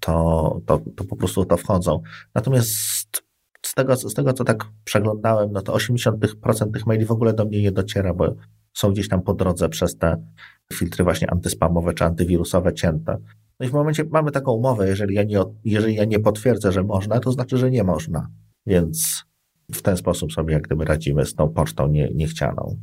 to, 0.00 0.60
to, 0.66 0.80
to 0.96 1.04
po 1.04 1.16
prostu 1.16 1.44
to 1.44 1.56
wchodzą. 1.56 2.00
Natomiast 2.34 2.70
z 3.62 3.74
tego, 3.74 3.96
z 3.96 4.14
tego, 4.14 4.32
co 4.32 4.44
tak 4.44 4.64
przeglądałem, 4.84 5.52
no 5.52 5.62
to 5.62 5.72
80% 5.72 6.72
tych 6.72 6.86
maili 6.86 7.04
w 7.04 7.10
ogóle 7.10 7.32
do 7.32 7.44
mnie 7.44 7.62
nie 7.62 7.72
dociera, 7.72 8.14
bo 8.14 8.34
są 8.72 8.92
gdzieś 8.92 9.08
tam 9.08 9.22
po 9.22 9.34
drodze 9.34 9.68
przez 9.68 9.98
te 9.98 10.24
filtry 10.72 11.04
właśnie 11.04 11.30
antyspamowe 11.30 11.94
czy 11.94 12.04
antywirusowe 12.04 12.74
cięte. 12.74 13.18
No 13.60 13.66
i 13.66 13.68
w 13.68 13.72
momencie 13.72 14.04
mamy 14.10 14.30
taką 14.30 14.52
umowę, 14.52 14.88
jeżeli 14.88 15.14
ja 15.14 15.22
nie, 15.22 15.38
jeżeli 15.64 15.94
ja 15.94 16.04
nie 16.04 16.18
potwierdzę, 16.18 16.72
że 16.72 16.82
można, 16.82 17.20
to 17.20 17.32
znaczy, 17.32 17.58
że 17.58 17.70
nie 17.70 17.84
można. 17.84 18.30
Więc 18.66 19.24
w 19.72 19.82
ten 19.82 19.96
sposób 19.96 20.32
sobie 20.32 20.54
jak 20.54 20.62
gdyby 20.62 20.84
radzimy 20.84 21.26
z 21.26 21.34
tą 21.34 21.48
pocztą 21.48 21.88
nie, 21.88 22.10
niechcianą. 22.14 22.76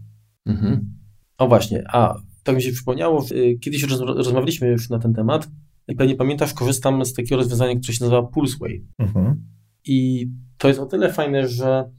Mhm. 0.46 0.98
O 1.38 1.48
właśnie, 1.48 1.84
a 1.94 2.16
tak 2.44 2.56
mi 2.56 2.62
się 2.62 2.72
przypomniało, 2.72 3.26
y, 3.32 3.58
kiedyś 3.62 3.84
rozmawialiśmy 4.00 4.68
już 4.68 4.90
na 4.90 5.00
ten 5.00 5.14
temat 5.14 5.48
i 5.88 5.96
pewnie 5.96 6.16
pamiętasz, 6.16 6.54
korzystam 6.54 7.06
z 7.06 7.14
takiego 7.14 7.36
rozwiązania, 7.36 7.76
które 7.76 7.94
się 7.94 8.04
nazywa 8.04 8.24
Pulseway. 8.24 8.86
Mhm. 8.98 9.44
I 9.86 10.30
to 10.58 10.68
jest 10.68 10.80
o 10.80 10.86
tyle 10.86 11.14
fajne, 11.14 11.48
że 11.48 11.90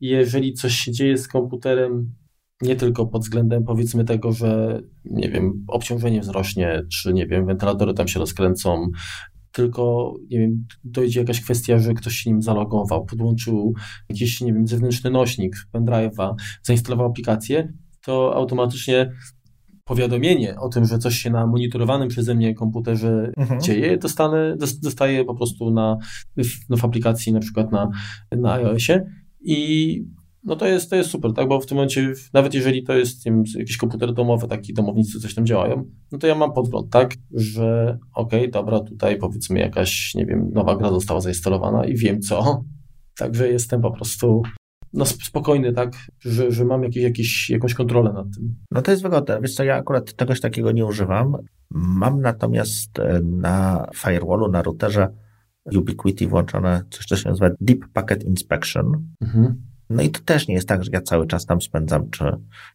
jeżeli 0.00 0.52
coś 0.52 0.74
się 0.74 0.92
dzieje 0.92 1.18
z 1.18 1.28
komputerem 1.28 2.14
nie 2.62 2.76
tylko 2.76 3.06
pod 3.06 3.22
względem 3.22 3.64
powiedzmy 3.64 4.04
tego, 4.04 4.32
że 4.32 4.80
nie 5.04 5.28
wiem, 5.28 5.64
obciążenie 5.68 6.20
wzrośnie, 6.20 6.82
czy 6.92 7.12
nie 7.12 7.26
wiem, 7.26 7.46
wentylatory 7.46 7.94
tam 7.94 8.08
się 8.08 8.20
rozkręcą, 8.20 8.90
tylko 9.52 10.14
nie 10.30 10.38
wiem, 10.38 10.66
dojdzie 10.84 11.20
jakaś 11.20 11.40
kwestia, 11.40 11.78
że 11.78 11.94
ktoś 11.94 12.16
się 12.16 12.30
nim 12.30 12.42
zalogował, 12.42 13.04
podłączył 13.04 13.74
jakiś, 14.08 14.40
nie 14.40 14.52
wiem, 14.52 14.66
zewnętrzny 14.66 15.10
nośnik, 15.10 15.56
pendrive'a, 15.74 16.34
zainstalował 16.62 17.06
aplikację, 17.06 17.72
to 18.04 18.34
automatycznie 18.34 19.12
powiadomienie 19.84 20.56
o 20.60 20.68
tym, 20.68 20.84
że 20.84 20.98
coś 20.98 21.18
się 21.18 21.30
na 21.30 21.46
monitorowanym 21.46 22.08
przeze 22.08 22.34
mnie 22.34 22.54
komputerze 22.54 23.32
mhm. 23.36 23.60
dzieje, 23.60 23.98
dostanę, 23.98 24.56
dostaję 24.82 25.24
po 25.24 25.34
prostu 25.34 25.70
na, 25.70 25.96
w, 26.36 26.70
no 26.70 26.76
w 26.76 26.84
aplikacji 26.84 27.32
na 27.32 27.40
przykład 27.40 27.72
na, 27.72 27.90
na 28.36 28.52
iOSie 28.52 29.06
i 29.40 30.04
no 30.44 30.56
to 30.56 30.66
jest, 30.66 30.90
to 30.90 30.96
jest 30.96 31.10
super, 31.10 31.32
tak? 31.32 31.48
Bo 31.48 31.60
w 31.60 31.66
tym 31.66 31.76
momencie, 31.76 32.12
nawet 32.32 32.54
jeżeli 32.54 32.82
to 32.82 32.92
jest 32.92 33.24
wiem, 33.24 33.42
jakiś 33.58 33.76
komputer 33.76 34.14
domowy, 34.14 34.48
taki 34.48 34.74
domownicy 34.74 35.20
coś 35.20 35.34
tam 35.34 35.46
działają, 35.46 35.84
no 36.12 36.18
to 36.18 36.26
ja 36.26 36.34
mam 36.34 36.52
podgląd, 36.52 36.90
tak? 36.90 37.14
Że 37.30 37.98
okej, 38.14 38.40
okay, 38.40 38.50
dobra, 38.50 38.80
tutaj 38.80 39.16
powiedzmy 39.16 39.60
jakaś, 39.60 40.14
nie 40.14 40.26
wiem, 40.26 40.50
nowa 40.54 40.76
gra 40.76 40.90
została 40.90 41.20
zainstalowana 41.20 41.84
i 41.84 41.96
wiem 41.96 42.20
co. 42.20 42.64
Także 43.18 43.48
jestem 43.48 43.80
po 43.80 43.90
prostu 43.90 44.42
no 44.92 45.06
spokojny, 45.06 45.72
tak, 45.72 45.92
że, 46.20 46.52
że 46.52 46.64
mam 46.64 46.82
jakieś, 46.82 47.02
jakieś, 47.02 47.50
jakąś 47.50 47.74
kontrolę 47.74 48.12
nad 48.12 48.26
tym. 48.36 48.54
No 48.70 48.82
to 48.82 48.90
jest 48.90 49.02
wygodne. 49.02 49.40
Wiesz 49.40 49.54
co, 49.54 49.64
ja 49.64 49.76
akurat 49.76 50.16
czegoś 50.16 50.40
takiego 50.40 50.72
nie 50.72 50.86
używam. 50.86 51.36
Mam 51.70 52.20
natomiast 52.20 52.98
e, 52.98 53.20
na 53.22 53.86
firewallu, 53.96 54.48
na 54.48 54.62
routerze 54.62 55.08
Ubiquiti 55.76 56.26
włączone 56.26 56.82
coś, 56.90 57.06
co 57.06 57.16
się 57.16 57.28
nazywa 57.28 57.50
Deep 57.60 57.78
Packet 57.92 58.24
Inspection. 58.24 58.92
Mhm. 59.20 59.71
No 59.92 60.02
i 60.02 60.10
to 60.10 60.20
też 60.20 60.48
nie 60.48 60.54
jest 60.54 60.68
tak, 60.68 60.84
że 60.84 60.90
ja 60.92 61.00
cały 61.00 61.26
czas 61.26 61.46
tam 61.46 61.60
spędzam, 61.60 62.10
czy, 62.10 62.24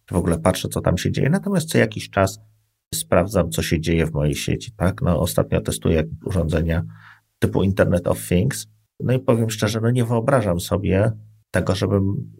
czy 0.06 0.16
w 0.16 0.18
ogóle 0.18 0.40
patrzę, 0.40 0.70
co 0.70 0.82
tam 0.82 0.98
się 0.98 1.12
dzieje. 1.12 1.30
Natomiast 1.30 1.70
co 1.70 1.78
jakiś 1.78 2.10
czas 2.10 2.40
sprawdzam, 2.94 3.50
co 3.50 3.62
się 3.62 3.82
dzieje 3.82 4.06
w 4.06 4.14
mojej 4.14 4.36
sieci, 4.36 4.72
tak? 4.78 5.02
No 5.02 5.20
ostatnio 5.20 5.62
testuję 5.62 6.04
urządzenia 6.26 6.84
typu 7.40 7.64
Internet 7.64 8.08
of 8.08 8.28
Things 8.28 8.68
No 9.00 9.14
i 9.14 9.20
powiem 9.20 9.50
szczerze, 9.50 9.82
no 9.82 9.92
nie 9.92 10.06
wyobrażam 10.06 10.60
sobie 10.60 11.12
tego, 11.52 11.76
żebym, 11.76 12.34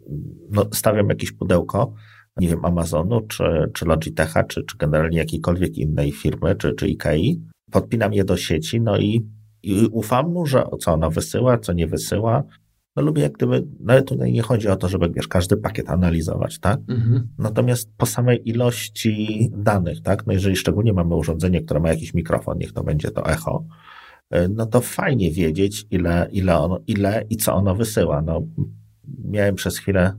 no 0.50 0.64
stawiam 0.72 1.08
jakieś 1.08 1.32
pudełko, 1.32 1.94
nie 2.36 2.48
wiem, 2.48 2.64
Amazonu, 2.64 3.20
czy, 3.20 3.44
czy 3.74 3.84
Logitecha, 3.84 4.44
czy, 4.44 4.64
czy 4.64 4.76
generalnie 4.76 5.18
jakiejkolwiek 5.18 5.78
innej 5.78 6.12
firmy, 6.12 6.54
czy, 6.54 6.74
czy 6.74 6.88
Ikei, 6.88 7.42
podpinam 7.70 8.12
je 8.12 8.24
do 8.24 8.36
sieci, 8.36 8.80
no 8.80 8.98
i, 8.98 9.26
i 9.62 9.86
ufam 9.92 10.32
mu, 10.32 10.46
że 10.46 10.64
co 10.80 10.92
ona 10.92 11.10
wysyła, 11.10 11.58
co 11.58 11.72
nie 11.72 11.86
wysyła, 11.86 12.44
no 12.98 13.04
lubię 13.04 13.22
jak 13.22 13.32
gdyby, 13.32 13.66
nawet 13.80 14.08
tutaj 14.08 14.32
nie 14.32 14.42
chodzi 14.42 14.68
o 14.68 14.76
to, 14.76 14.88
żeby 14.88 15.10
wiesz, 15.10 15.28
każdy 15.28 15.56
pakiet 15.56 15.90
analizować, 15.90 16.58
tak? 16.58 16.80
Mhm. 16.88 17.28
Natomiast 17.38 17.90
po 17.96 18.06
samej 18.06 18.48
ilości 18.48 19.50
danych, 19.56 20.02
tak? 20.02 20.26
No 20.26 20.32
jeżeli 20.32 20.56
szczególnie 20.56 20.92
mamy 20.92 21.14
urządzenie, 21.14 21.60
które 21.60 21.80
ma 21.80 21.88
jakiś 21.88 22.14
mikrofon, 22.14 22.58
niech 22.58 22.72
to 22.72 22.84
będzie 22.84 23.10
to 23.10 23.26
echo, 23.26 23.64
y, 24.34 24.48
no 24.48 24.66
to 24.66 24.80
fajnie 24.80 25.30
wiedzieć, 25.30 25.86
ile, 25.90 26.28
ile, 26.32 26.58
ono, 26.58 26.78
ile 26.86 27.24
i 27.30 27.36
co 27.36 27.54
ono 27.54 27.74
wysyła. 27.74 28.22
No, 28.22 28.42
miałem 29.24 29.54
przez 29.54 29.78
chwilę 29.78 30.12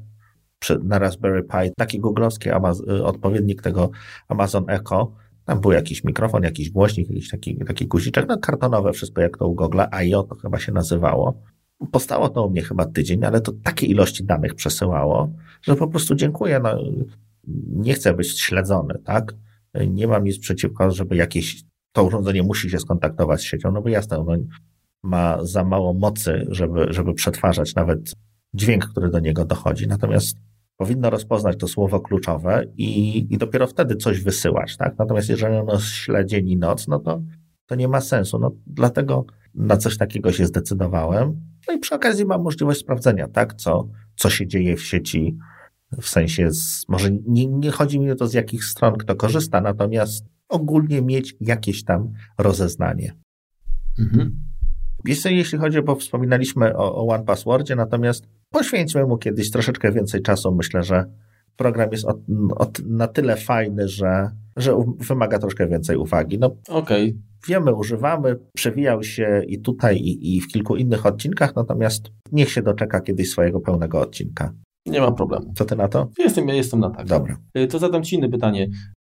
na 0.84 1.00
Raspberry 1.00 1.44
Pi 1.44 1.72
taki 1.78 2.00
googlowski 2.00 2.50
y, 2.50 3.04
odpowiednik 3.04 3.62
tego 3.62 3.90
Amazon 4.28 4.70
Echo, 4.70 5.16
tam 5.46 5.62
był 5.62 5.72
jakiś 5.72 6.04
mikrofon, 6.04 6.44
jakiś 6.44 6.70
głośnik, 6.70 7.10
jakiś 7.10 7.30
taki, 7.30 7.58
taki 7.58 7.88
guziczek, 7.88 8.26
no 8.28 8.38
kartonowe, 8.38 8.94
wszystko 8.94 9.22
jak 9.22 9.38
to 9.38 9.48
u 9.48 9.56
Google, 9.56 9.82
IO 9.92 10.24
to 10.24 10.36
chyba 10.36 10.60
się 10.60 10.72
nazywało. 10.72 11.42
Postało 11.92 12.30
to 12.30 12.46
u 12.46 12.50
mnie 12.50 12.62
chyba 12.62 12.86
tydzień, 12.86 13.26
ale 13.26 13.42
to 13.42 13.52
takie 13.64 13.88
ilości 13.88 14.26
danych 14.26 14.56
przesyłało, 14.56 15.32
że 15.62 15.76
po 15.76 15.88
prostu 15.88 16.16
dziękuję. 16.16 16.60
No, 16.64 16.78
nie 17.68 17.94
chcę 17.94 18.14
być 18.14 18.40
śledzony, 18.40 18.94
tak? 19.04 19.34
Nie 19.88 20.08
mam 20.08 20.24
nic 20.24 20.40
przeciwko, 20.40 20.92
żeby 20.92 21.16
jakieś 21.16 21.64
to 21.92 22.04
urządzenie 22.04 22.44
musi 22.44 22.70
się 22.70 22.80
skontaktować 22.80 23.42
z 23.42 23.44
siecią, 23.44 23.72
no 23.72 23.82
bo 23.82 23.90
jasne, 23.90 24.18
no, 24.18 24.38
ma 25.04 25.46
za 25.46 25.64
mało 25.64 25.94
mocy, 25.94 26.46
żeby, 26.50 26.86
żeby 26.90 27.14
przetwarzać 27.14 27.76
nawet 27.76 28.14
dźwięk, 28.54 28.86
który 28.86 29.10
do 29.10 29.20
niego 29.20 29.46
dochodzi. 29.46 29.88
Natomiast 29.88 30.38
powinno 30.78 31.10
rozpoznać 31.10 31.58
to 31.58 31.68
słowo 31.68 32.00
kluczowe 32.00 32.66
i, 32.78 33.18
i 33.34 33.38
dopiero 33.38 33.68
wtedy 33.68 33.96
coś 33.96 34.24
wysyłać, 34.24 34.78
tak? 34.78 34.98
Natomiast 34.98 35.30
jeżeli 35.30 35.56
ono 35.56 35.80
śle 35.80 36.26
dzień 36.26 36.50
i 36.50 36.58
noc, 36.58 36.88
no 36.88 37.00
to, 37.00 37.22
to 37.66 37.76
nie 37.76 37.88
ma 37.88 38.02
sensu. 38.02 38.40
No, 38.40 38.52
dlatego 38.68 39.26
na 39.56 39.78
coś 39.78 39.98
takiego 39.98 40.32
się 40.32 40.46
zdecydowałem. 40.46 41.49
No 41.68 41.74
i 41.74 41.80
przy 41.80 41.96
okazji 41.96 42.26
mam 42.26 42.42
możliwość 42.42 42.80
sprawdzenia, 42.80 43.28
tak, 43.28 43.54
co, 43.54 43.90
co 44.16 44.30
się 44.30 44.48
dzieje 44.48 44.76
w 44.76 44.84
sieci, 44.84 45.38
w 46.02 46.10
sensie, 46.10 46.52
z, 46.52 46.86
może 46.88 47.12
nie, 47.12 47.48
nie 47.48 47.72
chodzi 47.72 48.00
mi 48.00 48.12
o 48.12 48.16
to, 48.16 48.28
z 48.28 48.34
jakich 48.34 48.66
stron 48.66 48.98
kto 48.98 49.16
korzysta, 49.16 49.62
natomiast 49.62 50.26
ogólnie 50.50 51.02
mieć 51.02 51.36
jakieś 51.42 51.84
tam 51.84 52.14
rozeznanie. 52.38 53.16
Mhm. 54.00 54.50
Jeśli, 55.06 55.38
jeśli 55.38 55.58
chodzi, 55.58 55.82
bo 55.82 55.96
wspominaliśmy 55.96 56.78
o, 56.78 56.96
o 56.96 57.08
One 57.08 57.26
Passwordzie, 57.26 57.76
natomiast 57.76 58.28
poświęćmy 58.50 59.06
mu 59.06 59.18
kiedyś 59.18 59.52
troszeczkę 59.52 59.92
więcej 59.92 60.22
czasu. 60.22 60.56
Myślę, 60.56 60.84
że 60.84 61.06
program 61.56 61.92
jest 61.92 62.06
od, 62.06 62.18
od, 62.56 62.80
na 62.86 63.08
tyle 63.08 63.36
fajny, 63.36 63.88
że, 63.88 64.32
że 64.58 64.84
wymaga 65.00 65.40
troszkę 65.40 65.68
więcej 65.68 65.98
uwagi. 65.98 66.40
No. 66.40 66.56
Okay 66.70 67.14
wiemy, 67.48 67.74
używamy, 67.74 68.40
przewijał 68.56 69.04
się 69.04 69.42
i 69.48 69.62
tutaj, 69.62 69.98
i, 69.98 70.38
i 70.38 70.42
w 70.42 70.48
kilku 70.48 70.76
innych 70.76 71.06
odcinkach, 71.06 71.56
natomiast 71.56 72.12
niech 72.32 72.52
się 72.52 72.62
doczeka 72.62 73.02
kiedyś 73.02 73.30
swojego 73.30 73.60
pełnego 73.60 74.02
odcinka. 74.02 74.54
Nie 74.86 75.02
ma 75.02 75.12
problemu. 75.12 75.54
Co 75.56 75.66
ty 75.66 75.76
na 75.76 75.88
to? 75.88 76.10
Jestem, 76.20 76.48
ja 76.48 76.54
jestem 76.54 76.80
na 76.80 76.90
tak. 76.90 77.08
Dobra. 77.08 77.38
Y, 77.58 77.68
to 77.68 77.80
zadam 77.80 78.04
ci 78.04 78.16
inne 78.16 78.30
pytanie. 78.30 78.68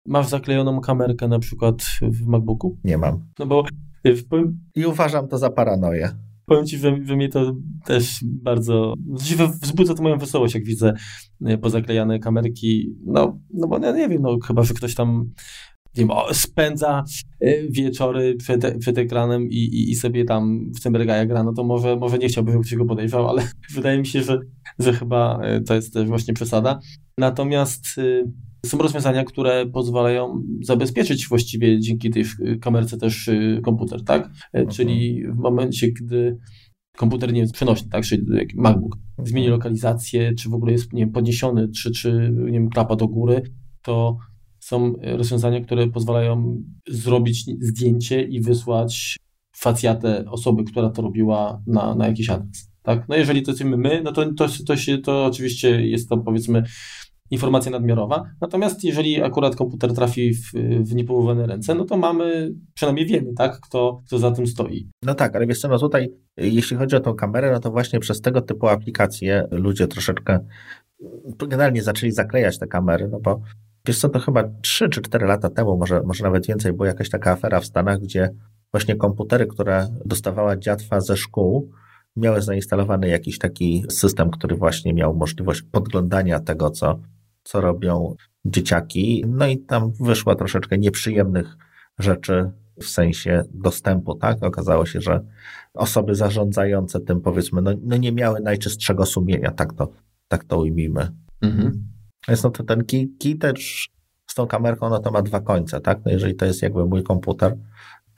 Masz 0.07 0.29
zaklejoną 0.29 0.81
kamerkę 0.81 1.29
na 1.29 1.39
przykład 1.39 1.75
w 2.03 2.27
MacBooku? 2.27 2.79
Nie 2.85 2.99
mam. 2.99 3.25
No 3.39 3.47
bo... 3.47 3.65
Y. 4.07 4.25
I 4.75 4.87
uważam 4.87 5.29
to 5.29 5.39
za 5.39 5.51
paranoję. 5.51 6.11
Powiem 6.47 6.67
ci, 6.67 6.79
że, 6.79 6.97
że 7.05 7.17
mnie 7.17 7.29
to 7.29 7.57
też 7.85 8.19
bardzo 8.23 8.95
wzbudza 9.63 9.95
to 9.95 10.03
moją 10.03 10.19
wesołość, 10.19 10.55
jak 10.55 10.65
widzę 10.65 10.95
y, 11.49 11.59
pozaklejane 11.59 12.19
kamerki. 12.19 12.95
No, 13.07 13.39
no 13.55 13.69
bo 13.69 13.79
ja 13.79 13.93
nie 13.93 14.09
wiem, 14.09 14.23
no 14.23 14.39
chyba, 14.47 14.63
że 14.63 14.75
ktoś 14.75 14.95
tam 14.95 15.31
wiem, 15.95 16.09
spędza 16.33 17.05
y, 17.45 17.69
wieczory 17.71 18.37
przed, 18.37 18.79
przed 18.79 18.99
ekranem 18.99 19.51
i, 19.51 19.57
i, 19.57 19.91
i, 19.91 19.95
sobie 19.95 20.25
tam 20.25 20.73
w 20.77 20.83
tym 20.83 20.97
regaja 20.97 21.27
gra, 21.27 21.43
no 21.43 21.53
to 21.53 21.65
może, 21.65 21.97
może 21.97 22.19
nie 22.19 22.29
chciałbym, 22.29 22.53
żeby 22.53 22.65
ktoś 22.65 22.79
go 22.79 22.85
podejrzał, 22.85 23.29
ale 23.29 23.49
wydaje 23.75 23.99
mi 23.99 24.07
się, 24.07 24.23
że, 24.23 24.41
że 24.79 24.93
chyba 24.93 25.41
to 25.67 25.75
jest 25.75 25.95
też 25.95 26.09
właśnie 26.09 26.35
przesada. 26.35 26.81
Natomiast 27.19 27.87
są 28.67 28.79
rozwiązania, 28.79 29.25
które 29.25 29.67
pozwalają 29.67 30.43
zabezpieczyć 30.63 31.29
właściwie 31.29 31.81
dzięki 31.81 32.11
tej 32.11 32.25
kamerce 32.61 32.99
też 32.99 33.31
komputer, 33.63 34.05
tak? 34.05 34.31
Mhm. 34.53 34.69
Czyli 34.69 35.23
w 35.27 35.37
momencie, 35.37 35.93
gdy 35.93 36.39
komputer 36.97 37.33
nie 37.33 37.41
jest 37.41 37.53
przenośny, 37.53 37.89
tak? 37.91 38.05
Czyli 38.05 38.23
MacBook 38.55 38.97
zmieni 39.19 39.47
mhm. 39.47 39.59
lokalizację, 39.59 40.35
czy 40.35 40.49
w 40.49 40.55
ogóle 40.55 40.73
jest 40.73 40.93
nie 40.93 41.03
wiem, 41.03 41.13
podniesiony, 41.13 41.69
czy, 41.69 41.91
czy 41.91 42.33
nie 42.37 42.53
wiem, 42.53 42.69
klapa 42.69 42.97
do 42.97 43.09
góry, 43.09 43.43
to 43.83 44.17
są 44.61 44.95
rozwiązania, 45.03 45.61
które 45.61 45.89
pozwalają 45.89 46.63
zrobić 46.89 47.45
zdjęcie 47.61 48.23
i 48.23 48.41
wysłać 48.41 49.17
facjatę 49.57 50.25
osoby, 50.31 50.65
która 50.65 50.91
to 50.91 51.03
robiła 51.03 51.63
na, 51.67 51.95
na 51.95 52.07
jakiś 52.07 52.31
adres. 52.31 52.73
Tak? 52.83 53.09
No 53.09 53.17
jeżeli 53.17 53.43
to 53.43 53.51
jesteśmy 53.51 53.77
my, 53.77 54.03
no 54.05 54.13
to, 54.13 54.35
to, 54.35 54.47
to, 54.67 54.77
się, 54.77 54.99
to 54.99 55.25
oczywiście 55.25 55.87
jest 55.87 56.09
to 56.09 56.19
powiedzmy 56.19 56.63
informacja 57.33 57.73
nadmiarowa. 57.73 58.25
Natomiast 58.41 58.85
jeżeli 58.85 59.23
akurat 59.23 59.57
komputer 59.57 59.95
trafi 59.95 60.35
w, 60.35 60.53
w 60.85 61.47
ręce, 61.47 61.75
no 61.75 61.85
to 61.85 61.97
mamy, 61.97 62.55
przynajmniej 62.75 63.07
wiemy, 63.07 63.33
tak, 63.37 63.61
kto, 63.61 64.03
kto 64.07 64.19
za 64.19 64.31
tym 64.31 64.47
stoi. 64.47 64.89
No 65.03 65.15
tak, 65.15 65.37
ale 65.37 65.47
wiesz 65.47 65.61
co, 65.61 65.69
no 65.69 65.79
tutaj, 65.79 66.13
jeśli 66.37 66.77
chodzi 66.77 66.97
o 66.97 67.01
tą 67.01 67.15
kamerę, 67.15 67.53
no 67.53 67.61
to 67.61 67.71
właśnie 67.71 68.01
przez 68.01 68.21
tego 68.21 68.41
typu 68.41 68.69
aplikacje 68.69 69.47
ludzie 69.51 69.87
troszeczkę 69.87 70.41
generalnie 71.39 71.83
zaczęli 71.83 72.13
zaklejać 72.13 72.59
te 72.59 72.67
kamery, 72.67 73.09
no 73.09 73.21
bo 73.21 73.41
Wiesz 73.87 73.99
co, 73.99 74.09
to 74.09 74.19
chyba 74.19 74.45
3 74.63 74.89
czy 74.89 75.01
4 75.01 75.27
lata 75.27 75.51
temu, 75.51 75.77
może, 75.77 76.03
może 76.03 76.25
nawet 76.25 76.47
więcej, 76.47 76.73
była 76.73 76.87
jakaś 76.87 77.11
taka 77.11 77.33
afera 77.33 77.61
w 77.61 77.65
Stanach, 77.65 78.01
gdzie 78.01 78.31
właśnie 78.73 78.97
komputery, 78.97 79.47
które 79.47 79.89
dostawała 80.05 80.57
dziatwa 80.57 81.01
ze 81.01 81.17
szkół, 81.17 81.71
miały 82.17 82.43
zainstalowany 82.43 83.09
jakiś 83.09 83.39
taki 83.39 83.85
system, 83.89 84.31
który 84.31 84.57
właśnie 84.57 84.95
miał 84.95 85.15
możliwość 85.15 85.63
podglądania 85.63 86.41
tego, 86.41 86.71
co, 86.71 86.99
co 87.43 87.61
robią 87.61 88.17
dzieciaki. 88.45 89.25
No 89.29 89.47
i 89.47 89.59
tam 89.59 89.93
wyszło 90.01 90.35
troszeczkę 90.35 90.79
nieprzyjemnych 90.79 91.57
rzeczy 91.99 92.51
w 92.81 92.85
sensie 92.85 93.45
dostępu, 93.55 94.15
tak? 94.15 94.43
Okazało 94.43 94.87
się, 94.87 95.01
że 95.01 95.25
osoby 95.75 96.15
zarządzające 96.15 97.01
tym, 97.01 97.21
powiedzmy, 97.21 97.63
no, 97.63 97.71
no 97.83 97.97
nie 97.97 98.13
miały 98.13 98.41
najczystszego 98.41 99.07
sumienia, 99.07 99.51
tak 99.51 99.73
to, 99.73 99.89
tak 100.29 100.45
to 100.45 100.59
ujmijmy. 100.59 101.09
Mhm. 101.41 101.93
Jest 102.29 102.45
no 102.45 102.51
to 102.51 102.65
ten 102.65 102.85
key, 102.85 103.09
key 103.21 103.35
też 103.35 103.89
z 104.27 104.35
tą 104.35 104.47
kamerką, 104.47 104.91
no 104.91 104.99
to 104.99 105.11
ma 105.11 105.23
dwa 105.23 105.41
końce, 105.41 105.81
tak? 105.81 106.01
No 106.05 106.13
jeżeli 106.13 106.35
to 106.35 106.47
jest 106.47 106.63
jakby 106.63 106.87
mój 106.87 107.03
komputer, 107.03 107.57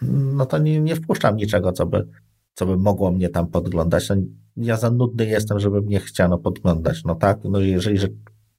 no 0.02 0.46
to 0.46 0.58
nie, 0.58 0.80
nie 0.80 0.96
wpuszczam 0.96 1.36
niczego, 1.36 1.72
co 1.72 1.86
by, 1.86 2.08
co 2.54 2.66
by 2.66 2.76
mogło 2.76 3.10
mnie 3.10 3.28
tam 3.28 3.46
podglądać. 3.46 4.08
No, 4.08 4.16
ja 4.56 4.76
za 4.76 4.90
nudny 4.90 5.26
jestem, 5.26 5.60
żeby 5.60 5.82
mnie 5.82 6.00
chciano 6.00 6.38
podglądać, 6.38 7.04
no 7.04 7.14
tak? 7.14 7.38
No 7.44 7.60
jeżeli, 7.60 7.98
że, 7.98 8.08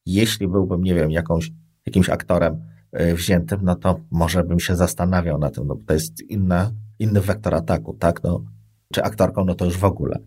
jeśli 0.06 0.48
byłbym, 0.48 0.84
nie 0.84 0.95
wiem, 0.95 1.11
jakąś, 1.11 1.52
jakimś 1.86 2.10
aktorem 2.10 2.61
y, 2.99 3.15
wziętym, 3.15 3.60
no 3.64 3.76
to 3.76 3.99
może 4.11 4.44
bym 4.44 4.60
się 4.60 4.76
zastanawiał 4.76 5.38
na 5.38 5.49
tym, 5.49 5.68
no 5.68 5.76
bo 5.76 5.84
to 5.88 5.94
jest 5.94 6.22
inna, 6.22 6.72
inny 6.99 7.22
wektor 7.22 7.56
ataku, 7.56 7.94
tak? 7.94 8.23
No, 8.23 8.45
czy 8.94 9.03
aktorką, 9.03 9.45
no 9.45 9.56
to 9.56 9.65
już 9.65 9.77
w 9.77 9.84
ogóle. 9.84 10.19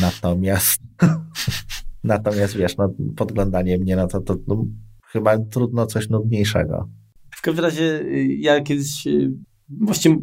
Natomiast 0.00 0.82
Natomiast 2.04 2.56
wiesz, 2.56 2.76
no, 2.76 2.94
podglądanie 3.16 3.78
mnie, 3.78 3.96
no 3.96 4.06
to, 4.06 4.20
to 4.20 4.36
no, 4.46 4.64
chyba 5.06 5.38
trudno 5.38 5.86
coś 5.86 6.08
nudniejszego. 6.08 6.88
W 7.30 7.42
każdym 7.42 7.64
razie 7.64 8.00
y, 8.00 8.24
ja 8.24 8.60
kiedyś 8.60 9.06
y, 9.06 9.32
właściwie 9.80 10.16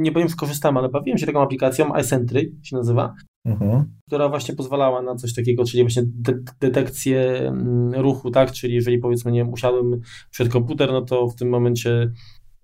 nie 0.00 0.12
powiem, 0.12 0.28
że 0.28 0.34
korzystałem, 0.34 0.76
ale 0.76 0.88
bawiłem 0.88 1.18
się 1.18 1.26
taką 1.26 1.42
aplikacją 1.42 1.94
iCentry 1.94 2.52
się 2.62 2.76
nazywa, 2.76 3.14
mhm. 3.46 3.84
która 4.06 4.28
właśnie 4.28 4.54
pozwalała 4.54 5.02
na 5.02 5.14
coś 5.14 5.34
takiego, 5.34 5.64
czyli 5.64 5.82
właśnie 5.82 6.02
de 6.06 6.34
detekcję 6.60 7.48
mm, 7.48 7.94
ruchu, 7.94 8.30
tak, 8.30 8.52
czyli 8.52 8.74
jeżeli 8.74 8.98
powiedzmy, 8.98 9.32
nie 9.32 9.40
wiem, 9.40 9.52
usiadłem 9.52 10.00
przed 10.30 10.48
komputer, 10.48 10.92
no 10.92 11.02
to 11.02 11.28
w 11.28 11.36
tym 11.36 11.48
momencie 11.48 12.12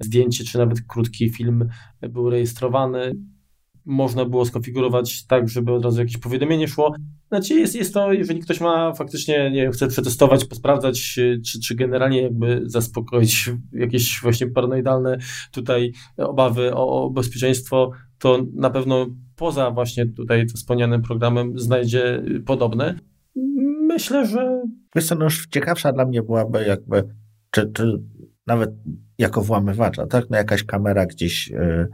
zdjęcie, 0.01 0.45
czy 0.45 0.59
nawet 0.59 0.81
krótki 0.81 1.31
film 1.31 1.69
był 2.01 2.31
rejestrowany 2.31 3.13
można 3.85 4.25
było 4.25 4.45
skonfigurować 4.45 5.27
tak, 5.27 5.49
żeby 5.49 5.73
od 5.73 5.85
razu 5.85 6.01
jakieś 6.01 6.19
powiadomienie 6.19 6.69
szło. 6.69 6.95
Znaczy 7.29 7.55
jest, 7.55 7.75
jest 7.75 7.95
to, 7.95 8.13
jeżeli 8.13 8.41
ktoś 8.41 8.61
ma 8.61 8.93
faktycznie, 8.95 9.51
nie 9.51 9.63
wiem, 9.63 9.73
chce 9.73 9.89
przetestować, 9.89 10.45
posprawdzać, 10.45 11.03
czy, 11.45 11.61
czy 11.65 11.75
generalnie 11.75 12.23
jakby 12.23 12.63
zaspokoić 12.65 13.51
jakieś 13.73 14.21
właśnie 14.23 14.47
paranoidalne 14.47 15.19
tutaj 15.53 15.93
obawy 16.17 16.75
o, 16.75 17.05
o 17.05 17.11
bezpieczeństwo, 17.11 17.91
to 18.19 18.47
na 18.55 18.71
pewno 18.71 19.07
poza 19.43 19.71
właśnie 19.71 20.07
tutaj 20.07 20.47
wspomnianym 20.47 21.03
programem 21.03 21.59
znajdzie 21.59 22.23
podobne. 22.47 22.95
Myślę, 23.89 24.27
że... 24.27 24.63
Wiesz 24.97 25.07
co, 25.07 25.15
no 25.15 25.25
już 25.25 25.47
ciekawsza 25.47 25.93
dla 25.93 26.05
mnie 26.05 26.23
byłaby 26.23 26.65
jakby, 26.65 27.05
czy, 27.51 27.73
czy 27.73 28.03
nawet 28.47 28.71
jako 29.19 29.43
włamywacza, 29.43 30.07
tak? 30.07 30.31
No 30.31 30.37
jakaś 30.37 30.65
kamera 30.65 31.07
gdzieś... 31.07 31.49
Yy 31.51 31.89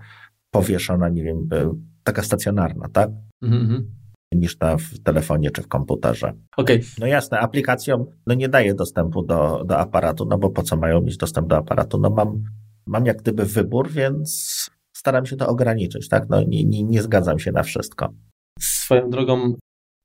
powieszona, 0.51 1.09
nie 1.09 1.25
wiem, 1.25 1.49
e, 1.53 1.75
taka 2.05 2.23
stacjonarna, 2.23 2.89
tak? 2.93 3.11
Mhm. 3.43 3.99
niż 4.33 4.59
na 4.59 4.77
w 4.77 4.99
telefonie 5.05 5.51
czy 5.51 5.63
w 5.63 5.69
komputerze. 5.69 6.33
Okej. 6.57 6.83
No 6.99 7.07
jasne, 7.07 7.39
aplikacjom 7.39 8.07
no 8.27 8.35
nie 8.35 8.49
daje 8.49 8.75
dostępu 8.75 9.23
do, 9.23 9.65
do 9.67 9.79
aparatu, 9.79 10.25
no 10.25 10.39
bo 10.39 10.51
po 10.51 10.63
co 10.63 10.77
mają 10.77 11.01
mieć 11.01 11.17
dostęp 11.17 11.49
do 11.49 11.57
aparatu? 11.57 11.99
No 12.01 12.11
mam, 12.11 12.43
mam 12.87 13.07
jak 13.07 13.17
gdyby 13.17 13.45
wybór, 13.45 13.91
więc 13.91 14.71
staram 14.99 15.27
się 15.27 15.37
to 15.37 15.49
ograniczyć, 15.49 16.09
tak? 16.09 16.29
No 16.29 16.43
nie, 16.43 16.65
nie, 16.65 16.83
nie 16.83 17.03
zgadzam 17.03 17.39
się 17.39 17.53
na 17.53 17.63
wszystko. 17.63 18.15
Swoją 18.61 19.11
drogą, 19.11 19.55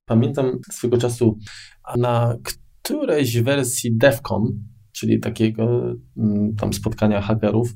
pamiętam 0.06 0.60
swego 0.72 0.98
czasu 0.98 1.38
na 1.98 2.38
którejś 2.44 3.41
wersji 3.41 3.98
DEFCON, 3.98 4.64
czyli 4.91 5.20
takiego 5.20 5.95
mm, 6.18 6.56
tam 6.56 6.74
spotkania 6.74 7.22
hakerów, 7.22 7.76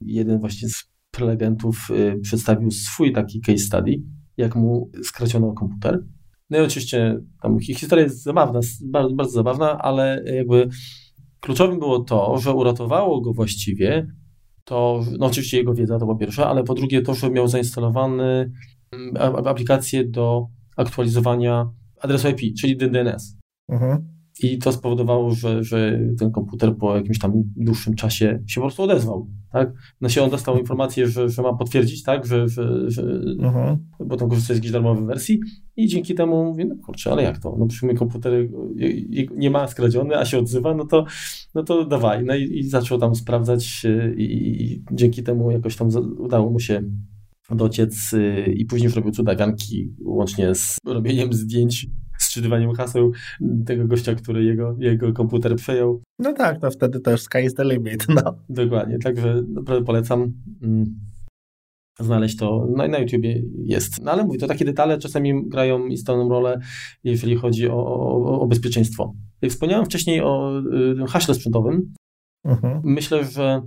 jeden 0.00 0.40
właśnie 0.40 0.68
z 0.68 0.84
prelegentów 1.10 1.88
y, 1.90 2.20
przedstawił 2.22 2.70
swój 2.70 3.12
taki 3.12 3.40
case 3.40 3.58
study, 3.58 4.02
jak 4.36 4.56
mu 4.56 4.90
skradziono 5.04 5.52
komputer. 5.52 6.04
No 6.50 6.58
i 6.58 6.60
oczywiście 6.60 7.18
tam 7.42 7.60
historia 7.60 8.04
jest 8.04 8.22
zabawna, 8.22 8.60
bardzo, 8.84 9.14
bardzo 9.14 9.32
zabawna, 9.32 9.78
ale 9.78 10.24
jakby 10.26 10.68
kluczowym 11.40 11.78
było 11.78 12.00
to, 12.00 12.38
że 12.38 12.52
uratowało 12.52 13.20
go 13.20 13.32
właściwie 13.32 14.06
to, 14.64 15.04
no 15.18 15.26
oczywiście 15.26 15.56
jego 15.56 15.74
wiedza 15.74 15.98
to 15.98 16.06
po 16.06 16.16
pierwsze, 16.16 16.46
ale 16.46 16.64
po 16.64 16.74
drugie 16.74 17.02
to, 17.02 17.14
że 17.14 17.30
miał 17.30 17.48
zainstalowany 17.48 18.52
mm, 18.92 19.46
aplikację 19.46 20.04
do 20.04 20.46
aktualizowania 20.76 21.70
adresu 22.00 22.28
IP, 22.28 22.56
czyli 22.60 22.76
DNS. 22.76 23.36
Mhm. 23.68 24.13
I 24.42 24.58
to 24.58 24.72
spowodowało, 24.72 25.30
że, 25.30 25.64
że 25.64 26.00
ten 26.18 26.30
komputer 26.30 26.76
po 26.76 26.96
jakimś 26.96 27.18
tam 27.18 27.32
dłuższym 27.56 27.94
czasie 27.94 28.42
się 28.46 28.60
po 28.60 28.66
prostu 28.66 28.82
odezwał. 28.82 29.26
Tak? 29.52 29.72
No 30.00 30.08
się 30.08 30.22
on 30.22 30.30
dostał 30.30 30.58
informację, 30.58 31.08
że, 31.08 31.28
że 31.28 31.42
ma 31.42 31.52
potwierdzić, 31.52 32.02
tak, 32.02 32.26
że, 32.26 32.48
że, 32.48 32.90
że 32.90 33.02
uh-huh. 33.02 33.76
bo 34.06 34.16
tam 34.16 34.28
korzysta 34.28 34.54
z 34.54 34.56
jakiejś 34.56 34.72
darmowej 34.72 35.06
wersji 35.06 35.40
i 35.76 35.86
dzięki 35.86 36.14
temu 36.14 36.44
mówię, 36.44 36.64
no 36.64 36.74
kurczę, 36.84 37.12
ale 37.12 37.22
jak 37.22 37.38
to? 37.38 37.56
No 37.58 37.66
przy 37.66 37.86
mnie 37.86 37.94
komputer 37.94 38.48
nie 39.36 39.50
ma 39.50 39.68
skradziony, 39.68 40.18
a 40.18 40.24
się 40.24 40.38
odzywa, 40.38 40.74
no 40.74 40.86
to, 40.86 41.04
no 41.54 41.62
to 41.62 41.84
dawaj. 41.84 42.24
No 42.24 42.34
i, 42.34 42.58
i 42.58 42.68
zaczął 42.68 42.98
tam 42.98 43.14
sprawdzać 43.14 43.82
i, 44.16 44.22
i 44.24 44.84
dzięki 44.92 45.22
temu 45.22 45.50
jakoś 45.50 45.76
tam 45.76 45.88
udało 46.18 46.50
mu 46.50 46.60
się 46.60 46.82
dociec 47.50 48.12
y, 48.12 48.54
i 48.56 48.64
później 48.64 48.84
już 48.84 48.96
robił 48.96 49.12
cudawianki 49.12 49.94
łącznie 50.04 50.54
z 50.54 50.78
robieniem 50.86 51.32
zdjęć 51.32 51.86
sczytywaniem 52.34 52.74
haseł 52.74 53.12
tego 53.66 53.86
gościa, 53.86 54.14
który 54.14 54.44
jego, 54.44 54.76
jego 54.78 55.12
komputer 55.12 55.56
przejął. 55.56 56.02
No 56.18 56.32
tak, 56.32 56.62
no 56.62 56.70
wtedy 56.70 57.00
też 57.00 57.22
sky 57.22 57.38
is 57.38 57.54
the 57.54 57.64
limit, 57.64 58.06
no. 58.08 58.34
Dokładnie, 58.48 58.98
także 58.98 59.42
naprawdę 59.48 59.84
polecam 59.84 60.32
mm, 60.62 60.84
znaleźć 62.00 62.36
to. 62.36 62.66
Na, 62.76 62.88
na 62.88 62.98
YouTubie 62.98 63.42
jest. 63.64 64.02
No 64.02 64.10
ale 64.10 64.24
mówię, 64.24 64.38
to 64.38 64.46
takie 64.46 64.64
detale 64.64 64.98
czasami 64.98 65.48
grają 65.48 65.86
istotną 65.86 66.28
rolę, 66.28 66.60
jeżeli 67.04 67.36
chodzi 67.36 67.68
o, 67.68 67.86
o, 67.86 68.40
o 68.40 68.46
bezpieczeństwo. 68.46 69.14
Wspomniałem 69.50 69.86
wcześniej 69.86 70.20
o 70.20 70.62
y, 71.02 71.06
haśle 71.08 71.34
sprzętowym. 71.34 71.92
Mhm. 72.44 72.80
Myślę, 72.84 73.24
że 73.24 73.62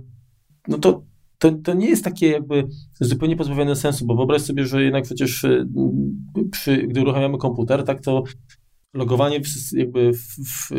no 0.68 0.78
to 0.78 1.08
to, 1.38 1.52
to 1.52 1.74
nie 1.74 1.88
jest 1.88 2.04
takie 2.04 2.28
jakby 2.28 2.68
zupełnie 3.00 3.36
pozbawione 3.36 3.76
sensu, 3.76 4.06
bo 4.06 4.16
wyobraź 4.16 4.42
sobie, 4.42 4.66
że 4.66 4.82
jednak 4.82 5.04
przecież 5.04 5.44
y, 5.44 5.68
przy, 6.50 6.86
gdy 6.86 7.00
uruchamiamy 7.00 7.38
komputer, 7.38 7.84
tak 7.84 8.02
to 8.02 8.24
logowanie 8.94 9.40
w, 9.40 9.46
jakby 9.72 10.12
w, 10.12 10.18
w, 10.18 10.70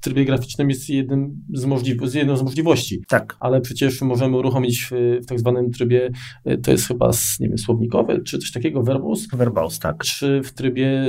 trybie 0.00 0.24
graficznym 0.24 0.70
jest 0.70 0.88
jednym 0.88 1.44
z, 1.54 1.64
możli- 1.64 2.14
jedną 2.14 2.36
z 2.36 2.42
możliwości. 2.42 3.02
Tak. 3.08 3.36
Ale 3.40 3.60
przecież 3.60 4.00
możemy 4.00 4.36
uruchomić 4.36 4.88
w, 4.90 5.20
w 5.22 5.26
tak 5.26 5.40
zwanym 5.40 5.70
trybie, 5.70 6.10
y, 6.48 6.58
to 6.58 6.70
jest 6.70 6.88
chyba 6.88 7.10
nie 7.40 7.48
wiem, 7.48 7.58
słownikowy, 7.58 8.22
czy 8.22 8.38
coś 8.38 8.52
takiego, 8.52 8.82
verbose. 8.82 9.36
Verbose, 9.36 9.80
tak. 9.80 10.04
Czy 10.04 10.40
w 10.44 10.52
trybie 10.52 11.06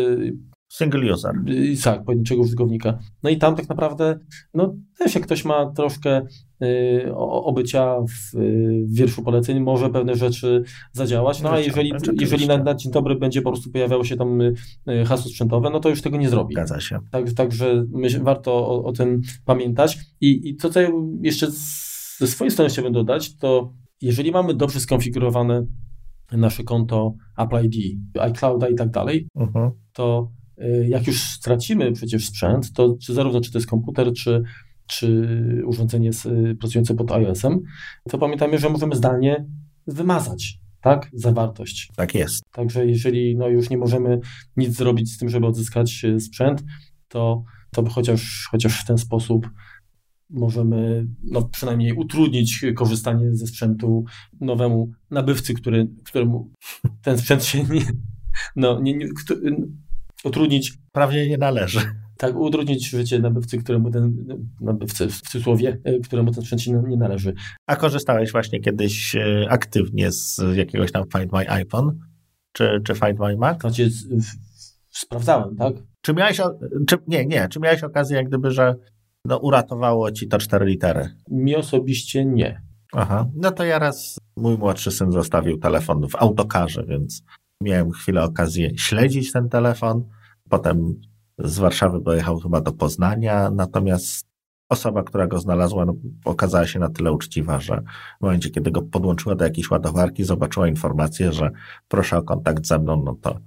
Single 0.70 1.14
user. 1.14 1.34
Tak, 1.84 2.04
pojedynczego 2.04 2.42
użytkownika. 2.42 3.00
No 3.24 3.30
i 3.30 3.38
tam 3.38 3.56
tak 3.56 3.70
naprawdę, 3.70 4.20
no 4.54 4.76
też 4.98 5.16
jak 5.16 5.24
ktoś 5.24 5.46
ma 5.46 5.72
troszkę 5.72 6.22
y, 6.64 7.16
obycia 7.16 7.96
w, 8.02 8.38
w 8.88 8.96
wierszu 8.96 9.24
poleceń, 9.24 9.60
może 9.60 9.90
pewne 9.90 10.16
rzeczy 10.16 10.64
zadziałać. 10.92 11.42
No 11.42 11.52
a 11.52 11.60
jeżeli, 11.60 11.94
jeżeli 12.20 12.48
na, 12.48 12.58
na 12.58 12.76
dzień 12.76 12.92
dobry 12.92 13.16
będzie 13.16 13.42
po 13.42 13.52
prostu 13.52 13.72
pojawiało 13.72 14.04
się 14.04 14.16
tam 14.16 14.42
y, 14.42 14.56
hasło 15.06 15.32
sprzętowe, 15.32 15.70
no 15.70 15.80
to 15.80 15.90
już 15.90 16.02
tego 16.02 16.18
nie 16.18 16.30
zrobi. 16.30 16.56
Zgadza 16.56 16.80
się. 16.80 17.00
Tak, 17.12 17.34
także 17.34 17.86
myśl, 17.90 18.24
warto 18.24 18.54
o, 18.54 18.84
o, 18.84 18.92
tym 18.92 19.22
pamiętać. 19.46 20.00
I, 20.22 20.50
I 20.50 20.56
to, 20.56 20.70
co 20.70 20.82
ja 20.82 20.90
jeszcze 21.22 21.48
ze 22.18 22.28
swojej 22.28 22.52
strony 22.52 22.70
chciałbym 22.70 22.94
dodać, 22.94 23.38
to 23.38 23.74
jeżeli 24.02 24.32
mamy 24.32 24.54
dobrze 24.54 24.80
skonfigurowane 24.80 25.66
nasze 26.32 26.64
konto 26.64 27.14
Apple 27.38 27.66
ID, 27.66 28.00
iClouda 28.20 28.70
i 28.70 28.76
tak 28.76 28.90
dalej, 28.90 29.28
uh-huh. 29.36 29.72
to 29.94 30.32
Y, 30.32 30.37
jak 30.88 31.08
już 31.08 31.22
stracimy 31.22 31.92
przecież 31.92 32.28
sprzęt, 32.28 32.74
to 32.74 32.98
czy 33.02 33.14
zarówno 33.14 33.42
czy 33.42 33.52
to 33.52 33.58
jest 33.58 33.70
komputer, 33.70 34.14
czy, 34.14 34.44
czy 34.88 35.38
urządzenie 35.66 36.12
pracujące 36.60 36.96
pod 36.96 37.12
iOS-em, 37.12 37.60
to 38.10 38.18
pamiętajmy, 38.18 38.58
że 38.58 38.70
możemy 38.70 38.96
zdalnie 38.96 39.46
wymazać 39.88 40.60
tak, 40.82 41.10
zawartość. 41.14 41.92
Tak 41.96 42.16
jest. 42.16 42.44
Także 42.52 42.86
jeżeli 42.86 43.36
no, 43.36 43.48
już 43.48 43.70
nie 43.70 43.78
możemy 43.78 44.20
nic 44.58 44.78
zrobić 44.78 45.14
z 45.14 45.18
tym, 45.18 45.30
żeby 45.30 45.48
odzyskać 45.48 46.06
y, 46.06 46.20
sprzęt, 46.20 46.64
to, 47.08 47.44
to 47.72 47.90
chociaż, 47.90 48.48
chociaż 48.52 48.82
w 48.82 48.86
ten 48.86 48.98
sposób 48.98 49.50
możemy 50.30 51.08
no, 51.24 51.42
przynajmniej 51.42 51.94
utrudnić 51.94 52.66
korzystanie 52.76 53.36
ze 53.36 53.48
sprzętu 53.48 54.06
nowemu 54.42 54.92
nabywcy, 55.12 55.54
który, 55.54 55.88
któremu 56.06 56.52
ten 57.02 57.18
sprzęt 57.18 57.44
się 57.46 57.64
nie, 57.64 57.82
no, 58.56 58.80
nie, 58.80 58.94
nie, 58.94 59.08
utrudnić. 60.24 60.74
Prawie 60.92 61.30
nie 61.30 61.38
należy. 61.38 61.80
Tak, 62.18 62.36
utrudnić 62.36 62.90
życie 62.90 63.20
nabywcy, 63.20 63.58
któremu 63.58 63.92
ten, 63.92 64.28
nabywcy 64.62 65.08
w 65.08 65.22
cudzysłowie, 65.22 65.78
e, 65.84 66.00
któremu 66.00 66.32
ten 66.32 66.44
sprzęt 66.44 66.68
nie 66.68 66.98
należy. 66.98 67.34
A 67.68 67.76
korzystałeś 67.76 68.32
właśnie 68.32 68.60
kiedyś 68.60 69.16
e, 69.16 69.46
aktywnie 69.50 70.12
z 70.12 70.42
jakiegoś 70.56 70.92
tam 70.92 71.04
Find 71.18 71.32
My 71.32 71.50
iPhone? 71.50 72.00
Czy, 72.52 72.82
czy 72.86 72.96
Find 72.96 73.20
My 73.20 73.38
Mac? 73.38 73.62
Znaczy, 73.62 73.90
sprawdzałem, 74.90 75.56
tak? 75.56 75.74
Czy 76.02 76.14
miałeś, 76.14 76.42
czy, 76.88 76.98
nie, 77.08 77.26
nie, 77.26 77.48
czy 77.50 77.60
miałeś 77.60 77.84
okazję 77.84 78.18
jak 78.18 78.28
gdyby, 78.28 78.52
że 78.52 78.76
no, 79.26 79.38
uratowało 79.38 80.12
ci 80.12 80.28
to 80.28 80.38
cztery 80.38 80.66
litery? 80.66 81.10
Mi 81.32 81.56
osobiście 81.56 82.26
nie. 82.26 82.62
Aha, 82.94 83.30
no 83.36 83.52
to 83.52 83.64
ja 83.64 83.80
raz, 83.80 84.18
mój 84.38 84.58
młodszy 84.58 84.92
syn 84.92 85.12
zostawił 85.12 85.58
telefon 85.58 86.10
w 86.10 86.16
autokarze, 86.16 86.86
więc 86.88 87.24
Miałem 87.62 87.92
chwilę 87.92 88.24
okazję 88.24 88.78
śledzić 88.78 89.32
ten 89.32 89.50
telefon. 89.50 90.10
Potem 90.50 91.02
z 91.38 91.60
Warszawy 91.60 92.02
dojechał 92.02 92.40
chyba 92.40 92.62
do 92.62 92.72
Poznania, 92.72 93.52
natomiast 93.52 94.28
osoba, 94.70 95.04
która 95.04 95.28
go 95.28 95.40
znalazła, 95.40 95.86
no, 95.86 95.96
okazała 96.26 96.68
się 96.68 96.80
na 96.80 96.90
tyle 96.90 97.12
uczciwa, 97.12 97.60
że 97.60 97.82
w 98.20 98.22
momencie, 98.22 98.50
kiedy 98.50 98.72
go 98.72 98.82
podłączyła 98.82 99.36
do 99.36 99.46
jakiejś 99.46 99.72
ładowarki, 99.72 100.24
zobaczyła 100.24 100.68
informację, 100.68 101.34
że 101.34 101.52
proszę 101.88 102.18
o 102.18 102.24
kontakt 102.24 102.66
ze 102.66 102.80
mną, 102.80 103.04
no 103.06 103.16
to, 103.22 103.40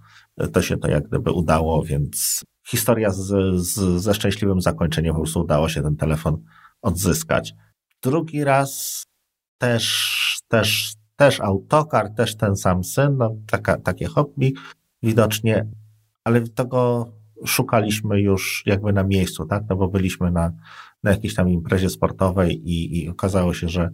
to 0.49 0.63
się 0.63 0.77
to 0.77 0.89
jak 0.89 1.09
gdyby 1.09 1.33
udało, 1.33 1.83
więc 1.83 2.43
historia 2.67 3.11
z, 3.11 3.57
z, 3.61 4.03
ze 4.03 4.15
szczęśliwym 4.15 4.61
zakończeniem, 4.61 5.15
po 5.15 5.21
prostu 5.21 5.41
udało 5.41 5.69
się 5.69 5.83
ten 5.83 5.97
telefon 5.97 6.45
odzyskać. 6.83 7.55
Drugi 8.03 8.45
raz 8.45 9.03
też, 9.59 10.39
też 10.49 10.95
też 11.21 11.41
autokar, 11.41 12.15
też 12.15 12.37
ten 12.37 12.57
sam 12.57 12.85
syn, 12.85 13.17
no, 13.17 13.37
taka, 13.47 13.77
takie 13.77 14.07
hobby 14.07 14.53
widocznie, 15.03 15.67
ale 16.25 16.41
tego 16.41 17.07
szukaliśmy 17.47 18.21
już 18.21 18.63
jakby 18.67 18.93
na 18.93 19.05
miejscu, 19.05 19.47
tak? 19.47 19.63
No 19.71 19.77
bo 19.77 19.89
byliśmy 19.89 20.31
na, 20.31 20.53
na 21.03 21.11
jakiejś 21.11 21.35
tam 21.35 21.49
imprezie 21.49 21.91
sportowej 21.91 22.71
i, 22.71 22.99
i 22.99 23.09
okazało 23.09 23.55
się, 23.55 23.69
że 23.69 23.91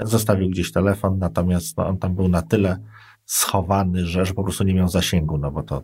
zostawił 0.00 0.50
gdzieś 0.50 0.72
telefon, 0.72 1.18
natomiast 1.18 1.76
no, 1.76 1.86
on 1.86 1.98
tam 1.98 2.14
był 2.14 2.28
na 2.28 2.42
tyle 2.42 2.78
schowany, 3.24 4.06
że, 4.06 4.26
że 4.26 4.34
po 4.34 4.42
prostu 4.44 4.64
nie 4.64 4.74
miał 4.74 4.88
zasięgu, 4.88 5.38
no 5.38 5.50
bo 5.50 5.62
to, 5.62 5.82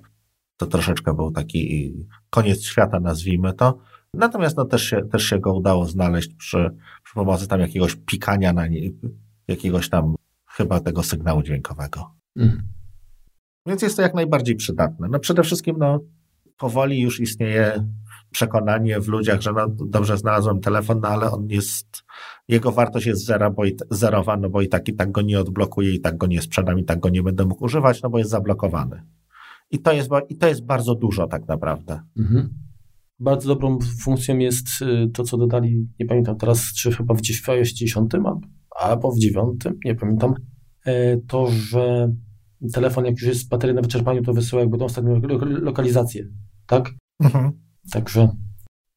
to 0.57 0.67
troszeczkę 0.67 1.15
był 1.15 1.31
taki 1.31 1.93
koniec 2.31 2.63
świata, 2.63 3.01
nazwijmy 3.01 3.53
to. 3.53 3.79
Natomiast 4.15 4.57
no, 4.57 4.65
też, 4.65 4.83
się, 4.83 5.09
też 5.13 5.25
się 5.25 5.39
go 5.39 5.55
udało 5.55 5.87
znaleźć 5.87 6.35
przy, 6.35 6.71
przy 7.05 7.15
pomocy 7.15 7.49
tam 7.49 7.61
jakiegoś 7.61 7.97
pikania 7.97 8.53
na 8.53 8.67
nie, 8.67 8.91
jakiegoś 9.49 9.89
tam 9.89 10.15
chyba 10.57 10.81
tego 10.81 11.03
sygnału 11.03 11.43
dźwiękowego. 11.43 12.15
Mhm. 12.37 12.63
Więc 13.67 13.83
jest 13.83 13.97
to 13.97 14.03
jak 14.03 14.15
najbardziej 14.15 14.57
przydatne. 14.57 15.09
No 15.11 15.19
przede 15.19 15.43
wszystkim 15.43 15.77
no, 15.79 16.01
powoli 16.59 17.01
już 17.01 17.21
istnieje 17.21 17.87
przekonanie 18.31 19.01
w 19.01 19.09
ludziach, 19.09 19.41
że 19.41 19.53
no 19.53 19.69
dobrze 19.69 20.19
znalazłem 20.19 20.61
telefon, 20.61 21.01
no 21.03 21.09
ale 21.09 21.31
on 21.31 21.49
jest, 21.49 22.03
jego 22.49 22.73
wartość 22.73 23.07
jest 23.07 23.25
zera, 23.25 23.51
bo 23.51 23.65
i, 23.65 23.77
zerowa, 23.91 24.37
no 24.37 24.51
bo 24.51 24.63
i 24.63 24.69
tak 24.69 24.89
i 24.89 24.95
tak 24.95 25.13
go 25.13 25.23
nie 25.23 25.41
odblokuję, 25.41 25.95
i 25.95 26.01
tak 26.01 26.17
go 26.17 26.27
nie 26.27 26.43
sprzedam, 26.43 26.79
i 26.79 26.85
tak 26.85 27.01
go 27.01 27.09
nie 27.09 27.23
będę 27.23 27.45
mógł 27.45 27.65
używać, 27.65 28.03
no 28.03 28.11
bo 28.11 28.19
jest 28.19 28.31
zablokowany. 28.31 29.03
I 29.71 29.79
to 29.79 29.93
jest, 29.93 30.11
i 30.29 30.37
to 30.37 30.49
jest 30.49 30.65
bardzo 30.65 30.95
dużo 30.95 31.27
tak 31.27 31.49
naprawdę. 31.49 32.01
Mhm. 32.19 32.49
Bardzo 33.19 33.49
dobrą 33.49 33.79
funkcją 34.05 34.39
jest 34.39 34.69
y, 34.83 35.11
to, 35.15 35.25
co 35.25 35.37
dodali, 35.37 35.89
nie 36.01 36.07
pamiętam 36.07 36.37
teraz, 36.37 36.73
czy 36.75 36.93
chyba 36.93 37.15
w 37.15 37.49
iOS 37.49 37.69
10, 37.69 38.11
albo 38.83 39.13
w 39.13 39.19
dziewiątym, 39.19 39.79
nie 39.85 39.95
pamiętam, 39.95 40.35
e, 40.87 41.17
to, 41.17 41.51
że 41.51 42.13
telefon, 42.73 43.05
jak 43.05 43.15
już 43.15 43.23
jest 43.23 43.49
bateria 43.49 43.75
na 43.75 43.83
wyczerpaniu, 43.83 44.23
to 44.23 44.33
wysyła 44.33 44.63
jakby 44.63 44.79
tą 44.79 44.85
ostatnią 44.85 45.21
lokalizację, 45.43 46.25
tak? 46.67 46.91
Mhm. 47.21 47.53
Także, 47.93 48.29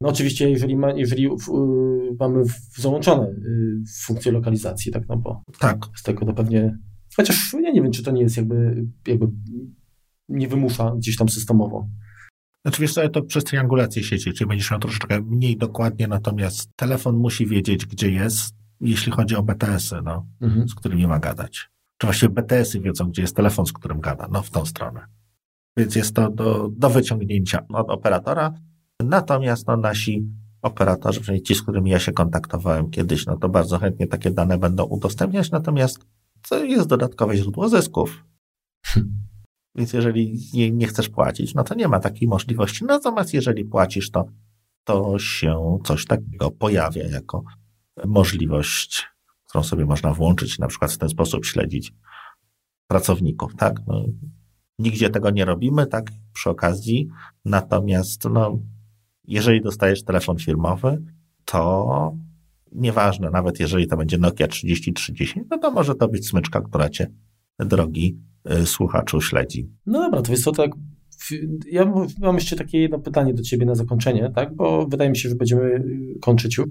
no 0.01 0.09
oczywiście, 0.09 0.49
jeżeli, 0.49 0.75
ma, 0.75 0.91
jeżeli 0.91 1.29
w, 1.29 1.49
y, 1.49 2.15
mamy 2.19 2.43
załączone 2.77 3.27
y, 3.27 3.83
funkcje 4.05 4.31
lokalizacji, 4.31 4.91
tak, 4.91 5.03
no 5.09 5.17
bo 5.17 5.41
tak. 5.59 5.85
z 5.95 6.03
tego 6.03 6.25
to 6.25 6.33
pewnie, 6.33 6.77
chociaż 7.17 7.53
ja 7.53 7.71
nie 7.71 7.81
wiem, 7.81 7.91
czy 7.91 8.03
to 8.03 8.11
nie 8.11 8.21
jest 8.21 8.37
jakby, 8.37 8.85
jakby 9.07 9.27
nie 10.29 10.47
wymusza 10.47 10.91
gdzieś 10.97 11.17
tam 11.17 11.29
systemowo. 11.29 11.87
Znaczy 12.65 12.81
wiesz 12.81 12.93
to 13.13 13.21
przez 13.21 13.43
triangulację 13.43 14.03
sieci, 14.03 14.33
czyli 14.33 14.47
będziesz 14.47 14.71
miał 14.71 14.79
troszeczkę 14.79 15.21
mniej 15.21 15.57
dokładnie, 15.57 16.07
natomiast 16.07 16.69
telefon 16.75 17.15
musi 17.17 17.45
wiedzieć, 17.45 17.85
gdzie 17.85 18.11
jest, 18.11 18.55
jeśli 18.81 19.11
chodzi 19.11 19.35
o 19.35 19.43
BTS-y, 19.43 20.01
no, 20.03 20.25
mhm. 20.41 20.69
z 20.69 20.75
którymi 20.75 21.07
ma 21.07 21.19
gadać. 21.19 21.69
Czy 21.97 22.07
właściwie 22.07 22.33
BTS-y 22.33 22.79
wiedzą, 22.79 23.09
gdzie 23.09 23.21
jest 23.21 23.35
telefon, 23.35 23.65
z 23.65 23.73
którym 23.73 23.99
gada, 23.99 24.27
no 24.31 24.41
w 24.41 24.49
tą 24.49 24.65
stronę. 24.65 25.05
Więc 25.77 25.95
jest 25.95 26.15
to 26.15 26.29
do, 26.31 26.69
do 26.71 26.89
wyciągnięcia 26.89 27.67
od 27.67 27.89
operatora. 27.89 28.53
Natomiast 29.03 29.67
no, 29.67 29.77
nasi 29.77 30.27
operatorzy, 30.61 31.21
przynajmniej 31.21 31.43
ci, 31.43 31.55
z 31.55 31.61
którymi 31.61 31.91
ja 31.91 31.99
się 31.99 32.11
kontaktowałem 32.11 32.89
kiedyś, 32.89 33.25
no 33.25 33.37
to 33.37 33.49
bardzo 33.49 33.79
chętnie 33.79 34.07
takie 34.07 34.31
dane 34.31 34.57
będą 34.57 34.83
udostępniać, 34.83 35.51
natomiast 35.51 36.05
to 36.49 36.63
jest 36.63 36.87
dodatkowe 36.87 37.37
źródło 37.37 37.69
zysków. 37.69 38.25
Więc 39.75 39.93
jeżeli 39.93 40.39
nie, 40.53 40.71
nie, 40.71 40.87
chcesz 40.87 41.09
płacić, 41.09 41.53
no 41.53 41.63
to 41.63 41.75
nie 41.75 41.87
ma 41.87 41.99
takiej 41.99 42.27
możliwości. 42.27 42.85
Natomiast 42.85 43.33
jeżeli 43.33 43.65
płacisz, 43.65 44.11
to, 44.11 44.25
to 44.83 45.19
się 45.19 45.79
coś 45.83 46.05
takiego 46.05 46.51
pojawia 46.51 47.07
jako 47.07 47.43
możliwość, 48.05 49.07
którą 49.49 49.63
sobie 49.63 49.85
można 49.85 50.13
włączyć, 50.13 50.59
na 50.59 50.67
przykład 50.67 50.91
w 50.91 50.97
ten 50.97 51.09
sposób 51.09 51.45
śledzić 51.45 51.93
pracowników, 52.87 53.55
tak? 53.55 53.79
No, 53.87 54.05
nigdzie 54.79 55.09
tego 55.09 55.29
nie 55.29 55.45
robimy, 55.45 55.87
tak? 55.87 56.11
Przy 56.33 56.49
okazji. 56.49 57.07
Natomiast, 57.45 58.25
no, 58.31 58.59
jeżeli 59.27 59.61
dostajesz 59.61 60.03
telefon 60.03 60.37
firmowy, 60.37 61.03
to 61.45 62.17
nieważne, 62.71 63.29
nawet 63.29 63.59
jeżeli 63.59 63.87
to 63.87 63.97
będzie 63.97 64.17
Nokia 64.17 64.47
3030, 64.47 65.41
no 65.49 65.57
to 65.57 65.71
może 65.71 65.95
to 65.95 66.07
być 66.07 66.27
smyczka, 66.27 66.61
która 66.61 66.89
cię, 66.89 67.11
drogi 67.59 68.19
y, 68.51 68.65
słuchaczu, 68.65 69.21
śledzi. 69.21 69.69
No 69.85 69.99
dobra, 69.99 70.21
to 70.21 70.31
jest 70.31 70.43
to 70.43 70.51
tak. 70.51 70.71
Ja 71.71 71.93
mam 72.21 72.35
jeszcze 72.35 72.55
takie 72.55 72.79
jedno 72.79 72.99
pytanie 72.99 73.33
do 73.33 73.43
ciebie 73.43 73.65
na 73.65 73.75
zakończenie, 73.75 74.31
tak? 74.35 74.55
Bo 74.55 74.87
wydaje 74.87 75.09
mi 75.09 75.17
się, 75.17 75.29
że 75.29 75.35
będziemy 75.35 75.63
y, 75.63 76.19
kończyć 76.21 76.57
już. 76.57 76.67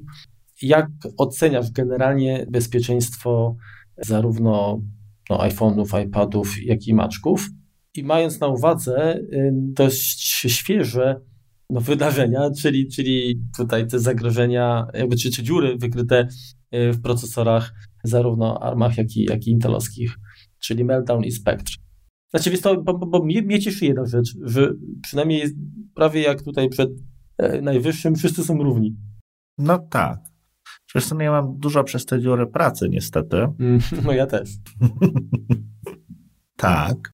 Jak 0.63 0.89
oceniasz 1.17 1.71
generalnie 1.71 2.47
bezpieczeństwo 2.51 3.57
zarówno 3.97 4.83
no, 5.31 5.39
iPhone'ów, 5.39 6.05
iPadów, 6.07 6.63
jak 6.63 6.87
i 6.87 6.95
maczków? 6.95 7.49
I 7.95 8.05
mając 8.05 8.41
na 8.41 8.47
uwadze 8.47 9.17
y, 9.17 9.51
dość 9.55 10.23
świeże 10.47 11.21
no, 11.71 11.81
wydarzenia, 11.81 12.51
czyli, 12.63 12.89
czyli 12.89 13.43
tutaj 13.57 13.87
te 13.87 13.99
zagrożenia, 13.99 14.87
jakby 14.95 15.17
czy, 15.17 15.31
czy 15.31 15.43
dziury 15.43 15.77
wykryte 15.77 16.29
y, 16.75 16.93
w 16.93 17.03
procesorach 17.03 17.73
zarówno 18.05 18.63
ARMach, 18.63 18.97
jak 18.97 19.17
i, 19.17 19.25
jak 19.25 19.47
i 19.47 19.51
intelowskich, 19.51 20.17
czyli 20.59 20.85
Meltdown 20.85 21.25
i 21.25 21.33
Spectre. 21.33 21.75
Znaczy, 22.31 22.51
jest 22.51 22.63
to, 22.63 22.83
bo, 22.83 22.99
bo, 22.99 23.07
bo 23.07 23.25
mnie, 23.25 23.43
mnie 23.43 23.61
cieszy 23.61 23.87
jedna 23.87 24.07
rzecz, 24.07 24.37
że 24.43 24.73
przynajmniej 25.03 25.43
prawie 25.95 26.23
jak 26.23 26.43
tutaj 26.43 26.69
przed 26.69 26.91
e, 27.39 27.61
najwyższym, 27.61 28.15
wszyscy 28.15 28.45
są 28.45 28.63
równi. 28.63 28.97
No 29.59 29.79
tak. 29.79 30.34
Wiesz 30.95 31.07
co, 31.07 31.15
no 31.15 31.23
ja 31.23 31.31
mam 31.31 31.59
dużo 31.59 31.85
przez 31.85 32.07
te 32.07 32.21
dziury 32.21 32.47
pracy 32.47 32.89
niestety. 32.89 33.37
Mm, 33.37 33.79
no 34.05 34.13
ja 34.13 34.27
też. 34.27 34.51
tak. 36.57 37.11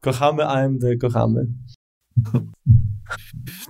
Kochamy 0.00 0.46
AMD, 0.46 0.84
kochamy. 1.00 1.46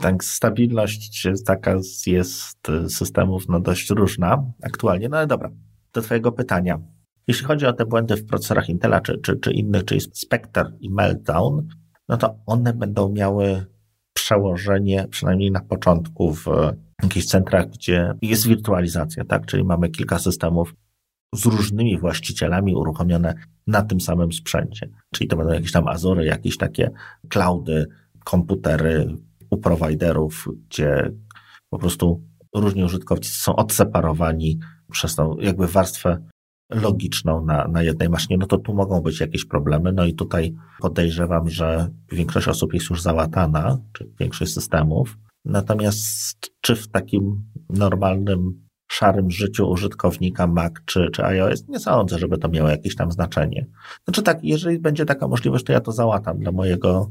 Tak, 0.01 0.25
stabilność 0.25 1.29
taka 1.47 1.77
jest 2.07 2.59
systemów 2.89 3.49
no 3.49 3.61
dość 3.61 3.91
różna 3.91 4.45
aktualnie, 4.63 5.09
no 5.09 5.17
ale 5.17 5.27
dobra. 5.27 5.51
Do 5.93 6.03
twojego 6.03 6.33
pytania. 6.33 6.81
Jeśli 7.27 7.47
chodzi 7.47 7.67
o 7.67 7.73
te 7.73 7.87
błędy 7.87 8.17
w 8.17 8.27
procesorach 8.27 8.69
Intela 8.69 9.01
czy, 9.01 9.19
czy, 9.19 9.37
czy 9.37 9.53
innych, 9.53 9.85
czyli 9.85 10.01
Spectre 10.01 10.73
i 10.81 10.91
Meltdown, 10.91 11.69
no 12.09 12.17
to 12.17 12.39
one 12.47 12.73
będą 12.75 13.13
miały 13.13 13.67
przełożenie, 14.31 15.07
przynajmniej 15.11 15.51
na 15.51 15.61
początku, 15.61 16.35
w 16.35 16.47
jakichś 17.02 17.27
centrach, 17.27 17.70
gdzie 17.70 18.15
jest 18.23 18.47
wirtualizacja, 18.47 19.24
tak? 19.24 19.47
Czyli 19.47 19.65
mamy 19.65 19.89
kilka 19.89 20.19
systemów 20.19 20.74
z 21.35 21.47
różnymi 21.47 21.98
właścicielami 21.98 22.74
uruchomione 22.74 23.35
na 23.66 23.82
tym 23.82 24.01
samym 24.01 24.32
sprzęcie. 24.32 24.89
Czyli 25.15 25.28
to 25.28 25.36
będą 25.36 25.52
jakieś 25.52 25.73
tam 25.73 25.89
Azury, 25.89 26.24
jakieś 26.24 26.57
takie 26.57 26.90
cloudy, 27.28 27.86
komputery 28.24 29.16
u 29.51 29.57
prowajderów, 29.57 30.48
gdzie 30.69 31.12
po 31.70 31.78
prostu 31.78 32.23
różni 32.55 32.85
użytkownicy 32.85 33.35
są 33.35 33.57
odseparowani 33.57 34.59
przez 34.93 35.15
tą 35.15 35.36
jakby 35.36 35.66
warstwę 35.66 36.23
logiczną 36.71 37.45
na, 37.45 37.69
na 37.69 37.83
jednej 37.83 38.09
maszynie, 38.09 38.37
no 38.39 38.47
to 38.47 38.59
tu 38.59 38.75
mogą 38.75 39.01
być 39.01 39.21
jakieś 39.21 39.45
problemy. 39.45 39.93
No 39.93 40.05
i 40.05 40.15
tutaj 40.15 40.55
podejrzewam, 40.81 41.51
że 41.51 41.91
większość 42.13 42.49
osób 42.49 42.75
jest 42.75 42.91
już 42.91 43.03
załatana, 43.03 43.79
czy 43.93 44.11
większość 44.21 44.53
systemów. 44.53 45.19
Natomiast 45.45 46.51
czy 46.61 46.77
w 46.77 46.89
takim 46.89 47.45
normalnym, 47.69 48.67
szarym 48.93 49.31
życiu 49.31 49.71
użytkownika 49.71 50.47
Mac 50.47 50.73
czy, 50.85 51.11
czy 51.13 51.25
iOS, 51.25 51.69
nie 51.69 51.81
sądzę, 51.81 52.19
żeby 52.19 52.39
to 52.39 52.49
miało 52.49 52.69
jakieś 52.69 52.97
tam 52.97 53.13
znaczenie. 53.13 53.67
Znaczy 54.05 54.23
tak, 54.23 54.39
jeżeli 54.43 54.79
będzie 54.79 55.05
taka 55.05 55.29
możliwość, 55.29 55.65
to 55.65 55.73
ja 55.73 55.81
to 55.81 55.93
załatam 55.93 56.39
dla 56.39 56.53
mojego 56.53 57.11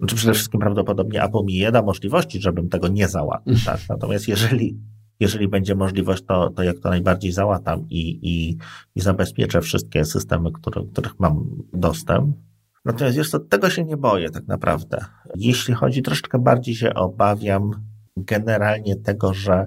znaczy 0.00 0.16
przede 0.16 0.34
wszystkim 0.34 0.60
prawdopodobnie 0.60 1.22
Apple 1.22 1.44
mi 1.44 1.54
nie 1.54 1.72
da 1.72 1.82
możliwości, 1.82 2.40
żebym 2.40 2.68
tego 2.68 2.88
nie 2.88 3.08
załatał. 3.08 3.54
Tak? 3.66 3.80
Natomiast 3.88 4.28
jeżeli 4.28 4.78
jeżeli 5.20 5.48
będzie 5.48 5.74
możliwość, 5.74 6.24
to, 6.24 6.50
to 6.50 6.62
jak 6.62 6.78
to 6.78 6.88
najbardziej 6.88 7.32
załatam 7.32 7.86
i, 7.90 8.18
i, 8.22 8.56
i 8.94 9.00
zabezpieczę 9.00 9.60
wszystkie 9.60 10.04
systemy, 10.04 10.52
które, 10.52 10.82
których 10.92 11.20
mam 11.20 11.62
dostęp. 11.72 12.36
Natomiast 12.84 13.16
jeszcze 13.16 13.40
tego 13.40 13.70
się 13.70 13.84
nie 13.84 13.96
boję 13.96 14.30
tak 14.30 14.46
naprawdę. 14.46 15.04
Jeśli 15.36 15.74
chodzi, 15.74 16.02
troszeczkę 16.02 16.38
bardziej 16.38 16.74
się 16.74 16.94
obawiam 16.94 17.70
generalnie 18.16 18.96
tego, 18.96 19.34
że 19.34 19.66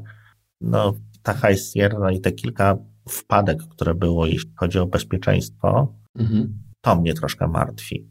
no, 0.62 0.94
ta 1.24 1.34
High 1.34 1.60
Sierra 1.60 2.12
i 2.12 2.22
te 2.22 2.32
kilka 2.32 2.78
wpadek, 3.10 3.58
które 3.70 3.96
było, 3.96 4.26
jeśli 4.26 4.52
chodzi 4.56 4.80
o 4.80 4.88
bezpieczeństwo, 4.88 5.96
mhm. 6.20 6.60
to 6.82 6.96
mnie 6.96 7.14
troszkę 7.14 7.48
martwi. 7.48 8.10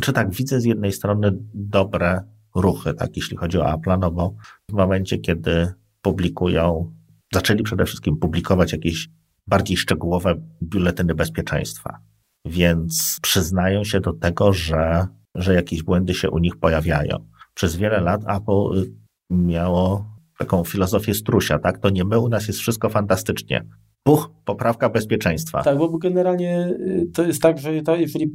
Czy 0.00 0.12
tak, 0.12 0.34
widzę 0.34 0.60
z 0.60 0.64
jednej 0.64 0.92
strony 0.92 1.32
dobre 1.54 2.22
ruchy, 2.54 2.94
tak, 2.94 3.16
jeśli 3.16 3.36
chodzi 3.36 3.58
o 3.58 3.74
Apple, 3.74 3.98
no 3.98 4.10
bo 4.10 4.34
w 4.70 4.72
momencie, 4.72 5.18
kiedy 5.18 5.72
publikują, 6.02 6.94
zaczęli 7.34 7.62
przede 7.62 7.84
wszystkim 7.84 8.16
publikować 8.16 8.72
jakieś 8.72 9.08
bardziej 9.46 9.76
szczegółowe 9.76 10.34
biuletyny 10.62 11.14
bezpieczeństwa. 11.14 11.98
Więc 12.44 13.18
przyznają 13.22 13.84
się 13.84 14.00
do 14.00 14.12
tego, 14.12 14.52
że, 14.52 15.06
że 15.34 15.54
jakieś 15.54 15.82
błędy 15.82 16.14
się 16.14 16.30
u 16.30 16.38
nich 16.38 16.56
pojawiają. 16.56 17.16
Przez 17.54 17.76
wiele 17.76 18.00
lat 18.00 18.20
Apple 18.28 18.92
miało 19.30 20.12
taką 20.38 20.64
filozofię 20.64 21.14
strusia, 21.14 21.58
tak? 21.58 21.78
To 21.78 21.90
nie 21.90 22.04
my, 22.04 22.18
u 22.18 22.28
nas 22.28 22.46
jest 22.48 22.58
wszystko 22.58 22.88
fantastycznie. 22.88 23.64
Puch, 24.02 24.30
poprawka 24.44 24.88
bezpieczeństwa. 24.88 25.62
Tak, 25.62 25.78
bo 25.78 25.98
generalnie 25.98 26.66
y, 26.66 27.10
to 27.14 27.22
jest 27.22 27.42
tak, 27.42 27.58
że 27.58 27.82
ta, 27.82 27.96
jeżeli 27.96 28.32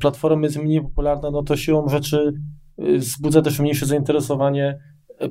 platforma 0.00 0.42
jest 0.42 0.58
mniej 0.58 0.82
popularna, 0.82 1.30
no 1.30 1.42
to 1.42 1.56
siłą 1.56 1.88
rzeczy 1.88 2.32
y, 2.78 2.98
wzbudza 2.98 3.42
też 3.42 3.60
mniejsze 3.60 3.86
zainteresowanie 3.86 4.78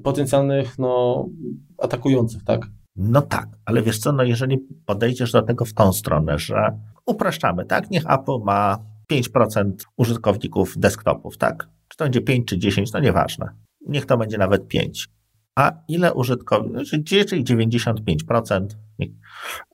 potencjalnych 0.03 0.79
no, 0.79 1.25
atakujących, 1.77 2.43
tak? 2.43 2.67
No 2.95 3.21
tak, 3.21 3.47
ale 3.65 3.81
wiesz 3.81 3.99
co, 3.99 4.11
no 4.11 4.23
jeżeli 4.23 4.59
podejdziesz 4.85 5.31
do 5.31 5.41
tego 5.41 5.65
w 5.65 5.73
tą 5.73 5.93
stronę, 5.93 6.39
że 6.39 6.79
upraszczamy, 7.05 7.65
tak? 7.65 7.91
Niech 7.91 8.11
Apple 8.11 8.39
ma 8.43 8.77
5% 9.11 9.71
użytkowników 9.97 10.77
desktopów, 10.77 11.37
tak? 11.37 11.67
Czy 11.87 11.97
to 11.97 12.05
będzie 12.05 12.21
5 12.21 12.47
czy 12.47 12.57
10, 12.57 12.93
no 12.93 12.99
nieważne. 12.99 13.49
Niech 13.87 14.05
to 14.05 14.17
będzie 14.17 14.37
nawet 14.37 14.67
5. 14.67 15.09
A 15.55 15.71
ile 15.87 16.13
użytkowników, 16.13 16.89
czyli 17.27 17.43
95%, 17.43 18.67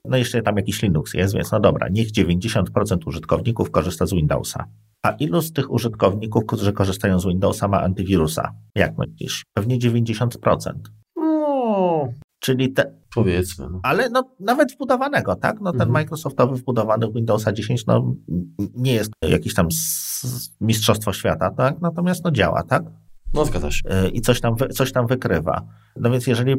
no 0.05 0.17
jeszcze 0.17 0.41
tam 0.41 0.57
jakiś 0.57 0.81
Linux 0.81 1.13
jest, 1.13 1.35
więc 1.35 1.51
no 1.51 1.59
dobra, 1.59 1.87
niech 1.91 2.11
90% 2.11 2.97
użytkowników 3.05 3.71
korzysta 3.71 4.05
z 4.05 4.13
Windowsa. 4.13 4.65
A 5.03 5.11
ilu 5.11 5.41
z 5.41 5.53
tych 5.53 5.71
użytkowników, 5.71 6.45
którzy 6.45 6.73
korzystają 6.73 7.19
z 7.19 7.25
Windowsa, 7.25 7.67
ma 7.67 7.81
antywirusa? 7.81 8.53
Jak 8.75 8.97
myślisz? 8.97 9.43
Pewnie 9.53 9.79
90%. 9.79 10.73
No, 11.15 12.07
Czyli 12.39 12.73
te. 12.73 12.99
Powiedzmy. 13.15 13.67
No. 13.71 13.79
Ale 13.83 14.09
no, 14.09 14.23
nawet 14.39 14.71
wbudowanego, 14.73 15.35
tak? 15.35 15.61
No, 15.61 15.71
ten 15.71 15.81
mhm. 15.81 15.91
Microsoftowy 15.91 16.55
wbudowany 16.55 17.07
w 17.07 17.13
Windowsa 17.13 17.51
10 17.53 17.85
no, 17.85 18.15
nie 18.75 18.93
jest 18.93 19.11
jakieś 19.21 19.53
tam 19.53 19.67
mistrzostwo 20.61 21.13
świata, 21.13 21.51
tak? 21.51 21.81
Natomiast 21.81 22.23
no, 22.23 22.31
działa, 22.31 22.63
tak? 22.63 22.83
No, 23.33 23.45
zgadza 23.45 23.71
się. 23.71 23.89
Y, 23.89 24.09
I 24.09 24.21
coś 24.21 24.41
tam, 24.41 24.55
coś 24.73 24.91
tam 24.91 25.07
wykrywa. 25.07 25.65
No 25.95 26.11
więc 26.11 26.27
jeżeli 26.27 26.55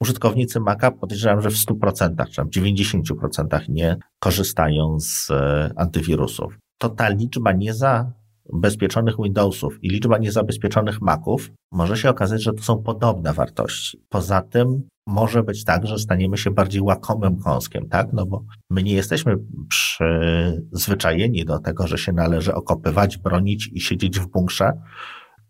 użytkownicy 0.00 0.60
Maca 0.60 0.90
podejrzewam, 0.90 1.42
że 1.42 1.50
w 1.50 1.54
100% 1.54 2.26
czy 2.30 2.36
tam 2.36 2.48
90% 2.48 3.68
nie 3.68 3.96
korzystają 4.20 5.00
z 5.00 5.30
e, 5.30 5.70
antywirusów 5.76 6.58
to 6.78 6.88
ta 6.88 7.08
liczba 7.08 7.52
nie 7.52 7.74
za 7.74 8.12
bezpieczonych 8.52 9.14
Windowsów 9.22 9.84
i 9.84 9.88
liczba 9.88 10.18
niezabezpieczonych 10.18 11.00
Maców, 11.00 11.50
może 11.72 11.96
się 11.96 12.10
okazać, 12.10 12.42
że 12.42 12.52
to 12.52 12.62
są 12.62 12.82
podobne 12.82 13.32
wartości. 13.32 14.02
Poza 14.08 14.42
tym 14.42 14.88
może 15.06 15.42
być 15.42 15.64
tak, 15.64 15.86
że 15.86 15.98
staniemy 15.98 16.38
się 16.38 16.50
bardziej 16.50 16.80
łakomym 16.80 17.36
kąskiem, 17.36 17.88
tak? 17.88 18.12
No 18.12 18.26
bo 18.26 18.44
my 18.70 18.82
nie 18.82 18.92
jesteśmy 18.92 19.36
przyzwyczajeni 19.68 21.44
do 21.44 21.58
tego, 21.58 21.86
że 21.86 21.98
się 21.98 22.12
należy 22.12 22.54
okopywać, 22.54 23.18
bronić 23.18 23.70
i 23.72 23.80
siedzieć 23.80 24.20
w 24.20 24.30
bunkrze, 24.30 24.72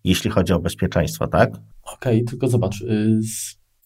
jeśli 0.04 0.30
chodzi 0.30 0.52
o 0.52 0.60
bezpieczeństwo, 0.60 1.26
tak? 1.26 1.50
Okej, 1.82 2.16
okay, 2.16 2.24
tylko 2.24 2.48
zobacz. 2.48 2.80
Y, 2.80 3.20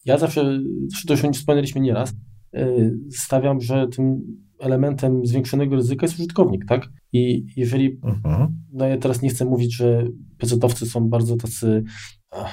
ja 0.05 0.17
zawsze, 0.17 0.59
to 1.07 1.13
już 1.13 1.37
wspomnieliśmy 1.37 1.81
nieraz, 1.81 2.13
y, 2.55 2.97
stawiam, 3.11 3.61
że 3.61 3.87
tym 3.87 4.21
elementem 4.59 5.25
zwiększonego 5.25 5.75
ryzyka 5.75 6.05
jest 6.05 6.19
użytkownik, 6.19 6.65
tak? 6.65 6.89
I 7.13 7.45
jeżeli, 7.55 7.99
mhm. 8.03 8.47
no 8.73 8.87
ja 8.87 8.97
teraz 8.97 9.21
nie 9.21 9.29
chcę 9.29 9.45
mówić, 9.45 9.75
że 9.75 10.07
pecetowcy 10.37 10.85
są 10.85 11.09
bardzo 11.09 11.35
tacy, 11.35 11.83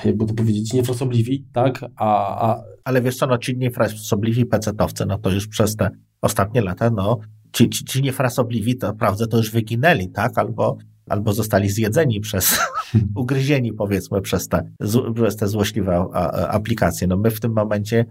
jakby 0.05 0.27
to 0.27 0.35
powiedzieć, 0.35 0.73
niefrasobliwi, 0.73 1.47
tak? 1.53 1.85
A, 1.97 2.41
a... 2.49 2.63
Ale 2.85 3.03
wiesz 3.03 3.17
co, 3.17 3.27
no 3.27 3.39
ci 3.39 3.57
niefrasobliwi 3.57 4.47
pecetowcy, 4.47 5.07
no 5.07 5.19
to 5.19 5.31
już 5.31 5.49
przez 5.49 5.77
te 5.77 5.91
ostatnie 6.21 6.61
lata, 6.61 6.91
no 6.91 7.19
ci, 7.53 7.71
ci, 7.71 7.85
ci 7.85 8.03
niefrasobliwi 8.03 8.77
to 8.77 8.87
naprawdę 8.87 9.27
to 9.27 9.37
już 9.37 9.51
wyginęli, 9.51 10.09
tak? 10.09 10.39
Albo 10.39 10.79
albo 11.11 11.33
zostali 11.33 11.69
zjedzeni 11.69 12.21
przez, 12.21 12.59
ugryzieni 13.15 13.73
powiedzmy 13.73 14.21
przez 14.21 14.49
te, 14.49 14.71
przez 15.15 15.37
te 15.37 15.49
złośliwe 15.49 16.07
aplikacje. 16.49 17.07
No 17.07 17.17
my 17.17 17.31
w 17.31 17.41
tym 17.41 17.53
momencie 17.53 18.07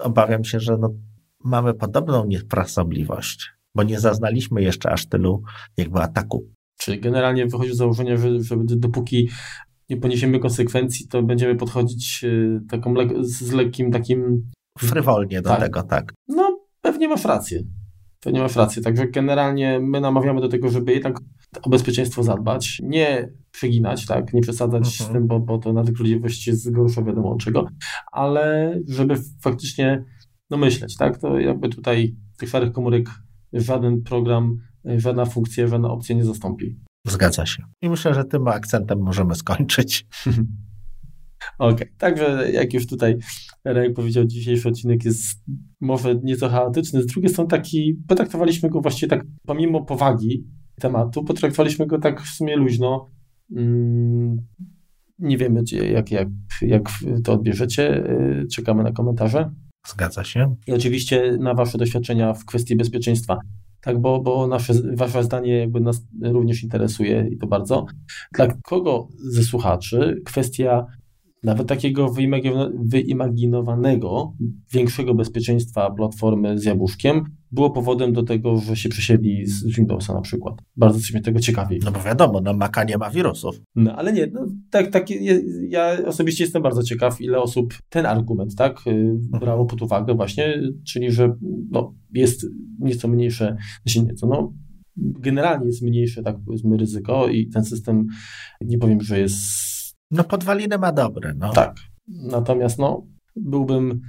obawiam 0.00 0.44
się, 0.44 0.60
że 0.60 0.76
no, 0.80 0.90
mamy 1.44 1.74
podobną 1.74 2.26
niefrasobliwość, 2.26 3.50
bo 3.74 3.82
nie 3.82 4.00
zaznaliśmy 4.00 4.62
jeszcze 4.62 4.90
aż 4.90 5.06
tylu 5.06 5.42
jakby 5.76 6.00
ataku. 6.00 6.46
Czyli 6.78 7.00
generalnie 7.00 7.46
wychodzi 7.46 7.72
z 7.72 7.76
założenia, 7.76 8.16
że, 8.16 8.42
że 8.42 8.56
dopóki 8.66 9.28
nie 9.90 9.96
poniesiemy 9.96 10.38
konsekwencji, 10.38 11.08
to 11.08 11.22
będziemy 11.22 11.56
podchodzić 11.56 12.24
e, 12.24 12.60
taką 12.68 12.94
le 12.94 13.08
z 13.20 13.52
lekkim 13.52 13.90
takim... 13.90 14.50
Frywolnie 14.78 15.42
do 15.42 15.48
tak. 15.48 15.60
tego, 15.60 15.82
tak. 15.82 16.12
No, 16.28 16.60
pewnie 16.80 17.08
masz 17.08 17.24
rację. 17.24 17.62
Pewnie 18.20 18.40
masz 18.40 18.56
rację. 18.56 18.82
Także 18.82 19.08
generalnie 19.08 19.80
my 19.80 20.00
namawiamy 20.00 20.40
do 20.40 20.48
tego, 20.48 20.70
żeby 20.70 20.92
jednak 20.92 21.20
o 21.62 21.70
bezpieczeństwo 21.70 22.22
zadbać, 22.22 22.78
nie 22.82 23.28
przeginać, 23.50 24.06
tak, 24.06 24.34
nie 24.34 24.40
przesadzać 24.40 24.86
z 24.86 25.00
mhm. 25.00 25.18
tym, 25.18 25.26
bo, 25.26 25.40
bo 25.40 25.58
to 25.58 25.72
nadwrażliwość 25.72 26.46
jest 26.46 26.72
gorsza 26.72 27.02
wiadomo 27.02 27.36
czego, 27.36 27.66
ale 28.12 28.74
żeby 28.88 29.14
faktycznie 29.40 30.04
no 30.50 30.56
myśleć, 30.56 30.96
tak, 30.96 31.18
to 31.18 31.38
jakby 31.38 31.68
tutaj 31.68 32.16
tych 32.38 32.48
szarych 32.48 32.72
komórek 32.72 33.08
żaden 33.52 34.02
program, 34.02 34.56
żadna 34.84 35.24
funkcja, 35.24 35.66
żadna 35.66 35.90
opcja 35.90 36.16
nie 36.16 36.24
zastąpi. 36.24 36.76
Zgadza 37.06 37.46
się. 37.46 37.62
I 37.82 37.88
myślę, 37.88 38.14
że 38.14 38.24
tym 38.24 38.48
akcentem 38.48 38.98
możemy 38.98 39.34
skończyć. 39.34 40.06
Okej, 41.58 41.74
okay. 41.74 41.88
także 41.98 42.50
jak 42.52 42.74
już 42.74 42.86
tutaj 42.86 43.16
Rek 43.64 43.94
powiedział, 43.94 44.24
dzisiejszy 44.24 44.68
odcinek 44.68 45.04
jest 45.04 45.44
może 45.80 46.14
nieco 46.22 46.48
chaotyczny, 46.48 47.02
z 47.02 47.06
drugiej 47.06 47.30
strony 47.30 47.50
taki, 47.50 47.94
potraktowaliśmy 48.08 48.70
go 48.70 48.80
właściwie 48.80 49.10
tak, 49.10 49.26
pomimo 49.46 49.84
powagi 49.84 50.44
tematu, 50.80 51.24
potraktowaliśmy 51.24 51.86
go 51.86 51.98
tak 51.98 52.22
w 52.22 52.28
sumie 52.28 52.56
luźno. 52.56 53.10
Mm, 53.56 54.36
nie 55.18 55.38
wiemy, 55.38 55.62
jak, 55.92 56.10
jak, 56.10 56.28
jak 56.62 56.82
to 57.24 57.32
odbierzecie. 57.32 58.10
Y, 58.42 58.46
czekamy 58.52 58.82
na 58.82 58.92
komentarze. 58.92 59.50
Zgadza 59.86 60.24
się. 60.24 60.54
I 60.66 60.72
oczywiście 60.72 61.36
na 61.40 61.54
Wasze 61.54 61.78
doświadczenia 61.78 62.34
w 62.34 62.44
kwestii 62.44 62.76
bezpieczeństwa. 62.76 63.38
Tak, 63.80 64.00
bo, 64.00 64.20
bo 64.20 64.46
nasze, 64.46 64.74
Wasze 64.94 65.24
zdanie 65.24 65.58
jakby 65.58 65.80
nas 65.80 66.02
również 66.22 66.62
interesuje 66.62 67.28
i 67.30 67.38
to 67.38 67.46
bardzo. 67.46 67.86
Dla 68.34 68.46
kogo 68.62 69.08
ze 69.18 69.42
słuchaczy 69.42 70.22
kwestia 70.24 70.86
nawet 71.42 71.68
takiego 71.68 72.14
wyimaginowanego 72.84 74.32
większego 74.72 75.14
bezpieczeństwa 75.14 75.90
platformy 75.90 76.58
z 76.58 76.64
jabłuszkiem 76.64 77.24
było 77.52 77.70
powodem 77.70 78.12
do 78.12 78.22
tego, 78.22 78.56
że 78.56 78.76
się 78.76 78.88
przesiedli 78.88 79.46
z 79.46 79.76
Windowsa 79.76 80.14
na 80.14 80.20
przykład. 80.20 80.54
Bardzo 80.76 80.98
jesteśmy 80.98 81.20
tego 81.20 81.40
ciekawi. 81.40 81.78
No 81.84 81.92
bo 81.92 82.00
wiadomo, 82.00 82.40
na 82.40 82.52
Maca 82.52 82.84
nie 82.84 82.98
ma 82.98 83.10
wirusów. 83.10 83.60
No 83.76 83.96
ale 83.96 84.12
nie, 84.12 84.26
no, 84.26 84.46
tak, 84.70 84.90
tak, 84.90 85.06
ja 85.68 85.96
osobiście 86.06 86.44
jestem 86.44 86.62
bardzo 86.62 86.82
ciekaw, 86.82 87.20
ile 87.20 87.38
osób 87.38 87.74
ten 87.88 88.06
argument, 88.06 88.54
tak, 88.54 88.86
y, 88.86 88.90
mhm. 88.90 89.40
brało 89.40 89.66
pod 89.66 89.82
uwagę 89.82 90.14
właśnie, 90.14 90.62
czyli 90.86 91.12
że 91.12 91.34
no, 91.70 91.94
jest 92.14 92.46
nieco 92.78 93.08
mniejsze, 93.08 93.56
znaczy 93.86 94.06
nieco, 94.06 94.26
no, 94.26 94.52
generalnie 94.96 95.66
jest 95.66 95.82
mniejsze, 95.82 96.22
tak 96.22 96.36
powiedzmy, 96.46 96.76
ryzyko 96.76 97.28
i 97.28 97.48
ten 97.48 97.64
system, 97.64 98.06
nie 98.60 98.78
powiem, 98.78 99.00
że 99.00 99.20
jest 99.20 99.69
no 100.10 100.24
podwaliny 100.24 100.78
ma 100.78 100.92
dobre, 100.92 101.34
no. 101.38 101.52
Tak. 101.52 101.76
Natomiast 102.08 102.78
no, 102.78 103.06
byłbym 103.36 104.00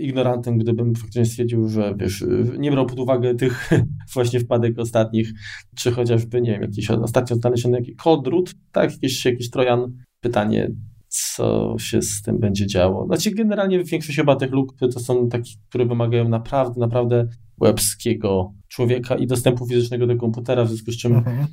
ignorantem, 0.00 0.58
gdybym 0.58 0.94
faktycznie 0.94 1.24
stwierdził, 1.24 1.68
że 1.68 1.94
wiesz, 1.98 2.24
nie 2.58 2.70
brał 2.70 2.86
pod 2.86 2.98
uwagę 3.00 3.34
tych 3.34 3.70
właśnie 4.14 4.40
wpadek 4.40 4.78
ostatnich, 4.78 5.32
czy 5.76 5.90
chociażby, 5.90 6.40
nie 6.40 6.52
wiem, 6.52 6.62
jakiś 6.62 6.90
ostatnio 6.90 7.36
znaleziony 7.36 7.78
jakiś 7.78 7.96
kodrut, 7.96 8.54
tak, 8.72 8.92
jakiś, 8.92 9.24
jakiś 9.24 9.50
trojan. 9.50 9.92
Pytanie, 10.20 10.70
co 11.08 11.76
się 11.78 12.02
z 12.02 12.22
tym 12.22 12.38
będzie 12.38 12.66
działo. 12.66 13.06
Znaczy, 13.06 13.30
generalnie 13.30 13.84
większość 13.84 14.18
chyba 14.18 14.36
tych 14.36 14.52
luk 14.52 14.74
to 14.78 15.00
są 15.00 15.28
takie, 15.28 15.50
które 15.68 15.86
wymagają 15.86 16.28
naprawdę, 16.28 16.80
naprawdę 16.80 17.28
łebskiego 17.60 18.52
człowieka 18.68 19.14
i 19.14 19.26
dostępu 19.26 19.66
fizycznego 19.66 20.06
do 20.06 20.16
komputera, 20.16 20.64
w 20.64 20.68
związku 20.68 20.92
z 20.92 20.96
czym 20.96 21.16
mhm 21.16 21.46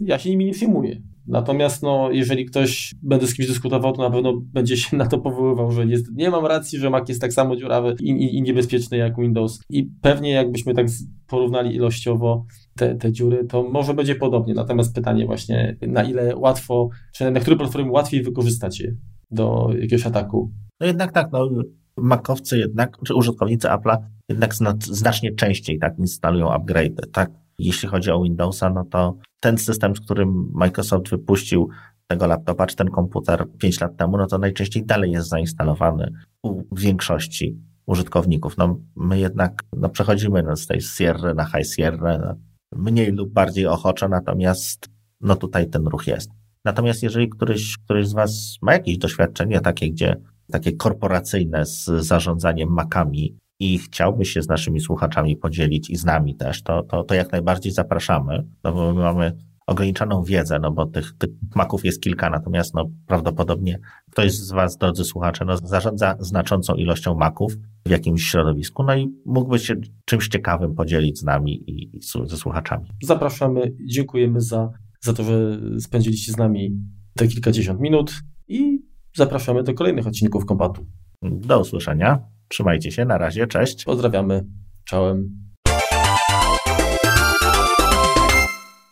ja 0.00 0.18
się 0.18 0.30
nimi 0.30 0.44
nie 0.44 0.52
przejmuję. 0.52 1.02
Natomiast 1.26 1.82
no, 1.82 2.10
jeżeli 2.10 2.44
ktoś 2.44 2.94
będę 3.02 3.26
z 3.26 3.34
kimś 3.34 3.48
dyskutował, 3.48 3.92
to 3.92 4.02
na 4.02 4.10
pewno 4.10 4.32
będzie 4.52 4.76
się 4.76 4.96
na 4.96 5.06
to 5.06 5.18
powoływał, 5.18 5.72
że 5.72 5.86
jest, 5.86 6.06
nie 6.12 6.30
mam 6.30 6.46
racji, 6.46 6.78
że 6.78 6.90
Mac 6.90 7.08
jest 7.08 7.20
tak 7.20 7.32
samo 7.32 7.56
dziurawy 7.56 7.94
i, 8.00 8.10
i, 8.10 8.36
i 8.36 8.42
niebezpieczny 8.42 8.96
jak 8.96 9.16
Windows. 9.16 9.60
I 9.68 9.90
pewnie 10.00 10.30
jakbyśmy 10.30 10.74
tak 10.74 10.86
porównali 11.26 11.74
ilościowo 11.74 12.46
te, 12.76 12.94
te 12.94 13.12
dziury, 13.12 13.44
to 13.44 13.62
może 13.62 13.94
będzie 13.94 14.14
podobnie. 14.14 14.54
Natomiast 14.54 14.94
pytanie 14.94 15.26
właśnie, 15.26 15.76
na 15.86 16.02
ile 16.02 16.36
łatwo, 16.36 16.88
czy 17.14 17.30
na 17.30 17.40
której 17.40 17.58
platformie 17.58 17.90
łatwiej 17.90 18.22
wykorzystać 18.22 18.80
je 18.80 18.94
do 19.30 19.70
jakiegoś 19.78 20.06
ataku. 20.06 20.52
No 20.80 20.86
jednak 20.86 21.12
tak, 21.12 21.32
no 21.32 21.48
makowcy 21.96 22.58
jednak, 22.58 22.96
czy 23.06 23.14
użytkownicy 23.14 23.68
Apple'a 23.68 23.96
jednak 24.28 24.54
znacznie 24.80 25.34
częściej 25.34 25.78
tak 25.78 25.98
instalują 25.98 26.52
upgrade, 26.52 27.12
tak? 27.12 27.30
Jeśli 27.60 27.88
chodzi 27.88 28.10
o 28.10 28.22
Windowsa, 28.22 28.70
no 28.70 28.84
to 28.84 29.16
ten 29.40 29.58
system, 29.58 29.96
z 29.96 30.00
którym 30.00 30.50
Microsoft 30.54 31.10
wypuścił 31.10 31.68
tego 32.06 32.26
laptopa 32.26 32.66
czy 32.66 32.76
ten 32.76 32.90
komputer 32.90 33.46
5 33.58 33.80
lat 33.80 33.96
temu, 33.96 34.16
no 34.16 34.26
to 34.26 34.38
najczęściej 34.38 34.86
dalej 34.86 35.10
jest 35.10 35.28
zainstalowany 35.28 36.12
u 36.42 36.62
większości 36.74 37.58
użytkowników. 37.86 38.56
No, 38.56 38.80
my 38.96 39.18
jednak 39.18 39.62
no, 39.76 39.88
przechodzimy 39.88 40.42
no, 40.42 40.56
z 40.56 40.66
tej 40.66 40.80
Sierra 40.80 41.34
na 41.34 41.44
High 41.44 41.66
Sierra 41.74 42.18
no, 42.18 42.34
mniej 42.72 43.12
lub 43.12 43.32
bardziej 43.32 43.66
ochoczo, 43.66 44.08
natomiast 44.08 44.90
no 45.20 45.36
tutaj 45.36 45.70
ten 45.70 45.86
ruch 45.86 46.06
jest. 46.06 46.30
Natomiast 46.64 47.02
jeżeli 47.02 47.28
któryś, 47.28 47.78
któryś 47.78 48.08
z 48.08 48.12
Was 48.12 48.56
ma 48.62 48.72
jakieś 48.72 48.98
doświadczenie 48.98 49.60
takie, 49.60 49.90
gdzie 49.90 50.16
takie 50.52 50.72
korporacyjne 50.72 51.66
z 51.66 51.84
zarządzaniem 51.84 52.68
makami 52.68 53.36
i 53.60 53.78
chciałby 53.78 54.24
się 54.24 54.42
z 54.42 54.48
naszymi 54.48 54.80
słuchaczami 54.80 55.36
podzielić 55.36 55.90
i 55.90 55.96
z 55.96 56.04
nami 56.04 56.36
też, 56.36 56.62
to, 56.62 56.82
to, 56.82 57.04
to 57.04 57.14
jak 57.14 57.32
najbardziej 57.32 57.72
zapraszamy, 57.72 58.46
no 58.64 58.72
bo 58.72 58.94
my 58.94 59.00
mamy 59.00 59.36
ograniczoną 59.66 60.24
wiedzę, 60.24 60.58
no 60.58 60.72
bo 60.72 60.86
tych, 60.86 61.12
tych 61.18 61.30
maków 61.54 61.84
jest 61.84 62.02
kilka, 62.02 62.30
natomiast 62.30 62.74
no 62.74 62.90
prawdopodobnie 63.06 63.78
ktoś 64.10 64.32
z 64.32 64.52
Was, 64.52 64.76
drodzy 64.76 65.04
słuchacze, 65.04 65.44
no 65.44 65.56
zarządza 65.56 66.16
znaczącą 66.20 66.74
ilością 66.74 67.14
maków 67.14 67.56
w 67.86 67.90
jakimś 67.90 68.22
środowisku, 68.22 68.82
no 68.82 68.96
i 68.96 69.08
mógłby 69.26 69.58
się 69.58 69.74
czymś 70.04 70.28
ciekawym 70.28 70.74
podzielić 70.74 71.18
z 71.18 71.22
nami 71.22 71.70
i, 71.70 71.96
i 71.96 72.00
ze 72.24 72.36
słuchaczami. 72.36 72.88
Zapraszamy, 73.02 73.72
dziękujemy 73.86 74.40
za, 74.40 74.70
za 75.00 75.12
to, 75.12 75.24
że 75.24 75.60
spędziliście 75.80 76.32
z 76.32 76.36
nami 76.36 76.70
te 77.16 77.28
kilkadziesiąt 77.28 77.80
minut 77.80 78.12
i 78.48 78.82
zapraszamy 79.16 79.62
do 79.62 79.74
kolejnych 79.74 80.06
odcinków 80.06 80.46
Kompatu. 80.46 80.86
Do 81.22 81.60
usłyszenia. 81.60 82.18
Trzymajcie 82.50 82.92
się, 82.92 83.04
na 83.04 83.18
razie, 83.18 83.46
cześć. 83.46 83.84
Pozdrawiamy, 83.84 84.46
czołem. 84.84 85.50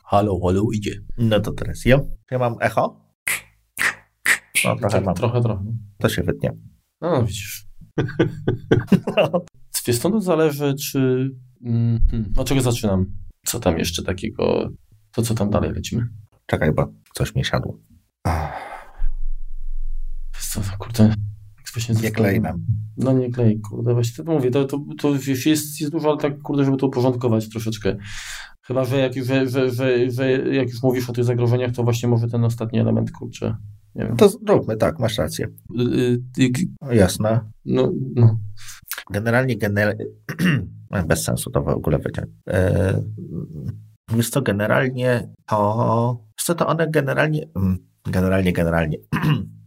Halo, 0.05 0.40
halo, 0.40 0.62
idzie. 0.74 0.93
No 1.18 1.40
to 1.40 1.52
teraz 1.52 1.85
ja. 1.85 2.01
Ja 2.30 2.39
mam 2.39 2.56
echo? 2.60 3.01
No, 4.64 4.76
trochę 4.76 4.97
tak, 4.97 5.05
mam. 5.05 5.14
Trochę, 5.14 5.40
trochę. 5.40 5.64
To 5.98 6.09
się 6.09 6.22
wytnie. 6.22 6.51
No, 7.01 7.22
widzisz. 7.22 7.66
Wiesz, 9.86 9.97
stąd 9.97 10.14
to 10.14 10.20
zależy, 10.20 10.74
czy... 10.74 11.30
Hmm, 11.62 12.01
od 12.36 12.48
czego 12.48 12.60
zaczynam? 12.60 13.06
Co 13.47 13.60
tam 13.60 13.78
jeszcze 13.78 14.02
takiego? 14.02 14.68
To 15.12 15.22
co 15.22 15.35
tam 15.35 15.51
dalej 15.51 15.72
lecimy? 15.72 16.09
Czekaj, 16.47 16.72
bo 16.72 16.93
coś 17.14 17.35
mi 17.35 17.44
siadło. 17.44 17.78
Co, 20.40 20.60
kurde, 20.78 21.14
Właśnie 21.74 21.95
nie 21.95 22.11
klej 22.11 22.40
nam. 22.40 22.66
No 22.97 23.12
nie 23.12 23.31
klej, 23.31 23.61
kurde, 23.61 23.95
właśnie 23.95 24.24
to 24.24 24.32
mówię, 24.32 24.51
to, 24.51 24.65
to, 24.65 24.85
to 24.99 25.15
jest, 25.15 25.57
jest 25.81 25.90
dużo, 25.90 26.09
ale 26.09 26.19
tak, 26.19 26.43
kurde, 26.43 26.65
żeby 26.65 26.77
to 26.77 26.86
uporządkować 26.86 27.49
troszeczkę. 27.49 27.97
Chyba, 28.66 28.85
że 28.85 28.99
jak, 28.99 29.15
że, 29.24 29.49
że, 29.49 29.70
że, 29.70 30.11
że 30.11 30.31
jak 30.31 30.69
już 30.69 30.82
mówisz 30.82 31.11
o 31.11 31.12
tych 31.12 31.24
zagrożeniach, 31.24 31.73
to 31.73 31.85
właśnie 31.85 32.09
może 32.09 32.28
ten 32.28 32.45
ostatni 32.45 32.78
element, 32.78 33.12
kurczę, 33.12 33.57
nie 33.95 34.05
wiem. 34.05 34.16
To 34.16 34.28
zróbmy, 34.28 34.77
tak, 34.77 34.99
masz 34.99 35.19
rację. 35.19 35.47
Y, 35.81 36.23
y, 36.39 36.95
Jasne. 36.95 37.40
No, 37.65 37.93
no. 38.16 38.39
Generalnie, 39.11 39.57
gener... 39.57 39.97
bez 41.09 41.24
sensu 41.24 41.51
to 41.51 41.62
w 41.62 41.69
ogóle 41.69 41.99
wyciąć. 41.99 42.28
E, 42.49 43.03
Wiesz 44.15 44.31
co, 44.31 44.43
generalnie 44.43 45.28
to... 45.47 46.24
Co, 46.36 46.55
to 46.55 46.66
one 46.66 46.90
generalnie... 46.90 47.49
mm, 47.57 47.78
Generalnie, 48.07 48.53
generalnie. 48.53 48.99